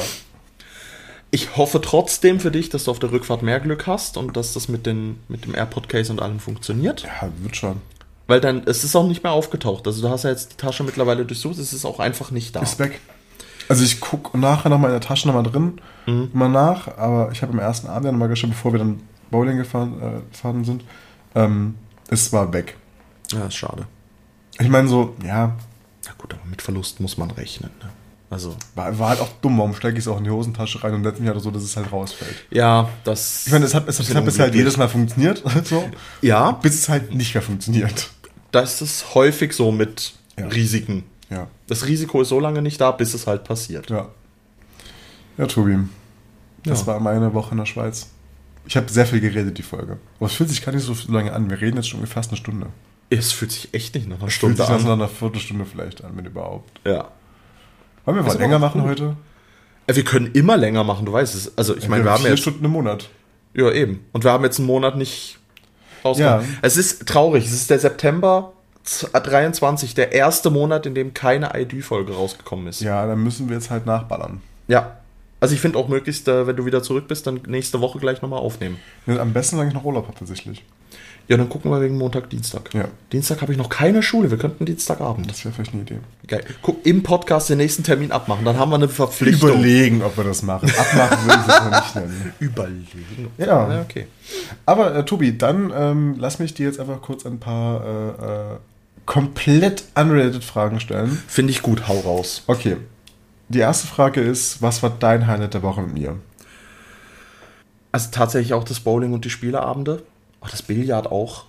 Ich 1.32 1.56
hoffe 1.56 1.80
trotzdem 1.80 2.40
für 2.40 2.50
dich, 2.50 2.70
dass 2.70 2.84
du 2.84 2.90
auf 2.90 2.98
der 2.98 3.12
Rückfahrt 3.12 3.42
mehr 3.42 3.60
Glück 3.60 3.86
hast 3.86 4.16
und 4.16 4.36
dass 4.36 4.52
das 4.54 4.68
mit, 4.68 4.84
den, 4.86 5.20
mit 5.28 5.44
dem 5.44 5.54
AirPod-Case 5.54 6.12
und 6.12 6.20
allem 6.20 6.40
funktioniert. 6.40 7.02
Ja, 7.02 7.28
wird 7.42 7.56
schon. 7.56 7.76
Weil 8.26 8.40
dann, 8.40 8.62
es 8.66 8.82
ist 8.84 8.96
auch 8.96 9.06
nicht 9.06 9.22
mehr 9.22 9.32
aufgetaucht. 9.32 9.86
Also 9.86 10.02
du 10.02 10.08
hast 10.08 10.24
ja 10.24 10.30
jetzt 10.30 10.52
die 10.52 10.56
Tasche 10.56 10.82
mittlerweile 10.82 11.24
durchsucht, 11.24 11.58
es 11.58 11.72
ist 11.72 11.84
auch 11.84 12.00
einfach 12.00 12.30
nicht 12.30 12.56
da. 12.56 12.60
Ist 12.62 12.78
weg. 12.78 13.00
Also, 13.68 13.84
ich 13.84 14.00
gucke 14.00 14.36
nachher 14.36 14.68
nochmal 14.68 14.90
in 14.90 14.94
der 14.98 15.06
Tasche 15.06 15.28
nochmal 15.28 15.44
drin, 15.44 15.80
Mhm. 16.06 16.30
mal 16.32 16.48
nach, 16.48 16.96
aber 16.98 17.30
ich 17.30 17.40
habe 17.42 17.52
am 17.52 17.60
ersten 17.60 17.86
Abend 17.86 18.06
ja 18.06 18.10
nochmal 18.10 18.28
geschaut, 18.28 18.50
bevor 18.50 18.72
wir 18.72 18.80
dann 18.80 19.00
Bowling 19.30 19.56
gefahren, 19.58 19.94
äh, 20.00 20.30
gefahren 20.32 20.64
sind. 20.64 20.84
Ähm, 21.34 21.76
es 22.08 22.32
war 22.32 22.52
weg. 22.52 22.76
Ja, 23.32 23.46
ist 23.46 23.54
schade. 23.54 23.86
Ich 24.58 24.68
meine, 24.68 24.88
so, 24.88 25.14
ja, 25.24 25.56
Na 26.06 26.12
gut, 26.18 26.34
aber 26.34 26.44
mit 26.48 26.60
Verlust 26.62 27.00
muss 27.00 27.16
man 27.16 27.30
rechnen. 27.30 27.70
Ne? 27.82 27.88
Also, 28.30 28.54
War, 28.74 28.96
war 28.98 29.08
halt 29.10 29.20
auch 29.20 29.28
dumm, 29.42 29.58
warum 29.58 29.74
stecke 29.74 29.94
ich 29.94 30.04
es 30.04 30.08
auch 30.08 30.18
in 30.18 30.24
die 30.24 30.30
Hosentasche 30.30 30.82
rein 30.84 30.94
und 30.94 31.02
letztens 31.02 31.26
Jahr 31.26 31.38
so, 31.40 31.50
dass 31.50 31.62
es 31.62 31.76
halt 31.76 31.90
rausfällt. 31.90 32.34
ja, 32.50 32.88
das. 33.04 33.46
Ich 33.46 33.52
meine, 33.52 33.64
es 33.64 33.74
hat, 33.74 33.88
es, 33.88 33.98
es 33.98 34.14
hat 34.14 34.24
bisher 34.24 34.44
halt 34.44 34.54
jedes 34.54 34.76
Mal 34.76 34.88
funktioniert, 34.88 35.42
so, 35.64 35.88
Ja, 36.22 36.52
bis 36.52 36.74
es 36.74 36.88
halt 36.88 37.12
nicht 37.14 37.34
mehr 37.34 37.42
funktioniert. 37.42 38.10
das 38.52 38.82
ist 38.82 39.14
häufig 39.14 39.52
so 39.52 39.72
mit 39.72 40.12
Ja. 40.38 40.46
Risiken. 40.46 41.04
Ja, 41.28 41.46
Das 41.68 41.86
Risiko 41.86 42.22
ist 42.22 42.28
so 42.28 42.40
lange 42.40 42.60
nicht 42.62 42.80
da, 42.80 42.90
bis 42.92 43.14
es 43.14 43.26
halt 43.26 43.44
passiert. 43.44 43.88
ja. 43.90 44.08
Ja, 45.38 45.46
Tobi, 45.46 45.78
das 46.64 46.80
Ja. 46.82 46.86
war 46.88 47.00
meine 47.00 47.32
Woche 47.34 47.52
in 47.52 47.58
der 47.58 47.66
Schweiz. 47.66 48.08
Ich 48.66 48.76
habe 48.76 48.88
sehr 48.90 49.06
viel 49.06 49.20
geredet, 49.20 49.58
die 49.58 49.62
Folge. 49.62 49.98
Aber 50.18 50.26
es 50.26 50.32
fühlt 50.34 50.48
sich 50.50 50.62
gar 50.64 50.72
nicht 50.72 50.84
so 50.84 50.94
lange 51.12 51.32
an. 51.32 51.50
Wir 51.50 51.60
reden 51.60 51.76
jetzt 51.76 51.88
schon 51.88 52.06
fast 52.06 52.30
eine 52.30 52.36
Stunde. 52.36 52.66
Es 53.08 53.32
fühlt 53.32 53.50
sich 53.52 53.74
echt 53.74 53.94
nicht 53.94 54.06
nach 54.08 54.16
einer 54.18 54.28
Fühlt 54.28 54.32
Stunde 54.32 54.56
sich 54.56 54.68
nach 54.68 54.84
an. 54.84 54.90
einer 54.92 55.08
Viertelstunde 55.08 55.64
vielleicht 55.64 56.04
an, 56.04 56.12
wenn 56.16 56.24
überhaupt. 56.26 56.80
Ja. 56.86 57.08
Wollen 58.04 58.16
wir 58.18 58.22
mal 58.22 58.38
länger 58.38 58.58
machen 58.58 58.80
gut. 58.82 58.90
heute? 58.90 59.16
Äh, 59.86 59.96
Wir 59.96 60.04
können 60.04 60.30
immer 60.32 60.56
länger 60.56 60.84
machen, 60.84 61.06
du 61.06 61.12
weißt 61.12 61.34
es. 61.34 61.56
Also, 61.58 61.76
ich 61.76 61.88
meine, 61.88 62.04
wir 62.04 62.12
haben 62.12 62.20
vier 62.22 62.30
jetzt. 62.30 62.40
Stunden 62.40 62.64
im 62.64 62.70
Monat. 62.70 63.08
Ja, 63.54 63.70
eben. 63.72 64.04
Und 64.12 64.22
wir 64.24 64.30
haben 64.30 64.44
jetzt 64.44 64.58
einen 64.58 64.68
Monat 64.68 64.96
nicht 64.96 65.38
rausgekommen. 66.04 66.46
Ja. 66.52 66.58
Es 66.62 66.76
ist 66.76 67.06
traurig. 67.08 67.44
Es 67.46 67.52
ist 67.52 67.70
der 67.70 67.80
September 67.80 68.52
23, 69.12 69.94
der 69.94 70.12
erste 70.12 70.50
Monat, 70.50 70.86
in 70.86 70.94
dem 70.94 71.12
keine 71.14 71.50
ID-Folge 71.60 72.12
rausgekommen 72.14 72.68
ist. 72.68 72.80
Ja, 72.80 73.06
dann 73.06 73.22
müssen 73.22 73.48
wir 73.48 73.56
jetzt 73.56 73.70
halt 73.70 73.86
nachballern. 73.86 74.40
Ja. 74.68 74.98
Also 75.40 75.54
ich 75.54 75.60
finde 75.60 75.78
auch 75.78 75.88
möglichst, 75.88 76.28
äh, 76.28 76.46
wenn 76.46 76.56
du 76.56 76.66
wieder 76.66 76.82
zurück 76.82 77.08
bist, 77.08 77.26
dann 77.26 77.40
nächste 77.46 77.80
Woche 77.80 77.98
gleich 77.98 78.22
nochmal 78.22 78.40
aufnehmen. 78.40 78.76
Ja, 79.06 79.18
Am 79.18 79.32
besten, 79.32 79.58
wenn 79.58 79.68
ich 79.68 79.74
noch 79.74 79.84
Urlaub 79.84 80.06
habe, 80.06 80.18
tatsächlich. 80.18 80.62
Ja, 81.28 81.36
dann 81.36 81.48
gucken 81.48 81.70
wir 81.70 81.80
wegen 81.80 81.96
Montag, 81.96 82.28
Dienstag. 82.28 82.74
Ja. 82.74 82.86
Dienstag 83.12 83.40
habe 83.40 83.52
ich 83.52 83.58
noch 83.58 83.68
keine 83.68 84.02
Schule. 84.02 84.32
Wir 84.32 84.38
könnten 84.38 84.66
Dienstagabend. 84.66 85.30
Das 85.30 85.44
wäre 85.44 85.54
vielleicht 85.54 85.72
eine 85.72 85.82
Idee. 85.82 85.98
Geil. 86.26 86.44
Guck, 86.60 86.84
im 86.84 87.04
Podcast 87.04 87.48
den 87.48 87.58
nächsten 87.58 87.84
Termin 87.84 88.10
abmachen. 88.10 88.44
Dann 88.44 88.58
haben 88.58 88.70
wir 88.70 88.74
eine 88.74 88.88
Verpflichtung. 88.88 89.50
Überlegen, 89.50 90.02
ob 90.02 90.16
wir 90.16 90.24
das 90.24 90.42
machen. 90.42 90.68
Abmachen 90.76 91.24
würde 91.24 91.40
ich 91.40 91.54
es 91.54 91.60
noch 91.60 91.70
nicht 91.70 91.94
nennen. 91.94 92.32
Überlegen. 92.40 93.28
Ja. 93.38 93.72
ja 93.72 93.80
okay. 93.80 94.08
Aber 94.66 94.92
äh, 94.96 95.04
Tobi, 95.04 95.38
dann 95.38 95.72
ähm, 95.72 96.16
lass 96.18 96.40
mich 96.40 96.54
dir 96.54 96.66
jetzt 96.66 96.80
einfach 96.80 97.00
kurz 97.00 97.24
ein 97.24 97.38
paar 97.38 97.84
äh, 97.84 98.54
äh, 98.54 98.56
komplett 99.06 99.84
unrelated 99.94 100.42
Fragen 100.42 100.80
stellen. 100.80 101.10
Finde 101.28 101.52
ich 101.52 101.62
gut. 101.62 101.86
Hau 101.86 102.00
raus. 102.00 102.42
Okay. 102.48 102.76
Die 103.50 103.58
erste 103.58 103.86
Frage 103.86 104.20
ist, 104.20 104.62
was 104.62 104.82
war 104.82 104.90
dein 104.90 105.26
Highlight 105.26 105.54
der 105.54 105.62
Woche 105.62 105.82
mit 105.82 105.94
mir? 105.94 106.16
Also 107.92 108.08
tatsächlich 108.12 108.54
auch 108.54 108.64
das 108.64 108.80
Bowling 108.80 109.12
und 109.12 109.24
die 109.24 109.30
Spieleabende. 109.30 110.02
Oh, 110.40 110.46
das 110.50 110.62
Billard 110.62 111.06
auch. 111.10 111.44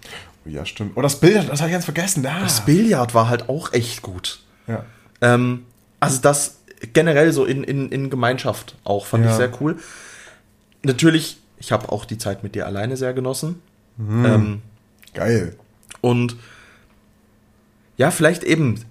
Oh, 0.45 0.49
ja, 0.49 0.65
stimmt. 0.65 0.93
Oh, 0.95 1.01
das 1.01 1.19
Bild, 1.19 1.47
das 1.49 1.59
habe 1.61 1.69
ich 1.69 1.73
ganz 1.73 1.85
vergessen. 1.85 2.25
Ah. 2.25 2.41
Das 2.41 2.65
Billard 2.65 3.13
war 3.13 3.29
halt 3.29 3.47
auch 3.49 3.71
echt 3.73 4.01
gut. 4.01 4.41
ja. 4.67 4.83
Ähm, 5.21 5.65
also 5.99 6.19
das 6.19 6.57
generell 6.93 7.31
so 7.31 7.45
in, 7.45 7.63
in, 7.63 7.89
in 7.89 8.09
Gemeinschaft 8.09 8.75
auch 8.83 9.05
fand 9.05 9.23
Ja. 9.23 9.29
ich 9.31 9.37
sehr 9.37 9.51
cool. 9.61 9.77
Natürlich, 10.81 11.37
ich 11.59 11.71
habe 11.71 11.91
auch 11.91 12.05
die 12.05 12.17
Zeit 12.17 12.41
mit 12.41 12.55
dir 12.55 12.65
alleine 12.65 12.97
sehr 12.97 13.13
genossen. 13.13 13.61
Ähm, 13.99 14.63
Geil. 15.13 15.55
und 16.01 16.35
ja, 17.97 18.09
vielleicht 18.09 18.43
eben, 18.43 18.83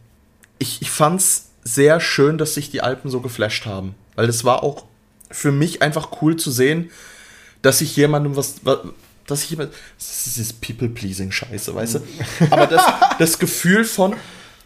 ich, 0.61 0.81
ich 0.83 0.91
fand's 0.93 1.50
sehr 1.65 2.01
schön, 2.01 2.39
dass 2.39 2.55
sich 2.55 2.71
die 2.71 2.81
Alpen 2.83 3.11
so 3.11 3.21
geflasht 3.21 3.67
haben. 3.67 3.95
Weil 4.17 4.29
es 4.29 4.45
war 4.45 4.63
auch 4.63 4.85
für 5.31 5.53
mich 5.53 5.83
einfach 5.83 6.09
cool 6.23 6.37
zu 6.37 6.51
sehen, 6.51 6.91
dass 7.63 7.81
ich 7.81 7.95
jemandem 7.97 8.37
was, 8.37 8.65
wa- 8.65 8.83
dass 9.27 9.45
ich 9.45 9.51
jemand, 9.51 9.73
das 9.99 10.27
ist 10.27 10.37
dieses 10.37 10.53
People-Pleasing-Scheiße, 10.55 11.75
weißt 11.75 11.95
du? 11.97 12.01
Aber 12.51 12.67
das, 12.67 12.83
das 13.19 13.39
Gefühl 13.39 13.85
von, 13.85 14.15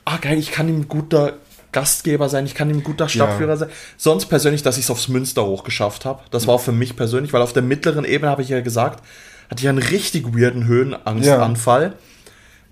ah 0.05 0.17
geil, 0.19 0.39
ich 0.39 0.53
kann 0.53 0.69
ihm 0.69 0.81
ein 0.81 0.89
guter 0.89 1.35
Gastgeber 1.73 2.29
sein, 2.29 2.47
ich 2.47 2.55
kann 2.55 2.71
ihm 2.71 2.77
ein 2.79 2.85
guter 2.85 3.09
Stadtführer 3.09 3.57
sein. 3.57 3.69
Sonst 3.97 4.27
persönlich, 4.27 4.63
dass 4.63 4.79
ich 4.79 4.85
es 4.85 4.91
aufs 4.91 5.09
Münster 5.09 5.45
hochgeschafft 5.45 6.05
habe. 6.05 6.23
Das 6.31 6.47
war 6.47 6.55
auch 6.55 6.61
für 6.61 6.73
mich 6.73 6.95
persönlich, 6.97 7.33
weil 7.33 7.43
auf 7.43 7.53
der 7.53 7.63
mittleren 7.65 8.05
Ebene, 8.05 8.31
habe 8.31 8.43
ich 8.43 8.49
ja 8.49 8.61
gesagt, 8.61 9.03
hatte 9.51 9.61
ich 9.63 9.69
einen 9.69 9.79
richtig 9.79 10.35
weirden 10.37 10.65
Höhenangstanfall. 10.67 11.95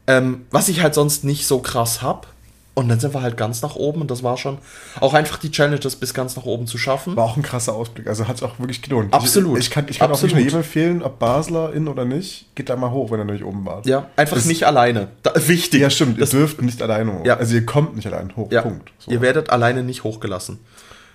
Ähm, 0.06 0.46
was 0.50 0.68
ich 0.68 0.82
halt 0.82 0.94
sonst 0.94 1.24
nicht 1.24 1.46
so 1.46 1.58
krass 1.58 2.00
hab. 2.00 2.28
Und 2.74 2.88
dann 2.88 2.98
sind 2.98 3.12
wir 3.12 3.20
halt 3.20 3.36
ganz 3.36 3.60
nach 3.60 3.76
oben 3.76 4.00
und 4.00 4.10
das 4.10 4.22
war 4.22 4.38
schon 4.38 4.56
auch 4.98 5.12
einfach 5.12 5.36
die 5.38 5.50
Challenge, 5.50 5.78
das 5.78 5.94
bis 5.96 6.14
ganz 6.14 6.36
nach 6.36 6.44
oben 6.46 6.66
zu 6.66 6.78
schaffen. 6.78 7.16
War 7.16 7.24
auch 7.24 7.36
ein 7.36 7.42
krasser 7.42 7.74
Ausblick. 7.74 8.06
Also 8.06 8.26
hat 8.28 8.36
es 8.36 8.42
auch 8.42 8.58
wirklich 8.58 8.80
gelohnt. 8.80 9.12
Absolut. 9.12 9.58
Ich, 9.58 9.66
ich 9.66 9.70
kann, 9.70 9.86
ich 9.90 9.98
kann 9.98 10.08
auch 10.08 10.14
Absolut. 10.14 10.36
nicht 10.36 10.44
nur 10.44 10.44
jedem 10.52 10.58
empfehlen, 10.60 11.02
ob 11.02 11.18
Basler 11.18 11.74
in 11.74 11.86
oder 11.86 12.06
nicht, 12.06 12.46
geht 12.54 12.70
da 12.70 12.76
mal 12.76 12.90
hoch, 12.90 13.10
wenn 13.10 13.18
ihr 13.20 13.26
nicht 13.26 13.44
oben 13.44 13.66
wart. 13.66 13.84
Ja, 13.84 14.06
einfach 14.16 14.36
Das- 14.36 14.46
nicht 14.46 14.64
alleine. 14.64 15.08
Da, 15.22 15.32
wichtig. 15.48 15.82
Ja, 15.82 15.90
stimmt. 15.90 16.18
Das, 16.18 16.32
ihr 16.32 16.38
dürft 16.40 16.62
nicht 16.62 16.80
alleine 16.80 17.12
hoch. 17.12 17.26
Ja. 17.26 17.36
Also 17.36 17.54
ihr 17.56 17.66
kommt 17.66 17.94
nicht 17.94 18.06
allein 18.06 18.34
hoch. 18.36 18.50
ja, 18.50 18.62
Punkt. 18.62 18.90
So. 18.98 19.10
Ihr 19.10 19.20
werdet 19.20 19.50
alleine 19.50 19.82
nicht 19.82 20.02
hochgelassen. 20.04 20.58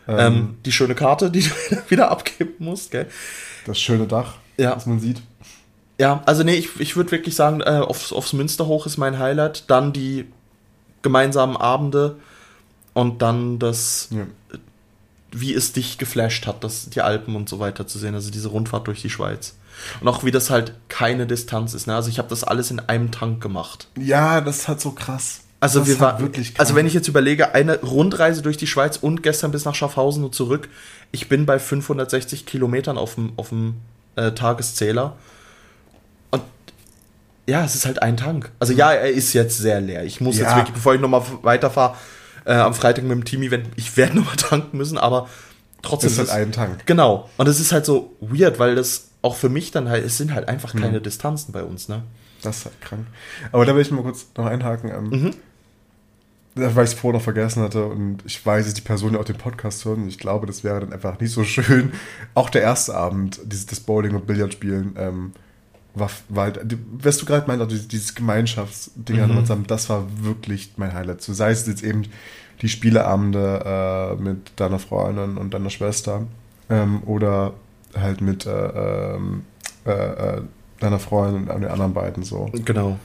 Ähm, 0.08 0.58
die 0.64 0.72
schöne 0.72 0.94
Karte, 0.96 1.32
die 1.32 1.42
du 1.70 1.78
wieder 1.90 2.12
abgeben 2.12 2.54
musst, 2.60 2.92
gell? 2.92 3.08
das 3.66 3.80
schöne 3.80 4.06
Dach, 4.06 4.36
Ja. 4.58 4.76
was 4.76 4.86
man 4.86 5.00
sieht. 5.00 5.22
Ja, 6.00 6.22
also 6.28 6.44
nee, 6.44 6.54
ich, 6.54 6.80
ich 6.80 6.96
würde 6.96 7.10
wirklich 7.12 7.36
sagen, 7.36 7.62
äh, 7.62 7.82
aufs, 7.84 8.14
aufs 8.14 8.32
Münster 8.34 8.68
hoch 8.68 8.86
ist 8.86 8.98
mein 8.98 9.18
Highlight. 9.18 9.70
Dann 9.72 9.92
die 9.92 10.26
gemeinsamen 11.02 11.58
Abende 11.58 12.18
und 12.94 13.22
dann 13.22 13.60
das, 13.60 14.10
Ja. 14.12 14.26
wie 15.32 15.54
es 15.54 15.74
dich 15.74 15.98
geflasht 15.98 16.48
hat, 16.48 16.64
das, 16.64 16.90
die 16.90 17.02
Alpen 17.02 17.36
und 17.36 17.48
so 17.50 17.60
weiter 17.60 17.86
zu 17.88 18.00
sehen. 18.00 18.16
Also 18.16 18.32
diese 18.32 18.48
Rundfahrt 18.50 18.88
durch 18.88 19.02
die 19.02 19.10
Schweiz. 19.10 19.56
Und 20.02 20.08
auch 20.08 20.24
wie 20.24 20.32
das 20.32 20.50
halt 20.50 20.74
keine 20.90 21.28
Distanz 21.28 21.74
ist. 21.76 21.86
Ne? 21.86 21.94
Also 21.96 22.10
ich 22.10 22.18
habe 22.18 22.30
das 22.30 22.44
alles 22.44 22.72
in 22.72 22.80
einem 22.80 23.12
Tank 23.12 23.42
gemacht. 23.42 23.88
ja, 23.98 24.42
das 24.42 24.60
ist 24.60 24.68
halt 24.68 24.82
so 24.82 24.92
krass. 24.92 25.42
Also 25.60 25.80
das 25.80 25.88
wir 25.88 25.94
ist 25.96 26.02
war, 26.02 26.12
halt 26.14 26.22
wirklich 26.22 26.54
krass. 26.54 26.60
also 26.68 26.76
wenn 26.76 26.86
ich 26.86 26.94
jetzt 26.94 27.08
überlege, 27.08 27.54
eine 27.56 27.80
Rundreise 27.82 28.42
durch 28.44 28.58
die 28.58 28.68
Schweiz 28.68 28.98
und 28.98 29.24
gestern 29.24 29.52
bis 29.52 29.66
nach 29.66 29.74
Schaffhausen 29.76 30.24
und 30.24 30.34
zurück, 30.36 30.70
ich 31.12 31.30
bin 31.30 31.46
bei 31.48 31.58
560 31.60 32.46
Kilometern 32.46 32.98
auf 32.98 33.16
dem, 33.16 33.34
auf 33.38 33.50
dem 33.50 33.76
äh, 34.16 34.32
Tageszähler. 34.34 35.16
Ja, 37.48 37.64
es 37.64 37.76
ist 37.76 37.86
halt 37.86 38.02
ein 38.02 38.18
Tank. 38.18 38.52
Also 38.60 38.74
ja, 38.74 38.92
er 38.92 39.10
ist 39.10 39.34
jetzt 39.34 39.58
sehr 39.58 39.80
leer. 39.82 40.04
Ich 40.04 40.20
muss 40.22 40.38
jetzt 40.38 40.50
Ja. 40.50 40.58
wirklich, 40.58 40.74
bevor 40.76 40.96
ich 40.96 41.02
nochmal 41.02 41.24
weiterfahre, 41.44 41.96
äh, 42.46 42.54
am 42.54 42.74
Freitag 42.74 43.04
mit 43.06 43.12
dem 43.14 43.26
Team-Event, 43.26 43.70
ich 43.78 43.96
werde 43.98 44.16
nochmal 44.18 44.36
tanken 44.36 44.78
müssen, 44.78 44.98
aber 44.98 45.30
trotzdem. 45.82 46.10
Das 46.10 46.14
ist 46.14 46.20
halt 46.20 46.30
es- 46.30 46.36
ein 46.36 46.52
Tank. 46.52 46.86
Genau. 46.86 47.30
Und 47.38 47.48
es 47.48 47.60
ist 47.60 47.72
halt 47.72 47.86
so 47.86 48.16
weird, 48.20 48.60
weil 48.60 48.76
das 48.76 49.08
auch 49.22 49.36
für 49.36 49.50
mich 49.50 49.72
dann 49.72 49.88
halt, 49.90 50.06
es 50.06 50.18
sind 50.18 50.34
halt 50.34 50.48
einfach 50.48 50.74
Mhm. 50.74 50.82
keine 50.82 51.02
Distanzen 51.02 51.52
bei 51.54 51.64
uns, 51.64 51.88
ne? 51.90 52.04
Das 52.44 52.58
ist 52.60 52.66
halt 52.66 52.82
krank. 52.82 53.08
Aber 53.52 53.66
da 53.66 53.74
will 53.76 53.82
ich 53.82 53.92
mal 53.92 54.04
kurz 54.04 54.28
noch 54.38 54.46
einhaken. 54.46 54.92
Ähm, 54.92 55.10
Mhm. 55.10 55.32
Weil 56.56 56.86
ich 56.86 56.92
es 56.92 56.98
vorher 57.00 57.20
noch 57.20 57.24
vergessen 57.24 57.62
hatte 57.62 57.86
und 57.86 58.18
ich 58.26 58.44
weiß, 58.44 58.66
dass 58.66 58.74
die 58.74 58.82
Person 58.82 59.14
ja 59.14 59.20
auch 59.20 59.26
den 59.26 59.38
Podcast 59.38 59.86
hören. 59.86 60.04
und 60.04 60.08
Ich 60.08 60.18
glaube, 60.18 60.48
das 60.48 60.64
wäre 60.64 60.80
dann 60.80 60.92
einfach 60.92 61.20
nicht 61.20 61.32
so 61.32 61.44
schön. 61.46 61.92
Auch 62.34 62.50
der 62.50 62.64
erste 62.64 62.96
Abend, 62.96 63.40
dieses 63.46 63.68
das 63.68 63.80
Bowling 63.80 64.16
und 64.16 64.26
Billardspielen, 64.26 64.96
ähm, 64.98 65.34
war, 66.00 66.10
war 66.30 66.46
halt, 66.46 66.60
was 66.92 67.18
du 67.18 67.26
gerade 67.26 67.48
meinst, 67.48 67.64
also 67.64 67.88
dieses 67.88 68.16
Gemeinschaftsding 68.16 69.26
mhm. 69.26 69.40
zusammen, 69.40 69.66
das 69.68 69.90
war 69.90 70.06
wirklich 70.22 70.72
mein 70.78 70.94
Highlight. 70.94 71.22
So 71.22 71.34
sei 71.34 71.52
es 71.52 71.68
jetzt 71.68 71.84
eben 71.84 72.04
die 72.62 72.70
Spieleabende 72.70 74.18
äh, 74.20 74.22
mit 74.22 74.52
deiner 74.56 74.80
Freundin 74.80 75.38
und 75.38 75.54
deiner 75.54 75.70
Schwester 75.70 76.24
ähm, 76.70 77.04
oder 77.06 77.54
halt 77.96 78.22
mit 78.22 78.46
äh, 78.46 79.16
ähm, 79.16 79.44
äh, 79.86 79.92
äh, 79.92 80.42
deiner 80.80 81.00
Freundin 81.00 81.48
und 81.50 81.62
den 81.62 81.72
anderen 81.72 81.94
beiden 81.94 82.24
so. 82.24 82.50
Genau. 82.66 83.00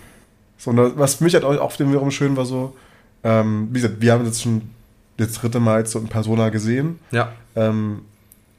So, 0.58 0.70
und 0.70 0.98
was 0.98 1.16
für 1.16 1.24
mich 1.24 1.34
halt 1.34 1.44
auch 1.44 1.58
auf 1.58 1.76
dem 1.76 1.90
wiederum 1.90 2.10
schön 2.10 2.36
war 2.36 2.44
so, 2.44 2.76
ähm, 3.24 3.68
wie 3.70 3.80
gesagt, 3.80 4.00
wir 4.00 4.12
haben 4.12 4.24
jetzt 4.24 4.42
schon 4.42 4.62
das 5.16 5.32
dritte 5.32 5.60
Mal 5.60 5.80
jetzt 5.80 5.92
so 5.92 5.98
in 5.98 6.08
Persona 6.08 6.48
gesehen, 6.48 6.98
Ja. 7.10 7.32
ähm, 7.56 8.02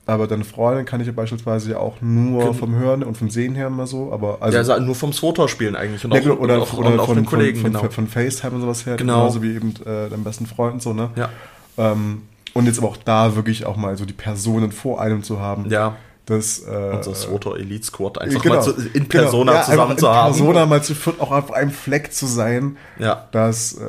aber 0.06 0.28
deine 0.28 0.44
Freundin 0.44 0.86
kann 0.86 1.00
ich 1.02 1.08
ja 1.08 1.14
beispielsweise 1.14 1.72
ja 1.72 1.78
auch 1.80 2.02
nur 2.02 2.44
Gen- 2.46 2.54
vom 2.56 2.76
Hören 2.76 3.04
und 3.04 3.16
vom 3.18 3.30
Sehen 3.30 3.56
her 3.56 3.68
immer 3.68 3.88
so, 3.88 4.12
aber 4.12 4.38
also, 4.42 4.58
ja, 4.58 4.64
also 4.64 4.80
nur 4.84 4.96
vom 4.96 5.14
Swotor-Spielen 5.14 5.76
eigentlich. 5.76 6.04
Und 6.04 6.14
ja, 6.14 6.20
auch, 6.20 6.24
genau, 6.24 6.36
oder, 6.36 6.56
und 6.56 6.62
auch, 6.62 6.74
oder 6.78 6.90
und 6.94 7.00
auch 7.00 7.06
von, 7.08 7.16
den 7.16 7.26
Kollegen, 7.26 7.60
von, 7.62 7.70
genau. 7.72 7.80
von, 7.80 7.92
von 7.92 8.08
FaceTime 8.08 8.54
und 8.56 8.62
sowas 8.62 8.86
her, 8.86 8.98
Genau. 8.98 9.20
genauso 9.22 9.42
wie 9.42 9.56
eben 9.56 9.74
äh, 9.86 10.10
deinem 10.10 10.24
besten 10.24 10.46
Freund 10.46 10.74
und 10.74 10.82
so, 10.82 10.94
ne? 10.94 11.10
ja. 11.16 11.30
Ähm, 11.78 12.24
und 12.54 12.66
jetzt 12.68 12.78
aber 12.78 12.90
auch 12.90 12.98
da 12.98 13.36
wirklich 13.36 13.66
auch 13.66 13.78
mal 13.78 13.98
so 13.98 14.06
die 14.06 14.14
Personen 14.14 14.72
vor 14.72 15.02
einem 15.02 15.24
zu 15.24 15.40
haben. 15.40 15.70
ja. 15.70 15.96
Das, 16.26 16.60
äh, 16.60 16.92
Unser 16.96 17.16
Swotor 17.16 17.58
Elite 17.58 17.84
Squad 17.86 18.18
einfach 18.22 18.42
genau, 18.42 18.56
mal 18.56 18.62
zu, 18.62 18.76
in 18.94 19.10
Persona 19.10 19.52
genau, 19.52 19.62
ja, 19.62 19.70
zusammen 19.70 19.98
zu 19.98 20.06
in 20.06 20.12
haben. 20.14 20.32
Persona 20.34 20.66
mal 20.66 20.82
zu 20.82 20.96
viert 20.96 21.20
auch 21.20 21.32
auf 21.32 21.52
einem 21.52 21.72
Fleck 21.72 22.14
zu 22.14 22.28
sein. 22.28 22.78
Ja. 22.98 23.28
dass 23.34 23.74
äh, 23.74 23.88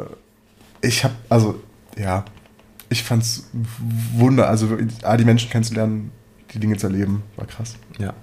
ich 0.80 1.04
habe, 1.04 1.14
also 1.28 1.54
ja, 1.96 2.24
ich 2.94 3.02
fand's 3.02 3.50
wunder, 4.14 4.48
also 4.48 4.78
ah, 5.02 5.16
die 5.16 5.24
Menschen 5.24 5.50
kennenzulernen, 5.50 6.12
die 6.52 6.60
Dinge 6.60 6.76
zu 6.76 6.86
erleben, 6.86 7.24
war 7.36 7.46
krass. 7.46 7.74
Ja. 7.98 8.14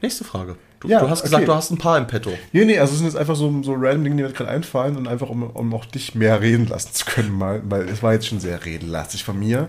Nächste 0.00 0.24
Frage. 0.24 0.56
Du, 0.80 0.88
Ja, 0.88 1.00
du 1.00 1.10
hast 1.10 1.22
gesagt, 1.22 1.42
okay. 1.42 1.46
du 1.46 1.54
hast 1.54 1.70
ein 1.70 1.76
paar 1.76 1.98
im 1.98 2.06
Petto. 2.06 2.30
Nee, 2.52 2.64
nee, 2.64 2.78
also 2.78 2.92
es 2.92 2.98
sind 2.98 3.06
jetzt 3.06 3.16
einfach 3.16 3.36
so, 3.36 3.62
so 3.62 3.72
random 3.74 4.04
Dinge, 4.04 4.16
die 4.16 4.22
mir 4.22 4.32
gerade 4.32 4.50
einfallen 4.50 4.96
und 4.96 5.08
einfach, 5.08 5.28
um, 5.28 5.42
um 5.42 5.74
auch 5.74 5.84
dich 5.84 6.14
mehr 6.14 6.40
reden 6.40 6.66
lassen 6.68 6.94
zu 6.94 7.04
können, 7.04 7.32
mal, 7.32 7.60
weil 7.64 7.88
es 7.88 8.02
war 8.02 8.14
jetzt 8.14 8.26
schon 8.26 8.40
sehr 8.40 8.64
redenlastig 8.64 9.24
von 9.24 9.38
mir. 9.38 9.68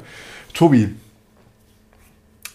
Tobi, 0.54 0.96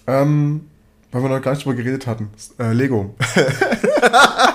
ähm, 0.06 0.68
weil 1.12 1.22
wir 1.22 1.28
noch 1.28 1.42
gar 1.42 1.52
nicht 1.52 1.64
drüber 1.64 1.76
geredet 1.76 2.06
hatten, 2.06 2.30
äh, 2.58 2.72
Lego. 2.72 3.14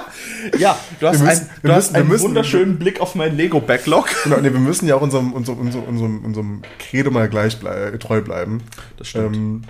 Ja, 0.57 0.77
du 0.99 1.07
hast, 1.07 1.19
Wir 1.19 1.25
müssen- 1.25 1.41
ein, 1.43 1.49
wir 1.61 1.69
du 1.69 1.75
hast 1.75 1.83
müssen- 1.85 1.93
wir 1.93 1.99
einen 1.99 2.09
müssen- 2.09 2.23
wunderschönen 2.25 2.79
Blick 2.79 2.99
auf 3.01 3.15
meinen 3.15 3.35
Lego-Backlog. 3.37 4.09
Genau, 4.23 4.37
nee, 4.37 4.51
wir 4.51 4.59
müssen 4.59 4.87
ja 4.87 4.95
auch 4.95 5.01
unserem, 5.01 5.33
unserem, 5.33 5.59
unserem, 5.59 5.83
unserem, 5.85 6.25
unserem 6.25 6.61
Credo 6.79 7.11
mal 7.11 7.27
gleich 7.29 7.59
blei 7.59 7.91
treu 7.97 8.21
bleiben. 8.21 8.61
Das 8.97 9.07
stimmt. 9.07 9.35
Ähm, 9.35 9.61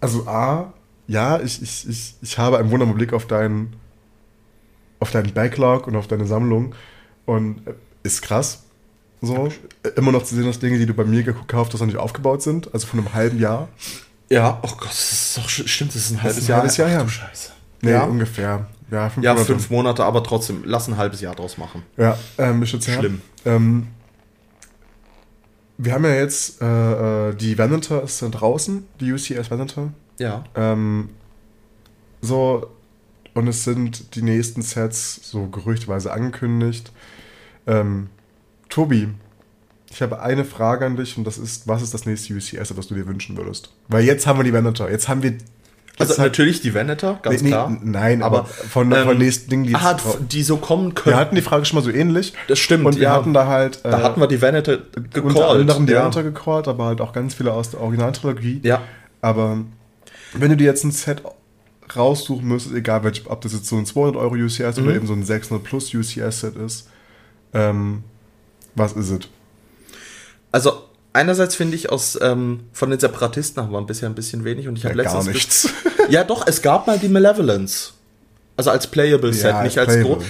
also 0.00 0.26
A, 0.26 0.72
ja, 1.08 1.40
ich, 1.40 1.60
ich, 1.62 1.88
ich, 1.88 2.14
ich 2.22 2.38
habe 2.38 2.58
einen 2.58 2.70
wunderbaren 2.70 2.96
Blick 2.96 3.12
auf 3.12 3.26
deinen, 3.26 3.74
auf 5.00 5.10
deinen 5.10 5.32
Backlog 5.32 5.86
und 5.86 5.96
auf 5.96 6.06
deine 6.06 6.26
Sammlung 6.26 6.74
und 7.26 7.66
äh, 7.66 7.72
ist 8.02 8.22
krass. 8.22 8.62
So, 9.24 9.50
immer 9.94 10.10
noch 10.10 10.24
zu 10.24 10.34
sehen, 10.34 10.46
dass 10.46 10.58
Dinge, 10.58 10.78
die 10.78 10.86
du 10.86 10.94
bei 10.94 11.04
mir 11.04 11.22
gekauft 11.22 11.72
hast, 11.72 11.80
noch 11.80 11.86
nicht 11.86 11.96
aufgebaut 11.96 12.42
sind, 12.42 12.72
also 12.74 12.88
von 12.88 12.98
einem 12.98 13.14
halben 13.14 13.38
Jahr. 13.38 13.68
Ja, 14.28 14.58
oh 14.62 14.68
Gott, 14.78 14.88
das 14.88 15.12
ist 15.12 15.38
doch 15.38 15.48
stimmt, 15.48 15.94
das 15.94 16.02
ist 16.06 16.10
ein 16.12 16.22
halbes 16.22 16.42
ein 16.44 16.48
Jahr. 16.48 16.58
halbes 16.58 16.76
Jahr 16.76 16.88
Ach, 16.88 16.92
her. 16.92 17.02
du 17.04 17.08
Scheiße. 17.08 17.50
Nee, 17.82 17.90
Ja. 17.92 18.02
ungefähr. 18.04 18.66
Ja, 18.92 19.08
fünf 19.08 19.24
Ja, 19.24 19.32
Monate. 19.32 19.46
fünf 19.46 19.70
Monate, 19.70 20.04
aber 20.04 20.22
trotzdem, 20.22 20.62
lass 20.64 20.86
ein 20.86 20.98
halbes 20.98 21.22
Jahr 21.22 21.34
draus 21.34 21.56
machen. 21.56 21.82
Ja, 21.96 22.18
ähm, 22.36 22.62
ist 22.62 22.72
jetzt. 22.72 22.90
Schlimm. 22.90 23.22
Ähm, 23.46 23.88
wir 25.78 25.94
haben 25.94 26.04
ja 26.04 26.14
jetzt 26.14 26.60
äh, 26.60 27.30
äh, 27.30 27.34
die 27.34 27.56
Venator 27.56 28.02
ist 28.02 28.20
dann 28.20 28.30
draußen, 28.30 28.86
die 29.00 29.10
UCS 29.10 29.50
Venator. 29.50 29.92
Ja. 30.18 30.44
Ähm, 30.54 31.08
so, 32.20 32.70
und 33.34 33.48
es 33.48 33.64
sind 33.64 34.14
die 34.14 34.22
nächsten 34.22 34.60
Sets 34.60 35.20
so 35.22 35.46
gerüchtweise 35.46 36.12
angekündigt. 36.12 36.92
Ähm, 37.66 38.10
Tobi, 38.68 39.08
ich 39.90 40.02
habe 40.02 40.20
eine 40.20 40.44
Frage 40.44 40.84
an 40.84 40.96
dich 40.96 41.16
und 41.16 41.24
das 41.24 41.38
ist, 41.38 41.66
was 41.66 41.82
ist 41.82 41.94
das 41.94 42.04
nächste 42.04 42.34
UCS, 42.34 42.74
das 42.74 42.88
du 42.88 42.94
dir 42.94 43.06
wünschen 43.06 43.36
würdest? 43.38 43.72
Weil 43.88 44.04
jetzt 44.04 44.26
haben 44.26 44.38
wir 44.38 44.44
die 44.44 44.52
Venator, 44.52 44.90
jetzt 44.90 45.08
haben 45.08 45.22
wir... 45.22 45.36
Also 45.98 46.12
halt- 46.18 46.32
natürlich 46.32 46.60
die 46.62 46.72
Venator, 46.74 47.18
ganz 47.22 47.42
Nee, 47.42 47.50
klar. 47.50 47.76
Nein, 47.82 48.22
aber, 48.22 48.38
Aber, 48.40 48.46
von, 48.48 48.90
von 48.90 49.10
ähm, 49.10 49.18
nächsten 49.18 49.50
Dingen, 49.50 49.64
die 49.64 49.72
drauf- 49.74 50.18
die 50.20 50.42
so 50.42 50.56
kommen 50.56 50.86
Wir 50.88 50.94
können. 50.94 51.16
hatten 51.16 51.34
die 51.36 51.42
Frage 51.42 51.64
schon 51.66 51.78
mal 51.78 51.82
so 51.84 51.90
ähnlich. 51.90 52.32
Das 52.48 52.58
stimmt, 52.58 52.86
Und 52.86 52.96
wir 52.96 53.02
ja. 53.04 53.12
hatten 53.14 53.34
da 53.34 53.46
halt... 53.46 53.80
da 53.84 54.00
äh, 54.00 54.02
hatten 54.02 54.20
wir 54.20 54.26
die 54.26 54.40
Venator 54.40 54.78
gecallt. 54.78 55.24
unter 55.24 55.48
anderem 55.50 55.86
die 55.86 55.92
ja. 55.92 56.00
Venator 56.00 56.22
gecallt, 56.22 56.66
aber 56.68 56.86
halt 56.86 57.00
auch 57.00 57.12
ganz 57.12 57.34
viele 57.34 57.52
aus 57.52 57.70
der 57.70 57.80
Originaltrilogie. 57.80 58.60
Ja. 58.64 58.80
Aber 59.20 59.58
wenn 60.32 60.50
du 60.50 60.56
dir 60.56 60.64
jetzt 60.64 60.82
ein 60.84 60.92
Set 60.92 61.22
raussuchen 61.94 62.48
müsstest, 62.48 62.74
egal 62.74 63.04
welch, 63.04 63.24
ob 63.26 63.42
das 63.42 63.52
jetzt 63.52 63.66
so 63.66 63.76
ein 63.76 63.84
200 63.84 64.16
Euro 64.16 64.34
UCS 64.34 64.78
Mhm. 64.78 64.86
oder 64.86 64.94
eben 64.96 65.06
so 65.06 65.12
ein 65.12 65.24
600 65.24 65.62
plus 65.62 65.92
UCS 65.94 66.40
Set 66.40 66.56
ist, 66.56 66.88
ähm, 67.52 68.02
was 68.74 68.94
ist 68.94 69.10
es? 69.10 69.20
Also 70.50 70.84
einerseits 71.12 71.54
finde 71.54 71.76
ich 71.76 71.90
aus 71.90 72.18
ähm, 72.20 72.60
von 72.72 72.90
den 72.90 72.98
Separatisten 72.98 73.62
haben 73.62 73.72
wir 73.72 73.82
bisher 73.82 74.08
ein 74.08 74.14
bisschen 74.14 74.44
wenig 74.44 74.68
und 74.68 74.76
ich 74.76 74.84
habe 74.84 74.96
Ja, 74.96 75.04
gar 75.04 75.14
letztens 75.14 75.34
nichts. 75.34 75.68
Ja, 76.08 76.24
doch, 76.24 76.46
es 76.46 76.62
gab 76.62 76.86
mal 76.86 76.98
die 76.98 77.08
Malevolence. 77.08 77.92
Also 78.56 78.70
als 78.70 78.88
Playable 78.88 79.32
Set, 79.32 79.50
Ja, 79.50 79.62
nicht 79.62 79.78
als 79.78 80.00
groß. 80.00 80.24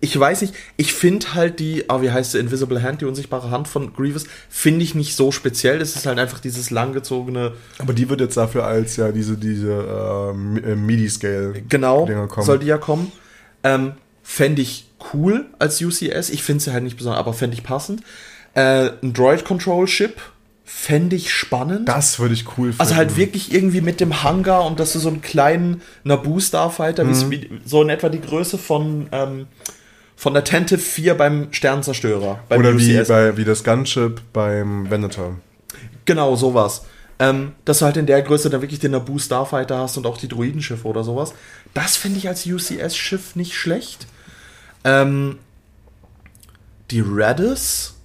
Ich 0.00 0.18
weiß 0.18 0.42
nicht, 0.42 0.54
ich 0.76 0.94
finde 0.94 1.34
halt 1.34 1.60
die, 1.60 1.88
ah, 1.90 2.00
wie 2.00 2.10
heißt 2.10 2.32
sie, 2.32 2.38
Invisible 2.38 2.82
Hand, 2.82 3.00
die 3.00 3.04
unsichtbare 3.04 3.50
Hand 3.50 3.68
von 3.68 3.92
Grievous, 3.92 4.24
finde 4.48 4.84
ich 4.84 4.94
nicht 4.94 5.16
so 5.16 5.32
speziell. 5.32 5.78
Das 5.78 5.96
ist 5.96 6.06
halt 6.06 6.18
einfach 6.18 6.38
dieses 6.38 6.70
langgezogene, 6.70 7.52
Aber 7.78 7.92
die 7.92 8.08
wird 8.08 8.20
jetzt 8.20 8.36
dafür 8.36 8.64
als 8.64 8.96
ja 8.96 9.12
diese, 9.12 9.36
diese 9.36 9.72
ähm, 9.72 10.62
äh, 10.64 10.76
MIDI-Scale 10.76 11.64
genau, 11.68 12.08
soll 12.40 12.58
die 12.58 12.66
ja 12.66 12.78
kommen. 12.78 13.12
Ähm, 13.64 13.92
fände 14.22 14.62
ich 14.62 14.88
cool 15.12 15.46
als 15.58 15.80
UCS. 15.80 16.30
Ich 16.30 16.42
finde 16.42 16.64
sie 16.64 16.72
halt 16.72 16.84
nicht 16.84 16.96
besonders, 16.96 17.20
aber 17.20 17.32
fände 17.32 17.54
ich 17.54 17.62
passend. 17.62 18.02
Äh, 18.56 18.90
ein 19.02 19.12
Droid 19.12 19.44
Control 19.44 19.84
Chip 19.86 20.16
fände 20.64 21.14
ich 21.14 21.32
spannend. 21.32 21.88
Das 21.88 22.18
würde 22.18 22.34
ich 22.34 22.44
cool 22.58 22.68
finden. 22.68 22.80
Also 22.80 22.96
halt 22.96 23.16
wirklich 23.16 23.52
irgendwie 23.54 23.82
mit 23.82 24.00
dem 24.00 24.22
Hangar 24.22 24.64
und 24.64 24.80
dass 24.80 24.94
du 24.94 24.98
so 24.98 25.08
einen 25.08 25.20
kleinen 25.20 25.82
Naboo 26.04 26.40
Starfighter, 26.40 27.04
Mhm. 27.04 27.30
wie, 27.30 27.50
so 27.64 27.82
in 27.82 27.88
etwa 27.90 28.08
die 28.08 28.20
Größe 28.20 28.56
von, 28.58 29.08
ähm, 29.12 29.46
von 30.16 30.32
der 30.32 30.42
Tentive 30.44 30.80
4 30.80 31.14
beim 31.14 31.52
Sternzerstörer. 31.52 32.40
Beim 32.48 32.60
Oder 32.60 32.78
wie, 32.78 33.00
bei, 33.04 33.36
wie 33.36 33.44
das 33.44 33.62
Gunship 33.62 34.22
beim 34.32 34.90
Venator. 34.90 35.36
Genau, 36.06 36.34
sowas. 36.34 36.86
Ähm, 37.18 37.52
dass 37.64 37.78
du 37.80 37.84
halt 37.84 37.96
in 37.98 38.06
der 38.06 38.22
Größe 38.22 38.48
dann 38.50 38.62
wirklich 38.62 38.80
den 38.80 38.92
Naboo 38.92 39.18
Starfighter 39.18 39.78
hast 39.78 39.96
und 39.98 40.06
auch 40.06 40.16
die 40.18 40.28
Druidenschiffe 40.28 40.88
oder 40.88 41.04
sowas. 41.04 41.34
Das 41.74 41.96
finde 41.96 42.18
ich 42.18 42.28
als 42.28 42.46
UCS-Schiff 42.46 43.36
nicht 43.36 43.54
schlecht. 43.54 44.06
Ähm, 44.84 45.38
die 46.90 47.02
Radis 47.06 47.95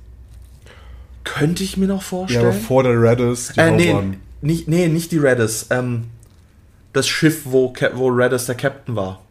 könnte 1.23 1.63
ich 1.63 1.77
mir 1.77 1.87
noch 1.87 2.01
Ja, 2.01 2.07
vorstellen. 2.07 2.45
aber 2.45 2.53
vor 2.53 2.83
der 2.83 3.01
Redis, 3.01 3.51
die 3.55 3.59
Äh, 3.59 3.71
nee, 3.71 3.95
nicht, 4.41 4.67
nee, 4.67 4.87
nicht 4.87 5.11
die 5.11 5.17
Redis. 5.19 5.67
Ähm, 5.69 6.05
das 6.93 7.07
Schiff, 7.07 7.41
wo, 7.45 7.73
wo 7.93 8.07
Redis 8.09 8.45
der 8.47 8.55
Captain 8.55 8.95
war. 8.95 9.21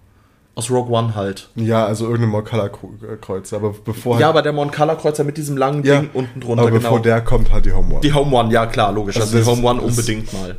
Aus 0.55 0.71
Rogue 0.71 0.91
One 0.97 1.15
halt. 1.15 1.49
Ja, 1.55 1.87
also 1.87 2.05
irgendein 2.07 2.31
Morkala-Kreuz. 2.31 3.53
Aber 3.53 3.75
bevor 3.85 4.15
halt- 4.15 4.21
Ja, 4.23 4.29
aber 4.29 4.43
der 4.43 4.53
Mon 4.53 4.71
Cala 4.71 4.95
Kreuzer 4.97 5.25
mit 5.25 5.37
diesem 5.37 5.57
langen 5.57 5.85
Ja, 5.85 6.01
Ding 6.01 6.11
unten 6.13 6.41
drunter, 6.41 6.63
aber 6.63 6.71
genau. 6.71 6.83
bevor 6.83 7.01
der 7.03 7.21
kommt, 7.23 7.51
halt 7.53 7.65
die 7.67 7.73
Home 7.73 7.93
One. 7.95 8.01
die 8.01 8.13
Home 8.13 8.35
One, 8.37 8.53
ja 8.53 8.67
klar, 8.67 8.93
logisch. 8.93 9.17
Also 9.17 9.37
Also, 9.39 9.51
die 9.53 9.57
Home 9.59 9.69
One 9.69 9.81
unbedingt 9.81 10.33
mal. 10.33 10.57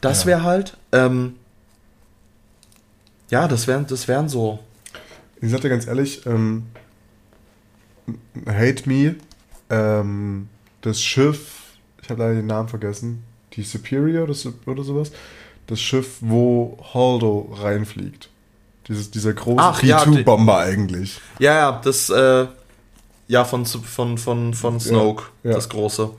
Das 0.00 0.20
Ja. 0.22 0.26
wäre 0.28 0.42
halt, 0.44 0.76
ähm, 0.92 1.34
ja, 3.30 3.48
das 3.48 3.66
wären, 3.66 3.86
das 3.86 4.06
wären 4.08 4.28
so. 4.28 4.58
Ich 5.40 5.50
sag 5.50 5.60
dir 5.62 5.68
ganz 5.70 5.86
ehrlich, 5.86 6.24
ähm, 6.26 6.64
Hate 8.46 8.88
Me, 8.88 9.16
ähm, 9.70 10.48
das 10.80 11.02
Schiff, 11.02 11.52
ich 12.02 12.10
habe 12.10 12.22
leider 12.22 12.34
den 12.34 12.46
Namen 12.46 12.68
vergessen, 12.68 13.24
die 13.54 13.62
Superior 13.62 14.24
oder, 14.24 14.36
oder 14.66 14.82
sowas, 14.82 15.12
das 15.66 15.80
Schiff, 15.80 16.16
wo 16.20 16.78
Holdo 16.94 17.54
reinfliegt. 17.60 18.30
Dieses, 18.86 19.10
dieser 19.10 19.34
große 19.34 19.62
Ach, 19.62 19.82
ja, 19.82 20.04
die- 20.04 20.10
P2-Bomber 20.10 20.58
eigentlich. 20.58 21.20
Ja, 21.38 21.54
ja, 21.54 21.80
das, 21.84 22.08
äh, 22.08 22.46
ja, 23.26 23.44
von, 23.44 23.66
von, 23.66 24.16
von, 24.16 24.54
von 24.54 24.80
Snoke, 24.80 25.24
ja. 25.42 25.52
das 25.52 25.68
große. 25.68 26.10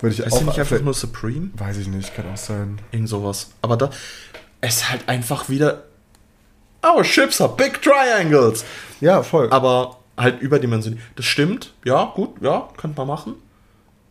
Würde 0.00 0.14
ich 0.14 0.20
Ist 0.20 0.32
auch 0.32 0.42
nicht 0.42 0.58
einfach 0.58 0.80
nur 0.80 0.94
Supreme? 0.94 1.50
Weiß 1.56 1.78
ich 1.78 1.88
nicht, 1.88 2.14
kann 2.14 2.26
auch 2.32 2.36
sein. 2.36 2.80
Irgend 2.92 3.08
sowas. 3.08 3.50
Aber 3.62 3.76
da 3.76 3.90
es 4.60 4.76
ist 4.76 4.90
halt 4.90 5.08
einfach 5.08 5.48
wieder. 5.48 5.84
Our 6.84 7.02
ships 7.04 7.40
are 7.40 7.54
big 7.56 7.82
triangles. 7.82 8.64
Ja, 9.00 9.22
voll. 9.22 9.50
Aber 9.50 9.97
halt 10.18 10.40
überdimensioniert. 10.42 11.00
Das 11.16 11.24
stimmt. 11.24 11.72
Ja, 11.84 12.12
gut, 12.14 12.30
ja, 12.42 12.68
könnte 12.76 12.98
man 12.98 13.06
machen. 13.08 13.34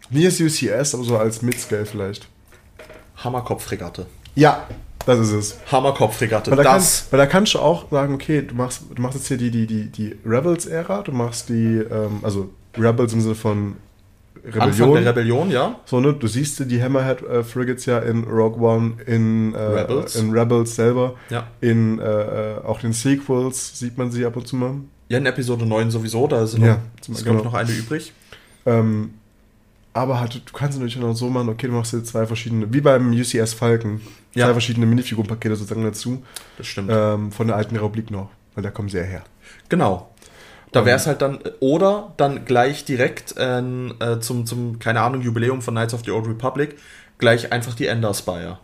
Nie 0.09 0.23
ist 0.25 0.39
UCS, 0.41 0.95
aber 0.95 1.03
so 1.03 1.17
als 1.17 1.41
Midscale 1.41 1.85
vielleicht. 1.85 2.27
Hammerkopffregatte. 3.17 4.05
Ja, 4.35 4.65
das 5.05 5.19
ist 5.19 5.31
es. 5.31 5.59
Hammerkopffregatte. 5.71 6.51
Weil 6.51 6.57
da, 6.57 6.63
Das. 6.63 6.71
kannst, 6.73 7.11
weil 7.11 7.17
da 7.19 7.25
kannst 7.25 7.53
du 7.55 7.59
auch 7.59 7.89
sagen, 7.91 8.13
okay, 8.13 8.41
du 8.41 8.55
machst, 8.55 8.83
du 8.93 9.01
machst 9.01 9.15
jetzt 9.17 9.27
hier 9.27 9.37
die, 9.37 9.51
die, 9.51 9.65
die, 9.67 9.85
die 9.89 10.15
Rebels-Ära, 10.25 11.01
du 11.01 11.11
machst 11.11 11.49
die, 11.49 11.77
ähm, 11.89 12.19
also 12.23 12.49
Rebels 12.77 13.13
im 13.13 13.21
Sinne 13.21 13.35
von 13.35 13.75
Anfang 14.59 14.93
der 14.93 15.05
Rebellion, 15.07 15.49
ja. 15.51 15.75
So, 15.85 15.99
ne, 15.99 16.13
du 16.13 16.27
siehst 16.27 16.59
die 16.71 16.81
Hammerhead 16.81 17.21
äh, 17.23 17.43
Frigates 17.43 17.85
ja 17.85 17.99
in 17.99 18.23
Rogue 18.23 18.61
One, 18.65 18.93
in 19.05 19.53
äh, 19.55 19.57
Rebels. 19.59 20.15
in 20.15 20.31
Rebels 20.31 20.75
selber, 20.75 21.15
Ja. 21.29 21.47
in 21.59 21.99
äh, 21.99 22.53
äh, 22.53 22.57
auch 22.63 22.79
den 22.79 22.93
Sequels 22.93 23.77
sieht 23.77 23.97
man 23.97 24.11
sie 24.11 24.25
ab 24.25 24.37
und 24.37 24.47
zu 24.47 24.55
mal. 24.55 24.75
Ja, 25.09 25.17
in 25.19 25.25
Episode 25.25 25.65
9 25.65 25.89
sowieso, 25.91 26.27
da 26.27 26.45
sind 26.47 26.63
Ja, 26.63 26.79
noch, 27.07 27.15
es 27.15 27.23
genau. 27.23 27.43
noch 27.43 27.53
eine 27.53 27.71
übrig. 27.71 28.11
Ähm, 28.65 29.13
aber 29.93 30.19
halt, 30.19 30.35
du 30.35 30.53
kannst 30.53 30.77
natürlich 30.79 31.01
auch 31.03 31.13
so 31.13 31.29
machen, 31.29 31.49
okay, 31.49 31.67
du 31.67 31.73
machst 31.73 31.93
jetzt 31.93 32.07
zwei 32.09 32.25
verschiedene, 32.25 32.71
wie 32.73 32.81
beim 32.81 33.11
UCS 33.11 33.53
Falcon, 33.53 34.01
Ja. 34.35 34.45
zwei 34.47 34.53
verschiedene 34.53 34.85
Minifigurenpakete 34.85 35.55
sozusagen 35.55 35.83
dazu, 35.83 36.23
Das 36.57 36.67
stimmt. 36.67 36.89
ähm, 36.93 37.31
von 37.31 37.47
der 37.47 37.55
alten 37.55 37.75
Republik 37.75 38.11
noch, 38.11 38.29
weil 38.53 38.63
da 38.63 38.69
kommen 38.69 38.89
sie 38.89 38.97
ja 38.97 39.03
her. 39.03 39.23
Genau. 39.69 40.09
Da 40.73 40.85
wäre 40.85 40.97
es 40.97 41.07
halt 41.07 41.21
dann, 41.21 41.39
oder 41.61 42.13
dann 42.17 42.43
gleich 42.43 42.83
direkt 42.83 43.33
ähm, 43.37 43.95
äh, 43.99 44.19
zum, 44.19 44.45
zum, 44.45 44.77
keine 44.79 44.99
Ahnung, 45.01 45.21
Jubiläum 45.21 45.61
von 45.61 45.73
Knights 45.73 45.93
of 45.93 46.01
the 46.03 46.11
Old 46.11 46.27
Republic, 46.27 46.75
gleich 47.17 47.51
einfach 47.53 47.73
die 47.73 47.87
Ender 47.87 48.13
Spire. 48.13 48.59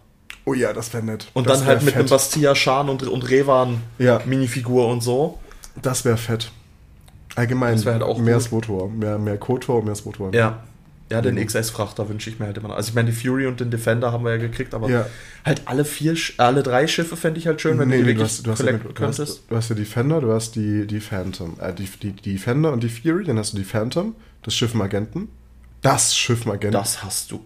Oh 0.45 0.53
ja, 0.53 0.73
das 0.73 0.93
wäre 0.93 1.01
nett. 1.03 1.27
Und 1.33 1.47
das 1.49 1.59
dann 1.59 1.67
halt 1.69 1.83
mit 1.83 1.95
einem. 1.95 2.07
Bastia, 2.09 2.53
Schan 2.53 2.89
und, 2.89 3.01
und 3.03 3.29
Revan 3.29 3.81
Ja. 3.97 4.21
Minifigur 4.25 4.89
und 4.89 5.01
so. 5.01 5.39
Das 5.81 6.05
wäre 6.05 6.17
fett. 6.17 6.51
Allgemein, 7.35 7.75
Das 7.75 7.85
wär 7.85 7.93
halt 7.93 8.03
auch 8.03 8.19
mehr 8.19 8.35
gut. 8.35 8.43
Svotor, 8.43 8.89
mehr, 8.89 9.17
mehr 9.17 9.37
Kotor, 9.37 9.83
mehr 9.83 9.95
Svotor. 9.95 10.33
Ja. 10.33 10.63
Ja, 11.11 11.21
den 11.21 11.35
XS-Frachter 11.35 12.09
wünsche 12.09 12.29
ich 12.29 12.39
mir 12.39 12.45
halt 12.47 12.57
immer 12.57 12.69
noch. 12.69 12.75
Also 12.75 12.89
ich 12.89 12.95
meine, 12.95 13.11
die 13.11 13.15
Fury 13.15 13.45
und 13.45 13.59
den 13.59 13.69
Defender 13.69 14.11
haben 14.11 14.23
wir 14.23 14.31
ja 14.31 14.37
gekriegt, 14.37 14.73
aber 14.73 14.89
Ja. 14.89 15.05
halt 15.45 15.61
alle 15.65 15.85
vier, 15.85 16.15
alle 16.37 16.63
drei 16.63 16.87
Schiffe 16.87 17.15
fände 17.17 17.39
ich 17.39 17.45
halt 17.45 17.61
schön, 17.61 17.77
wenn 17.77 17.89
nee, 17.89 17.97
du 17.97 18.03
die 18.03 18.07
nee, 18.09 18.13
du 18.13 18.19
wirklich 18.21 18.37
hast, 18.37 18.47
du, 18.47 18.51
hast 18.51 18.63
mit- 18.63 18.83
du, 18.83 18.87
hast, 18.87 18.95
könntest. 19.17 19.43
du 19.47 19.55
hast 19.55 19.69
ja 19.69 19.75
die 19.75 19.85
Fender, 19.85 20.21
du 20.21 20.31
hast 20.31 20.55
die, 20.55 20.87
die 20.87 20.99
Phantom. 20.99 21.57
Äh, 21.59 21.73
die, 21.73 21.85
die, 22.01 22.13
die 22.13 22.37
Fender 22.39 22.71
und 22.71 22.81
die 22.81 22.89
Fury, 22.89 23.25
dann 23.25 23.37
hast 23.37 23.53
du 23.53 23.57
die 23.57 23.63
Phantom, 23.63 24.15
das 24.41 24.55
Schiff 24.55 24.73
Magenten. 24.73 25.27
Das 25.81 26.15
Schiff 26.15 26.45
Magenten. 26.45 26.71
Das 26.71 27.03
hast 27.03 27.29
du. 27.31 27.41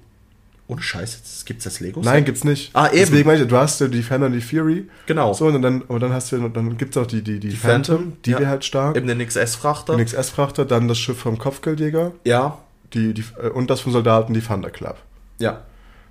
Ohne 0.69 0.81
Scheiß, 0.81 1.13
jetzt 1.15 1.45
gibt's 1.45 1.63
das 1.63 1.79
Lego? 1.79 2.01
Nein, 2.01 2.25
gibt's 2.25 2.43
nicht. 2.43 2.71
Ah, 2.73 2.87
eben. 2.87 2.97
Deswegen 2.97 3.27
meine 3.27 3.41
ich, 3.41 3.47
du 3.47 3.55
hast 3.55 3.79
die 3.79 4.03
Fender 4.03 4.27
und 4.27 4.33
die 4.33 4.41
Fury. 4.41 4.87
Genau. 5.05 5.33
So, 5.33 5.45
und 5.45 5.61
dann, 5.61 5.81
und 5.83 6.01
dann 6.01 6.11
hast 6.11 6.31
du, 6.33 6.49
dann 6.49 6.77
gibt's 6.77 6.97
auch 6.97 7.07
die, 7.07 7.21
die, 7.21 7.39
die, 7.39 7.49
Die 7.49 7.55
Phantom, 7.55 7.95
Phantom, 7.97 8.17
die 8.25 8.31
ja. 8.31 8.39
wäre 8.39 8.49
halt 8.49 8.65
stark. 8.65 8.97
Eben 8.97 9.07
den 9.07 9.25
XS-Frachter. 9.25 9.95
Den 9.95 10.05
XS-Frachter, 10.05 10.65
dann 10.65 10.89
das 10.89 10.99
Schiff 10.99 11.17
vom 11.19 11.37
Kopfgeldjäger 11.37 12.11
Ja, 12.25 12.57
die, 12.93 13.13
die, 13.13 13.23
äh, 13.41 13.47
und 13.49 13.69
das 13.69 13.79
vom 13.79 13.93
Soldaten, 13.93 14.33
die 14.33 14.41
Thunder 14.41 14.69
Club. 14.69 14.97
ja. 15.39 15.63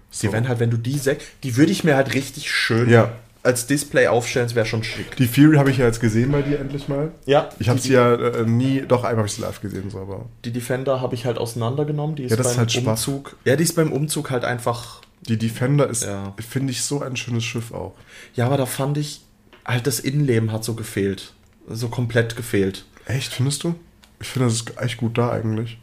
So. 0.08 0.28
Die 0.28 0.32
werden 0.32 0.48
halt, 0.48 0.60
wenn 0.60 0.70
du 0.70 0.78
die 0.78 0.96
sechs, 0.96 1.24
die 1.42 1.56
würde 1.56 1.72
ich 1.72 1.82
mir 1.84 1.96
halt 1.96 2.14
richtig 2.14 2.50
schön 2.50 2.88
Ja. 2.88 3.10
Als 3.46 3.66
Display 3.66 4.08
aufstellen, 4.08 4.46
das 4.46 4.54
wäre 4.54 4.66
schon 4.66 4.84
schick. 4.84 5.16
Die 5.16 5.26
Fury 5.26 5.56
habe 5.56 5.70
ich 5.70 5.78
ja 5.78 5.86
jetzt 5.86 6.00
gesehen 6.00 6.30
bei 6.32 6.42
dir 6.42 6.58
endlich 6.60 6.88
mal. 6.88 7.12
Ja, 7.24 7.48
Ich 7.58 7.68
habe 7.70 7.78
sie 7.78 7.92
ja 7.94 8.14
äh, 8.14 8.44
nie, 8.44 8.82
doch 8.86 9.04
einmal 9.04 9.18
habe 9.18 9.26
ich 9.28 9.32
sie 9.34 9.40
live 9.42 9.60
gesehen, 9.62 9.88
so, 9.90 9.98
aber 10.00 10.26
die 10.44 10.50
Defender 10.52 11.00
habe 11.00 11.14
ich 11.14 11.24
halt 11.24 11.38
auseinandergenommen. 11.38 12.16
Die 12.16 12.24
ist 12.24 12.32
Ja, 12.32 12.36
das 12.36 12.48
ist 12.48 12.52
beim 12.54 12.58
halt 12.58 12.72
schwach. 12.72 12.90
Umzug. 12.92 13.36
Ja, 13.44 13.56
die 13.56 13.62
ist 13.64 13.74
beim 13.76 13.92
Umzug 13.92 14.30
halt 14.30 14.44
einfach. 14.44 15.00
die 15.28 15.38
Defender 15.38 15.88
ist, 15.88 16.04
Ja. 16.04 16.34
finde 16.48 16.70
ich, 16.72 16.82
so 16.82 17.00
ein 17.00 17.16
schönes 17.16 17.42
Schiff 17.44 17.72
auch. 17.72 17.94
Ja, 18.34 18.46
aber 18.46 18.56
da 18.58 18.66
fand 18.66 18.98
ich 18.98 19.22
halt 19.64 19.86
das 19.86 19.98
Innenleben 20.00 20.52
hat 20.52 20.62
so 20.64 20.74
gefehlt. 20.74 21.32
So 21.68 21.88
komplett 21.88 22.36
gefehlt. 22.36 22.84
Echt, 23.06 23.32
findest 23.32 23.64
du? 23.64 23.74
Ich 24.20 24.28
finde, 24.28 24.48
das 24.48 24.56
ist 24.56 24.80
echt 24.80 24.98
gut 24.98 25.18
da 25.18 25.30
eigentlich. 25.30 25.78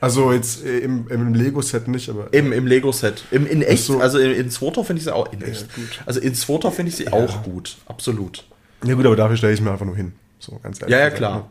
Also 0.00 0.32
jetzt 0.32 0.64
äh, 0.64 0.78
im, 0.78 1.08
im 1.08 1.34
Lego-Set 1.34 1.88
nicht, 1.88 2.08
aber 2.10 2.28
Im, 2.32 2.52
im 2.52 2.66
Lego-Set. 2.66 3.24
Im, 3.30 3.46
in 3.46 3.62
echt, 3.62 3.84
so. 3.84 4.00
also 4.00 4.18
in, 4.18 4.32
in 4.32 4.50
Swotor 4.50 4.84
finde 4.84 4.98
ich 4.98 5.04
sie 5.04 5.14
auch. 5.14 5.32
In 5.32 5.42
echt. 5.42 5.74
gut. 5.74 6.02
Also 6.04 6.20
in 6.20 6.34
Swotor 6.34 6.72
finde 6.72 6.90
ich 6.90 6.96
sie 6.96 7.12
auch 7.12 7.42
gut. 7.42 7.76
Absolut. 7.86 8.44
ja 8.84 8.94
gut, 8.94 9.06
aber 9.06 9.16
dafür 9.16 9.36
stelle 9.36 9.54
ich 9.54 9.60
mir 9.60 9.70
einfach 9.70 9.86
nur 9.86 9.96
hin. 9.96 10.12
So 10.38 10.58
ganz 10.62 10.80
ehrlich. 10.80 10.92
Ja, 10.92 11.00
ja, 11.00 11.10
klar. 11.10 11.50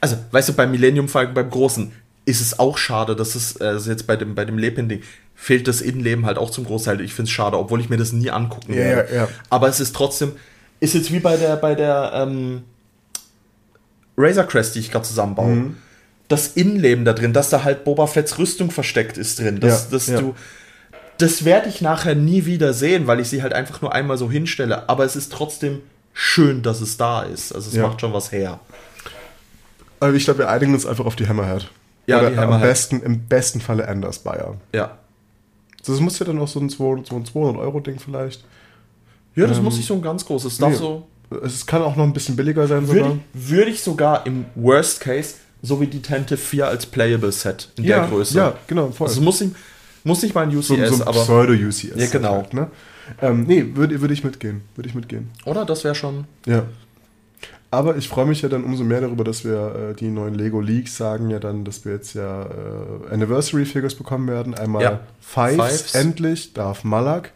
Also, 0.00 0.16
weißt 0.30 0.50
du, 0.50 0.52
beim 0.52 0.70
Millennium 0.70 1.08
Falcon, 1.08 1.34
beim 1.34 1.50
Großen, 1.50 1.92
ist 2.24 2.40
es 2.40 2.58
auch 2.58 2.78
schade, 2.78 3.16
dass 3.16 3.34
es 3.34 3.60
also 3.60 3.90
jetzt 3.90 4.06
bei 4.06 4.16
dem, 4.16 4.34
bei 4.34 4.44
dem 4.44 4.56
Lepin-Ding 4.58 5.02
fehlt 5.34 5.66
das 5.66 5.80
Innenleben 5.80 6.26
halt 6.26 6.38
auch 6.38 6.50
zum 6.50 6.64
Großteil. 6.64 7.00
Ich 7.00 7.14
finde 7.14 7.28
es 7.28 7.32
schade, 7.32 7.58
obwohl 7.58 7.80
ich 7.80 7.88
mir 7.88 7.96
das 7.96 8.12
nie 8.12 8.30
angucken 8.30 8.72
Ja, 8.74 8.78
werde. 8.78 9.14
ja, 9.14 9.22
ja. 9.22 9.28
Aber 9.48 9.68
es 9.68 9.80
ist 9.80 9.96
trotzdem, 9.96 10.32
ist 10.78 10.94
jetzt 10.94 11.10
wie 11.12 11.18
bei 11.20 11.36
der, 11.36 11.56
bei 11.56 11.74
der 11.74 12.12
ähm, 12.14 12.62
Razor 14.16 14.44
Crest, 14.44 14.74
die 14.74 14.80
ich 14.80 14.90
gerade 14.90 15.06
zusammenbaue. 15.06 15.48
Mhm. 15.48 15.76
Das 16.30 16.46
Innenleben 16.48 17.04
da 17.04 17.12
drin, 17.12 17.32
dass 17.34 17.50
da 17.50 17.64
halt 17.64 17.84
Boba 17.84 18.06
Fetts 18.06 18.38
Rüstung 18.38 18.70
versteckt 18.70 19.18
ist 19.18 19.38
drin. 19.40 19.60
Dass, 19.60 19.84
Ja, 19.84 19.90
dass 19.90 20.06
ja. 20.06 20.20
du. 20.20 20.34
Das 21.18 21.44
werde 21.44 21.68
ich 21.68 21.82
nachher 21.82 22.14
nie 22.14 22.46
wieder 22.46 22.72
sehen, 22.72 23.06
weil 23.06 23.20
ich 23.20 23.28
sie 23.28 23.42
halt 23.42 23.52
einfach 23.52 23.82
nur 23.82 23.92
einmal 23.92 24.16
so 24.16 24.30
hinstelle. 24.30 24.88
Aber 24.88 25.04
es 25.04 25.16
ist 25.16 25.30
trotzdem 25.32 25.80
schön, 26.14 26.62
dass 26.62 26.80
es 26.80 26.96
da 26.96 27.22
ist. 27.22 27.52
Also 27.54 27.68
es 27.68 27.74
Ja. 27.76 27.86
macht 27.86 28.00
schon 28.00 28.12
was 28.14 28.32
her. 28.32 28.60
Aber 29.98 30.14
ich 30.14 30.24
glaube, 30.24 30.38
wir 30.38 30.48
einigen 30.48 30.72
uns 30.72 30.86
einfach 30.86 31.04
auf 31.04 31.16
die 31.16 31.28
Hammerhead. 31.28 31.68
Ja, 32.06 32.20
Oder 32.20 32.30
die 32.30 32.38
am 32.38 32.44
Hammerhead. 32.44 32.62
besten, 32.68 33.02
im 33.02 33.26
besten 33.26 33.60
Falle 33.60 33.82
Enders 33.82 34.20
Bayer. 34.20 34.56
Ja. 34.74 34.96
Das 35.84 36.00
muss 36.00 36.18
ja 36.18 36.26
dann 36.26 36.38
auch 36.38 36.48
so 36.48 36.60
ein 36.60 36.70
200 36.70 37.06
so 37.06 37.16
ein 37.16 37.24
200 37.24 37.60
Euro 37.60 37.80
Ding 37.80 37.98
vielleicht. 37.98 38.44
Ja, 39.34 39.46
das 39.46 39.58
Ähm, 39.58 39.64
muss 39.64 39.76
nicht 39.76 39.86
so 39.86 39.94
ein 39.94 40.02
ganz 40.02 40.24
großes. 40.24 40.58
Darf 40.58 40.70
nee. 40.70 40.76
so. 40.76 41.06
Es 41.44 41.66
kann 41.66 41.82
auch 41.82 41.96
noch 41.96 42.04
ein 42.04 42.12
bisschen 42.12 42.34
billiger 42.36 42.66
sein 42.66 42.86
sogar. 42.86 43.04
Würde 43.08 43.20
ich, 43.34 43.50
würde 43.50 43.70
ich 43.70 43.82
sogar 43.82 44.26
im 44.26 44.46
Worst 44.54 45.00
Case 45.00 45.34
so 45.62 45.80
wie 45.80 45.86
die 45.86 46.02
Tente 46.02 46.36
4 46.36 46.66
als 46.68 46.86
Playable 46.86 47.32
Set 47.32 47.68
in 47.76 47.84
ja, 47.84 48.00
der 48.00 48.08
Größe. 48.08 48.36
Ja, 48.36 48.54
genau, 48.66 48.90
voll. 48.90 49.08
Also 49.08 49.20
muss, 49.20 49.40
ich, 49.40 49.50
muss 50.04 50.22
nicht 50.22 50.34
mal 50.34 50.42
ein 50.42 50.56
UCS, 50.56 50.66
so, 50.68 50.76
so 50.76 50.94
ein 50.94 51.02
aber. 51.02 51.22
Pseudo-UCS. 51.22 51.96
Ja, 51.96 52.06
genau. 52.06 52.36
Halt, 52.36 52.54
ne? 52.54 52.70
ähm, 53.20 53.44
nee, 53.44 53.64
würde 53.74 54.00
würd 54.00 54.12
ich 54.12 54.24
mitgehen. 54.24 54.62
Würde 54.74 54.88
ich 54.88 54.94
mitgehen. 54.94 55.30
Oder? 55.44 55.64
Das 55.64 55.84
wäre 55.84 55.94
schon. 55.94 56.24
Ja. 56.46 56.64
Aber 57.72 57.96
ich 57.96 58.08
freue 58.08 58.26
mich 58.26 58.42
ja 58.42 58.48
dann 58.48 58.64
umso 58.64 58.82
mehr 58.82 59.00
darüber, 59.00 59.22
dass 59.22 59.44
wir 59.44 59.90
äh, 59.90 59.94
die 59.94 60.08
neuen 60.08 60.34
Lego 60.34 60.60
Leaks 60.60 60.96
sagen 60.96 61.30
ja 61.30 61.38
dann, 61.38 61.64
dass 61.64 61.84
wir 61.84 61.92
jetzt 61.92 62.14
ja 62.14 62.42
äh, 62.42 63.12
Anniversary 63.14 63.64
Figures 63.64 63.94
bekommen 63.94 64.26
werden. 64.26 64.54
Einmal 64.54 64.82
Ja. 64.82 65.00
Fives, 65.20 65.82
Fives. 65.82 65.94
endlich, 65.94 66.52
Darth 66.52 66.84
Malak. 66.84 67.32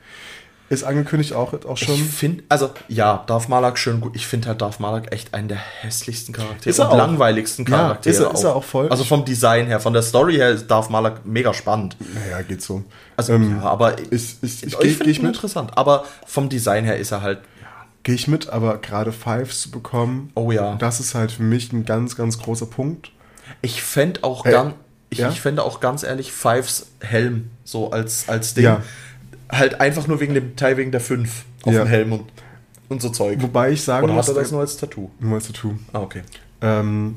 Ist 0.75 0.85
angekündigt 0.85 1.33
auch, 1.33 1.53
auch 1.64 1.77
schon. 1.77 1.95
Ich 1.95 2.03
finde, 2.03 2.45
also 2.49 2.70
ja, 2.89 3.22
Darth 3.27 3.49
Malak 3.49 3.79
schön 3.79 4.01
gut. 4.01 4.14
Ich 4.16 4.27
finde 4.27 4.49
halt 4.49 4.61
Darth 4.61 4.81
Malak 4.81 5.12
echt 5.12 5.33
einen 5.35 5.49
der 5.49 5.57
hässlichsten 5.81 6.35
Charaktere 6.35 6.68
Ist 6.70 6.79
er 6.79 6.87
und 6.87 6.93
auch. 6.93 6.97
langweiligsten 6.99 7.64
Ja, 7.66 7.77
Charaktere. 7.77 8.14
ist 8.14 8.20
er- 8.20 8.33
ist 8.35 8.45
er 8.45 8.57
auch 8.57 8.64
voll. 8.64 8.89
Also 8.89 9.05
vom 9.05 9.25
Design 9.25 9.66
her, 9.66 9.81
von 9.81 9.93
der 9.93 10.03
Story 10.03 10.35
her 10.35 10.51
ist 10.51 10.66
Darth 10.68 10.91
Malak 10.91 11.25
mega 11.25 11.55
spannend. 11.55 11.97
naja, 12.14 12.43
geht 12.43 12.61
so. 12.62 12.83
Also 13.16 13.35
Ähm, 13.35 13.59
ja, 13.61 13.62
aber 13.68 13.99
ich- 14.11 14.37
ich- 14.43 14.62
ich 14.62 14.62
ich 14.64 14.77
finde 14.97 15.11
ihn 15.11 15.22
mit. 15.22 15.35
interessant. 15.37 15.77
Aber 15.79 16.05
vom 16.27 16.49
Design 16.49 16.85
her 16.85 16.99
ist 16.99 17.12
er 17.12 17.22
halt. 17.22 17.39
Gehe 18.03 18.14
ich 18.16 18.29
mit, 18.29 18.51
aber 18.51 18.77
gerade 18.79 19.12
Fives 19.12 19.62
zu 19.62 19.70
bekommen, 19.70 20.31
Oh 20.35 20.53
ja. 20.53 20.75
das 20.75 21.01
ist 21.01 21.14
halt 21.14 21.33
für 21.33 21.43
mich 21.43 21.72
ein 21.72 21.87
ganz, 21.87 22.16
ganz 22.16 22.39
großer 22.39 22.66
Punkt. 22.66 23.12
Ich 23.62 23.83
fände 23.83 24.25
auch 24.25 24.45
Äh, 24.45 24.51
ganz, 24.51 24.75
ich, 25.09 25.18
ja? 25.20 25.31
ich 25.31 25.41
fände 25.41 25.62
auch 25.62 25.81
ganz 25.81 26.03
ehrlich 26.03 26.31
Fives 26.33 26.89
Helm 27.01 27.51
so 27.64 27.91
als, 27.93 28.29
als 28.29 28.53
Ding. 28.53 28.64
Ja. 28.64 28.83
Halt 29.59 29.81
einfach 29.81 30.07
nur 30.07 30.21
wegen 30.21 30.35
dem 30.35 30.57
Teil 30.57 30.77
wegen 30.77 30.91
der 30.91 31.01
5 31.01 31.45
auf 31.65 31.73
Ja. 31.73 31.85
dem 31.85 31.89
Helm 31.89 32.13
und, 32.13 32.25
und 32.89 33.03
so 33.03 33.09
Zeug. 33.11 33.41
Wobei 33.41 33.71
ich 33.73 33.83
sagen 33.83 34.05
Oder 34.05 34.15
muss, 34.15 34.29
hat 34.29 34.37
er 34.37 34.43
das 34.43 34.51
nur 34.53 34.61
als 34.61 34.77
Tattoo? 34.77 35.11
nur 35.21 35.35
als 35.37 35.47
Tattoo. 35.47 35.75
Ah, 35.93 36.01
okay. 36.01 36.23
Ähm, 36.61 37.17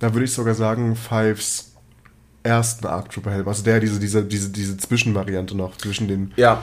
da 0.00 0.12
würde 0.14 0.24
ich 0.24 0.32
sogar 0.32 0.54
sagen, 0.54 0.96
Fives 0.96 1.72
ersten 2.42 2.86
Arc 2.86 3.10
Trooper 3.10 3.30
Helm. 3.30 3.46
Also 3.48 3.62
der, 3.62 3.80
diese, 3.80 4.00
diese, 4.00 4.24
diese, 4.24 4.50
diese 4.50 4.76
Zwischenvariante 4.76 5.56
noch, 5.56 5.76
zwischen 5.76 6.08
den. 6.08 6.32
Ja. 6.36 6.62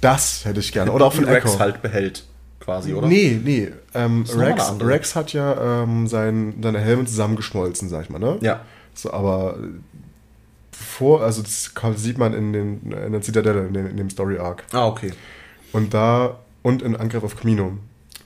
Das 0.00 0.44
hätte 0.44 0.60
ich 0.60 0.72
gerne. 0.72 0.90
Oder 0.92 1.06
auch 1.06 1.12
von 1.12 1.24
Rex 1.24 1.44
Echo. 1.50 1.58
halt 1.60 1.82
behält, 1.82 2.24
quasi, 2.58 2.94
oder? 2.94 3.06
Nee, 3.06 3.38
nee. 3.44 3.68
Ähm, 3.94 4.24
Rex. 4.34 4.72
Rex 4.80 5.14
hat 5.14 5.32
ja 5.32 5.82
ähm, 5.82 6.06
sein, 6.08 6.54
seine 6.62 6.80
Helme 6.80 7.04
zusammengeschmolzen, 7.04 7.88
sag 7.88 8.04
ich 8.04 8.10
mal, 8.10 8.18
ne? 8.18 8.38
Ja. 8.40 8.62
So, 8.94 9.12
aber 9.12 9.56
äh, 9.58 9.66
vor, 10.80 11.22
also 11.22 11.42
das 11.42 11.72
sieht 11.96 12.18
man 12.18 12.32
in, 12.34 12.52
den, 12.52 12.92
in 12.92 13.12
der 13.12 13.22
Zitadelle, 13.22 13.66
in 13.66 13.74
dem, 13.74 13.86
in 13.86 13.96
dem 13.96 14.10
Story 14.10 14.38
Arc. 14.38 14.64
Ah, 14.72 14.86
okay. 14.86 15.12
Und 15.72 15.94
da, 15.94 16.38
und 16.62 16.82
in 16.82 16.96
Angriff 16.96 17.22
auf 17.22 17.36
Camino, 17.36 17.72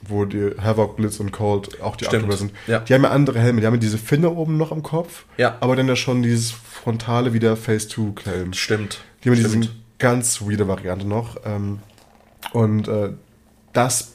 wo 0.07 0.25
die 0.25 0.51
Havoc, 0.61 0.97
Blitz 0.97 1.19
und 1.19 1.31
Cold 1.31 1.81
auch 1.81 1.95
die. 1.95 2.07
Arc 2.07 2.33
sind. 2.33 2.51
Ja. 2.67 2.79
Die 2.79 2.93
haben 2.93 3.03
ja 3.03 3.09
andere 3.11 3.39
Helme, 3.39 3.61
die 3.61 3.67
haben 3.67 3.73
ja 3.75 3.79
diese 3.79 3.97
Finne 3.97 4.29
oben 4.31 4.57
noch 4.57 4.71
am 4.71 4.83
Kopf, 4.83 5.25
Ja. 5.37 5.57
aber 5.59 5.75
dann 5.75 5.87
ja 5.87 5.95
schon 5.95 6.21
dieses 6.23 6.51
frontale 6.51 7.33
wieder 7.33 7.55
Face-2-Helm. 7.57 8.53
Stimmt. 8.53 8.99
Die 9.23 9.29
haben 9.29 9.37
Stimmt. 9.37 9.63
diese 9.65 9.73
ganz 9.99 10.41
weirde 10.41 10.67
Variante 10.67 11.07
noch. 11.07 11.37
Ähm, 11.45 11.79
und 12.53 12.87
äh, 12.87 13.09
das, 13.73 14.13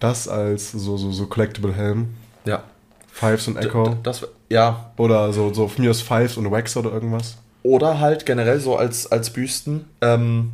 das 0.00 0.28
als 0.28 0.72
so, 0.72 0.96
so, 0.96 1.12
so 1.12 1.26
Collectible 1.26 1.72
Helm, 1.74 2.08
Ja. 2.44 2.64
Fives 3.12 3.46
und 3.48 3.56
Echo. 3.56 3.88
d- 3.90 3.96
Das, 4.02 4.26
ja. 4.48 4.92
Oder 4.96 5.32
so, 5.32 5.52
so 5.54 5.68
von 5.68 5.84
mir 5.84 5.90
aus 5.90 6.00
Fives 6.02 6.36
und 6.36 6.50
Wax 6.50 6.76
oder 6.76 6.92
irgendwas. 6.92 7.36
Oder 7.64 7.98
halt 7.98 8.24
generell 8.26 8.60
so 8.60 8.76
als, 8.76 9.10
als 9.10 9.30
Büsten, 9.30 9.86
ähm, 10.00 10.52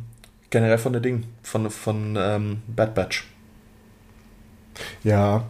generell 0.49 0.77
von 0.79 0.93
der 0.93 1.01
Ding, 1.01 1.25
von, 1.43 1.69
von 1.69 2.17
ähm, 2.19 2.61
Bad 2.67 2.95
Batch. 2.95 3.25
Ja, 5.03 5.43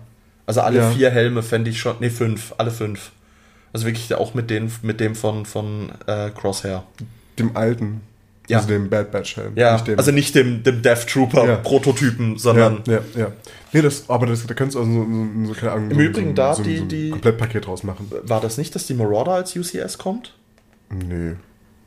Also 0.48 0.62
alle 0.62 0.80
Ja. 0.80 0.90
vier 0.92 1.12
Helme 1.12 1.44
fände 1.44 1.70
ich 1.70 1.80
schon, 1.80 1.96
nee, 2.02 2.10
fünf, 2.10 2.54
alle 2.58 2.72
fünf. 2.72 3.12
Also 3.74 3.86
wirklich 3.86 4.14
auch 4.16 4.34
mit, 4.34 4.50
den, 4.50 4.70
mit 4.82 5.00
dem 5.00 5.16
von, 5.16 5.46
von 5.46 5.92
äh, 6.08 6.30
Crosshair. 6.32 6.84
dem 7.40 7.56
alten. 7.56 8.02
Ja. 8.50 8.58
Also 8.58 8.68
dem 8.70 8.90
Bad 8.90 9.12
Batch 9.12 9.38
Helm. 9.38 9.54
Ja, 9.56 9.74
nicht 9.74 9.88
dem. 9.88 9.98
also 10.00 10.12
nicht 10.12 10.36
dem, 10.36 10.64
dem 10.64 10.82
Death 10.82 11.08
Trooper 11.08 11.46
Ja. 11.46 11.56
Prototypen, 11.58 12.34
ja, 12.34 12.40
sondern 12.40 12.82
ja, 12.88 13.00
ja. 13.16 13.32
Nee, 13.72 13.82
das, 13.84 14.10
aber 14.10 14.26
das, 14.26 14.46
da 14.46 14.54
könntest 14.56 14.76
du 14.76 14.80
also 14.82 14.92
so, 14.92 15.06
so, 15.06 15.54
so, 15.54 15.60
keine 15.60 15.72
Ahnung, 15.74 15.92
Im 15.92 15.96
so, 15.98 16.02
Übrigen 16.04 16.36
da 16.36 16.54
so, 16.56 16.64
die- 16.64 16.78
so 16.78 16.84
ein 16.84 16.90
die- 16.90 17.10
Komplettpaket 17.12 17.68
draus 17.68 17.84
machen. 17.84 18.12
war 18.24 18.42
das 18.42 18.58
nicht, 18.58 18.74
dass 18.76 18.88
die 18.88 18.94
Marauder 18.96 19.34
als 19.34 19.56
UCS 19.56 19.98
kommt? 20.00 20.34
Nee. 20.90 21.36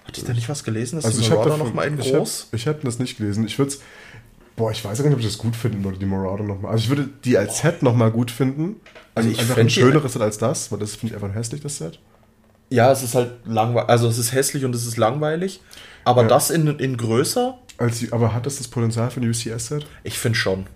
Hatte 0.07 0.21
ich 0.21 0.27
da 0.27 0.33
nicht 0.33 0.49
was 0.49 0.65
gelesen, 0.65 0.97
dass 0.97 1.05
Also 1.07 1.23
die 1.23 1.29
Marauder 1.31 1.51
davon, 1.51 1.67
noch 1.69 1.75
mal 1.75 1.87
in 1.87 1.97
groß? 1.97 2.49
ich 2.53 2.67
hab 2.69 2.81
das 2.83 2.99
nicht 2.99 3.17
gelesen. 3.17 3.47
Ich 3.47 3.59
würde 3.59 3.71
es, 3.73 3.81
boah, 4.57 4.71
ich 4.71 4.85
weiß 4.85 4.99
gar 4.99 5.05
nicht, 5.07 5.15
ob 5.15 5.21
ich 5.21 5.27
das 5.27 5.39
gut 5.39 5.57
finden 5.57 5.83
würde, 5.85 5.99
die 5.99 6.07
Marauder 6.07 6.45
nochmal. 6.45 6.73
Also 6.73 6.85
ich 6.85 6.89
würde 6.91 7.09
die 7.25 7.39
als 7.39 7.59
Set 7.59 7.83
nochmal 7.83 8.11
gut 8.11 8.31
finden. 8.31 8.77
Also 9.15 9.29
Also 9.29 9.31
ich 9.31 9.39
einfach 9.41 9.57
ein 9.57 9.71
schöneres 9.71 10.13
Set 10.13 10.23
als 10.23 10.39
das, 10.39 10.71
weil 10.71 10.79
das 10.79 10.95
finde 10.97 11.15
ich 11.17 11.23
einfach 11.23 11.35
hässlich, 11.35 11.61
das 11.63 11.79
Set. 11.79 11.99
Ja, 12.71 12.91
es 12.93 13.03
ist 13.03 13.15
halt 13.15 13.33
langweilig. 13.47 13.89
Also 13.89 14.09
es 14.09 14.19
ist 14.19 14.33
hässlich 14.33 14.65
und 14.65 14.75
es 14.75 14.87
ist 14.87 14.97
langweilig. 14.97 15.61
Aber 16.05 16.23
Ja. 16.23 16.29
das 16.29 16.51
in, 16.51 16.67
in 16.79 16.97
größer, 16.97 17.59
Als 17.79 18.13
aber 18.13 18.35
hat 18.35 18.47
das 18.47 18.57
das 18.59 18.69
Potenzial 18.69 19.11
für 19.11 19.21
ein 19.21 19.29
UCS-Set? 19.29 19.87
ich 20.03 20.19
finde 20.19 20.39
schon. 20.39 20.67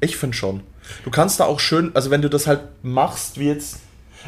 Ich 0.00 0.16
finde 0.16 0.36
schon. 0.36 0.62
Du 1.04 1.10
kannst 1.10 1.40
da 1.40 1.44
auch 1.44 1.60
schön, 1.60 1.92
also 1.94 2.10
wenn 2.10 2.22
du 2.22 2.28
das 2.30 2.46
halt 2.46 2.60
machst, 2.82 3.38
wie 3.38 3.46
jetzt. 3.48 3.78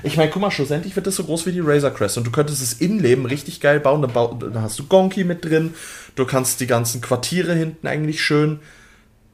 Ich 0.03 0.17
meine, 0.17 0.31
guck 0.31 0.41
mal, 0.41 0.51
schlussendlich 0.51 0.97
wird 0.97 1.07
das 1.07 1.17
so 1.17 1.25
groß 1.25 1.47
wie 1.47 1.53
die 1.53 1.61
Razor 1.61 1.91
Crest 1.91 2.17
und 2.19 2.27
du 2.27 2.31
könntest 2.31 2.63
das 2.63 2.73
Innenleben 2.75 3.27
richtig 3.27 3.61
geil 3.61 3.79
bauen. 3.81 4.01
Da, 4.03 4.09
bau, 4.09 4.35
da 4.35 4.63
hast 4.63 4.79
du 4.79 4.85
Gonki 4.87 5.25
mit 5.25 5.45
drin, 5.45 5.75
du 6.17 6.25
kannst 6.25 6.61
die 6.61 6.67
ganzen 6.67 7.01
Quartiere 7.01 7.55
hinten 7.55 7.87
eigentlich 7.87 8.23
schön 8.23 8.61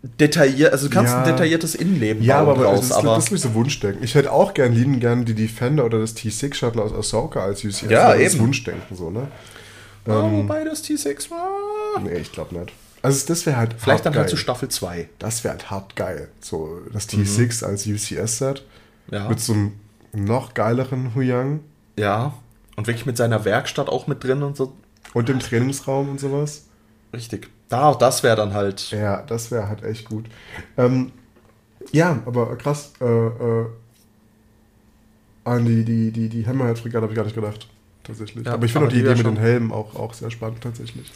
detailliert, 0.03 0.73
also 0.73 0.89
du 0.89 0.95
kannst 0.95 1.13
Ja. 1.13 1.23
ein 1.23 1.25
detailliertes 1.29 1.75
Innenleben 1.75 2.23
Ja, 2.23 2.43
bauen 2.45 2.55
aber, 2.57 2.65
draus, 2.65 2.81
das, 2.81 2.87
ist, 2.91 2.93
aber 2.93 3.15
das 3.17 3.25
ist 3.25 3.31
nicht 3.33 3.43
so 3.43 3.55
Wunschdenken. 3.55 4.03
Ich 4.05 4.15
hätte 4.15 4.33
auch 4.33 4.55
gern 4.55 4.73
lieben 4.73 5.01
gern 5.01 5.25
die 5.25 5.35
Defender 5.35 5.85
oder 5.85 5.99
das 5.99 6.15
T6 6.17 6.55
Shuttle 6.55 6.83
aus 6.83 6.93
Ahsoka 6.93 7.41
als 7.43 7.65
UCS. 7.65 7.83
Ja, 7.89 8.05
aber 8.05 8.15
Das 8.15 8.23
ist 8.29 8.35
eben. 8.35 8.45
Wunschdenken 8.45 8.97
so, 8.97 9.11
ne? 9.11 9.27
oh, 10.07 10.13
wobei 10.33 10.65
das 10.65 10.85
T6 10.85 11.31
war. 11.31 11.49
Nee, 12.03 12.19
ich 12.19 12.31
glaube 12.33 12.57
nicht. 12.57 12.73
Also 13.03 13.27
das 13.29 13.45
wäre 13.47 13.57
halt 13.57 13.75
Vielleicht 13.79 14.07
dann 14.07 14.13
hart 14.15 14.21
halt 14.23 14.31
zu 14.31 14.37
geil. 14.37 14.43
Staffel 14.43 14.69
2. 14.69 15.09
Das 15.19 15.45
wäre 15.45 15.53
halt 15.55 15.71
hart 15.71 15.95
geil. 15.97 16.29
So 16.41 16.81
das 16.93 17.13
Mhm. 17.13 17.23
T6 17.23 17.65
als 17.65 17.87
UCS-Set 17.87 18.65
Ja. 19.11 19.29
mit 19.29 19.41
so 19.41 19.53
einem 19.53 19.73
noch 20.13 20.55
geileren 20.55 21.15
Huyang 21.15 21.61
ja. 21.99 22.33
Und 22.77 22.87
wirklich 22.87 23.07
mit 23.07 23.17
seiner 23.17 23.45
Werkstatt 23.45 23.89
auch 23.89 24.07
mit 24.07 24.23
drin 24.23 24.43
und 24.43 24.57
so. 24.57 24.73
und 25.13 25.29
dem 25.29 25.41
Trainingsraum 25.41 26.09
und 26.09 26.21
sowas. 26.21 26.67
Richtig. 27.13 27.51
Da, 27.69 27.95
das 27.95 28.23
wäre 28.23 28.37
dann 28.37 28.55
halt. 28.55 28.93
Ja, 28.93 29.23
das 29.23 29.51
wäre 29.51 29.69
halt 29.69 29.83
echt 29.83 30.09
gut. 30.09 30.27
Ähm, 30.77 31.11
ja, 31.91 32.23
aber 32.25 32.57
krass. 32.57 32.93
Äh, 33.01 33.05
äh, 33.05 33.67
an 35.45 35.65
die, 35.65 35.85
die, 35.85 36.13
die, 36.13 36.29
die 36.29 36.47
Hammerhead-Frikade 36.47 37.03
habe 37.03 37.13
ich 37.13 37.17
gar 37.17 37.25
nicht 37.25 37.35
gedacht. 37.35 37.67
Tatsächlich. 38.05 38.47
Ja, 38.47 38.55
aber 38.55 38.65
ich 38.65 38.73
finde 38.73 38.87
auch 38.87 38.91
die 38.91 39.03
die 39.03 39.03
Idee 39.03 39.17
mit 39.17 39.27
den 39.27 39.37
Helmen 39.37 39.73
auch, 39.73 39.95
auch 39.97 40.15
sehr 40.15 40.31
spannend 40.31 40.63
tatsächlich. 40.63 41.11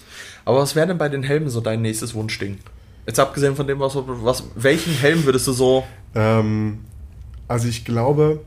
Aber 0.45 0.59
was 0.59 0.75
wäre 0.75 0.89
denn 0.89 0.99
bei 0.99 1.09
den 1.09 1.23
Helmen 1.23 1.49
so 1.49 1.61
dein 1.61 1.81
nächstes 1.81 2.15
Wunschding? 2.15 2.59
Jetzt 3.07 3.21
abgesehen 3.21 3.57
von 3.57 3.67
dem, 3.67 3.79
was, 3.79 3.97
was 3.97 4.45
welchen 4.57 4.93
Helm 4.93 5.25
würdest 5.25 5.47
du 5.47 5.53
so. 5.53 5.85
Ähm, 6.15 6.81
also 7.49 7.69
ich 7.69 7.85
glaube, 7.85 8.41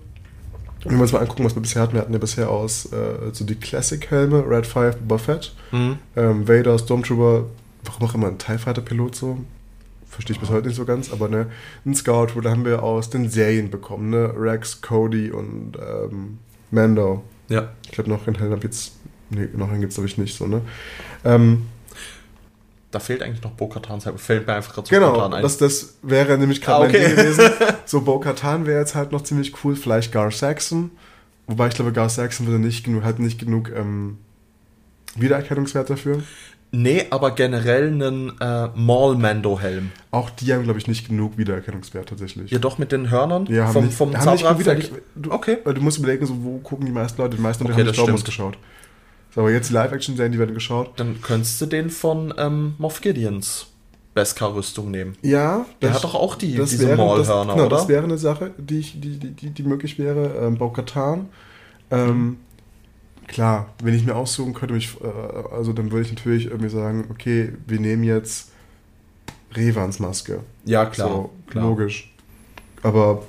wenn 0.86 0.96
wir 0.98 1.02
uns 1.02 1.12
mal 1.12 1.20
angucken, 1.20 1.44
was 1.44 1.56
wir 1.56 1.62
bisher 1.62 1.82
hatten, 1.82 1.94
wir 1.94 2.02
hatten 2.02 2.14
ja 2.14 2.20
bisher 2.20 2.50
aus 2.50 2.86
äh, 2.92 3.32
so 3.34 3.44
die 3.46 3.56
Classic-Helme, 3.56 4.44
Red 4.48 4.66
5 4.66 4.96
Boba 4.98 5.18
Fett, 5.18 5.54
Mhm. 5.72 5.98
ähm, 6.16 6.48
Vader, 6.48 6.78
Stormtrooper, 6.80 7.46
warum 7.84 8.08
auch 8.08 8.16
immer 8.16 8.28
ein 8.28 8.38
TIE 8.38 8.58
Fighter-Pilot 8.58 9.16
so, 9.16 9.38
verstehe 10.10 10.36
ich 10.36 10.40
bis 10.40 10.50
heute 10.50 10.68
nicht 10.68 10.78
so 10.78 10.86
ganz, 10.86 11.12
aber 11.12 11.28
ne, 11.28 11.48
ein 11.86 11.94
Scout, 11.96 12.28
da 12.42 12.50
haben 12.52 12.64
wir 12.66 12.84
aus 12.84 13.10
den 13.10 13.30
Serien 13.30 13.70
bekommen, 13.70 14.10
ne, 14.12 14.32
Rex, 14.38 14.82
Cody 14.82 15.32
und 15.32 15.74
ähm, 15.78 16.38
Mando. 16.72 17.24
Ja. 17.50 17.70
Ich 17.84 17.92
glaube, 17.92 18.10
noch 18.10 18.26
einen 18.26 18.38
Helm 18.38 18.58
jetzt, 18.64 18.94
nee, 19.30 19.48
noch 19.56 19.70
einen 19.70 19.82
gibt 19.82 19.92
es 19.92 19.96
glaube 19.96 20.08
ich 20.08 20.18
nicht 20.18 20.38
so, 20.38 20.48
ne. 20.48 20.62
Ähm, 21.24 21.66
Da 22.96 23.00
fehlt 23.02 23.22
eigentlich 23.22 23.44
noch 23.44 23.52
Bo-Katan. 23.52 24.00
Fällt 24.00 24.48
mir 24.48 24.54
einfach 24.54 24.74
gerade 24.74 24.88
so 24.88 24.96
Genau, 24.96 25.20
ein. 25.30 25.42
das, 25.42 25.58
das 25.58 25.96
wäre 26.02 26.38
nämlich 26.38 26.62
gerade 26.62 26.86
Ah, 26.86 26.88
mein 26.88 26.90
okay. 26.96 27.08
Ding 27.08 27.16
gewesen. 27.18 27.50
So, 27.86 28.00
Bo-Katan 28.02 28.66
wäre 28.66 28.80
jetzt 28.80 28.96
halt 28.96 29.12
noch 29.12 29.22
ziemlich 29.24 29.54
cool, 29.66 29.76
vielleicht 29.76 30.14
Gar 30.14 30.32
Saxon. 30.32 30.92
Wobei 31.46 31.68
ich 31.68 31.74
glaube, 31.76 31.92
Gar 31.92 32.08
Saxon 32.08 32.48
würde 32.48 32.60
nicht 32.60 32.86
genug, 32.86 33.04
hat 33.04 33.20
nicht 33.20 33.38
genug 33.38 33.70
ähm, 33.76 34.18
Wiedererkennungswert 35.16 35.90
dafür. 35.90 36.24
nee, 36.72 37.06
aber 37.10 37.32
generell 37.32 37.88
einen 37.88 38.32
äh, 38.40 38.68
Maul-Mando-Helm. 38.76 39.92
Auch 40.12 40.30
die 40.30 40.54
haben, 40.54 40.64
glaube 40.64 40.80
ich, 40.80 40.88
nicht 40.88 41.08
genug 41.08 41.38
Wiedererkennungswert 41.38 42.10
tatsächlich. 42.10 42.52
Ja, 42.52 42.60
doch 42.60 42.78
mit 42.78 42.92
den 42.92 43.10
Hörnern 43.10 43.46
Ja, 43.48 43.68
vom, 43.68 43.86
nicht, 43.86 43.98
vom 43.98 44.10
nicht 44.10 44.22
Zahnrad 44.24 44.58
wieder, 44.60 44.72
fertig. 44.74 44.92
du, 45.16 45.32
Okay. 45.32 45.58
weil 45.64 45.74
Du 45.74 45.82
musst 45.82 45.98
überlegen, 46.00 46.26
so, 46.26 46.36
wo 46.44 46.58
gucken 46.60 46.86
die 46.86 46.92
meisten 46.92 47.22
Leute? 47.22 47.36
Die 47.36 47.42
meisten 47.42 47.64
Leute 47.66 47.74
Okay, 47.74 47.84
haben 47.84 47.92
die 47.94 47.98
Star 48.00 48.12
Wars 48.12 48.24
geschaut. 48.24 48.58
So, 49.36 49.42
aber 49.42 49.52
jetzt 49.52 49.70
die 49.70 49.74
Live-Action-Serien, 49.74 50.32
die 50.32 50.40
werden 50.40 50.56
geschaut. 50.56 50.98
Dann 50.98 51.22
könntest 51.22 51.60
du 51.60 51.66
den 51.66 51.90
von 51.90 52.34
ähm, 52.38 52.76
Moff 52.78 53.02
Gideons 53.02 53.68
Beskar-Rüstung 54.14 54.92
nehmen. 54.92 55.18
Ja, 55.22 55.66
Der 55.82 55.90
das- 55.90 55.98
hat 55.98 56.04
doch 56.06 56.16
auch 56.16 56.36
die, 56.36 56.56
das 56.56 56.70
diese 56.70 56.84
wäre, 56.88 56.96
das, 56.96 57.06
Maulhörner, 57.28 57.54
genau, 57.56 57.66
oder? 57.66 57.76
das 57.78 57.88
wäre 57.90 58.06
eine 58.06 58.18
Sache, 58.18 58.52
die, 58.58 58.80
ich, 58.80 59.02
die, 59.02 59.20
die, 59.20 59.32
die, 59.32 59.50
die 59.50 59.64
möglich 59.64 60.00
wäre. 60.00 60.36
Ähm, 60.42 60.58
Bo-Katan. 60.58 61.28
Ähm, 61.92 62.38
klar, 63.28 63.74
wenn 63.84 63.94
ich 63.94 64.06
mir 64.06 64.16
aussuchen 64.16 64.54
könnte, 64.54 64.74
mich, 64.74 64.96
äh, 65.04 65.54
also 65.54 65.74
dann 65.74 65.92
würde 65.92 66.06
ich 66.06 66.14
natürlich 66.14 66.46
irgendwie 66.46 66.70
sagen, 66.70 67.10
okay, 67.12 67.52
wir 67.68 67.80
nehmen 67.82 68.06
jetzt 68.06 68.52
Revans 69.54 70.00
Maske. 70.00 70.40
ja, 70.64 70.86
klar. 70.86 71.10
so, 71.10 71.30
klar. 71.48 71.66
logisch. 71.66 72.14
Aber 72.84 73.24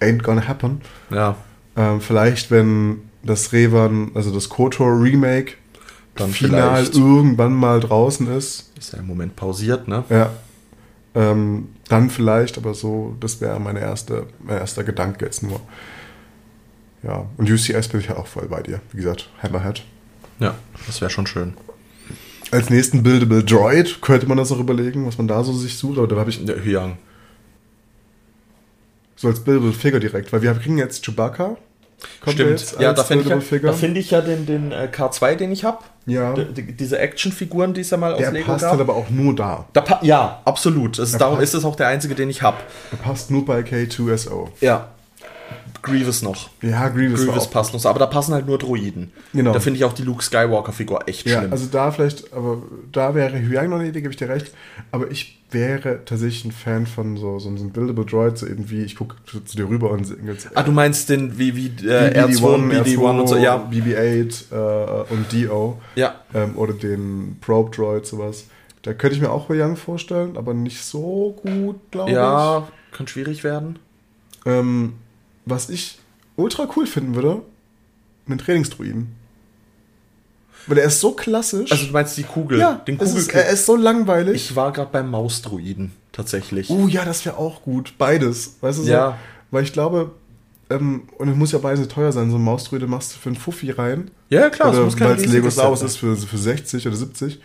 ain't 0.00 0.22
gonna 0.22 0.46
happen. 0.46 0.82
Ja, 1.10 1.36
Ähm, 1.74 2.00
vielleicht, 2.02 2.50
wenn 2.50 3.07
das 3.22 3.52
Revan, 3.52 4.10
also 4.14 4.32
das 4.32 4.48
KOTOR 4.48 5.00
Remake, 5.02 5.54
Dann 6.14 6.30
final 6.30 6.84
irgendwann 6.86 7.52
mal 7.54 7.80
draußen 7.80 8.26
ist, 8.36 8.72
ist 8.78 8.92
ja 8.92 8.98
im 8.98 9.06
Moment 9.06 9.36
pausiert, 9.36 9.88
ne? 9.88 10.04
ja. 10.08 10.30
Ähm, 11.14 11.68
dann 11.88 12.10
vielleicht, 12.10 12.58
aber 12.58 12.74
so, 12.74 13.16
das 13.18 13.40
wäre 13.40 13.58
meine 13.58 13.80
erste, 13.80 14.26
mein 14.40 14.58
erster 14.58 14.84
Gedanke 14.84 15.24
jetzt 15.24 15.42
nur. 15.42 15.60
Ja, 17.02 17.26
und 17.38 17.50
UCS 17.50 17.88
bin 17.88 18.00
ich 18.00 18.08
ja 18.08 18.16
auch 18.16 18.26
voll 18.26 18.46
bei 18.46 18.62
dir. 18.62 18.80
Wie 18.92 18.98
gesagt, 18.98 19.30
Hammerhead. 19.42 19.84
Ja, 20.38 20.54
das 20.86 21.00
wäre 21.00 21.10
schon 21.10 21.26
schön. 21.26 21.54
Als 22.50 22.70
nächsten 22.70 23.02
Buildable 23.02 23.42
Droid 23.42 24.00
könnte 24.00 24.26
man 24.26 24.36
das 24.38 24.52
auch 24.52 24.58
überlegen, 24.60 25.06
was 25.06 25.18
man 25.18 25.26
da 25.28 25.42
so 25.42 25.52
sich 25.52 25.76
sucht, 25.76 25.98
aber 25.98 26.06
da 26.06 26.16
habe 26.16 26.30
ich 26.30 26.44
Der 26.44 26.62
Hyang. 26.62 26.98
so 29.16 29.28
als 29.28 29.40
Buildable 29.40 29.72
Figure 29.72 30.00
direkt, 30.00 30.32
weil 30.32 30.42
wir 30.42 30.54
kriegen 30.54 30.78
jetzt 30.78 31.04
Chewbacca. 31.04 31.56
Kommt 32.20 32.34
Stimmt. 32.34 32.76
Ja, 32.78 32.92
da 32.92 33.02
finde 33.04 33.24
ich, 33.24 33.62
ja, 33.62 33.72
find 33.72 33.96
ich 33.96 34.10
ja 34.10 34.20
den, 34.20 34.46
den 34.46 34.72
äh, 34.72 34.88
K2, 34.92 35.34
den 35.34 35.50
ich 35.52 35.64
habe. 35.64 35.78
ja, 36.06 36.34
Diese 36.34 36.98
Actionfiguren, 36.98 37.74
die 37.74 37.80
es 37.80 37.90
ja 37.90 37.96
mal 37.96 38.12
aus 38.12 38.18
der 38.20 38.32
Lego 38.32 38.46
passt 38.46 38.62
gab. 38.62 38.70
halt 38.72 38.80
aber 38.80 38.94
auch 38.94 39.10
nur 39.10 39.34
da. 39.34 39.66
da 39.72 39.98
ja, 40.02 40.40
absolut. 40.44 40.98
Der 40.98 41.06
darum 41.18 41.38
passt. 41.38 41.54
ist 41.54 41.58
es 41.60 41.64
auch 41.64 41.74
der 41.76 41.88
einzige, 41.88 42.14
den 42.14 42.30
ich 42.30 42.42
habe. 42.42 42.58
Der 42.92 42.98
passt 42.98 43.30
nur 43.30 43.44
bei 43.44 43.60
K2SO. 43.60 44.48
Ja. 44.60 44.88
Grievous 45.82 46.22
noch. 46.22 46.50
Ja, 46.60 46.88
Grievous, 46.88 47.24
Grievous 47.24 47.48
passt 47.50 47.72
noch. 47.72 47.84
Aber 47.86 47.98
da 47.98 48.06
passen 48.06 48.34
halt 48.34 48.46
nur 48.46 48.58
Droiden. 48.58 49.12
Genau. 49.32 49.52
Da 49.52 49.60
finde 49.60 49.78
ich 49.78 49.84
auch 49.84 49.92
die 49.92 50.02
Luke 50.02 50.22
Skywalker-Figur 50.22 51.08
echt 51.08 51.26
Ja, 51.26 51.38
schlimm. 51.38 51.52
also 51.52 51.66
da 51.66 51.90
vielleicht, 51.92 52.32
aber 52.32 52.62
da 52.92 53.14
wäre 53.14 53.38
Hyang 53.38 53.70
noch 53.70 53.78
eine 53.78 53.88
Idee, 53.88 54.00
gebe 54.00 54.10
ich 54.12 54.16
dir 54.16 54.28
recht. 54.28 54.52
Aber 54.90 55.10
ich 55.10 55.37
wäre 55.50 56.04
tatsächlich 56.04 56.44
ein 56.44 56.52
Fan 56.52 56.86
von 56.86 57.16
so, 57.16 57.38
so 57.38 57.48
einem 57.48 57.70
Buildable 57.70 58.04
Droid, 58.04 58.36
so 58.36 58.46
irgendwie, 58.46 58.82
ich 58.82 58.96
gucke 58.96 59.16
zu, 59.24 59.40
dir 59.40 59.68
rüber 59.68 59.90
und 59.90 60.06
jetzt, 60.26 60.50
ah, 60.54 60.62
du 60.62 60.72
meinst 60.72 61.08
den 61.08 61.38
wie, 61.38 61.56
wie 61.56 61.86
äh, 61.86 62.22
R2, 62.22 62.70
BD1 62.70 63.20
und 63.20 63.26
so, 63.26 63.36
ja. 63.36 63.56
BB-8 63.56 64.52
äh, 64.52 65.12
und 65.12 65.32
DO 65.32 65.80
Ja, 65.94 66.16
ähm, 66.34 66.56
oder 66.56 66.74
den 66.74 67.38
Probe 67.40 67.74
Droid, 67.74 68.06
sowas. 68.06 68.46
Da 68.82 68.92
könnte 68.92 69.16
ich 69.16 69.22
mir 69.22 69.30
auch 69.30 69.48
Hyang 69.48 69.76
vorstellen, 69.76 70.36
aber 70.36 70.54
nicht 70.54 70.82
so 70.82 71.36
gut, 71.42 71.76
glaube 71.90 72.12
ja, 72.12 72.68
kann 72.92 73.08
schwierig 73.08 73.42
werden. 73.42 73.78
ich. 74.44 74.52
Ähm, 74.52 74.94
was 75.44 75.70
ich 75.70 75.98
ultra 76.36 76.68
cool 76.76 76.86
finden 76.86 77.14
würde, 77.14 77.42
einen 78.26 78.38
Trainingsdruiden. 78.38 79.17
Weil 80.68 80.78
er 80.78 80.84
ist 80.84 81.00
so 81.00 81.12
klassisch. 81.12 81.72
Also 81.72 81.86
du 81.86 81.92
meinst 81.92 82.16
die 82.16 82.22
Kugel, 82.22 82.58
ja, 82.58 82.74
den 82.86 83.00
es 83.00 83.14
ist, 83.14 83.32
er 83.32 83.48
ist 83.48 83.66
so 83.66 83.74
langweilig. 83.74 84.36
Ich 84.36 84.56
war 84.56 84.72
gerade 84.72 84.90
beim 84.92 85.10
Mausdruiden, 85.10 85.92
tatsächlich. 86.12 86.68
Oh 86.70 86.86
ja, 86.86 87.04
das 87.04 87.24
wäre 87.24 87.38
auch 87.38 87.62
gut. 87.62 87.94
Beides. 87.96 88.56
Weißt 88.60 88.78
du 88.78 88.82
so? 88.82 88.90
Ja. 88.90 89.18
Weil 89.50 89.64
ich 89.64 89.72
glaube, 89.72 90.12
ähm, 90.70 91.04
und 91.16 91.28
es 91.28 91.36
muss 91.36 91.52
ja 91.52 91.58
beides 91.58 91.88
teuer 91.88 92.12
sein. 92.12 92.30
So 92.30 92.36
ein 92.36 92.44
Mausdrüde 92.44 92.86
machst 92.86 93.14
du 93.14 93.18
für 93.18 93.30
einen 93.30 93.36
Fuffi 93.36 93.70
rein. 93.70 94.10
Ja, 94.28 94.50
klar, 94.50 94.70
oder 94.70 95.00
weil 95.00 95.16
es 95.16 95.26
Lego 95.26 95.50
Star 95.50 95.70
Wars 95.70 95.82
ist 95.82 95.96
für, 95.96 96.16
für 96.16 96.38
60 96.38 96.86
oder 96.86 96.96
70. 96.96 97.40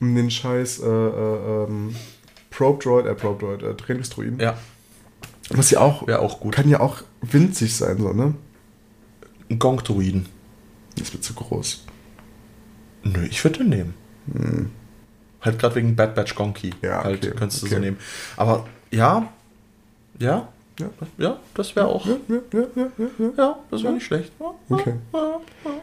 Um 0.00 0.14
den 0.14 0.30
scheiß 0.30 0.80
äh, 0.80 0.86
äh, 0.86 1.64
ähm, 1.64 1.94
Probe 2.50 2.82
Droid, 2.82 3.06
äh, 3.06 3.14
Probe 3.14 3.44
Droid, 3.46 3.62
äh, 3.62 3.74
Trainingsdruiden. 3.74 4.40
Ja, 4.40 4.56
Was 5.50 5.70
ja 5.70 5.80
auch, 5.80 6.06
wäre 6.06 6.20
auch 6.20 6.40
gut. 6.40 6.54
kann 6.54 6.68
ja 6.68 6.80
auch 6.80 7.02
winzig 7.20 7.76
sein, 7.76 7.98
so, 7.98 8.12
ne? 8.12 8.34
Ein 9.50 9.58
Gong-Druiden. 9.58 10.26
Das 10.96 11.12
wird 11.12 11.22
zu 11.24 11.34
groß. 11.34 11.84
Nö, 13.04 13.26
ich 13.28 13.42
würde 13.44 13.58
den 13.58 13.68
nehmen. 13.68 13.94
Halt 15.40 15.58
gerade 15.58 15.74
wegen 15.74 15.96
Bad 15.96 16.14
Batch 16.14 16.34
Gonki. 16.34 16.70
Hm. 16.70 16.78
Ja, 16.82 17.02
halt, 17.04 17.24
okay, 17.24 17.34
könntest 17.36 17.62
du 17.62 17.66
okay. 17.66 17.74
so 17.74 17.80
nehmen. 17.80 17.96
Aber 18.36 18.66
ja, 18.90 19.28
ja, 20.18 20.48
Ja. 20.78 20.90
ja, 21.18 21.38
das 21.54 21.74
wäre 21.74 21.86
auch, 21.88 22.06
Ja, 22.06 22.16
ja, 22.28 22.38
ja, 22.52 22.86
ja, 22.96 23.30
ja, 23.36 23.58
das 23.70 23.82
wäre 23.82 23.94
nicht 23.94 24.06
schlecht. 24.06 24.32
Okay. 24.68 24.94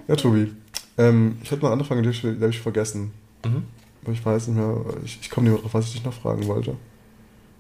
Ja, 0.07 0.15
Tobi. 0.15 0.53
Ähm, 0.97 1.37
ich 1.43 1.51
hatte 1.51 1.61
eine 1.63 1.71
andere 1.73 1.87
Frage, 1.87 2.01
die 2.01 2.09
habe 2.09 2.49
ich, 2.49 2.59
vergessen. 2.59 3.11
Mhm. 3.45 3.63
Aber 4.03 4.13
ich 4.13 4.25
weiß 4.25 4.47
nicht 4.47 4.57
mehr, 4.57 4.77
ich, 5.03 5.19
ich 5.21 5.29
komme 5.29 5.49
nicht 5.49 5.53
mehr 5.53 5.61
drauf, 5.61 5.73
was 5.73 5.87
ich 5.87 5.93
dich 5.93 6.05
noch 6.05 6.13
fragen 6.13 6.47
wollte. 6.47 6.75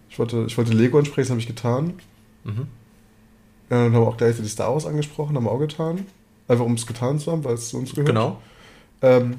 Ich 0.09 0.17
wollte, 0.17 0.45
ich 0.47 0.57
wollte 0.57 0.73
Lego 0.73 0.97
ansprechen, 0.97 1.27
das 1.27 1.29
habe 1.31 1.39
ich 1.41 1.47
getan. 1.47 1.93
Mhm. 2.43 2.67
Ja, 3.69 3.83
dann 3.83 3.93
haben 3.93 4.01
wir 4.01 4.07
auch 4.07 4.17
gleich 4.17 4.35
die 4.37 4.47
Star 4.47 4.73
Wars 4.73 4.85
angesprochen, 4.85 5.35
haben 5.35 5.43
wir 5.43 5.51
auch 5.51 5.59
getan. 5.59 6.05
Einfach 6.47 6.65
um 6.65 6.73
es 6.73 6.87
getan 6.87 7.19
zu 7.19 7.31
haben, 7.31 7.43
weil 7.43 7.53
es 7.53 7.69
zu 7.69 7.77
uns 7.77 7.91
gehört. 7.91 8.07
Genau. 8.07 8.41
Ähm, 9.01 9.35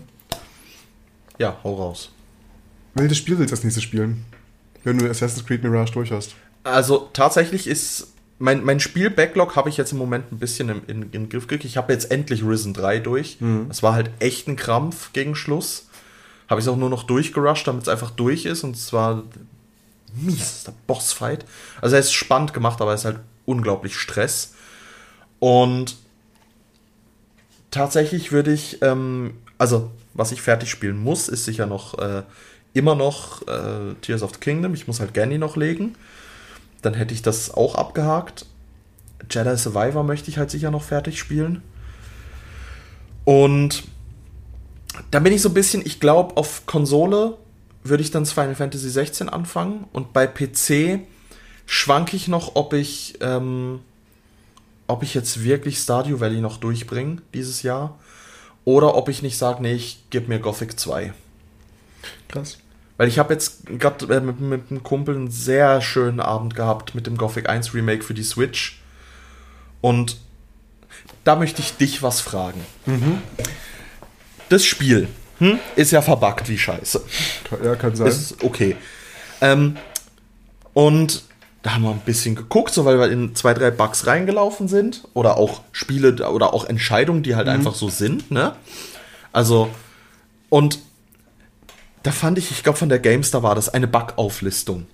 Ja, 1.38 1.58
hau 1.64 1.74
raus. 1.74 2.10
welches 2.94 3.18
Spiel 3.18 3.38
willst 3.38 3.52
du 3.52 3.56
als 3.56 3.64
nächstes 3.64 3.82
spielen? 3.84 4.24
Wenn 4.84 4.98
du 4.98 5.08
Assassin's 5.08 5.44
Creed 5.46 5.62
Mirage 5.62 5.92
durch 5.92 6.10
hast. 6.10 6.34
Also 6.64 7.08
tatsächlich 7.12 7.66
ist 7.66 8.08
mein, 8.38 8.64
mein 8.64 8.80
Spiel-Backlog 8.80 9.54
habe 9.56 9.68
ich 9.68 9.76
jetzt 9.76 9.92
im 9.92 9.98
Moment 9.98 10.32
ein 10.32 10.38
bisschen 10.38 10.70
im, 10.70 10.82
in, 10.86 11.02
in 11.02 11.10
den 11.12 11.28
Griff 11.28 11.46
gekriegt. 11.46 11.66
Ich 11.66 11.76
habe 11.76 11.92
jetzt 11.92 12.10
endlich 12.10 12.42
Risen 12.42 12.72
3 12.72 12.98
durch. 13.00 13.36
Das 13.68 13.82
war 13.82 13.92
halt 13.92 14.10
echt 14.18 14.48
ein 14.48 14.56
Krampf 14.56 15.12
gegen 15.12 15.34
Schluss. 15.34 15.88
Habe 16.48 16.58
ich 16.60 16.66
es 16.66 16.72
auch 16.72 16.76
nur 16.78 16.88
noch 16.88 17.02
durchgerusht, 17.02 17.66
damit 17.68 17.82
es 17.82 17.88
einfach 17.88 18.10
durch 18.10 18.46
ist. 18.46 18.64
Und 18.64 18.76
es 18.76 18.94
war 18.94 19.24
mies, 20.14 20.64
der 20.64 20.72
Bossfight. 20.86 21.44
Also 21.82 21.96
er 21.96 22.00
ist 22.00 22.12
spannend 22.14 22.54
gemacht, 22.54 22.80
aber 22.80 22.94
es 22.94 23.00
ist 23.02 23.04
halt 23.04 23.20
unglaublich 23.44 23.94
Stress. 23.98 24.54
Und 25.38 25.96
tatsächlich 27.70 28.32
würde 28.32 28.52
ich, 28.52 28.80
ähm, 28.82 29.34
also 29.60 29.90
was 30.14 30.32
ich 30.32 30.40
fertig 30.40 30.70
spielen 30.70 30.96
muss, 30.96 31.28
ist 31.28 31.44
sicher 31.44 31.66
noch 31.66 31.98
äh, 31.98 32.22
immer 32.72 32.94
noch 32.94 33.46
äh, 33.46 33.94
Tears 34.00 34.22
of 34.22 34.32
the 34.32 34.40
Kingdom. 34.40 34.72
Ich 34.72 34.86
muss 34.86 35.00
halt 35.00 35.12
Ganny 35.12 35.36
noch 35.36 35.54
legen. 35.54 35.96
Dann 36.80 36.94
hätte 36.94 37.12
ich 37.12 37.20
das 37.20 37.52
auch 37.52 37.74
abgehakt. 37.74 38.46
Jedi 39.30 39.54
Survivor 39.58 40.02
möchte 40.02 40.30
ich 40.30 40.38
halt 40.38 40.50
sicher 40.50 40.70
noch 40.70 40.82
fertig 40.82 41.18
spielen. 41.18 41.62
Und 43.26 43.84
da 45.10 45.20
bin 45.20 45.34
ich 45.34 45.42
so 45.42 45.50
ein 45.50 45.54
bisschen, 45.54 45.84
ich 45.84 46.00
glaube, 46.00 46.38
auf 46.38 46.64
Konsole 46.64 47.36
würde 47.84 48.02
ich 48.02 48.10
dann 48.10 48.24
Final 48.24 48.54
Fantasy 48.54 48.88
16 48.88 49.28
anfangen 49.28 49.84
und 49.92 50.14
bei 50.14 50.26
PC 50.26 51.00
schwanke 51.66 52.16
ich 52.16 52.28
noch, 52.28 52.56
ob 52.56 52.72
ich, 52.72 53.18
ähm, 53.20 53.80
ob 54.86 55.02
ich 55.02 55.12
jetzt 55.12 55.44
wirklich 55.44 55.76
Stardew 55.78 56.18
Valley 56.18 56.40
noch 56.40 56.56
durchbringe 56.56 57.18
dieses 57.34 57.62
Jahr 57.62 57.98
oder 58.76 58.94
ob 58.94 59.08
ich 59.08 59.22
nicht 59.22 59.36
sage, 59.36 59.62
nee, 59.62 59.72
ich 59.72 59.98
gebe 60.10 60.28
mir 60.28 60.38
Gothic 60.38 60.78
2. 60.78 61.12
Krass. 62.28 62.58
Weil 62.96 63.08
ich 63.08 63.18
habe 63.18 63.32
jetzt 63.32 63.66
gerade 63.66 64.14
äh, 64.14 64.20
mit, 64.20 64.40
mit 64.40 64.70
einem 64.70 64.82
Kumpel 64.82 65.14
einen 65.14 65.30
sehr 65.30 65.80
schönen 65.80 66.20
Abend 66.20 66.54
gehabt 66.54 66.94
mit 66.94 67.06
dem 67.06 67.16
Gothic 67.16 67.48
1 67.48 67.74
Remake 67.74 68.02
für 68.02 68.14
die 68.14 68.22
Switch. 68.22 68.80
Und 69.80 70.18
da 71.24 71.36
möchte 71.36 71.62
ich 71.62 71.76
dich 71.76 72.02
was 72.02 72.20
fragen. 72.20 72.64
Das 74.48 74.64
Spiel 74.64 75.08
hm, 75.38 75.58
ist 75.76 75.90
ja 75.92 76.02
verbuggt 76.02 76.48
wie 76.48 76.58
Scheiße. 76.58 77.02
Ja, 77.64 77.74
kann 77.76 77.96
sein. 77.96 78.08
Ist 78.08 78.42
okay. 78.44 78.76
Ähm, 79.40 79.76
und 80.74 81.22
da 81.62 81.74
haben 81.74 81.82
wir 81.82 81.90
ein 81.90 82.00
bisschen 82.00 82.34
geguckt, 82.34 82.72
so 82.72 82.84
weil 82.84 82.98
wir 82.98 83.10
in 83.10 83.34
zwei, 83.34 83.52
drei 83.52 83.70
Bugs 83.70 84.06
reingelaufen 84.06 84.68
sind. 84.68 85.06
Oder 85.12 85.36
auch 85.36 85.60
Spiele 85.72 86.28
oder 86.30 86.54
auch 86.54 86.64
Entscheidungen, 86.64 87.22
die 87.22 87.36
halt 87.36 87.48
einfach 87.48 87.74
so 87.74 87.88
sind, 87.88 88.30
ne? 88.30 88.54
Also, 89.32 89.70
und 90.48 90.78
da 92.02 92.12
fand 92.12 92.38
ich, 92.38 92.50
ich 92.50 92.62
glaube 92.62 92.78
von 92.78 92.88
der 92.88 92.98
GameStar 92.98 93.42
war 93.42 93.54
das 93.54 93.68
eine 93.68 93.86
Bug-Auflistung. 93.86 94.86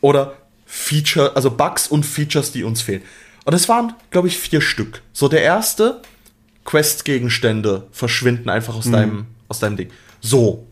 Oder 0.00 0.34
Feature, 0.66 1.34
also 1.36 1.50
Bugs 1.50 1.88
und 1.88 2.04
Features, 2.04 2.52
die 2.52 2.64
uns 2.64 2.82
fehlen. 2.82 3.02
Und 3.44 3.54
es 3.54 3.68
waren, 3.68 3.94
glaube 4.10 4.28
ich, 4.28 4.38
vier 4.38 4.60
Stück. 4.60 5.02
So 5.12 5.28
der 5.28 5.42
erste, 5.42 6.02
Quest-Gegenstände 6.64 7.88
verschwinden 7.92 8.48
einfach 8.48 8.76
aus 8.76 8.90
deinem, 8.90 9.26
aus 9.48 9.58
deinem 9.58 9.76
Ding. 9.76 9.90
So. 10.20 10.66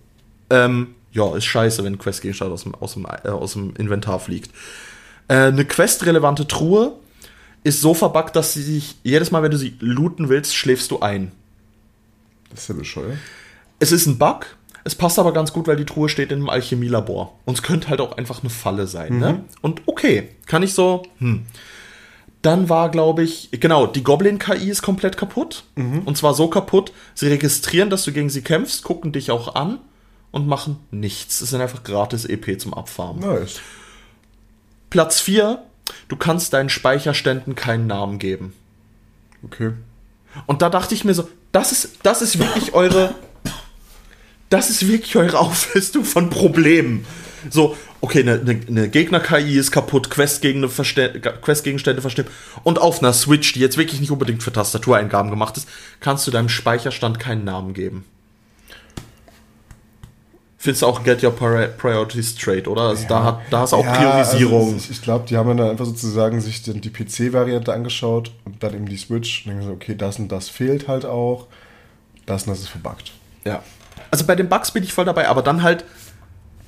Ähm, 0.50 0.94
ja, 1.12 1.34
ist 1.36 1.46
scheiße, 1.46 1.82
wenn 1.84 1.98
Quest-Gegenstand 1.98 2.52
aus 2.52 2.62
dem, 2.62 2.74
aus, 2.74 2.94
dem, 2.94 3.04
äh, 3.04 3.28
aus 3.28 3.54
dem 3.54 3.74
Inventar 3.76 4.20
fliegt. 4.20 4.50
Äh, 5.30 5.46
eine 5.46 5.64
Quest-relevante 5.64 6.48
Truhe 6.48 6.94
ist 7.62 7.80
so 7.80 7.94
verbuggt, 7.94 8.34
dass 8.34 8.52
sie 8.52 8.62
sich 8.62 8.96
jedes 9.04 9.30
Mal, 9.30 9.44
wenn 9.44 9.52
du 9.52 9.58
sie 9.58 9.76
looten 9.78 10.28
willst, 10.28 10.56
schläfst 10.56 10.90
du 10.90 11.00
ein. 11.00 11.30
Das 12.50 12.62
ist 12.62 12.68
ja 12.68 12.74
bescheuert. 12.74 13.16
Es 13.78 13.92
ist 13.92 14.06
ein 14.06 14.18
Bug. 14.18 14.46
Es 14.82 14.96
passt 14.96 15.20
aber 15.20 15.32
ganz 15.32 15.52
gut, 15.52 15.68
weil 15.68 15.76
die 15.76 15.84
Truhe 15.84 16.08
steht 16.08 16.32
in 16.32 16.38
einem 16.38 16.48
Alchemielabor. 16.48 17.38
Und 17.44 17.54
es 17.54 17.62
könnte 17.62 17.88
halt 17.90 18.00
auch 18.00 18.16
einfach 18.16 18.40
eine 18.42 18.50
Falle 18.50 18.88
sein. 18.88 19.18
Ne? 19.18 19.44
Und 19.60 19.82
okay, 19.86 20.30
kann 20.46 20.64
ich 20.64 20.74
so. 20.74 21.04
Hm. 21.18 21.42
Dann 22.42 22.68
war, 22.68 22.90
glaube 22.90 23.22
ich, 23.22 23.50
genau, 23.52 23.86
die 23.86 24.02
Goblin-KI 24.02 24.70
ist 24.70 24.82
komplett 24.82 25.16
kaputt. 25.18 25.64
Und 26.06 26.16
zwar 26.16 26.32
so 26.32 26.48
kaputt, 26.48 26.92
sie 27.14 27.28
registrieren, 27.28 27.90
dass 27.90 28.04
du 28.04 28.12
gegen 28.12 28.30
sie 28.30 28.40
kämpfst, 28.40 28.82
gucken 28.82 29.12
dich 29.12 29.30
auch 29.30 29.54
an 29.54 29.78
und 30.32 30.48
machen 30.48 30.78
nichts. 30.90 31.42
Es 31.42 31.50
sind 31.50 31.60
einfach 31.60 31.84
gratis 31.84 32.24
EP 32.24 32.58
zum 32.58 32.72
Abfarmen. 32.72 33.20
Nice. 33.20 33.60
Platz 34.90 35.20
4, 35.20 35.62
du 36.08 36.16
kannst 36.16 36.52
deinen 36.52 36.68
Speicherständen 36.68 37.54
keinen 37.54 37.86
Namen 37.86 38.18
geben. 38.18 38.52
Okay. 39.44 39.72
Und 40.46 40.62
da 40.62 40.68
dachte 40.68 40.94
ich 40.94 41.04
mir 41.04 41.14
so, 41.14 41.28
das 41.52 41.72
ist, 41.72 41.98
das 42.02 42.22
ist 42.22 42.38
wirklich 42.38 42.74
eure, 42.74 43.14
das 44.48 44.70
ist 44.70 44.86
wirklich 44.86 45.16
eure 45.16 45.38
Auflistung 45.38 46.04
von 46.04 46.30
Problemen. 46.30 47.06
So, 47.48 47.76
okay, 48.02 48.20
eine, 48.20 48.34
eine, 48.34 48.60
eine 48.68 48.88
Gegner-KI 48.90 49.56
ist 49.56 49.70
kaputt, 49.70 50.10
Quest-Gegner 50.10 50.68
verste- 50.68 51.18
Quest-Gegenstände 51.20 52.02
verstimmt. 52.02 52.30
Und 52.64 52.78
auf 52.78 52.98
einer 52.98 53.14
Switch, 53.14 53.54
die 53.54 53.60
jetzt 53.60 53.78
wirklich 53.78 54.00
nicht 54.00 54.10
unbedingt 54.10 54.42
für 54.42 54.52
Tastatureingaben 54.52 55.30
gemacht 55.30 55.56
ist, 55.56 55.68
kannst 56.00 56.26
du 56.26 56.30
deinem 56.30 56.50
Speicherstand 56.50 57.18
keinen 57.18 57.44
Namen 57.44 57.72
geben. 57.72 58.04
Findest 60.62 60.82
du 60.82 60.86
auch 60.88 61.02
Get 61.04 61.22
Your 61.24 61.30
Pri- 61.32 61.68
Priorities 61.68 62.32
Straight, 62.38 62.68
oder? 62.68 62.82
Also 62.82 63.06
da, 63.08 63.24
hat, 63.24 63.40
da 63.48 63.60
hast 63.60 63.72
du 63.72 63.76
auch 63.76 63.84
Ja, 63.84 63.94
Priorisierung. 63.94 64.74
Also 64.74 64.76
ich 64.76 64.90
ich 64.90 65.00
glaube, 65.00 65.24
die 65.26 65.38
haben 65.38 65.56
dann 65.56 65.70
einfach 65.70 65.86
sozusagen 65.86 66.38
sich 66.42 66.62
dann 66.62 66.82
die 66.82 66.90
PC-Variante 66.90 67.72
angeschaut 67.72 68.30
und 68.44 68.62
dann 68.62 68.74
eben 68.74 68.86
die 68.86 68.98
Switch 68.98 69.46
und 69.46 69.52
dann 69.52 69.60
gesagt, 69.60 69.74
okay, 69.76 69.94
das 69.96 70.18
und 70.18 70.28
das 70.30 70.50
fehlt 70.50 70.86
halt 70.86 71.06
auch. 71.06 71.46
Das 72.26 72.42
und 72.42 72.50
das 72.50 72.60
ist 72.60 72.68
verbuggt. 72.68 73.12
Ja. 73.46 73.62
Also 74.10 74.26
bei 74.26 74.36
den 74.36 74.50
Bugs 74.50 74.70
bin 74.70 74.82
ich 74.84 74.92
voll 74.92 75.06
dabei, 75.06 75.28
aber 75.28 75.40
dann 75.40 75.62
halt 75.62 75.84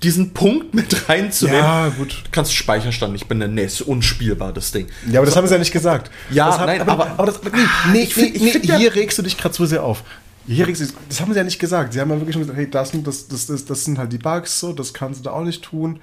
diesen 0.02 0.32
Punkt 0.32 0.72
mit 0.74 1.10
reinzunehmen. 1.10 1.60
Ja, 1.60 1.88
gut. 1.90 2.22
Du 2.24 2.30
kannst 2.32 2.54
Speicherstand 2.54 3.12
nicht 3.12 3.28
benennen. 3.28 3.54
Nee, 3.56 3.64
ist 3.64 3.82
unspielbar, 3.82 4.54
das 4.54 4.72
Ding. 4.72 4.86
Ja, 5.10 5.20
aber 5.20 5.26
das 5.26 5.36
haben 5.36 5.46
sie 5.46 5.52
ja 5.52 5.58
nicht 5.58 5.70
gesagt. 5.72 6.10
Ja, 6.30 6.46
haben, 6.58 6.64
nein, 6.64 6.80
aber, 6.80 6.92
aber- 6.92 7.10
aber, 7.10 7.26
das, 7.26 7.42
nee, 7.42 7.50
nee, 7.92 7.98
ich 8.04 8.16
nee, 8.16 8.22
ich 8.24 8.40
nee, 8.42 8.50
find 8.52 8.64
ja- 8.64 8.76
hier 8.78 8.94
regst 8.94 9.18
du 9.18 9.22
dich 9.22 9.36
gerade 9.36 9.54
zu 9.54 9.66
sehr 9.66 9.84
auf. 9.84 10.02
Du, 10.46 10.86
das 11.08 11.20
haben 11.20 11.32
sie 11.32 11.38
ja 11.38 11.44
nicht 11.44 11.58
gesagt. 11.58 11.92
Sie 11.92 12.00
haben 12.00 12.10
ja 12.10 12.16
wirklich 12.16 12.34
schon 12.34 12.42
gesagt, 12.42 12.58
hey, 12.58 12.68
das, 12.68 12.92
das, 12.92 13.46
das, 13.46 13.64
das, 13.64 13.84
sind 13.84 13.98
halt 13.98 14.12
die 14.12 14.18
Bugs, 14.18 14.58
so, 14.58 14.72
das 14.72 14.92
kannst 14.92 15.20
du 15.20 15.24
da 15.24 15.32
auch 15.32 15.44
nicht 15.44 15.62
tun. 15.62 16.00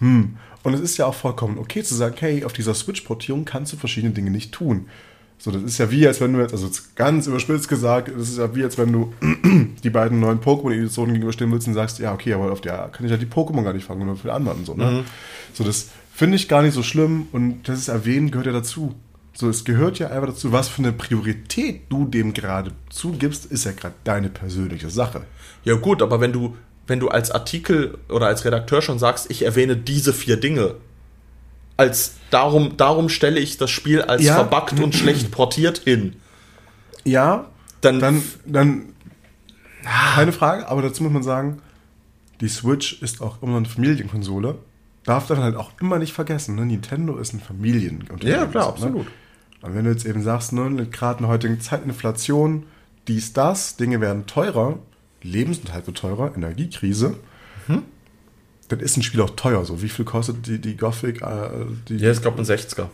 Hm. 0.00 0.36
Und 0.62 0.74
es 0.74 0.80
ist 0.80 0.96
ja 0.96 1.06
auch 1.06 1.14
vollkommen 1.14 1.58
okay 1.58 1.82
zu 1.82 1.94
sagen, 1.94 2.14
hey, 2.18 2.44
auf 2.44 2.52
dieser 2.52 2.74
Switch-Portierung 2.74 3.44
kannst 3.44 3.72
du 3.72 3.76
verschiedene 3.76 4.12
Dinge 4.12 4.30
nicht 4.30 4.52
tun. 4.52 4.88
So, 5.38 5.52
das 5.52 5.62
ist 5.62 5.78
ja 5.78 5.90
wie, 5.90 6.06
als 6.06 6.20
wenn 6.20 6.32
du 6.32 6.40
jetzt, 6.40 6.52
also 6.52 6.66
jetzt 6.66 6.96
ganz 6.96 7.28
überspitzt 7.28 7.68
gesagt, 7.68 8.10
das 8.14 8.28
ist 8.28 8.38
ja 8.38 8.54
wie, 8.56 8.64
als 8.64 8.76
wenn 8.76 8.92
du 8.92 9.14
die 9.84 9.90
beiden 9.90 10.18
neuen 10.18 10.40
Pokémon-Editionen 10.40 11.12
gegenüberstehen 11.12 11.50
willst 11.52 11.68
und 11.68 11.74
sagst, 11.74 12.00
ja, 12.00 12.12
okay, 12.12 12.34
aber 12.34 12.50
auf 12.50 12.60
der 12.60 12.88
kann 12.92 13.06
ich 13.06 13.12
ja 13.12 13.16
die 13.16 13.26
Pokémon 13.26 13.62
gar 13.62 13.72
nicht 13.72 13.84
fangen, 13.84 14.04
nur 14.04 14.16
für 14.16 14.28
die 14.28 14.32
anderen 14.32 14.64
so, 14.64 14.74
ne? 14.74 15.04
So, 15.54 15.62
das 15.62 15.90
finde 16.12 16.36
ich 16.36 16.48
gar 16.48 16.62
nicht 16.62 16.74
so 16.74 16.82
schlimm 16.82 17.28
und 17.30 17.68
das 17.68 17.78
ist 17.78 17.88
erwähnen 17.88 18.32
gehört 18.32 18.46
ja 18.46 18.52
dazu. 18.52 18.96
So, 19.40 19.48
es 19.48 19.64
gehört 19.64 20.00
ja 20.00 20.08
einfach 20.08 20.30
dazu, 20.30 20.50
was 20.50 20.66
für 20.68 20.82
eine 20.82 20.90
Priorität 20.90 21.82
du 21.90 22.06
dem 22.06 22.34
gerade 22.34 22.72
zugibst, 22.90 23.46
ist 23.46 23.66
ja 23.66 23.70
gerade 23.70 23.94
deine 24.02 24.30
persönliche 24.30 24.90
Sache. 24.90 25.26
Ja 25.62 25.76
gut, 25.76 26.02
aber 26.02 26.20
wenn 26.20 26.32
du, 26.32 26.56
wenn 26.88 26.98
du 26.98 27.06
als 27.06 27.30
Artikel 27.30 27.98
oder 28.08 28.26
als 28.26 28.44
Redakteur 28.44 28.82
schon 28.82 28.98
sagst, 28.98 29.30
ich 29.30 29.42
erwähne 29.44 29.76
diese 29.76 30.12
vier 30.12 30.38
Dinge, 30.38 30.74
als 31.76 32.14
darum, 32.32 32.76
darum 32.78 33.08
stelle 33.08 33.38
ich 33.38 33.58
das 33.58 33.70
Spiel 33.70 34.02
als 34.02 34.24
Ja. 34.24 34.34
verbuggt 34.34 34.80
und 34.80 34.96
schlecht 34.96 35.30
portiert 35.30 35.78
hin. 35.78 36.16
Ja, 37.04 37.46
Dann, 37.80 38.00
dann, 38.00 38.24
dann 38.44 38.86
keine 40.16 40.32
Frage, 40.32 40.66
aber 40.66 40.82
dazu 40.82 41.04
muss 41.04 41.12
man 41.12 41.22
sagen, 41.22 41.62
die 42.40 42.48
Switch 42.48 43.00
ist 43.02 43.22
auch 43.22 43.40
immer 43.40 43.58
eine 43.58 43.66
Familienkonsole. 43.68 44.58
Darf 45.04 45.28
dann 45.28 45.38
halt 45.38 45.54
auch 45.54 45.70
immer 45.80 46.00
nicht 46.00 46.12
vergessen, 46.12 46.56
ne? 46.56 46.66
Nintendo 46.66 47.16
ist 47.18 47.34
ein 47.34 47.40
Familienunternehmen. 47.40 48.32
Ja, 48.32 48.46
klar, 48.46 48.64
so, 48.64 48.70
absolut. 48.70 49.04
Ne? 49.06 49.12
Und 49.62 49.74
wenn 49.74 49.84
du 49.84 49.90
jetzt 49.90 50.06
eben 50.06 50.22
sagst, 50.22 50.52
ne, 50.52 50.86
gerade 50.90 51.18
in 51.18 51.22
der 51.24 51.32
heutigen 51.32 51.60
Zeit 51.60 51.84
Inflation, 51.84 52.66
dies, 53.08 53.32
das, 53.32 53.76
Dinge 53.76 54.00
werden 54.00 54.26
teurer, 54.26 54.78
Lebensunterhalt 55.22 55.86
wird 55.86 55.98
teurer, 55.98 56.32
Energiekrise, 56.36 57.16
Mhm. 57.66 57.82
dann 58.68 58.80
ist 58.80 58.96
ein 58.96 59.02
Spiel 59.02 59.20
auch 59.20 59.30
teuer. 59.30 59.64
So, 59.64 59.82
wie 59.82 59.88
viel 59.88 60.04
kostet 60.04 60.46
die, 60.46 60.58
die 60.60 60.76
Gothic? 60.76 61.22
Äh, 61.22 61.48
die 61.88 61.96
ja, 61.96 62.12
ich 62.12 62.20
glaube 62.22 62.38
ein 62.38 62.44
60er. 62.44 62.88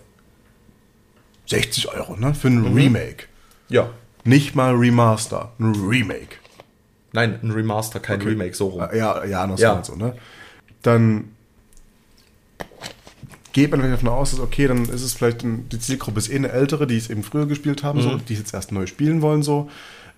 60 1.46 1.88
Euro, 1.92 2.16
ne? 2.16 2.34
Für 2.34 2.48
ein 2.48 2.60
Mhm. 2.70 2.74
Remake. 2.74 3.24
Ja. 3.68 3.90
Nicht 4.24 4.54
mal 4.54 4.74
Remaster, 4.74 5.52
ein 5.58 5.74
Remake. 5.74 6.36
Nein, 7.12 7.38
ein 7.42 7.50
Remaster, 7.50 8.00
kein 8.00 8.22
Remake, 8.22 8.54
so 8.54 8.68
rum. 8.68 8.80
Äh, 8.90 8.96
Ja, 8.98 9.24
ja, 9.24 9.42
anders 9.42 9.60
Ja. 9.60 9.84
so, 9.84 9.94
ne? 9.96 10.16
Dann 10.82 11.28
geht 13.54 13.70
man 13.70 13.80
vielleicht 13.80 14.02
davon 14.02 14.10
aus, 14.10 14.32
dass 14.32 14.40
okay, 14.40 14.66
dann 14.66 14.84
ist 14.84 15.00
es 15.02 15.14
vielleicht 15.14 15.42
ein, 15.42 15.66
die 15.70 15.78
Zielgruppe 15.78 16.18
ist 16.18 16.30
eh 16.30 16.36
eine 16.36 16.50
ältere, 16.52 16.86
die 16.86 16.98
es 16.98 17.08
eben 17.08 17.22
früher 17.22 17.46
gespielt 17.46 17.82
haben, 17.82 17.98
Mhm. 18.00 18.02
so, 18.02 18.16
die 18.16 18.34
es 18.34 18.40
jetzt 18.40 18.52
erst 18.52 18.70
neu 18.72 18.84
spielen 18.86 19.22
wollen, 19.22 19.42
so. 19.42 19.70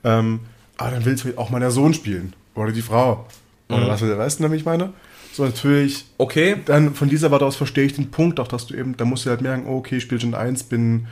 Ähm, 0.02 0.40
aber 0.76 0.90
dann 0.90 1.04
will 1.04 1.14
es 1.14 1.22
vielleicht 1.22 1.38
auch 1.38 1.50
mal 1.50 1.60
der 1.60 1.70
Sohn 1.70 1.94
spielen. 1.94 2.32
Oder 2.56 2.72
die 2.72 2.82
Frau. 2.82 3.26
Oder 3.68 3.84
Mhm. 3.84 3.88
was 3.88 4.00
will 4.00 4.08
der 4.08 4.18
Rest, 4.18 4.40
nämlich 4.40 4.64
meine? 4.64 4.92
So, 5.32 5.44
natürlich, 5.44 6.06
Okay, 6.18 6.56
dann 6.64 6.94
von 6.94 7.08
dieser 7.10 7.30
Warte 7.30 7.44
aus 7.44 7.56
verstehe 7.56 7.84
ich 7.84 7.92
den 7.94 8.10
Punkt 8.10 8.40
auch, 8.40 8.48
dass 8.48 8.66
du 8.66 8.74
eben, 8.74 8.96
da 8.96 9.04
musst 9.04 9.26
du 9.26 9.30
halt 9.30 9.42
merken, 9.42 9.66
oh, 9.68 9.76
okay, 9.76 10.00
Spielstand 10.00 10.34
1 10.34 10.64
bin 10.64 11.06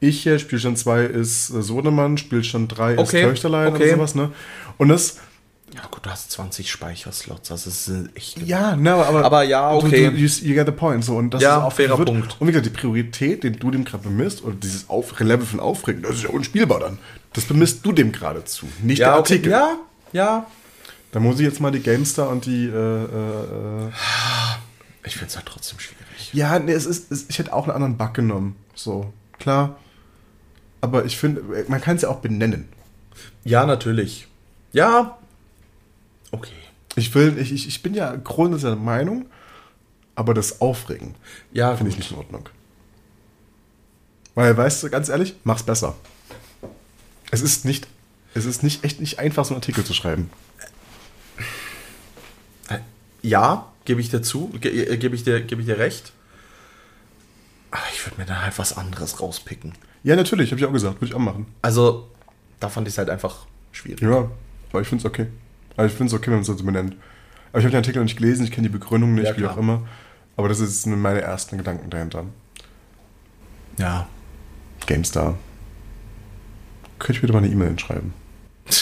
ich 0.00 0.22
hier, 0.22 0.38
Spielstand 0.38 0.78
2 0.78 1.04
ist 1.04 1.50
äh, 1.50 1.62
Sohnemann, 1.62 2.18
Spielstand 2.18 2.76
3 2.76 2.98
Okay, 2.98 3.22
ist 3.22 3.26
Töchterlein 3.26 3.68
okay. 3.72 3.84
oder 3.84 3.92
sowas, 3.96 4.14
ne? 4.14 4.30
Und 4.78 4.88
das, 4.88 5.18
Ja, 5.74 5.82
gut, 5.90 6.04
du 6.04 6.10
hast 6.10 6.30
20 6.32 6.70
Speicherslots, 6.70 7.48
das 7.48 7.66
ist 7.66 7.88
äh, 7.88 8.04
echt. 8.14 8.38
ja, 8.46 8.74
ne, 8.76 8.92
aber, 8.94 9.24
Aber 9.24 9.42
ja, 9.44 9.70
du- 9.72 9.86
okay. 9.86 10.10
Du, 10.10 10.16
you, 10.16 10.28
you 10.42 10.54
get 10.54 10.66
the 10.66 10.72
point, 10.72 11.04
so. 11.04 11.16
Und 11.16 11.32
das 11.32 11.42
Ja, 11.42 11.58
ist 11.58 11.62
auch 11.64 11.72
fairer 11.72 11.96
wird- 11.98 12.08
Punkt. 12.08 12.36
Und 12.40 12.46
wie 12.48 12.52
gesagt, 12.52 12.66
die 12.66 12.70
Priorität, 12.70 13.44
den 13.44 13.58
du 13.58 13.70
dem 13.70 13.84
gerade 13.84 14.02
bemisst, 14.02 14.42
oder 14.42 14.54
dieses 14.56 14.88
Auf 14.88 15.18
Level 15.20 15.46
von 15.46 15.60
Aufregen, 15.60 16.02
das 16.02 16.16
ist 16.16 16.22
ja 16.24 16.30
unspielbar 16.30 16.80
dann. 16.80 16.98
Das 17.32 17.44
bemisst 17.44 17.86
du 17.86 17.92
dem 17.92 18.10
gerade 18.10 18.44
zu, 18.44 18.66
nicht 18.82 18.98
der 18.98 19.06
Ja, 19.08 19.12
okay. 19.18 19.34
Artikel. 19.34 19.52
Ja, 19.52 19.76
ja. 20.12 20.46
Da 21.12 21.20
muss 21.20 21.36
ich 21.40 21.46
jetzt 21.46 21.60
mal 21.60 21.70
die 21.70 21.80
GameStar 21.80 22.28
und 22.28 22.46
die, 22.46 22.66
äh, 22.66 22.70
äh, 22.70 23.86
äh, 23.86 23.90
Ich 25.04 25.12
finde 25.14 25.26
es 25.28 25.36
halt 25.36 25.46
trotzdem 25.46 25.78
schwierig. 25.78 26.30
Ja, 26.32 26.58
nee, 26.58 26.72
es 26.72 26.86
ist, 26.86 27.10
es, 27.12 27.26
ich 27.28 27.38
hätte 27.38 27.52
auch 27.52 27.64
einen 27.64 27.72
anderen 27.74 27.96
Bug 27.96 28.14
genommen. 28.14 28.56
So, 28.74 29.12
klar. 29.38 29.76
Aber 30.80 31.04
ich 31.04 31.16
finde, 31.18 31.42
man 31.68 31.80
kann 31.80 31.96
es 31.96 32.02
ja 32.02 32.08
auch 32.08 32.18
benennen. 32.20 32.68
Ja, 33.44 33.66
natürlich. 33.66 34.26
Ja. 34.72 35.18
Okay. 36.32 36.52
Ich 36.96 37.14
will, 37.14 37.38
ich, 37.38 37.52
ich, 37.52 37.82
bin 37.82 37.94
ja 37.94 38.14
grundsätzlich 38.16 38.70
der 38.72 38.76
Meinung, 38.76 39.26
aber 40.14 40.34
das 40.34 40.60
Aufregen 40.60 41.14
Ja, 41.52 41.76
finde 41.76 41.90
ich 41.92 41.98
nicht 41.98 42.10
in 42.10 42.16
Ordnung. 42.18 42.48
Weil, 44.34 44.56
weißt 44.56 44.82
du, 44.82 44.90
ganz 44.90 45.08
ehrlich, 45.08 45.34
mach's 45.44 45.62
besser. 45.62 45.96
Es 47.30 47.42
ist 47.42 47.64
nicht, 47.64 47.86
es 48.34 48.44
ist 48.44 48.62
nicht 48.62 48.84
echt 48.84 49.00
nicht 49.00 49.18
einfach, 49.18 49.44
so 49.44 49.54
einen 49.54 49.60
Artikel 49.62 49.84
zu 49.84 49.94
schreiben. 49.94 50.30
Äh, 52.68 52.78
Ja, 53.22 53.70
gebe 53.84 54.00
ich 54.00 54.10
dir 54.10 54.22
zu, 54.22 54.48
ge 54.60 54.70
äh, 54.84 54.96
gebe 54.96 55.14
ich, 55.14 55.24
dir- 55.24 55.40
gebe 55.40 55.60
ich 55.62 55.66
dir 55.66 55.78
recht. 55.78 56.12
Aber 57.70 57.82
ich 57.92 58.04
würde 58.04 58.18
mir 58.18 58.26
dann 58.26 58.42
halt 58.42 58.58
was 58.58 58.76
anderes 58.76 59.20
rauspicken. 59.20 59.74
Ja, 60.02 60.16
natürlich, 60.16 60.50
habe 60.50 60.60
ich 60.60 60.66
auch 60.66 60.72
gesagt, 60.72 60.96
würde 60.96 61.06
ich 61.06 61.14
auch 61.14 61.18
machen. 61.20 61.46
Also, 61.62 62.08
da 62.58 62.68
fand 62.68 62.88
ich 62.88 62.94
es 62.94 62.98
halt 62.98 63.10
einfach 63.10 63.46
schwierig. 63.72 64.00
Ja, 64.00 64.28
aber 64.70 64.80
ich 64.80 64.88
finde 64.88 65.02
es 65.02 65.06
okay. 65.06 65.26
Aber 65.80 65.86
ich 65.86 65.94
finde 65.94 66.08
es 66.08 66.12
okay, 66.12 66.26
wenn 66.26 66.34
man 66.34 66.40
es 66.42 66.46
so 66.46 66.54
benennt. 66.56 66.94
Aber 67.52 67.60
ich 67.60 67.64
habe 67.64 67.70
den 67.70 67.78
Artikel 67.78 68.00
noch 68.00 68.04
nicht 68.04 68.18
gelesen, 68.18 68.44
ich 68.44 68.50
kenne 68.50 68.68
die 68.68 68.72
Begründung 68.72 69.14
nicht, 69.14 69.28
Ja, 69.28 69.36
wie 69.38 69.46
auch 69.46 69.56
immer. 69.56 69.88
Aber 70.36 70.46
das 70.46 70.60
ist 70.60 70.86
meine 70.86 71.22
ersten 71.22 71.56
Gedanken 71.56 71.88
dahinter. 71.88 72.26
Ja. 73.78 74.06
GameStar. 74.84 75.38
Könnte 76.98 77.12
ich 77.14 77.20
bitte 77.22 77.32
mal 77.32 77.38
eine 77.38 77.48
E-Mail 77.48 77.78
schreiben? 77.78 78.12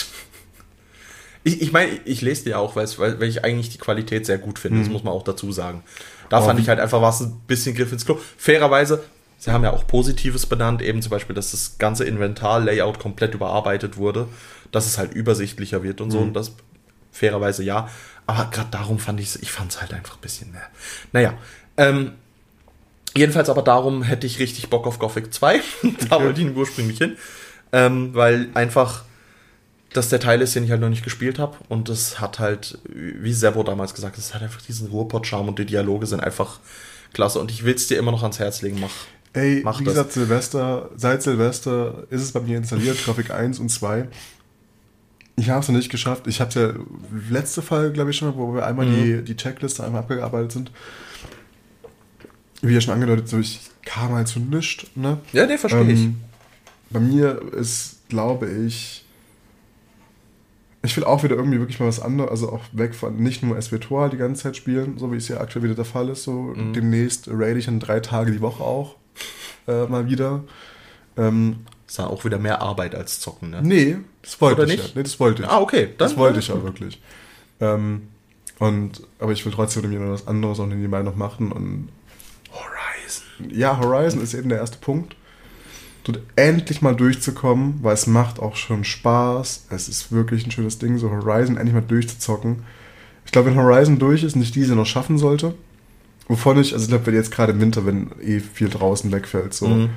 Ich, 1.45 1.61
ich 1.61 1.71
meine, 1.71 1.93
ich 2.03 2.19
lese 2.19 2.43
dir 2.43 2.59
auch, 2.59 2.75
weil, 2.75 2.85
weil 2.97 3.23
ich 3.23 3.45
eigentlich 3.45 3.69
die 3.69 3.77
Qualität 3.77 4.25
sehr 4.25 4.37
gut 4.37 4.59
finde. 4.59 4.79
Das 4.79 4.89
muss 4.89 5.05
man 5.05 5.13
auch 5.13 5.23
dazu 5.23 5.53
sagen. 5.53 5.83
Da 6.27 6.37
Aber 6.37 6.47
fand 6.47 6.59
ich 6.59 6.67
halt 6.67 6.81
einfach 6.81 7.01
was 7.01 7.21
ein 7.21 7.39
bisschen 7.47 7.75
Griff 7.75 7.93
ins 7.93 8.05
Klo. 8.05 8.19
Fairerweise, 8.37 9.05
sie 9.37 9.49
haben 9.49 9.63
ja 9.63 9.71
auch 9.71 9.87
Positives 9.87 10.45
benannt, 10.47 10.81
eben 10.81 11.01
zum 11.01 11.11
Beispiel, 11.11 11.33
dass 11.33 11.51
das 11.51 11.77
ganze 11.77 12.03
Inventar-Layout 12.03 12.99
komplett 12.99 13.35
überarbeitet 13.35 13.95
wurde, 13.95 14.27
dass 14.73 14.85
es 14.85 14.97
halt 14.97 15.13
übersichtlicher 15.13 15.81
wird 15.81 16.01
und 16.01 16.11
so. 16.11 16.19
Und 16.19 16.33
das 16.33 16.51
fairerweise 17.19 17.63
ja. 17.63 17.89
Aber 18.25 18.49
gerade 18.51 18.69
darum 18.71 18.99
fand 18.99 19.19
ich 19.19 19.27
es, 19.29 19.35
ich 19.37 19.51
fand 19.51 19.71
es 19.71 19.81
halt 19.81 19.93
einfach 19.93 20.15
ein 20.15 20.21
bisschen 20.21 20.51
mehr. 20.51 20.67
Naja, 21.11 21.33
ähm, 21.77 22.13
jedenfalls 23.15 23.49
aber 23.49 23.61
darum 23.61 24.03
hätte 24.03 24.27
ich 24.27 24.39
richtig 24.39 24.69
Bock 24.69 24.85
auf 24.87 24.99
Gothic 24.99 25.33
2. 25.33 25.61
da 26.09 26.15
Okay. 26.15 26.25
wollte 26.25 26.41
ich 26.41 26.47
ihn 26.47 26.55
ursprünglich 26.55 26.97
hin. 26.97 27.17
Ähm, 27.71 28.13
weil 28.15 28.49
einfach 28.53 29.03
das 29.93 30.09
der 30.09 30.19
Teil 30.19 30.41
ist, 30.41 30.55
den 30.55 30.63
ich 30.63 30.71
halt 30.71 30.81
noch 30.81 30.89
nicht 30.89 31.03
gespielt 31.03 31.39
habe. 31.39 31.57
Und 31.67 31.89
es 31.89 32.19
hat 32.19 32.37
halt, 32.39 32.77
wie 32.85 33.33
Servo 33.33 33.63
damals 33.63 33.93
gesagt 33.95 34.15
hat, 34.17 34.23
es 34.23 34.33
hat 34.35 34.41
einfach 34.43 34.61
diesen 34.61 34.87
Ruhrpott-Charme 34.89 35.49
und 35.49 35.57
die 35.59 35.65
Dialoge 35.65 36.05
sind 36.05 36.19
einfach 36.19 36.59
klasse. 37.13 37.39
Und 37.39 37.49
ich 37.49 37.63
will 37.65 37.73
es 37.73 37.87
dir 37.87 37.97
immer 37.97 38.11
noch 38.11 38.21
ans 38.21 38.37
Herz 38.39 38.61
legen, 38.61 38.79
mach. 38.79 38.91
Ey, 39.33 39.61
Mach 39.63 39.79
wie 39.79 39.83
das. 39.83 39.93
gesagt, 39.93 40.11
Silvester, 40.13 40.89
seit 40.95 41.21
Silvester 41.21 42.03
ist 42.09 42.21
es 42.23 42.31
bei 42.31 42.39
mir 42.39 42.57
installiert, 42.57 43.03
Grafik 43.05 43.29
1 43.31 43.59
und 43.59 43.69
2. 43.69 44.07
Ich 45.39 45.49
habe 45.49 45.61
es 45.61 45.67
noch 45.69 45.75
nicht 45.75 45.89
geschafft. 45.89 46.27
Ich 46.27 46.41
habe 46.41 46.49
es 46.49 46.55
ja 46.55 46.73
letzte 47.29 47.61
Folge, 47.61 47.93
glaube 47.93 48.11
ich, 48.11 48.17
schon 48.17 48.29
mal, 48.29 48.37
wo 48.37 48.53
wir 48.53 48.65
einmal 48.65 48.85
Mhm. 48.85 48.91
die, 48.91 49.23
die 49.23 49.35
Checkliste 49.37 49.83
einmal 49.83 50.01
abgearbeitet 50.01 50.51
sind. 50.51 50.71
Wie 52.61 52.73
ja 52.73 52.81
schon 52.81 52.93
angedeutet, 52.93 53.27
so 53.29 53.39
ich 53.39 53.61
kam 53.85 54.11
halt 54.13 54.27
zu 54.27 54.39
nichts, 54.39 54.85
ne? 54.95 55.19
Ja, 55.31 55.45
nee, 55.45 55.57
verstehe 55.57 55.89
ich. 55.91 55.99
Ähm, 56.01 56.17
bei 56.89 56.99
mir 56.99 57.41
ist, 57.53 57.99
glaube 58.09 58.49
ich, 58.49 59.05
ich 60.83 60.95
will 60.97 61.03
auch 61.05 61.23
wieder 61.23 61.35
irgendwie 61.35 61.59
wirklich 61.59 61.79
mal 61.79 61.87
was 61.87 62.01
anderes, 62.01 62.29
also 62.31 62.51
auch 62.51 62.63
weg 62.73 62.95
von 62.95 63.15
nicht 63.17 63.43
nur 63.43 63.61
SWTOR 63.61 64.09
die 64.09 64.17
ganze 64.17 64.43
Zeit 64.43 64.57
spielen, 64.57 64.97
so 64.97 65.11
wie 65.11 65.17
es 65.17 65.27
ja 65.27 65.39
aktuell 65.39 65.63
wieder 65.63 65.75
der 65.75 65.85
Fall 65.85 66.09
ist. 66.09 66.23
So 66.23 66.31
Mhm. 66.55 66.73
demnächst 66.73 67.27
raid 67.31 67.57
ich 67.57 67.65
dann 67.65 67.79
drei 67.79 67.99
Tage 68.01 68.31
die 68.31 68.41
Woche 68.41 68.63
auch 68.63 68.95
äh, 69.67 69.85
mal 69.85 70.09
wieder. 70.09 70.43
Ähm, 71.17 71.65
Ist 71.87 71.97
ja 71.97 72.07
auch 72.07 72.23
wieder 72.25 72.39
mehr 72.39 72.61
Arbeit 72.61 72.93
als 72.95 73.19
Zocken, 73.19 73.49
ne? 73.51 73.61
nee, 73.63 73.97
das 74.21 74.39
wollte 74.41 74.61
Oder 74.63 74.71
ich 74.71 74.77
nicht? 74.79 74.87
ja. 74.89 74.91
Nee, 74.95 75.03
das 75.03 75.19
wollte 75.19 75.43
ich. 75.43 75.49
Ah, 75.49 75.59
okay. 75.59 75.89
das 75.97 76.17
wollte 76.17 76.39
ich 76.39 76.47
ja 76.49 76.61
wirklich. 76.63 77.01
Ähm, 77.59 78.03
und, 78.59 79.01
aber 79.19 79.31
ich 79.31 79.45
will 79.45 79.53
trotzdem 79.53 79.89
wieder 79.89 80.11
was 80.11 80.27
anderes 80.27 80.59
auch 80.59 80.65
nebenbei 80.65 81.01
noch 81.03 81.15
machen 81.15 81.51
und 81.51 81.89
Horizon. 82.51 83.49
ja, 83.57 83.77
Horizon 83.79 84.21
ist 84.21 84.33
eben 84.33 84.49
der 84.49 84.57
erste 84.59 84.77
Punkt. 84.79 85.15
Dort 86.03 86.19
endlich 86.35 86.81
mal 86.81 86.95
durchzukommen, 86.95 87.79
weil 87.81 87.93
es 87.93 88.07
macht 88.07 88.39
auch 88.39 88.55
schon 88.55 88.83
Spaß. 88.83 89.67
Es 89.69 89.87
ist 89.89 90.11
wirklich 90.11 90.45
ein 90.45 90.51
schönes 90.51 90.79
Ding, 90.79 90.97
so 90.97 91.09
Horizon 91.11 91.57
endlich 91.57 91.73
mal 91.73 91.81
durchzuzocken. 91.81 92.63
Ich 93.25 93.31
glaube, 93.31 93.49
wenn 93.49 93.57
Horizon 93.57 93.99
durch 93.99 94.23
ist, 94.23 94.35
nicht 94.35 94.55
diese 94.55 94.75
noch 94.75 94.85
schaffen 94.85 95.17
sollte. 95.17 95.53
Wovon 96.27 96.59
ich, 96.59 96.73
also 96.73 96.83
ich 96.83 96.89
glaube, 96.89 97.05
wenn 97.07 97.15
jetzt 97.15 97.31
gerade 97.31 97.51
im 97.51 97.61
Winter, 97.61 97.85
wenn 97.85 98.11
eh 98.21 98.39
viel 98.39 98.69
draußen 98.69 99.11
wegfällt, 99.11 99.53
so, 99.53 99.67
Mhm. 99.67 99.89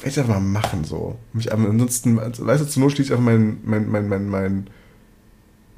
Werde 0.00 0.10
ich 0.10 0.18
einfach 0.18 0.34
mal 0.34 0.40
machen, 0.40 0.84
so. 0.84 1.16
Mich 1.32 1.52
einfach, 1.52 1.68
ansonsten, 1.68 2.18
also, 2.18 2.46
weißt 2.46 2.62
du, 2.62 2.68
zur 2.68 2.82
Not 2.82 2.92
schließe 2.92 3.08
ich 3.08 3.12
einfach 3.12 3.24
meinen 3.24 3.60
mein, 3.64 3.88
mein, 3.90 4.08
mein, 4.08 4.28
mein 4.28 4.66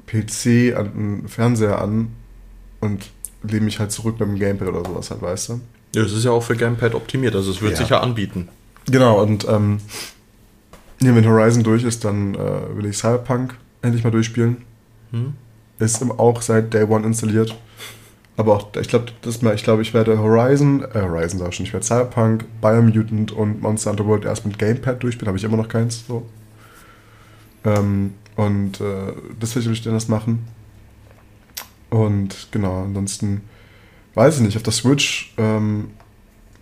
PC 0.07 0.75
an 0.77 0.91
den 0.95 1.27
Fernseher 1.27 1.81
an 1.81 2.09
und 2.81 3.09
lehne 3.43 3.65
mich 3.65 3.79
halt 3.79 3.91
zurück 3.91 4.19
mit 4.19 4.29
dem 4.29 4.39
Gamepad 4.39 4.67
oder 4.69 4.83
sowas 4.85 5.11
halt, 5.11 5.21
weißt 5.21 5.49
du? 5.49 5.61
Ja, 5.95 6.01
es 6.03 6.11
ist 6.13 6.23
ja 6.23 6.31
auch 6.31 6.43
für 6.43 6.55
Gamepad 6.55 6.95
optimiert, 6.95 7.35
also 7.35 7.51
es 7.51 7.61
wird 7.61 7.73
Ja. 7.73 7.77
sich 7.77 7.89
ja 7.89 7.99
anbieten. 7.99 8.49
Genau, 8.85 9.21
und 9.21 9.47
ähm, 9.47 9.79
ja, 11.01 11.15
wenn 11.15 11.25
Horizon 11.27 11.63
durch 11.63 11.83
ist, 11.83 12.03
dann 12.05 12.35
äh, 12.35 12.75
will 12.75 12.85
ich 12.85 12.97
Cyberpunk 12.97 13.55
endlich 13.81 14.03
mal 14.03 14.11
durchspielen. 14.11 14.57
Hm? 15.11 15.33
Ist 15.79 16.01
auch 16.17 16.41
seit 16.41 16.73
Day 16.73 16.83
One 16.83 17.05
installiert. 17.05 17.55
Aber 18.35 18.55
auch, 18.55 18.75
ich 18.81 18.87
glaube, 18.87 19.05
das 19.21 19.41
mal, 19.43 19.53
ich 19.53 19.63
glaube, 19.63 19.83
ich 19.83 19.93
werde 19.93 20.17
Horizon, 20.17 20.83
äh, 20.93 21.01
Horizon 21.01 21.39
sag 21.39 21.49
ich 21.49 21.55
schon, 21.55 21.65
ich 21.67 21.73
werde 21.73 21.85
Cyberpunk, 21.85 22.45
Biomutant 22.61 23.31
und 23.31 23.61
Monster 23.61 23.91
Hunter 23.91 24.07
World 24.07 24.25
erst 24.25 24.45
mit 24.45 24.57
Gamepad 24.57 25.03
durchspielen, 25.03 25.27
habe 25.27 25.37
ich 25.37 25.43
immer 25.43 25.57
noch 25.57 25.67
keins. 25.67 26.05
So. 26.07 26.25
Ähm, 27.63 28.13
und 28.35 28.81
äh, 28.81 29.13
das 29.39 29.55
will 29.55 29.71
ich 29.71 29.81
dann 29.83 29.93
das 29.93 30.07
machen. 30.07 30.47
Und 31.91 32.47
genau, 32.51 32.83
ansonsten 32.83 33.41
weiß 34.15 34.37
ich 34.37 34.41
nicht, 34.41 34.57
auf 34.57 34.63
der 34.63 34.73
Switch, 34.73 35.33
ähm, 35.37 35.91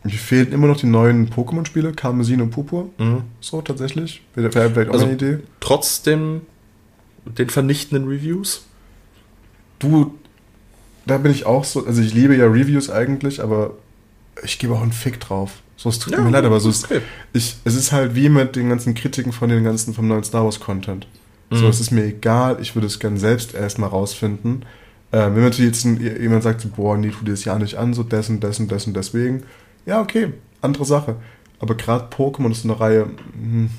mir 0.03 0.11
fehlen 0.11 0.51
immer 0.51 0.67
noch 0.67 0.77
die 0.77 0.87
neuen 0.87 1.29
Pokémon-Spiele, 1.29 1.93
Karmesin 1.93 2.41
und 2.41 2.49
Purpur. 2.49 2.89
Mhm. 2.97 3.23
So 3.39 3.61
tatsächlich. 3.61 4.21
Wäre 4.35 4.53
wäre 4.53 4.69
vielleicht 4.71 4.89
auch 4.89 4.93
Also- 4.93 5.05
eine 5.05 5.13
Idee. 5.13 5.39
Trotzdem 5.61 6.41
den 7.25 7.49
vernichtenden 7.49 8.09
Reviews. 8.09 8.65
Du, 9.79 10.15
da 11.05 11.17
bin 11.17 11.31
ich 11.31 11.45
auch 11.45 11.63
so, 11.63 11.85
also 11.85 12.01
ich 12.01 12.13
liebe 12.13 12.35
ja 12.35 12.45
Reviews 12.45 12.89
eigentlich, 12.89 13.41
aber 13.41 13.71
ich 14.43 14.59
gebe 14.59 14.73
auch 14.73 14.81
einen 14.81 14.91
Fick 14.93 15.19
drauf. 15.19 15.61
So, 15.77 15.89
es 15.89 15.97
tut 15.99 16.15
mir 16.17 16.29
leid, 16.29 16.45
aber 16.45 16.59
so 16.59 16.69
ist, 16.69 16.85
okay. 16.85 17.01
ich, 17.33 17.57
es 17.63 17.75
ist 17.75 17.91
halt 17.91 18.13
wie 18.15 18.29
mit 18.29 18.55
den 18.55 18.69
ganzen 18.69 18.93
Kritiken 18.93 19.31
von 19.31 19.49
den 19.49 19.63
ganzen, 19.63 19.93
vom 19.95 20.07
neuen 20.07 20.23
Star 20.23 20.43
Wars 20.43 20.59
Content. 20.59 21.07
So, 21.49 21.63
Mhm. 21.65 21.69
es 21.69 21.79
ist 21.81 21.91
mir 21.91 22.05
egal, 22.05 22.57
ich 22.61 22.75
würde 22.75 22.87
es 22.87 22.99
gern 22.99 23.17
selbst 23.17 23.53
erstmal 23.55 23.89
rausfinden. 23.89 24.63
Äh, 25.11 25.17
wenn 25.33 25.41
natürlich 25.41 25.71
jetzt 25.73 25.83
ein, 25.85 25.99
jemand 25.99 26.43
sagt, 26.43 26.61
so, 26.61 26.69
boah, 26.69 26.95
nee, 26.97 27.09
tu 27.09 27.25
dir 27.25 27.31
das 27.31 27.43
ja 27.45 27.57
nicht 27.59 27.75
an, 27.75 27.93
so 27.93 28.03
dessen, 28.03 28.39
dessen, 28.39 28.67
dessen, 28.69 28.93
deswegen. 28.93 29.43
Ja, 29.85 29.99
okay, 30.01 30.31
andere 30.61 30.85
Sache. 30.85 31.15
Aber 31.59 31.75
gerade 31.75 32.05
Pokémon 32.15 32.51
ist 32.51 32.61
so 32.61 32.69
eine 32.69 32.79
Reihe, 32.79 33.07
hm, 33.33 33.69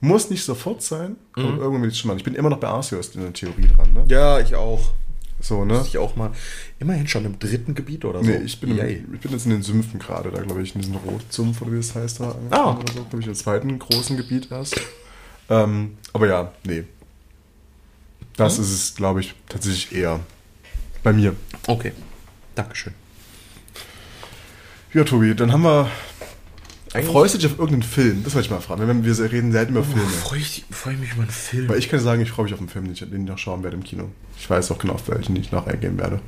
muss 0.00 0.30
nicht 0.30 0.44
sofort 0.44 0.82
sein, 0.82 1.16
aber 1.34 1.48
Mhm. 1.52 1.58
irgendwann 1.58 1.82
will 1.82 1.90
ich 1.90 1.98
schon 1.98 2.08
mal. 2.08 2.16
Ich 2.16 2.24
bin 2.24 2.34
immer 2.34 2.50
noch 2.50 2.58
bei 2.58 2.68
Arceus 2.68 3.08
in 3.14 3.20
der 3.20 3.32
Theorie 3.32 3.68
dran, 3.76 3.92
ne? 3.92 4.04
Ja, 4.08 4.40
ich 4.40 4.54
auch. 4.54 4.92
So, 5.40 5.64
ne? 5.64 5.74
Muss 5.74 5.86
ich 5.88 5.98
auch 5.98 6.16
mal. 6.16 6.32
Immerhin 6.80 7.06
schon 7.06 7.24
im 7.24 7.38
dritten 7.38 7.74
Gebiet 7.74 8.04
oder 8.04 8.24
so. 8.24 8.28
Nee, 8.30 8.38
ich 8.38 8.60
bin, 8.60 8.76
im, 8.76 9.14
ich 9.14 9.20
bin 9.20 9.30
jetzt 9.30 9.44
in 9.44 9.52
den 9.52 9.62
Sümpfen 9.62 10.00
gerade, 10.00 10.30
da 10.32 10.42
glaube 10.42 10.62
ich, 10.62 10.74
in 10.74 10.80
diesem 10.80 10.96
Rotsumpf 10.96 11.62
oder 11.62 11.72
wie 11.72 11.76
das 11.76 11.94
heißt 11.94 12.20
da. 12.20 12.34
Ah. 12.50 12.72
Oder 12.74 12.92
so, 12.92 13.04
glaube 13.04 13.20
ich, 13.20 13.26
im 13.28 13.34
zweiten 13.34 13.78
großen 13.78 14.16
Gebiet 14.16 14.50
erst. 14.50 14.80
Ähm, 15.48 15.96
aber 16.12 16.26
ja, 16.26 16.52
nee. 16.64 16.84
Das 18.36 18.56
Hm? 18.56 18.64
ist 18.64 18.70
es, 18.72 18.94
glaube 18.96 19.20
ich, 19.20 19.34
tatsächlich 19.48 19.92
eher 19.92 20.20
bei 21.02 21.12
mir. 21.12 21.34
Okay. 21.66 21.92
Dankeschön. 22.56 22.94
Ja, 24.94 25.04
Tobi, 25.04 25.34
dann 25.34 25.52
haben 25.52 25.62
wir. 25.62 25.90
Eigentlich- 26.94 27.12
Freust 27.12 27.34
du 27.34 27.38
dich 27.38 27.46
auf 27.46 27.58
irgendeinen 27.58 27.82
Film? 27.82 28.24
Das 28.24 28.34
wollte 28.34 28.46
ich 28.46 28.50
mal 28.50 28.60
fragen. 28.60 29.04
Wir, 29.04 29.18
wir 29.18 29.30
reden 29.32 29.52
selten 29.52 29.72
über 29.72 29.84
Filme. 29.84 30.08
Freue 30.08 30.38
ich, 30.40 30.64
freu 30.70 30.92
ich 30.92 30.98
mich 30.98 31.12
über 31.12 31.22
einen 31.22 31.30
Film. 31.30 31.68
Weil 31.68 31.78
ich 31.78 31.88
kann 31.90 32.00
sagen, 32.00 32.22
ich 32.22 32.30
freue 32.30 32.44
mich 32.44 32.54
auf 32.54 32.60
einen 32.60 32.68
Film, 32.70 32.84
den 32.86 32.94
ich, 32.94 33.00
den 33.00 33.12
ich 33.24 33.28
noch 33.28 33.36
schauen 33.38 33.62
werde 33.62 33.76
im 33.76 33.84
Kino. 33.84 34.10
Ich 34.38 34.48
weiß 34.48 34.70
auch 34.70 34.78
genau, 34.78 34.94
auf 34.94 35.08
welchen 35.08 35.36
ich 35.36 35.52
noch 35.52 35.66
eingehen 35.66 35.98
werde. 35.98 36.20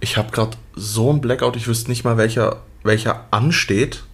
Ich 0.00 0.16
habe 0.16 0.30
gerade 0.30 0.56
so 0.74 1.12
ein 1.12 1.20
Blackout, 1.20 1.56
ich 1.56 1.68
wüsste 1.68 1.90
nicht 1.90 2.04
mal, 2.04 2.16
welcher, 2.16 2.62
welcher 2.82 3.26
ansteht. 3.30 4.04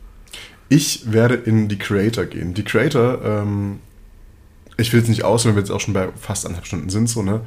Ich 0.69 1.13
werde 1.13 1.35
in 1.35 1.69
die 1.69 1.79
Creator 1.79 2.25
gehen. 2.25 2.55
Die 2.55 2.65
Creator, 2.65 3.25
ähm, 3.25 3.79
ich 4.77 4.93
will 4.93 5.01
jetzt 5.01 5.09
nicht 5.09 5.25
aus, 5.25 5.45
wenn 5.45 5.55
wir 5.55 5.61
jetzt 5.61 5.71
auch 5.71 5.81
schon 5.81 5.95
bei 5.95 6.09
fast 6.21 6.45
anderthalb 6.45 6.67
Stunden 6.67 6.91
sind, 6.91 7.09
so, 7.09 7.23
ne? 7.23 7.43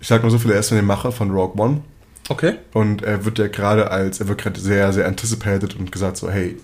Ich 0.00 0.08
sag 0.08 0.22
nur 0.22 0.30
so 0.30 0.38
viel, 0.38 0.50
er 0.50 0.60
ist 0.60 0.68
von 0.68 0.76
dem 0.76 0.86
Macher 0.86 1.12
von 1.12 1.30
Rogue 1.30 1.62
One. 1.62 1.82
Okay. 2.28 2.54
Und 2.72 3.02
er 3.02 3.24
wird 3.24 3.38
ja 3.38 3.48
gerade 3.48 3.90
als, 3.90 4.20
er 4.20 4.28
wird 4.28 4.40
gerade 4.40 4.58
sehr, 4.58 4.92
sehr 4.92 5.06
anticipated 5.06 5.76
und 5.76 5.92
gesagt 5.92 6.16
so, 6.16 6.30
hey, 6.30 6.58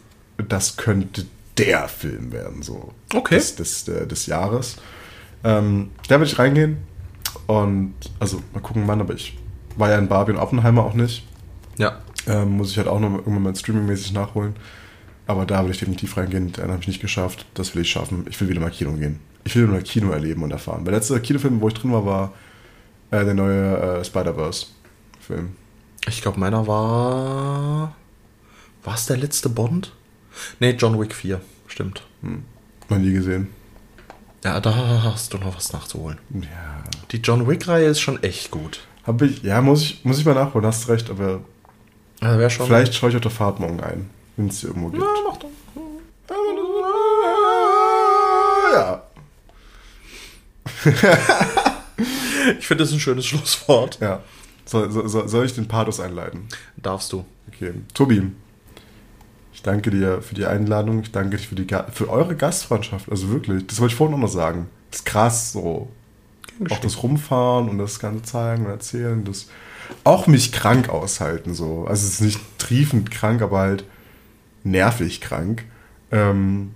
das 0.49 0.77
könnte 0.79 1.27
der 1.59 1.89
Film 1.89 2.33
werden, 2.33 2.63
so. 2.63 2.93
Okay. 3.15 3.37
Des, 3.37 3.57
des, 3.57 3.89
äh, 3.89 4.07
des 4.07 4.27
Jahres. 4.27 4.77
Ähm, 5.45 5.91
da 6.09 6.15
werde 6.15 6.27
ich 6.27 6.39
reingehen. 6.39 6.79
Und, 7.47 7.95
also, 8.19 8.43
mal 8.53 8.61
gucken, 8.61 8.85
wann, 8.87 9.01
aber 9.01 9.15
ich 9.15 9.39
war 9.77 9.91
ja 9.91 9.99
in 9.99 10.09
Barbie 10.09 10.33
und 10.33 10.39
Oppenheimer 10.39 10.85
auch 10.85 10.95
nicht. 10.95 11.27
Ja. 11.79 12.01
Ähm, 12.27 12.57
muss 12.57 12.71
ich 12.71 12.79
halt 12.79 12.89
auch 12.89 13.01
noch 13.01 13.11
irgendwann 13.11 13.43
mal 13.43 13.57
streamingmäßig 13.57 14.13
nachholen. 14.13 14.55
Aber 15.27 15.47
da 15.47 15.65
will 15.65 15.71
ich 15.71 15.79
definitiv 15.79 16.17
reingehen. 16.17 16.53
Den 16.53 16.71
habe 16.71 16.81
ich 16.81 16.89
nicht 16.89 17.01
geschafft. 17.01 17.47
Das 17.55 17.75
will 17.75 17.83
ich 17.83 17.91
schaffen. 17.91 18.27
Ich 18.29 18.41
will 18.41 18.49
wieder 18.49 18.61
mal 18.61 18.71
Kino 18.71 18.93
gehen. 18.93 19.21
Ich 19.45 19.55
will 19.55 19.63
wieder 19.63 19.75
mal 19.75 19.83
Kino 19.83 20.11
erleben 20.11 20.43
und 20.43 20.51
erfahren. 20.51 20.85
Der 20.85 20.93
letzte 20.93 21.19
Kinofilm, 21.21 21.61
wo 21.61 21.69
ich 21.69 21.75
drin 21.75 21.93
war, 21.93 22.05
war 22.05 22.33
äh, 23.11 23.25
der 23.25 23.35
neue 23.35 23.77
äh, 23.77 24.05
Spider-Verse-Film. 24.05 25.57
Ich 26.09 26.23
glaube, 26.23 26.41
meiner 26.41 26.67
war. 26.67 27.95
War 28.83 28.95
es 28.95 29.07
der 29.07 29.19
letzte 29.19 29.49
Bond? 29.49 29.93
Nee, 30.59 30.73
John 30.73 30.99
Wick 31.01 31.15
4. 31.15 31.41
Stimmt. 31.67 32.03
Noch 32.89 32.99
nie 32.99 33.13
gesehen. 33.13 33.49
Ja, 34.45 34.59
da 34.61 34.75
hast 35.05 35.33
du 35.33 35.39
noch 35.39 35.55
was 35.55 35.73
nachzuholen. 35.73 36.19
Ja. 36.35 36.83
Die 37.11 37.19
John 37.19 37.49
Wick-Reihe 37.49 37.87
ist 37.87 38.01
schon 38.01 38.23
echt 38.23 38.51
gut. 38.51 38.87
Hab 39.05 39.21
ich, 39.23 39.43
ja, 39.43 39.61
muss 39.61 39.83
ich, 39.83 40.05
muss 40.05 40.19
ich 40.19 40.25
mal 40.25 40.35
nachholen, 40.35 40.67
hast 40.67 40.89
recht, 40.89 41.11
aber 41.11 41.41
Also 42.21 42.49
schon. 42.51 42.67
vielleicht 42.67 42.95
schaue 42.95 43.11
ich 43.11 43.17
auf 43.17 43.23
der 43.23 43.31
Fahrt 43.31 43.59
morgen 43.59 43.81
ein, 43.81 44.11
wenn 44.37 44.49
es 44.49 44.63
irgendwo 44.63 44.89
gibt. 44.91 45.03
Ja, 45.03 45.09
mach 45.27 45.37
doch. 45.39 45.49
Ja. 48.73 49.03
Ich 52.59 52.67
finde 52.67 52.85
das 52.85 52.93
ein 52.93 53.01
schönes 53.01 53.27
Schlusswort. 53.27 53.99
Ja. 54.01 54.23
Soll, 54.65 54.91
soll, 54.91 55.29
soll 55.29 55.45
ich 55.45 55.55
den 55.55 55.69
Pathos 55.69 56.01
einleiten? 56.01 56.49
Darfst 56.79 57.13
du. 57.13 57.27
Okay. 57.49 57.75
Tobi, 57.93 58.31
ich 59.53 59.63
danke 59.63 59.91
dir 59.91 60.23
für 60.23 60.35
die 60.35 60.47
Einladung. 60.47 61.03
Ich 61.03 61.13
danke 61.13 61.37
dir 61.37 61.43
für, 61.43 61.55
die, 61.55 61.67
für 61.93 62.09
eure 62.09 62.37
Gastfreundschaft. 62.37 63.11
Also 63.11 63.29
wirklich, 63.29 63.67
das 63.67 63.79
wollte 63.79 63.93
ich 63.93 63.97
vorhin 63.99 64.19
noch 64.19 64.29
sagen. 64.29 64.69
Das 64.91 65.01
ist 65.01 65.07
krass, 65.07 65.53
so. 65.53 65.91
Auch 66.69 66.79
das 66.79 67.03
Rumfahren 67.03 67.69
und 67.69 67.79
das 67.79 67.99
Ganze 67.99 68.23
zeigen 68.23 68.67
und 68.67 68.71
erzählen. 68.71 69.25
Das 69.25 69.47
auch 70.05 70.27
mich 70.27 70.53
krank 70.53 70.89
aushalten, 70.89 71.55
so. 71.55 71.87
Also 71.87 72.07
es 72.07 72.15
ist 72.15 72.21
nicht 72.21 72.41
triefend 72.59 73.11
krank, 73.11 73.43
aber 73.43 73.59
halt 73.59 73.85
nervig 74.63 75.21
krank. 75.21 75.65
Ähm, 76.13 76.73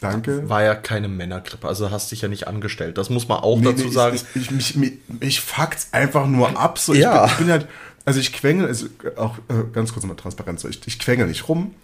danke. 0.00 0.48
War 0.48 0.62
ja 0.62 0.74
keine 0.74 1.08
Männergrippe, 1.08 1.66
also 1.66 1.90
hast 1.90 2.10
dich 2.10 2.22
ja 2.22 2.28
nicht 2.28 2.48
angestellt. 2.48 2.98
Das 2.98 3.10
muss 3.10 3.28
man 3.28 3.38
auch 3.38 3.58
Nee, 3.58 3.66
dazu 3.66 3.84
nee, 3.84 3.90
sagen. 3.90 4.16
Ich, 4.16 4.24
ich, 4.42 4.50
mich, 4.50 4.76
mich, 4.76 4.92
mich 5.20 5.40
fuckt's 5.40 5.88
einfach 5.92 6.26
nur 6.26 6.58
ab. 6.58 6.78
So. 6.78 6.94
Ja. 6.94 7.26
Ich, 7.26 7.32
bin, 7.32 7.32
ich 7.32 7.38
bin 7.38 7.50
halt, 7.50 7.68
also 8.04 8.20
ich 8.20 8.32
quengel, 8.32 8.66
also 8.66 8.86
auch 9.16 9.38
äh, 9.48 9.64
ganz 9.72 9.92
kurz 9.92 10.04
mal 10.04 10.14
Transparenz, 10.14 10.62
so. 10.62 10.68
ich, 10.68 10.80
ich 10.86 10.98
quengel 10.98 11.26
nicht 11.26 11.48
rum, 11.48 11.74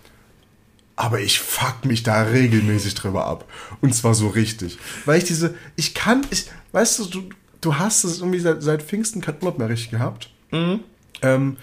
aber 0.99 1.21
ich 1.21 1.39
fuck 1.39 1.85
mich 1.85 2.03
da 2.03 2.23
regelmäßig 2.23 2.95
drüber 2.97 3.25
ab. 3.25 3.45
Und 3.81 3.95
zwar 3.95 4.15
so 4.15 4.27
richtig. 4.27 4.79
Weil 5.05 5.19
ich 5.19 5.25
diese, 5.25 5.55
ich 5.77 5.95
kann, 5.95 6.27
ich, 6.31 6.51
weißt 6.73 6.99
du, 6.99 7.05
du, 7.05 7.23
du 7.61 7.79
hast 7.79 8.03
es 8.03 8.19
irgendwie 8.19 8.41
seit, 8.41 8.65
seit 8.65 8.83
Pfingsten 8.83 9.21
kein 9.21 9.37
Urlaub 9.37 9.59
mehr 9.59 9.69
richtig 9.69 9.91
gehabt. 9.91 10.29
Ähm, 11.23 11.57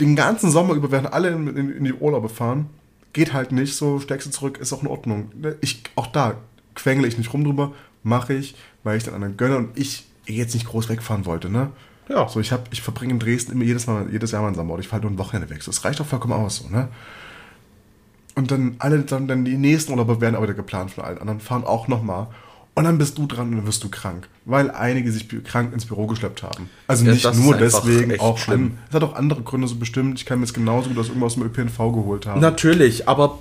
den 0.00 0.16
ganzen 0.16 0.50
Sommer 0.50 0.72
über 0.72 0.90
werden 0.90 1.06
alle 1.06 1.28
in, 1.28 1.54
in, 1.54 1.70
in 1.70 1.84
die 1.84 1.92
Urlaube 1.92 2.30
fahren. 2.30 2.70
Geht 3.12 3.34
halt 3.34 3.52
nicht 3.52 3.76
so, 3.76 4.00
steckst 4.00 4.26
du 4.26 4.30
zurück, 4.30 4.56
ist 4.56 4.72
auch 4.72 4.82
in 4.82 4.88
Ordnung. 4.88 5.32
Ich, 5.60 5.82
auch 5.94 6.06
da 6.06 6.36
quengle 6.74 7.06
ich 7.06 7.18
nicht 7.18 7.34
rum 7.34 7.44
drüber, 7.44 7.74
mache 8.02 8.32
ich, 8.32 8.54
weil 8.84 8.96
ich 8.96 9.04
den 9.04 9.12
anderen 9.12 9.36
gönne 9.36 9.58
und 9.58 9.78
ich 9.78 10.06
jetzt 10.24 10.54
nicht 10.54 10.66
groß 10.66 10.88
wegfahren 10.88 11.26
wollte, 11.26 11.50
ne? 11.50 11.72
Ja. 12.08 12.26
So, 12.26 12.40
ich 12.40 12.52
hab, 12.52 12.72
ich 12.72 12.80
verbringe 12.80 13.12
in 13.12 13.18
Dresden 13.18 13.52
immer 13.52 13.64
jedes 13.64 13.86
Mal, 13.86 14.10
jedes 14.10 14.30
Jahr 14.30 14.40
mal 14.40 14.48
einen 14.48 14.56
Sommer 14.56 14.72
oder 14.72 14.80
ich 14.80 14.88
fahre 14.88 15.02
nur 15.02 15.10
ein 15.10 15.18
Wochenende 15.18 15.50
weg. 15.50 15.62
So, 15.62 15.70
das 15.70 15.84
reicht 15.84 16.00
doch 16.00 16.06
vollkommen 16.06 16.32
aus, 16.32 16.56
so, 16.56 16.70
ne? 16.70 16.88
Und 18.38 18.52
dann 18.52 18.76
alle, 18.78 19.00
dann, 19.00 19.26
dann 19.26 19.44
die 19.44 19.56
nächsten 19.56 19.90
Urlaube 19.90 20.20
werden 20.20 20.36
aber 20.36 20.44
wieder 20.44 20.54
geplant 20.54 20.92
von 20.92 21.02
allen 21.02 21.18
anderen, 21.18 21.40
fahren 21.40 21.64
auch 21.64 21.88
nochmal. 21.88 22.28
Und 22.76 22.84
dann 22.84 22.96
bist 22.96 23.18
du 23.18 23.26
dran 23.26 23.48
und 23.48 23.56
dann 23.56 23.66
wirst 23.66 23.82
du 23.82 23.88
krank, 23.88 24.28
weil 24.44 24.70
einige 24.70 25.10
sich 25.10 25.26
krank 25.42 25.72
ins 25.72 25.86
Büro 25.86 26.06
geschleppt 26.06 26.44
haben. 26.44 26.70
Also 26.86 27.04
Ja, 27.04 27.14
nicht 27.14 27.34
nur 27.34 27.56
deswegen, 27.56 28.20
auch 28.20 28.38
schlimm. 28.38 28.78
Es 28.90 28.94
hat 28.94 29.02
auch 29.02 29.16
andere 29.16 29.42
Gründe 29.42 29.66
so 29.66 29.74
bestimmt. 29.74 30.20
Ich 30.20 30.24
kann 30.24 30.38
mir 30.38 30.44
jetzt 30.44 30.54
genauso 30.54 30.88
gut 30.88 30.98
aus 30.98 31.08
irgendwas 31.08 31.34
dem 31.34 31.42
ÖPNV 31.42 31.76
geholt 31.78 32.26
haben. 32.26 32.40
Natürlich, 32.40 33.08
aber 33.08 33.40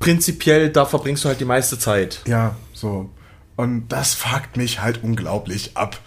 prinzipiell, 0.00 0.70
da 0.70 0.86
verbringst 0.86 1.22
du 1.22 1.28
halt 1.28 1.38
die 1.38 1.44
meiste 1.44 1.78
Zeit. 1.78 2.20
Ja, 2.26 2.56
so. 2.72 3.10
Und 3.54 3.90
das 3.90 4.14
fuckt 4.14 4.56
mich 4.56 4.82
halt 4.82 5.04
unglaublich 5.04 5.76
ab. 5.76 6.00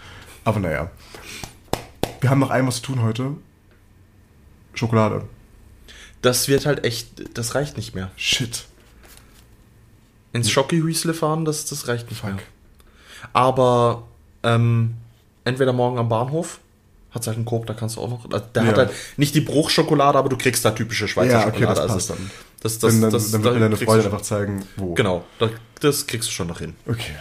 Aber 0.44 0.60
naja. 0.60 0.90
Wir 2.20 2.28
haben 2.28 2.40
noch 2.40 2.50
ein 2.50 2.66
was 2.66 2.82
zu 2.82 2.82
tun 2.82 3.02
heute. 3.02 3.30
Schokolade. 4.74 5.22
Das 6.24 6.48
wird 6.48 6.64
halt 6.64 6.84
echt, 6.84 7.36
das 7.36 7.54
reicht 7.54 7.76
nicht 7.76 7.94
mehr. 7.94 8.10
Shit. 8.16 8.64
Ins 10.32 10.50
Schocki-Hüsle 10.50 11.12
fahren, 11.14 11.44
das, 11.44 11.66
das 11.66 11.86
reicht 11.86 12.08
nicht 12.10 12.20
Fuck. 12.22 12.30
mehr. 12.34 12.42
Aber 13.34 14.04
ähm, 14.42 14.94
entweder 15.44 15.72
morgen 15.72 15.98
am 15.98 16.08
Bahnhof, 16.08 16.60
hat 17.10 17.26
halt 17.26 17.36
einen 17.36 17.44
Coop, 17.44 17.66
da 17.66 17.74
kannst 17.74 17.96
du 17.96 18.00
auch 18.00 18.08
noch. 18.10 18.26
Der 18.28 18.62
Ja. 18.62 18.68
hat 18.70 18.76
halt 18.78 18.90
nicht 19.16 19.34
die 19.34 19.40
Bruchschokolade, 19.42 20.18
aber 20.18 20.28
du 20.28 20.36
kriegst 20.36 20.64
da 20.64 20.70
typische 20.72 21.06
Schweizer 21.06 21.32
Ja, 21.40 21.46
okay, 21.46 21.58
Schokolade. 21.62 21.74
das 21.74 21.80
also 21.80 21.94
passt 21.94 22.10
dann. 22.10 22.30
Das, 22.62 22.78
das, 22.78 23.00
dann, 23.00 23.10
das, 23.10 23.30
dann 23.30 23.42
da 23.42 23.44
wird 23.44 23.54
mir 23.54 23.60
deine 23.60 23.76
Freundin 23.76 23.98
du- 24.00 24.04
einfach 24.12 24.22
zeigen, 24.22 24.64
wo. 24.76 24.94
Genau, 24.94 25.24
da, 25.38 25.50
das 25.80 26.06
kriegst 26.06 26.28
du 26.28 26.32
schon 26.32 26.48
noch 26.48 26.58
hin. 26.58 26.74
Okay. 26.88 27.12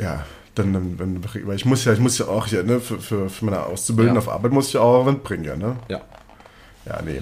Ja. 0.00 0.24
Dann, 0.54 0.72
dann, 0.72 0.96
dann, 0.98 1.24
weil 1.46 1.56
ich 1.56 1.64
muss 1.64 1.84
ja, 1.84 1.92
ich 1.94 1.98
muss 1.98 2.16
ja 2.18 2.28
auch 2.28 2.46
hier, 2.46 2.62
ne, 2.62 2.78
für, 2.80 3.00
für, 3.00 3.28
für 3.28 3.44
meine 3.44 3.64
Auszubildenden 3.66 4.22
Ja. 4.22 4.28
auf 4.28 4.32
Arbeit 4.32 4.52
muss 4.52 4.68
ich 4.68 4.74
ja 4.74 4.80
auch 4.82 5.04
was 5.06 5.16
bringen, 5.22 5.44
ja, 5.44 5.56
ne? 5.56 5.76
Ja. 5.88 6.00
Ja, 6.86 7.00
nee. 7.02 7.20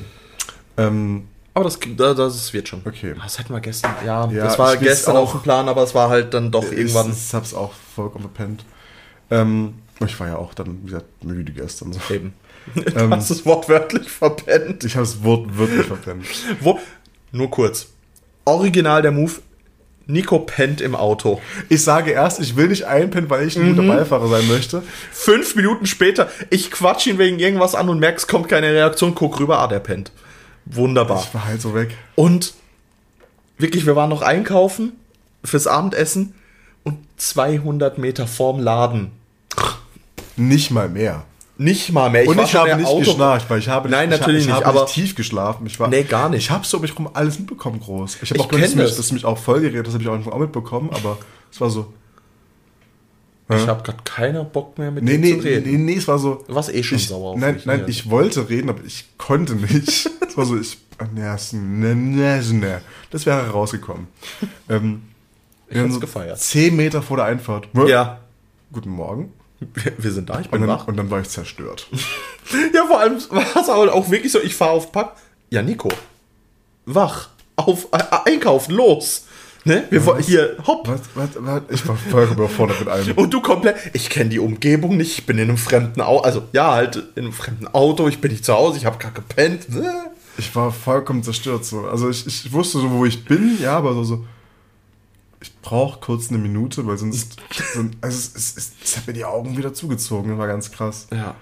Ähm, 0.76 1.28
Aber 1.54 1.64
das, 1.64 1.78
da- 1.96 2.14
das 2.14 2.52
wird 2.52 2.68
schon. 2.68 2.82
Okay. 2.84 3.14
Das 3.22 3.38
hatten 3.38 3.52
wir 3.52 3.60
gestern. 3.60 3.92
Ja, 4.06 4.30
Ja, 4.30 4.44
das 4.44 4.58
war 4.58 4.74
ich 4.74 4.80
gestern 4.80 5.16
auch. 5.16 5.22
auf 5.22 5.32
dem 5.32 5.42
Plan, 5.42 5.68
aber 5.68 5.82
es 5.82 5.94
war 5.94 6.08
halt 6.08 6.32
dann 6.34 6.50
doch 6.50 6.70
irgendwann. 6.70 7.10
Ich, 7.10 7.16
ich 7.28 7.34
hab's 7.34 7.54
auch 7.54 7.72
vollkommen 7.94 8.22
verpennt. 8.32 8.64
Ähm, 9.30 9.74
ich 10.04 10.18
war 10.20 10.28
ja 10.28 10.36
auch 10.36 10.54
dann, 10.54 10.78
wie 10.82 10.86
gesagt, 10.86 11.24
müde 11.24 11.52
gestern. 11.52 11.92
So. 11.92 12.00
Eben. 12.14 12.34
Du 12.74 12.82
Ähm. 12.94 13.10
hast 13.14 13.30
es 13.30 13.44
wortwörtlich 13.46 14.08
verpennt. 14.10 14.84
Ich 14.84 14.94
hab's 14.96 15.22
wortwörtlich 15.22 15.86
verpennt. 15.86 16.26
Wo, 16.60 16.78
nur 17.32 17.50
kurz. 17.50 17.88
Original 18.44 19.02
der 19.02 19.12
Move. 19.12 19.32
Nico 20.06 20.40
pennt 20.40 20.80
im 20.80 20.94
Auto. 20.96 21.40
Ich 21.68 21.84
sage 21.84 22.10
erst, 22.10 22.40
ich 22.40 22.56
will 22.56 22.68
nicht 22.68 22.84
einpennen, 22.84 23.30
weil 23.30 23.46
ich 23.46 23.56
ein 23.56 23.62
Mhm. 23.72 23.76
guter 23.76 23.88
Beifahrer 23.96 24.28
sein 24.28 24.46
möchte. 24.48 24.82
Fünf 25.12 25.54
Minuten 25.54 25.86
später, 25.86 26.28
ich 26.50 26.70
quatsch 26.72 27.06
ihn 27.06 27.18
wegen 27.18 27.38
irgendwas 27.38 27.74
an 27.76 27.88
und 27.88 27.98
merk's, 28.00 28.26
kommt 28.26 28.48
keine 28.48 28.72
Reaktion, 28.72 29.14
guck 29.14 29.38
rüber, 29.38 29.58
ah, 29.60 29.68
der 29.68 29.78
pennt. 29.78 30.10
Wunderbar. 30.72 31.22
Ich 31.26 31.34
war 31.34 31.44
halt 31.46 31.60
so 31.60 31.74
weg. 31.74 31.96
Und 32.14 32.54
wirklich, 33.58 33.86
wir 33.86 33.96
waren 33.96 34.10
noch 34.10 34.22
einkaufen 34.22 34.92
fürs 35.44 35.66
Abendessen 35.66 36.34
und 36.84 36.98
200 37.16 37.98
Meter 37.98 38.26
vorm 38.26 38.60
Laden. 38.60 39.10
Nicht 40.36 40.70
mal 40.70 40.88
mehr. 40.88 41.24
Nicht 41.58 41.92
mal 41.92 42.08
mehr. 42.08 42.26
Und 42.26 42.38
war 42.38 42.44
ich 42.44 42.54
habe 42.54 42.74
nicht 42.76 42.86
Auto- 42.86 43.00
geschnarcht, 43.00 43.50
weil 43.50 43.58
ich 43.58 43.68
habe 43.68 43.90
Nein, 43.90 44.10
ich, 44.10 44.18
natürlich 44.18 44.40
ich 44.42 44.46
nicht, 44.46 44.56
habe 44.56 44.64
aber- 44.66 44.82
nicht 44.84 44.94
tief 44.94 45.14
geschlafen. 45.14 45.66
Ich 45.66 45.78
war, 45.78 45.88
Nee, 45.88 46.04
gar 46.04 46.30
nicht. 46.30 46.44
Ich 46.44 46.50
habe 46.50 46.64
so 46.64 46.78
um 46.78 46.82
mich 46.82 46.96
rum 46.98 47.10
alles 47.12 47.38
mitbekommen 47.38 47.80
groß. 47.80 48.16
Ich 48.22 48.30
habe 48.30 48.38
Ich 48.38 48.40
auch 48.44 48.48
gehört, 48.48 48.64
dass 48.64 48.70
kenn 48.74 48.82
mich, 48.82 48.96
das. 48.96 49.12
mich 49.12 49.24
auch 49.26 49.36
vollgeredet, 49.36 49.86
das 49.86 49.92
habe 49.92 50.02
ich 50.02 50.08
auch 50.08 50.26
auch 50.32 50.38
mitbekommen, 50.38 50.88
aber 50.92 51.18
es 51.52 51.60
war 51.60 51.68
so. 51.68 51.92
Ich 53.56 53.66
habe 53.66 53.82
gerade 53.82 53.98
keinen 54.04 54.50
Bock 54.50 54.78
mehr 54.78 54.90
mit 54.90 55.02
Nee, 55.04 55.12
dir 55.12 55.18
nee, 55.18 55.38
zu 55.40 55.44
reden. 55.44 55.70
nee, 55.72 55.78
nee, 55.78 55.96
es 55.96 56.06
war 56.08 56.18
so. 56.18 56.44
Du 56.46 56.54
warst 56.54 56.72
eh 56.72 56.82
schon 56.82 56.98
ich, 56.98 57.08
sauer 57.08 57.30
auf 57.32 57.38
Nein, 57.38 57.54
mich, 57.54 57.66
nein, 57.66 57.80
ja. 57.80 57.88
ich 57.88 58.08
wollte 58.10 58.48
reden, 58.48 58.68
aber 58.70 58.84
ich 58.84 59.06
konnte 59.18 59.54
nicht. 59.54 60.08
Es 60.30 60.36
war 60.36 60.44
so, 60.46 60.56
ich. 60.58 60.78
Ne, 61.14 61.36
ne, 61.52 61.94
ne, 61.96 62.42
ne. 62.52 62.80
Das 63.10 63.26
wäre 63.26 63.50
rausgekommen. 63.50 64.06
ähm, 64.68 65.02
Ich 65.68 65.76
hätt's 65.76 65.94
so 65.94 66.00
gefeiert. 66.00 66.38
Zehn 66.38 66.76
Meter 66.76 67.02
vor 67.02 67.16
der 67.16 67.26
Einfahrt. 67.26 67.66
Ja, 67.88 68.20
Guten 68.72 68.90
Morgen. 68.90 69.32
wir, 69.98 70.12
sind 70.12 70.30
da, 70.30 70.38
ich 70.38 70.46
Und 70.46 70.52
bin 70.52 70.60
dann, 70.60 70.70
wach. 70.70 70.86
und 70.86 70.96
dann 70.96 71.10
war 71.10 71.20
ich 71.20 71.28
zerstört. 71.28 71.88
Ja, 72.74 72.84
vor 72.86 73.00
allem 73.00 73.18
war 73.30 73.56
es 73.62 73.68
aber 73.68 73.92
auch 73.94 74.10
wirklich 74.10 74.30
so, 74.32 74.40
ich 74.40 74.54
fahre 74.54 74.72
auf 74.72 74.90
Pack. 74.92 75.12
Ja, 75.50 75.62
Nico, 75.62 75.88
wach, 76.86 77.28
auf, 77.56 77.88
äh, 77.92 78.02
einkaufen, 78.30 78.74
los. 78.74 79.26
Ne? 79.64 79.84
Wir 79.90 80.06
wollen 80.06 80.22
hier, 80.22 80.56
hopp. 80.66 80.88
Was, 80.88 81.02
was, 81.14 81.30
was? 81.36 81.62
Ich 81.70 81.86
war 81.86 81.96
vollkommen 81.96 82.38
überfordert 82.38 82.80
mit 82.80 82.88
allem. 82.88 83.12
Und 83.16 83.34
du 83.34 83.40
komplett, 83.42 83.76
ich 83.92 84.08
kenne 84.08 84.30
die 84.30 84.38
Umgebung 84.38 84.96
nicht, 84.96 85.18
ich 85.18 85.26
bin 85.26 85.36
in 85.38 85.48
einem 85.48 85.58
fremden 85.58 86.00
Auto, 86.00 86.24
also 86.24 86.42
ja, 86.52 86.72
halt 86.72 86.96
in 87.14 87.24
einem 87.24 87.32
fremden 87.32 87.68
Auto, 87.68 88.08
ich 88.08 88.20
bin 88.20 88.30
nicht 88.32 88.44
zu 88.44 88.54
Hause, 88.54 88.78
ich 88.78 88.86
habe 88.86 88.98
gerade 88.98 89.14
gepennt. 89.14 89.68
Äh. 89.68 90.10
Ich 90.38 90.54
war 90.56 90.72
vollkommen 90.72 91.22
zerstört. 91.22 91.64
So. 91.64 91.86
Also 91.86 92.08
ich, 92.08 92.26
ich 92.26 92.52
wusste 92.52 92.78
so, 92.78 92.90
wo 92.90 93.04
ich 93.04 93.24
bin, 93.26 93.58
ja, 93.60 93.76
aber 93.76 93.92
so, 93.92 94.04
so 94.04 94.24
ich 95.42 95.58
brauche 95.60 96.00
kurz 96.00 96.30
eine 96.30 96.38
Minute, 96.38 96.86
weil 96.86 96.96
sonst, 96.98 97.36
sonst 97.74 97.96
also 98.00 98.16
es, 98.16 98.34
es, 98.34 98.56
es, 98.56 98.72
es 98.82 98.96
hat 98.96 99.06
mir 99.06 99.12
die 99.12 99.24
Augen 99.24 99.56
wieder 99.56 99.74
zugezogen, 99.74 100.30
das 100.30 100.38
war 100.38 100.46
ganz 100.46 100.70
krass. 100.70 101.06
Ja. 101.12 101.34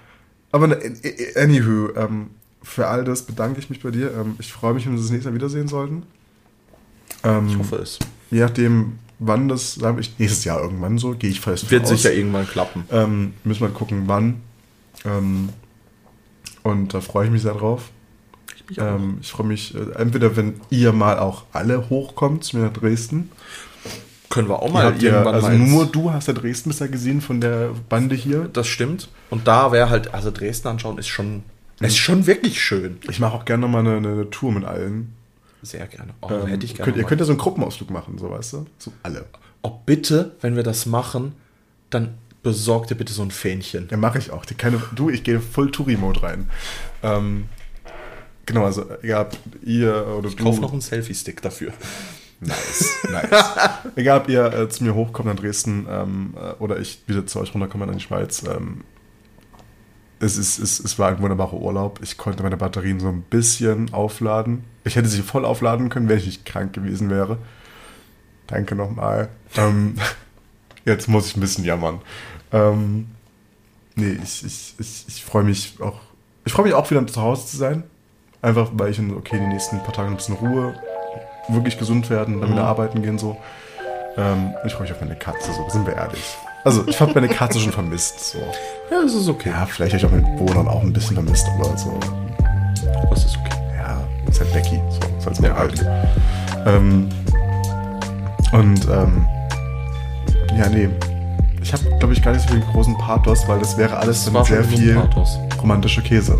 Aber 0.51 0.67
ne, 0.67 0.79
anywho, 1.35 1.95
ähm, 1.95 2.31
für 2.63 2.87
all 2.87 3.03
das 3.03 3.23
bedanke 3.23 3.59
ich 3.59 3.69
mich 3.69 3.81
bei 3.81 3.91
dir. 3.91 4.11
Ähm, 4.13 4.35
ich 4.39 4.51
freue 4.51 4.73
mich, 4.73 4.85
wenn 4.85 4.93
wir 4.93 4.97
uns 4.97 5.07
das 5.07 5.11
nächste 5.11 5.29
Mal 5.29 5.35
wiedersehen 5.35 5.67
sollten. 5.67 6.03
Ähm, 7.23 7.47
Ich 7.47 7.57
hoffe 7.57 7.77
es. 7.77 7.99
Je 8.31 8.41
nachdem, 8.41 8.99
wann 9.19 9.47
das, 9.47 9.79
ich, 9.99 10.17
nächstes 10.19 10.45
Jahr 10.45 10.61
irgendwann 10.61 10.97
so, 10.97 11.11
gehe 11.11 11.29
ich 11.29 11.41
fest 11.41 11.69
Wird 11.71 11.87
sicher 11.87 12.13
irgendwann 12.13 12.47
klappen. 12.47 12.85
Ähm, 12.91 13.33
müssen 13.43 13.61
wir 13.61 13.69
gucken, 13.69 14.03
wann. 14.05 14.41
Ähm, 15.05 15.49
und 16.63 16.93
da 16.93 17.01
freue 17.01 17.25
ich 17.25 17.31
mich 17.31 17.41
sehr 17.41 17.53
drauf. 17.53 17.89
mich 18.67 18.81
auch. 18.81 18.95
Ähm, 18.95 19.17
ich 19.21 19.31
freue 19.31 19.47
mich, 19.47 19.75
äh, 19.75 19.99
entweder 19.99 20.35
wenn 20.35 20.61
ihr 20.69 20.93
mal 20.93 21.19
auch 21.19 21.45
alle 21.53 21.89
hochkommt 21.89 22.43
zu 22.43 22.57
mir 22.57 22.65
nach 22.65 22.73
Dresden. 22.73 23.31
Können 24.29 24.47
wir 24.47 24.61
auch 24.61 24.67
Ihr 24.67 24.73
mal 24.73 25.01
ja, 25.01 25.11
irgendwann 25.11 25.35
also 25.35 25.47
mal. 25.47 25.57
nur 25.57 25.85
du 25.87 26.11
hast 26.11 26.27
ja 26.27 26.33
Dresden 26.33 26.69
bisher 26.69 26.87
gesehen 26.87 27.19
von 27.21 27.41
der 27.41 27.71
Bande 27.89 28.13
hier. 28.15 28.47
Das 28.51 28.67
stimmt. 28.67 29.09
Und 29.31 29.47
da 29.47 29.71
wäre 29.71 29.89
halt, 29.89 30.13
also 30.13 30.29
Dresden 30.29 30.67
anschauen 30.67 30.99
ist 30.99 31.07
schon, 31.07 31.43
ist 31.79 31.97
schon 31.97 32.27
wirklich 32.27 32.61
schön. 32.61 32.97
Ich 33.09 33.19
mache 33.19 33.33
auch 33.33 33.45
gerne 33.45 33.67
mal 33.67 33.79
eine, 33.79 33.97
eine 33.97 34.29
Tour 34.29 34.51
mit 34.51 34.65
allen. 34.65 35.15
Sehr 35.61 35.87
gerne. 35.87 36.13
Oh, 36.21 36.29
Ähm, 36.31 36.47
hätte 36.47 36.65
ich 36.65 36.75
gerne. 36.75 36.91
könnt, 36.91 36.97
ihr 36.97 37.07
könnt 37.07 37.19
ja 37.21 37.25
so 37.25 37.31
einen 37.33 37.39
Gruppenausflug 37.39 37.89
machen, 37.89 38.17
so 38.17 38.29
weißt 38.29 38.53
du? 38.53 38.65
So 38.77 38.91
alle. 39.03 39.25
oh, 39.61 39.71
bitte, 39.85 40.35
wenn 40.41 40.55
wir 40.55 40.63
das 40.63 40.85
machen, 40.85 41.33
dann 41.89 42.15
besorgt 42.43 42.91
ihr 42.91 42.97
bitte 42.97 43.11
so 43.13 43.21
ein 43.21 43.31
Fähnchen. 43.31 43.87
Ja, 43.91 43.97
mache 43.97 44.17
ich 44.17 44.31
auch. 44.31 44.45
Die 44.45 44.53
keine, 44.53 44.81
du, 44.95 45.09
ich 45.09 45.23
gehe 45.23 45.41
voll 45.41 45.71
Touri-Mode 45.71 46.23
rein. 46.23 46.49
Ähm, 47.03 47.49
genau, 48.45 48.63
also 48.65 48.85
egal, 49.01 49.25
ob 49.27 49.37
ihr 49.63 50.07
oder 50.07 50.29
Ich 50.29 50.35
du. 50.37 50.43
kaufe 50.43 50.61
noch 50.61 50.71
einen 50.71 50.81
Selfie-Stick 50.81 51.41
dafür. 51.41 51.73
Nice, 52.41 52.99
nice. 53.11 53.29
Egal, 53.97 54.21
ob 54.21 54.29
ihr 54.29 54.45
äh, 54.53 54.69
zu 54.69 54.85
mir 54.85 54.95
hochkommt 54.95 55.27
nach 55.27 55.35
Dresden 55.35 55.85
ähm, 55.89 56.33
äh, 56.37 56.53
oder 56.63 56.79
ich 56.79 57.01
wieder 57.05 57.27
zu 57.27 57.41
euch 57.41 57.53
runterkomme 57.53 57.83
in 57.87 57.97
die 57.97 57.99
Schweiz. 57.99 58.43
Ähm, 58.43 58.85
es, 60.19 60.37
ist, 60.37 60.59
es, 60.59 60.79
es 60.79 60.99
war 60.99 61.09
ein 61.09 61.21
wunderbarer 61.21 61.53
Urlaub. 61.53 61.99
Ich 62.03 62.17
konnte 62.17 62.43
meine 62.43 62.57
Batterien 62.57 62.99
so 62.99 63.07
ein 63.07 63.21
bisschen 63.21 63.93
aufladen. 63.93 64.63
Ich 64.83 64.95
hätte 64.95 65.07
sie 65.07 65.21
voll 65.21 65.45
aufladen 65.45 65.89
können, 65.89 66.09
wenn 66.09 66.17
ich 66.17 66.25
nicht 66.25 66.45
krank 66.45 66.73
gewesen 66.73 67.09
wäre. 67.09 67.37
Danke 68.47 68.75
nochmal. 68.75 69.29
Ähm, 69.55 69.95
jetzt 70.85 71.07
muss 71.07 71.27
ich 71.27 71.37
ein 71.37 71.41
bisschen 71.41 71.63
jammern. 71.63 72.01
Ähm, 72.51 73.07
nee, 73.95 74.17
ich, 74.21 74.45
ich, 74.45 74.75
ich, 74.77 75.05
ich 75.07 75.23
freue 75.23 75.43
mich 75.43 75.77
auch. 75.81 75.99
Ich 76.45 76.53
freue 76.53 76.65
mich 76.65 76.73
auch 76.73 76.89
wieder 76.89 77.05
zu 77.07 77.21
Hause 77.21 77.45
zu 77.45 77.57
sein. 77.57 77.83
Einfach 78.41 78.69
weil 78.73 78.91
ich 78.91 78.97
dann, 78.97 79.13
okay, 79.15 79.37
die 79.37 79.47
nächsten 79.47 79.79
paar 79.79 79.93
Tage 79.93 80.09
ein 80.09 80.15
bisschen 80.15 80.35
Ruhe, 80.35 80.73
wirklich 81.49 81.77
gesund 81.77 82.09
werden, 82.09 82.39
dann 82.41 82.51
wieder 82.51 82.63
arbeiten 82.63 83.01
gehen 83.01 83.17
so. 83.17 83.37
Ähm, 84.17 84.53
ich 84.65 84.73
freue 84.73 84.83
mich 84.83 84.91
auf 84.93 85.01
meine 85.01 85.15
Katze, 85.15 85.51
so 85.51 85.67
sind 85.69 85.85
wir 85.85 85.95
ehrlich. 85.95 86.37
Also 86.63 86.83
ich 86.87 86.99
habe 86.99 87.13
meine 87.13 87.27
Katze 87.29 87.59
schon 87.59 87.71
vermisst. 87.71 88.31
So. 88.31 88.39
Ja, 88.91 89.01
das 89.01 89.13
ist 89.13 89.29
okay. 89.29 89.49
Ja, 89.49 89.65
vielleicht 89.65 89.93
habe 89.93 89.97
ich 89.99 90.05
auch 90.05 90.11
meinen 90.11 90.37
Bewohnern 90.37 90.67
auch 90.67 90.81
ein 90.81 90.91
bisschen 90.93 91.15
vermisst, 91.15 91.47
aber 91.57 91.77
so. 91.77 91.97
Das 93.09 93.25
ist 93.25 93.37
okay. 93.37 93.55
Ja, 93.77 93.99
ist 94.29 94.39
halt 94.39 94.53
Becky. 94.53 94.81
So, 94.89 94.99
soll 95.19 95.33
es 95.33 95.39
Ja, 95.39 95.49
mal 95.49 95.57
halten. 95.59 95.87
Ähm, 96.65 97.09
und 98.51 98.87
ähm, 98.89 99.27
ja, 100.57 100.67
nee. 100.69 100.89
Ich 101.61 101.71
habe, 101.73 101.83
glaube 101.99 102.13
ich, 102.13 102.21
gar 102.21 102.33
nicht 102.33 102.47
so 102.47 102.53
viel 102.53 102.63
großen 102.71 102.97
Pathos, 102.97 103.47
weil 103.47 103.59
das 103.59 103.77
wäre 103.77 103.95
alles 103.97 104.25
Das 104.25 104.33
war 104.33 104.43
sehr 104.45 104.63
viel 104.63 104.95
Pathos. 104.95 105.37
romantische 105.61 106.01
Käse. 106.01 106.37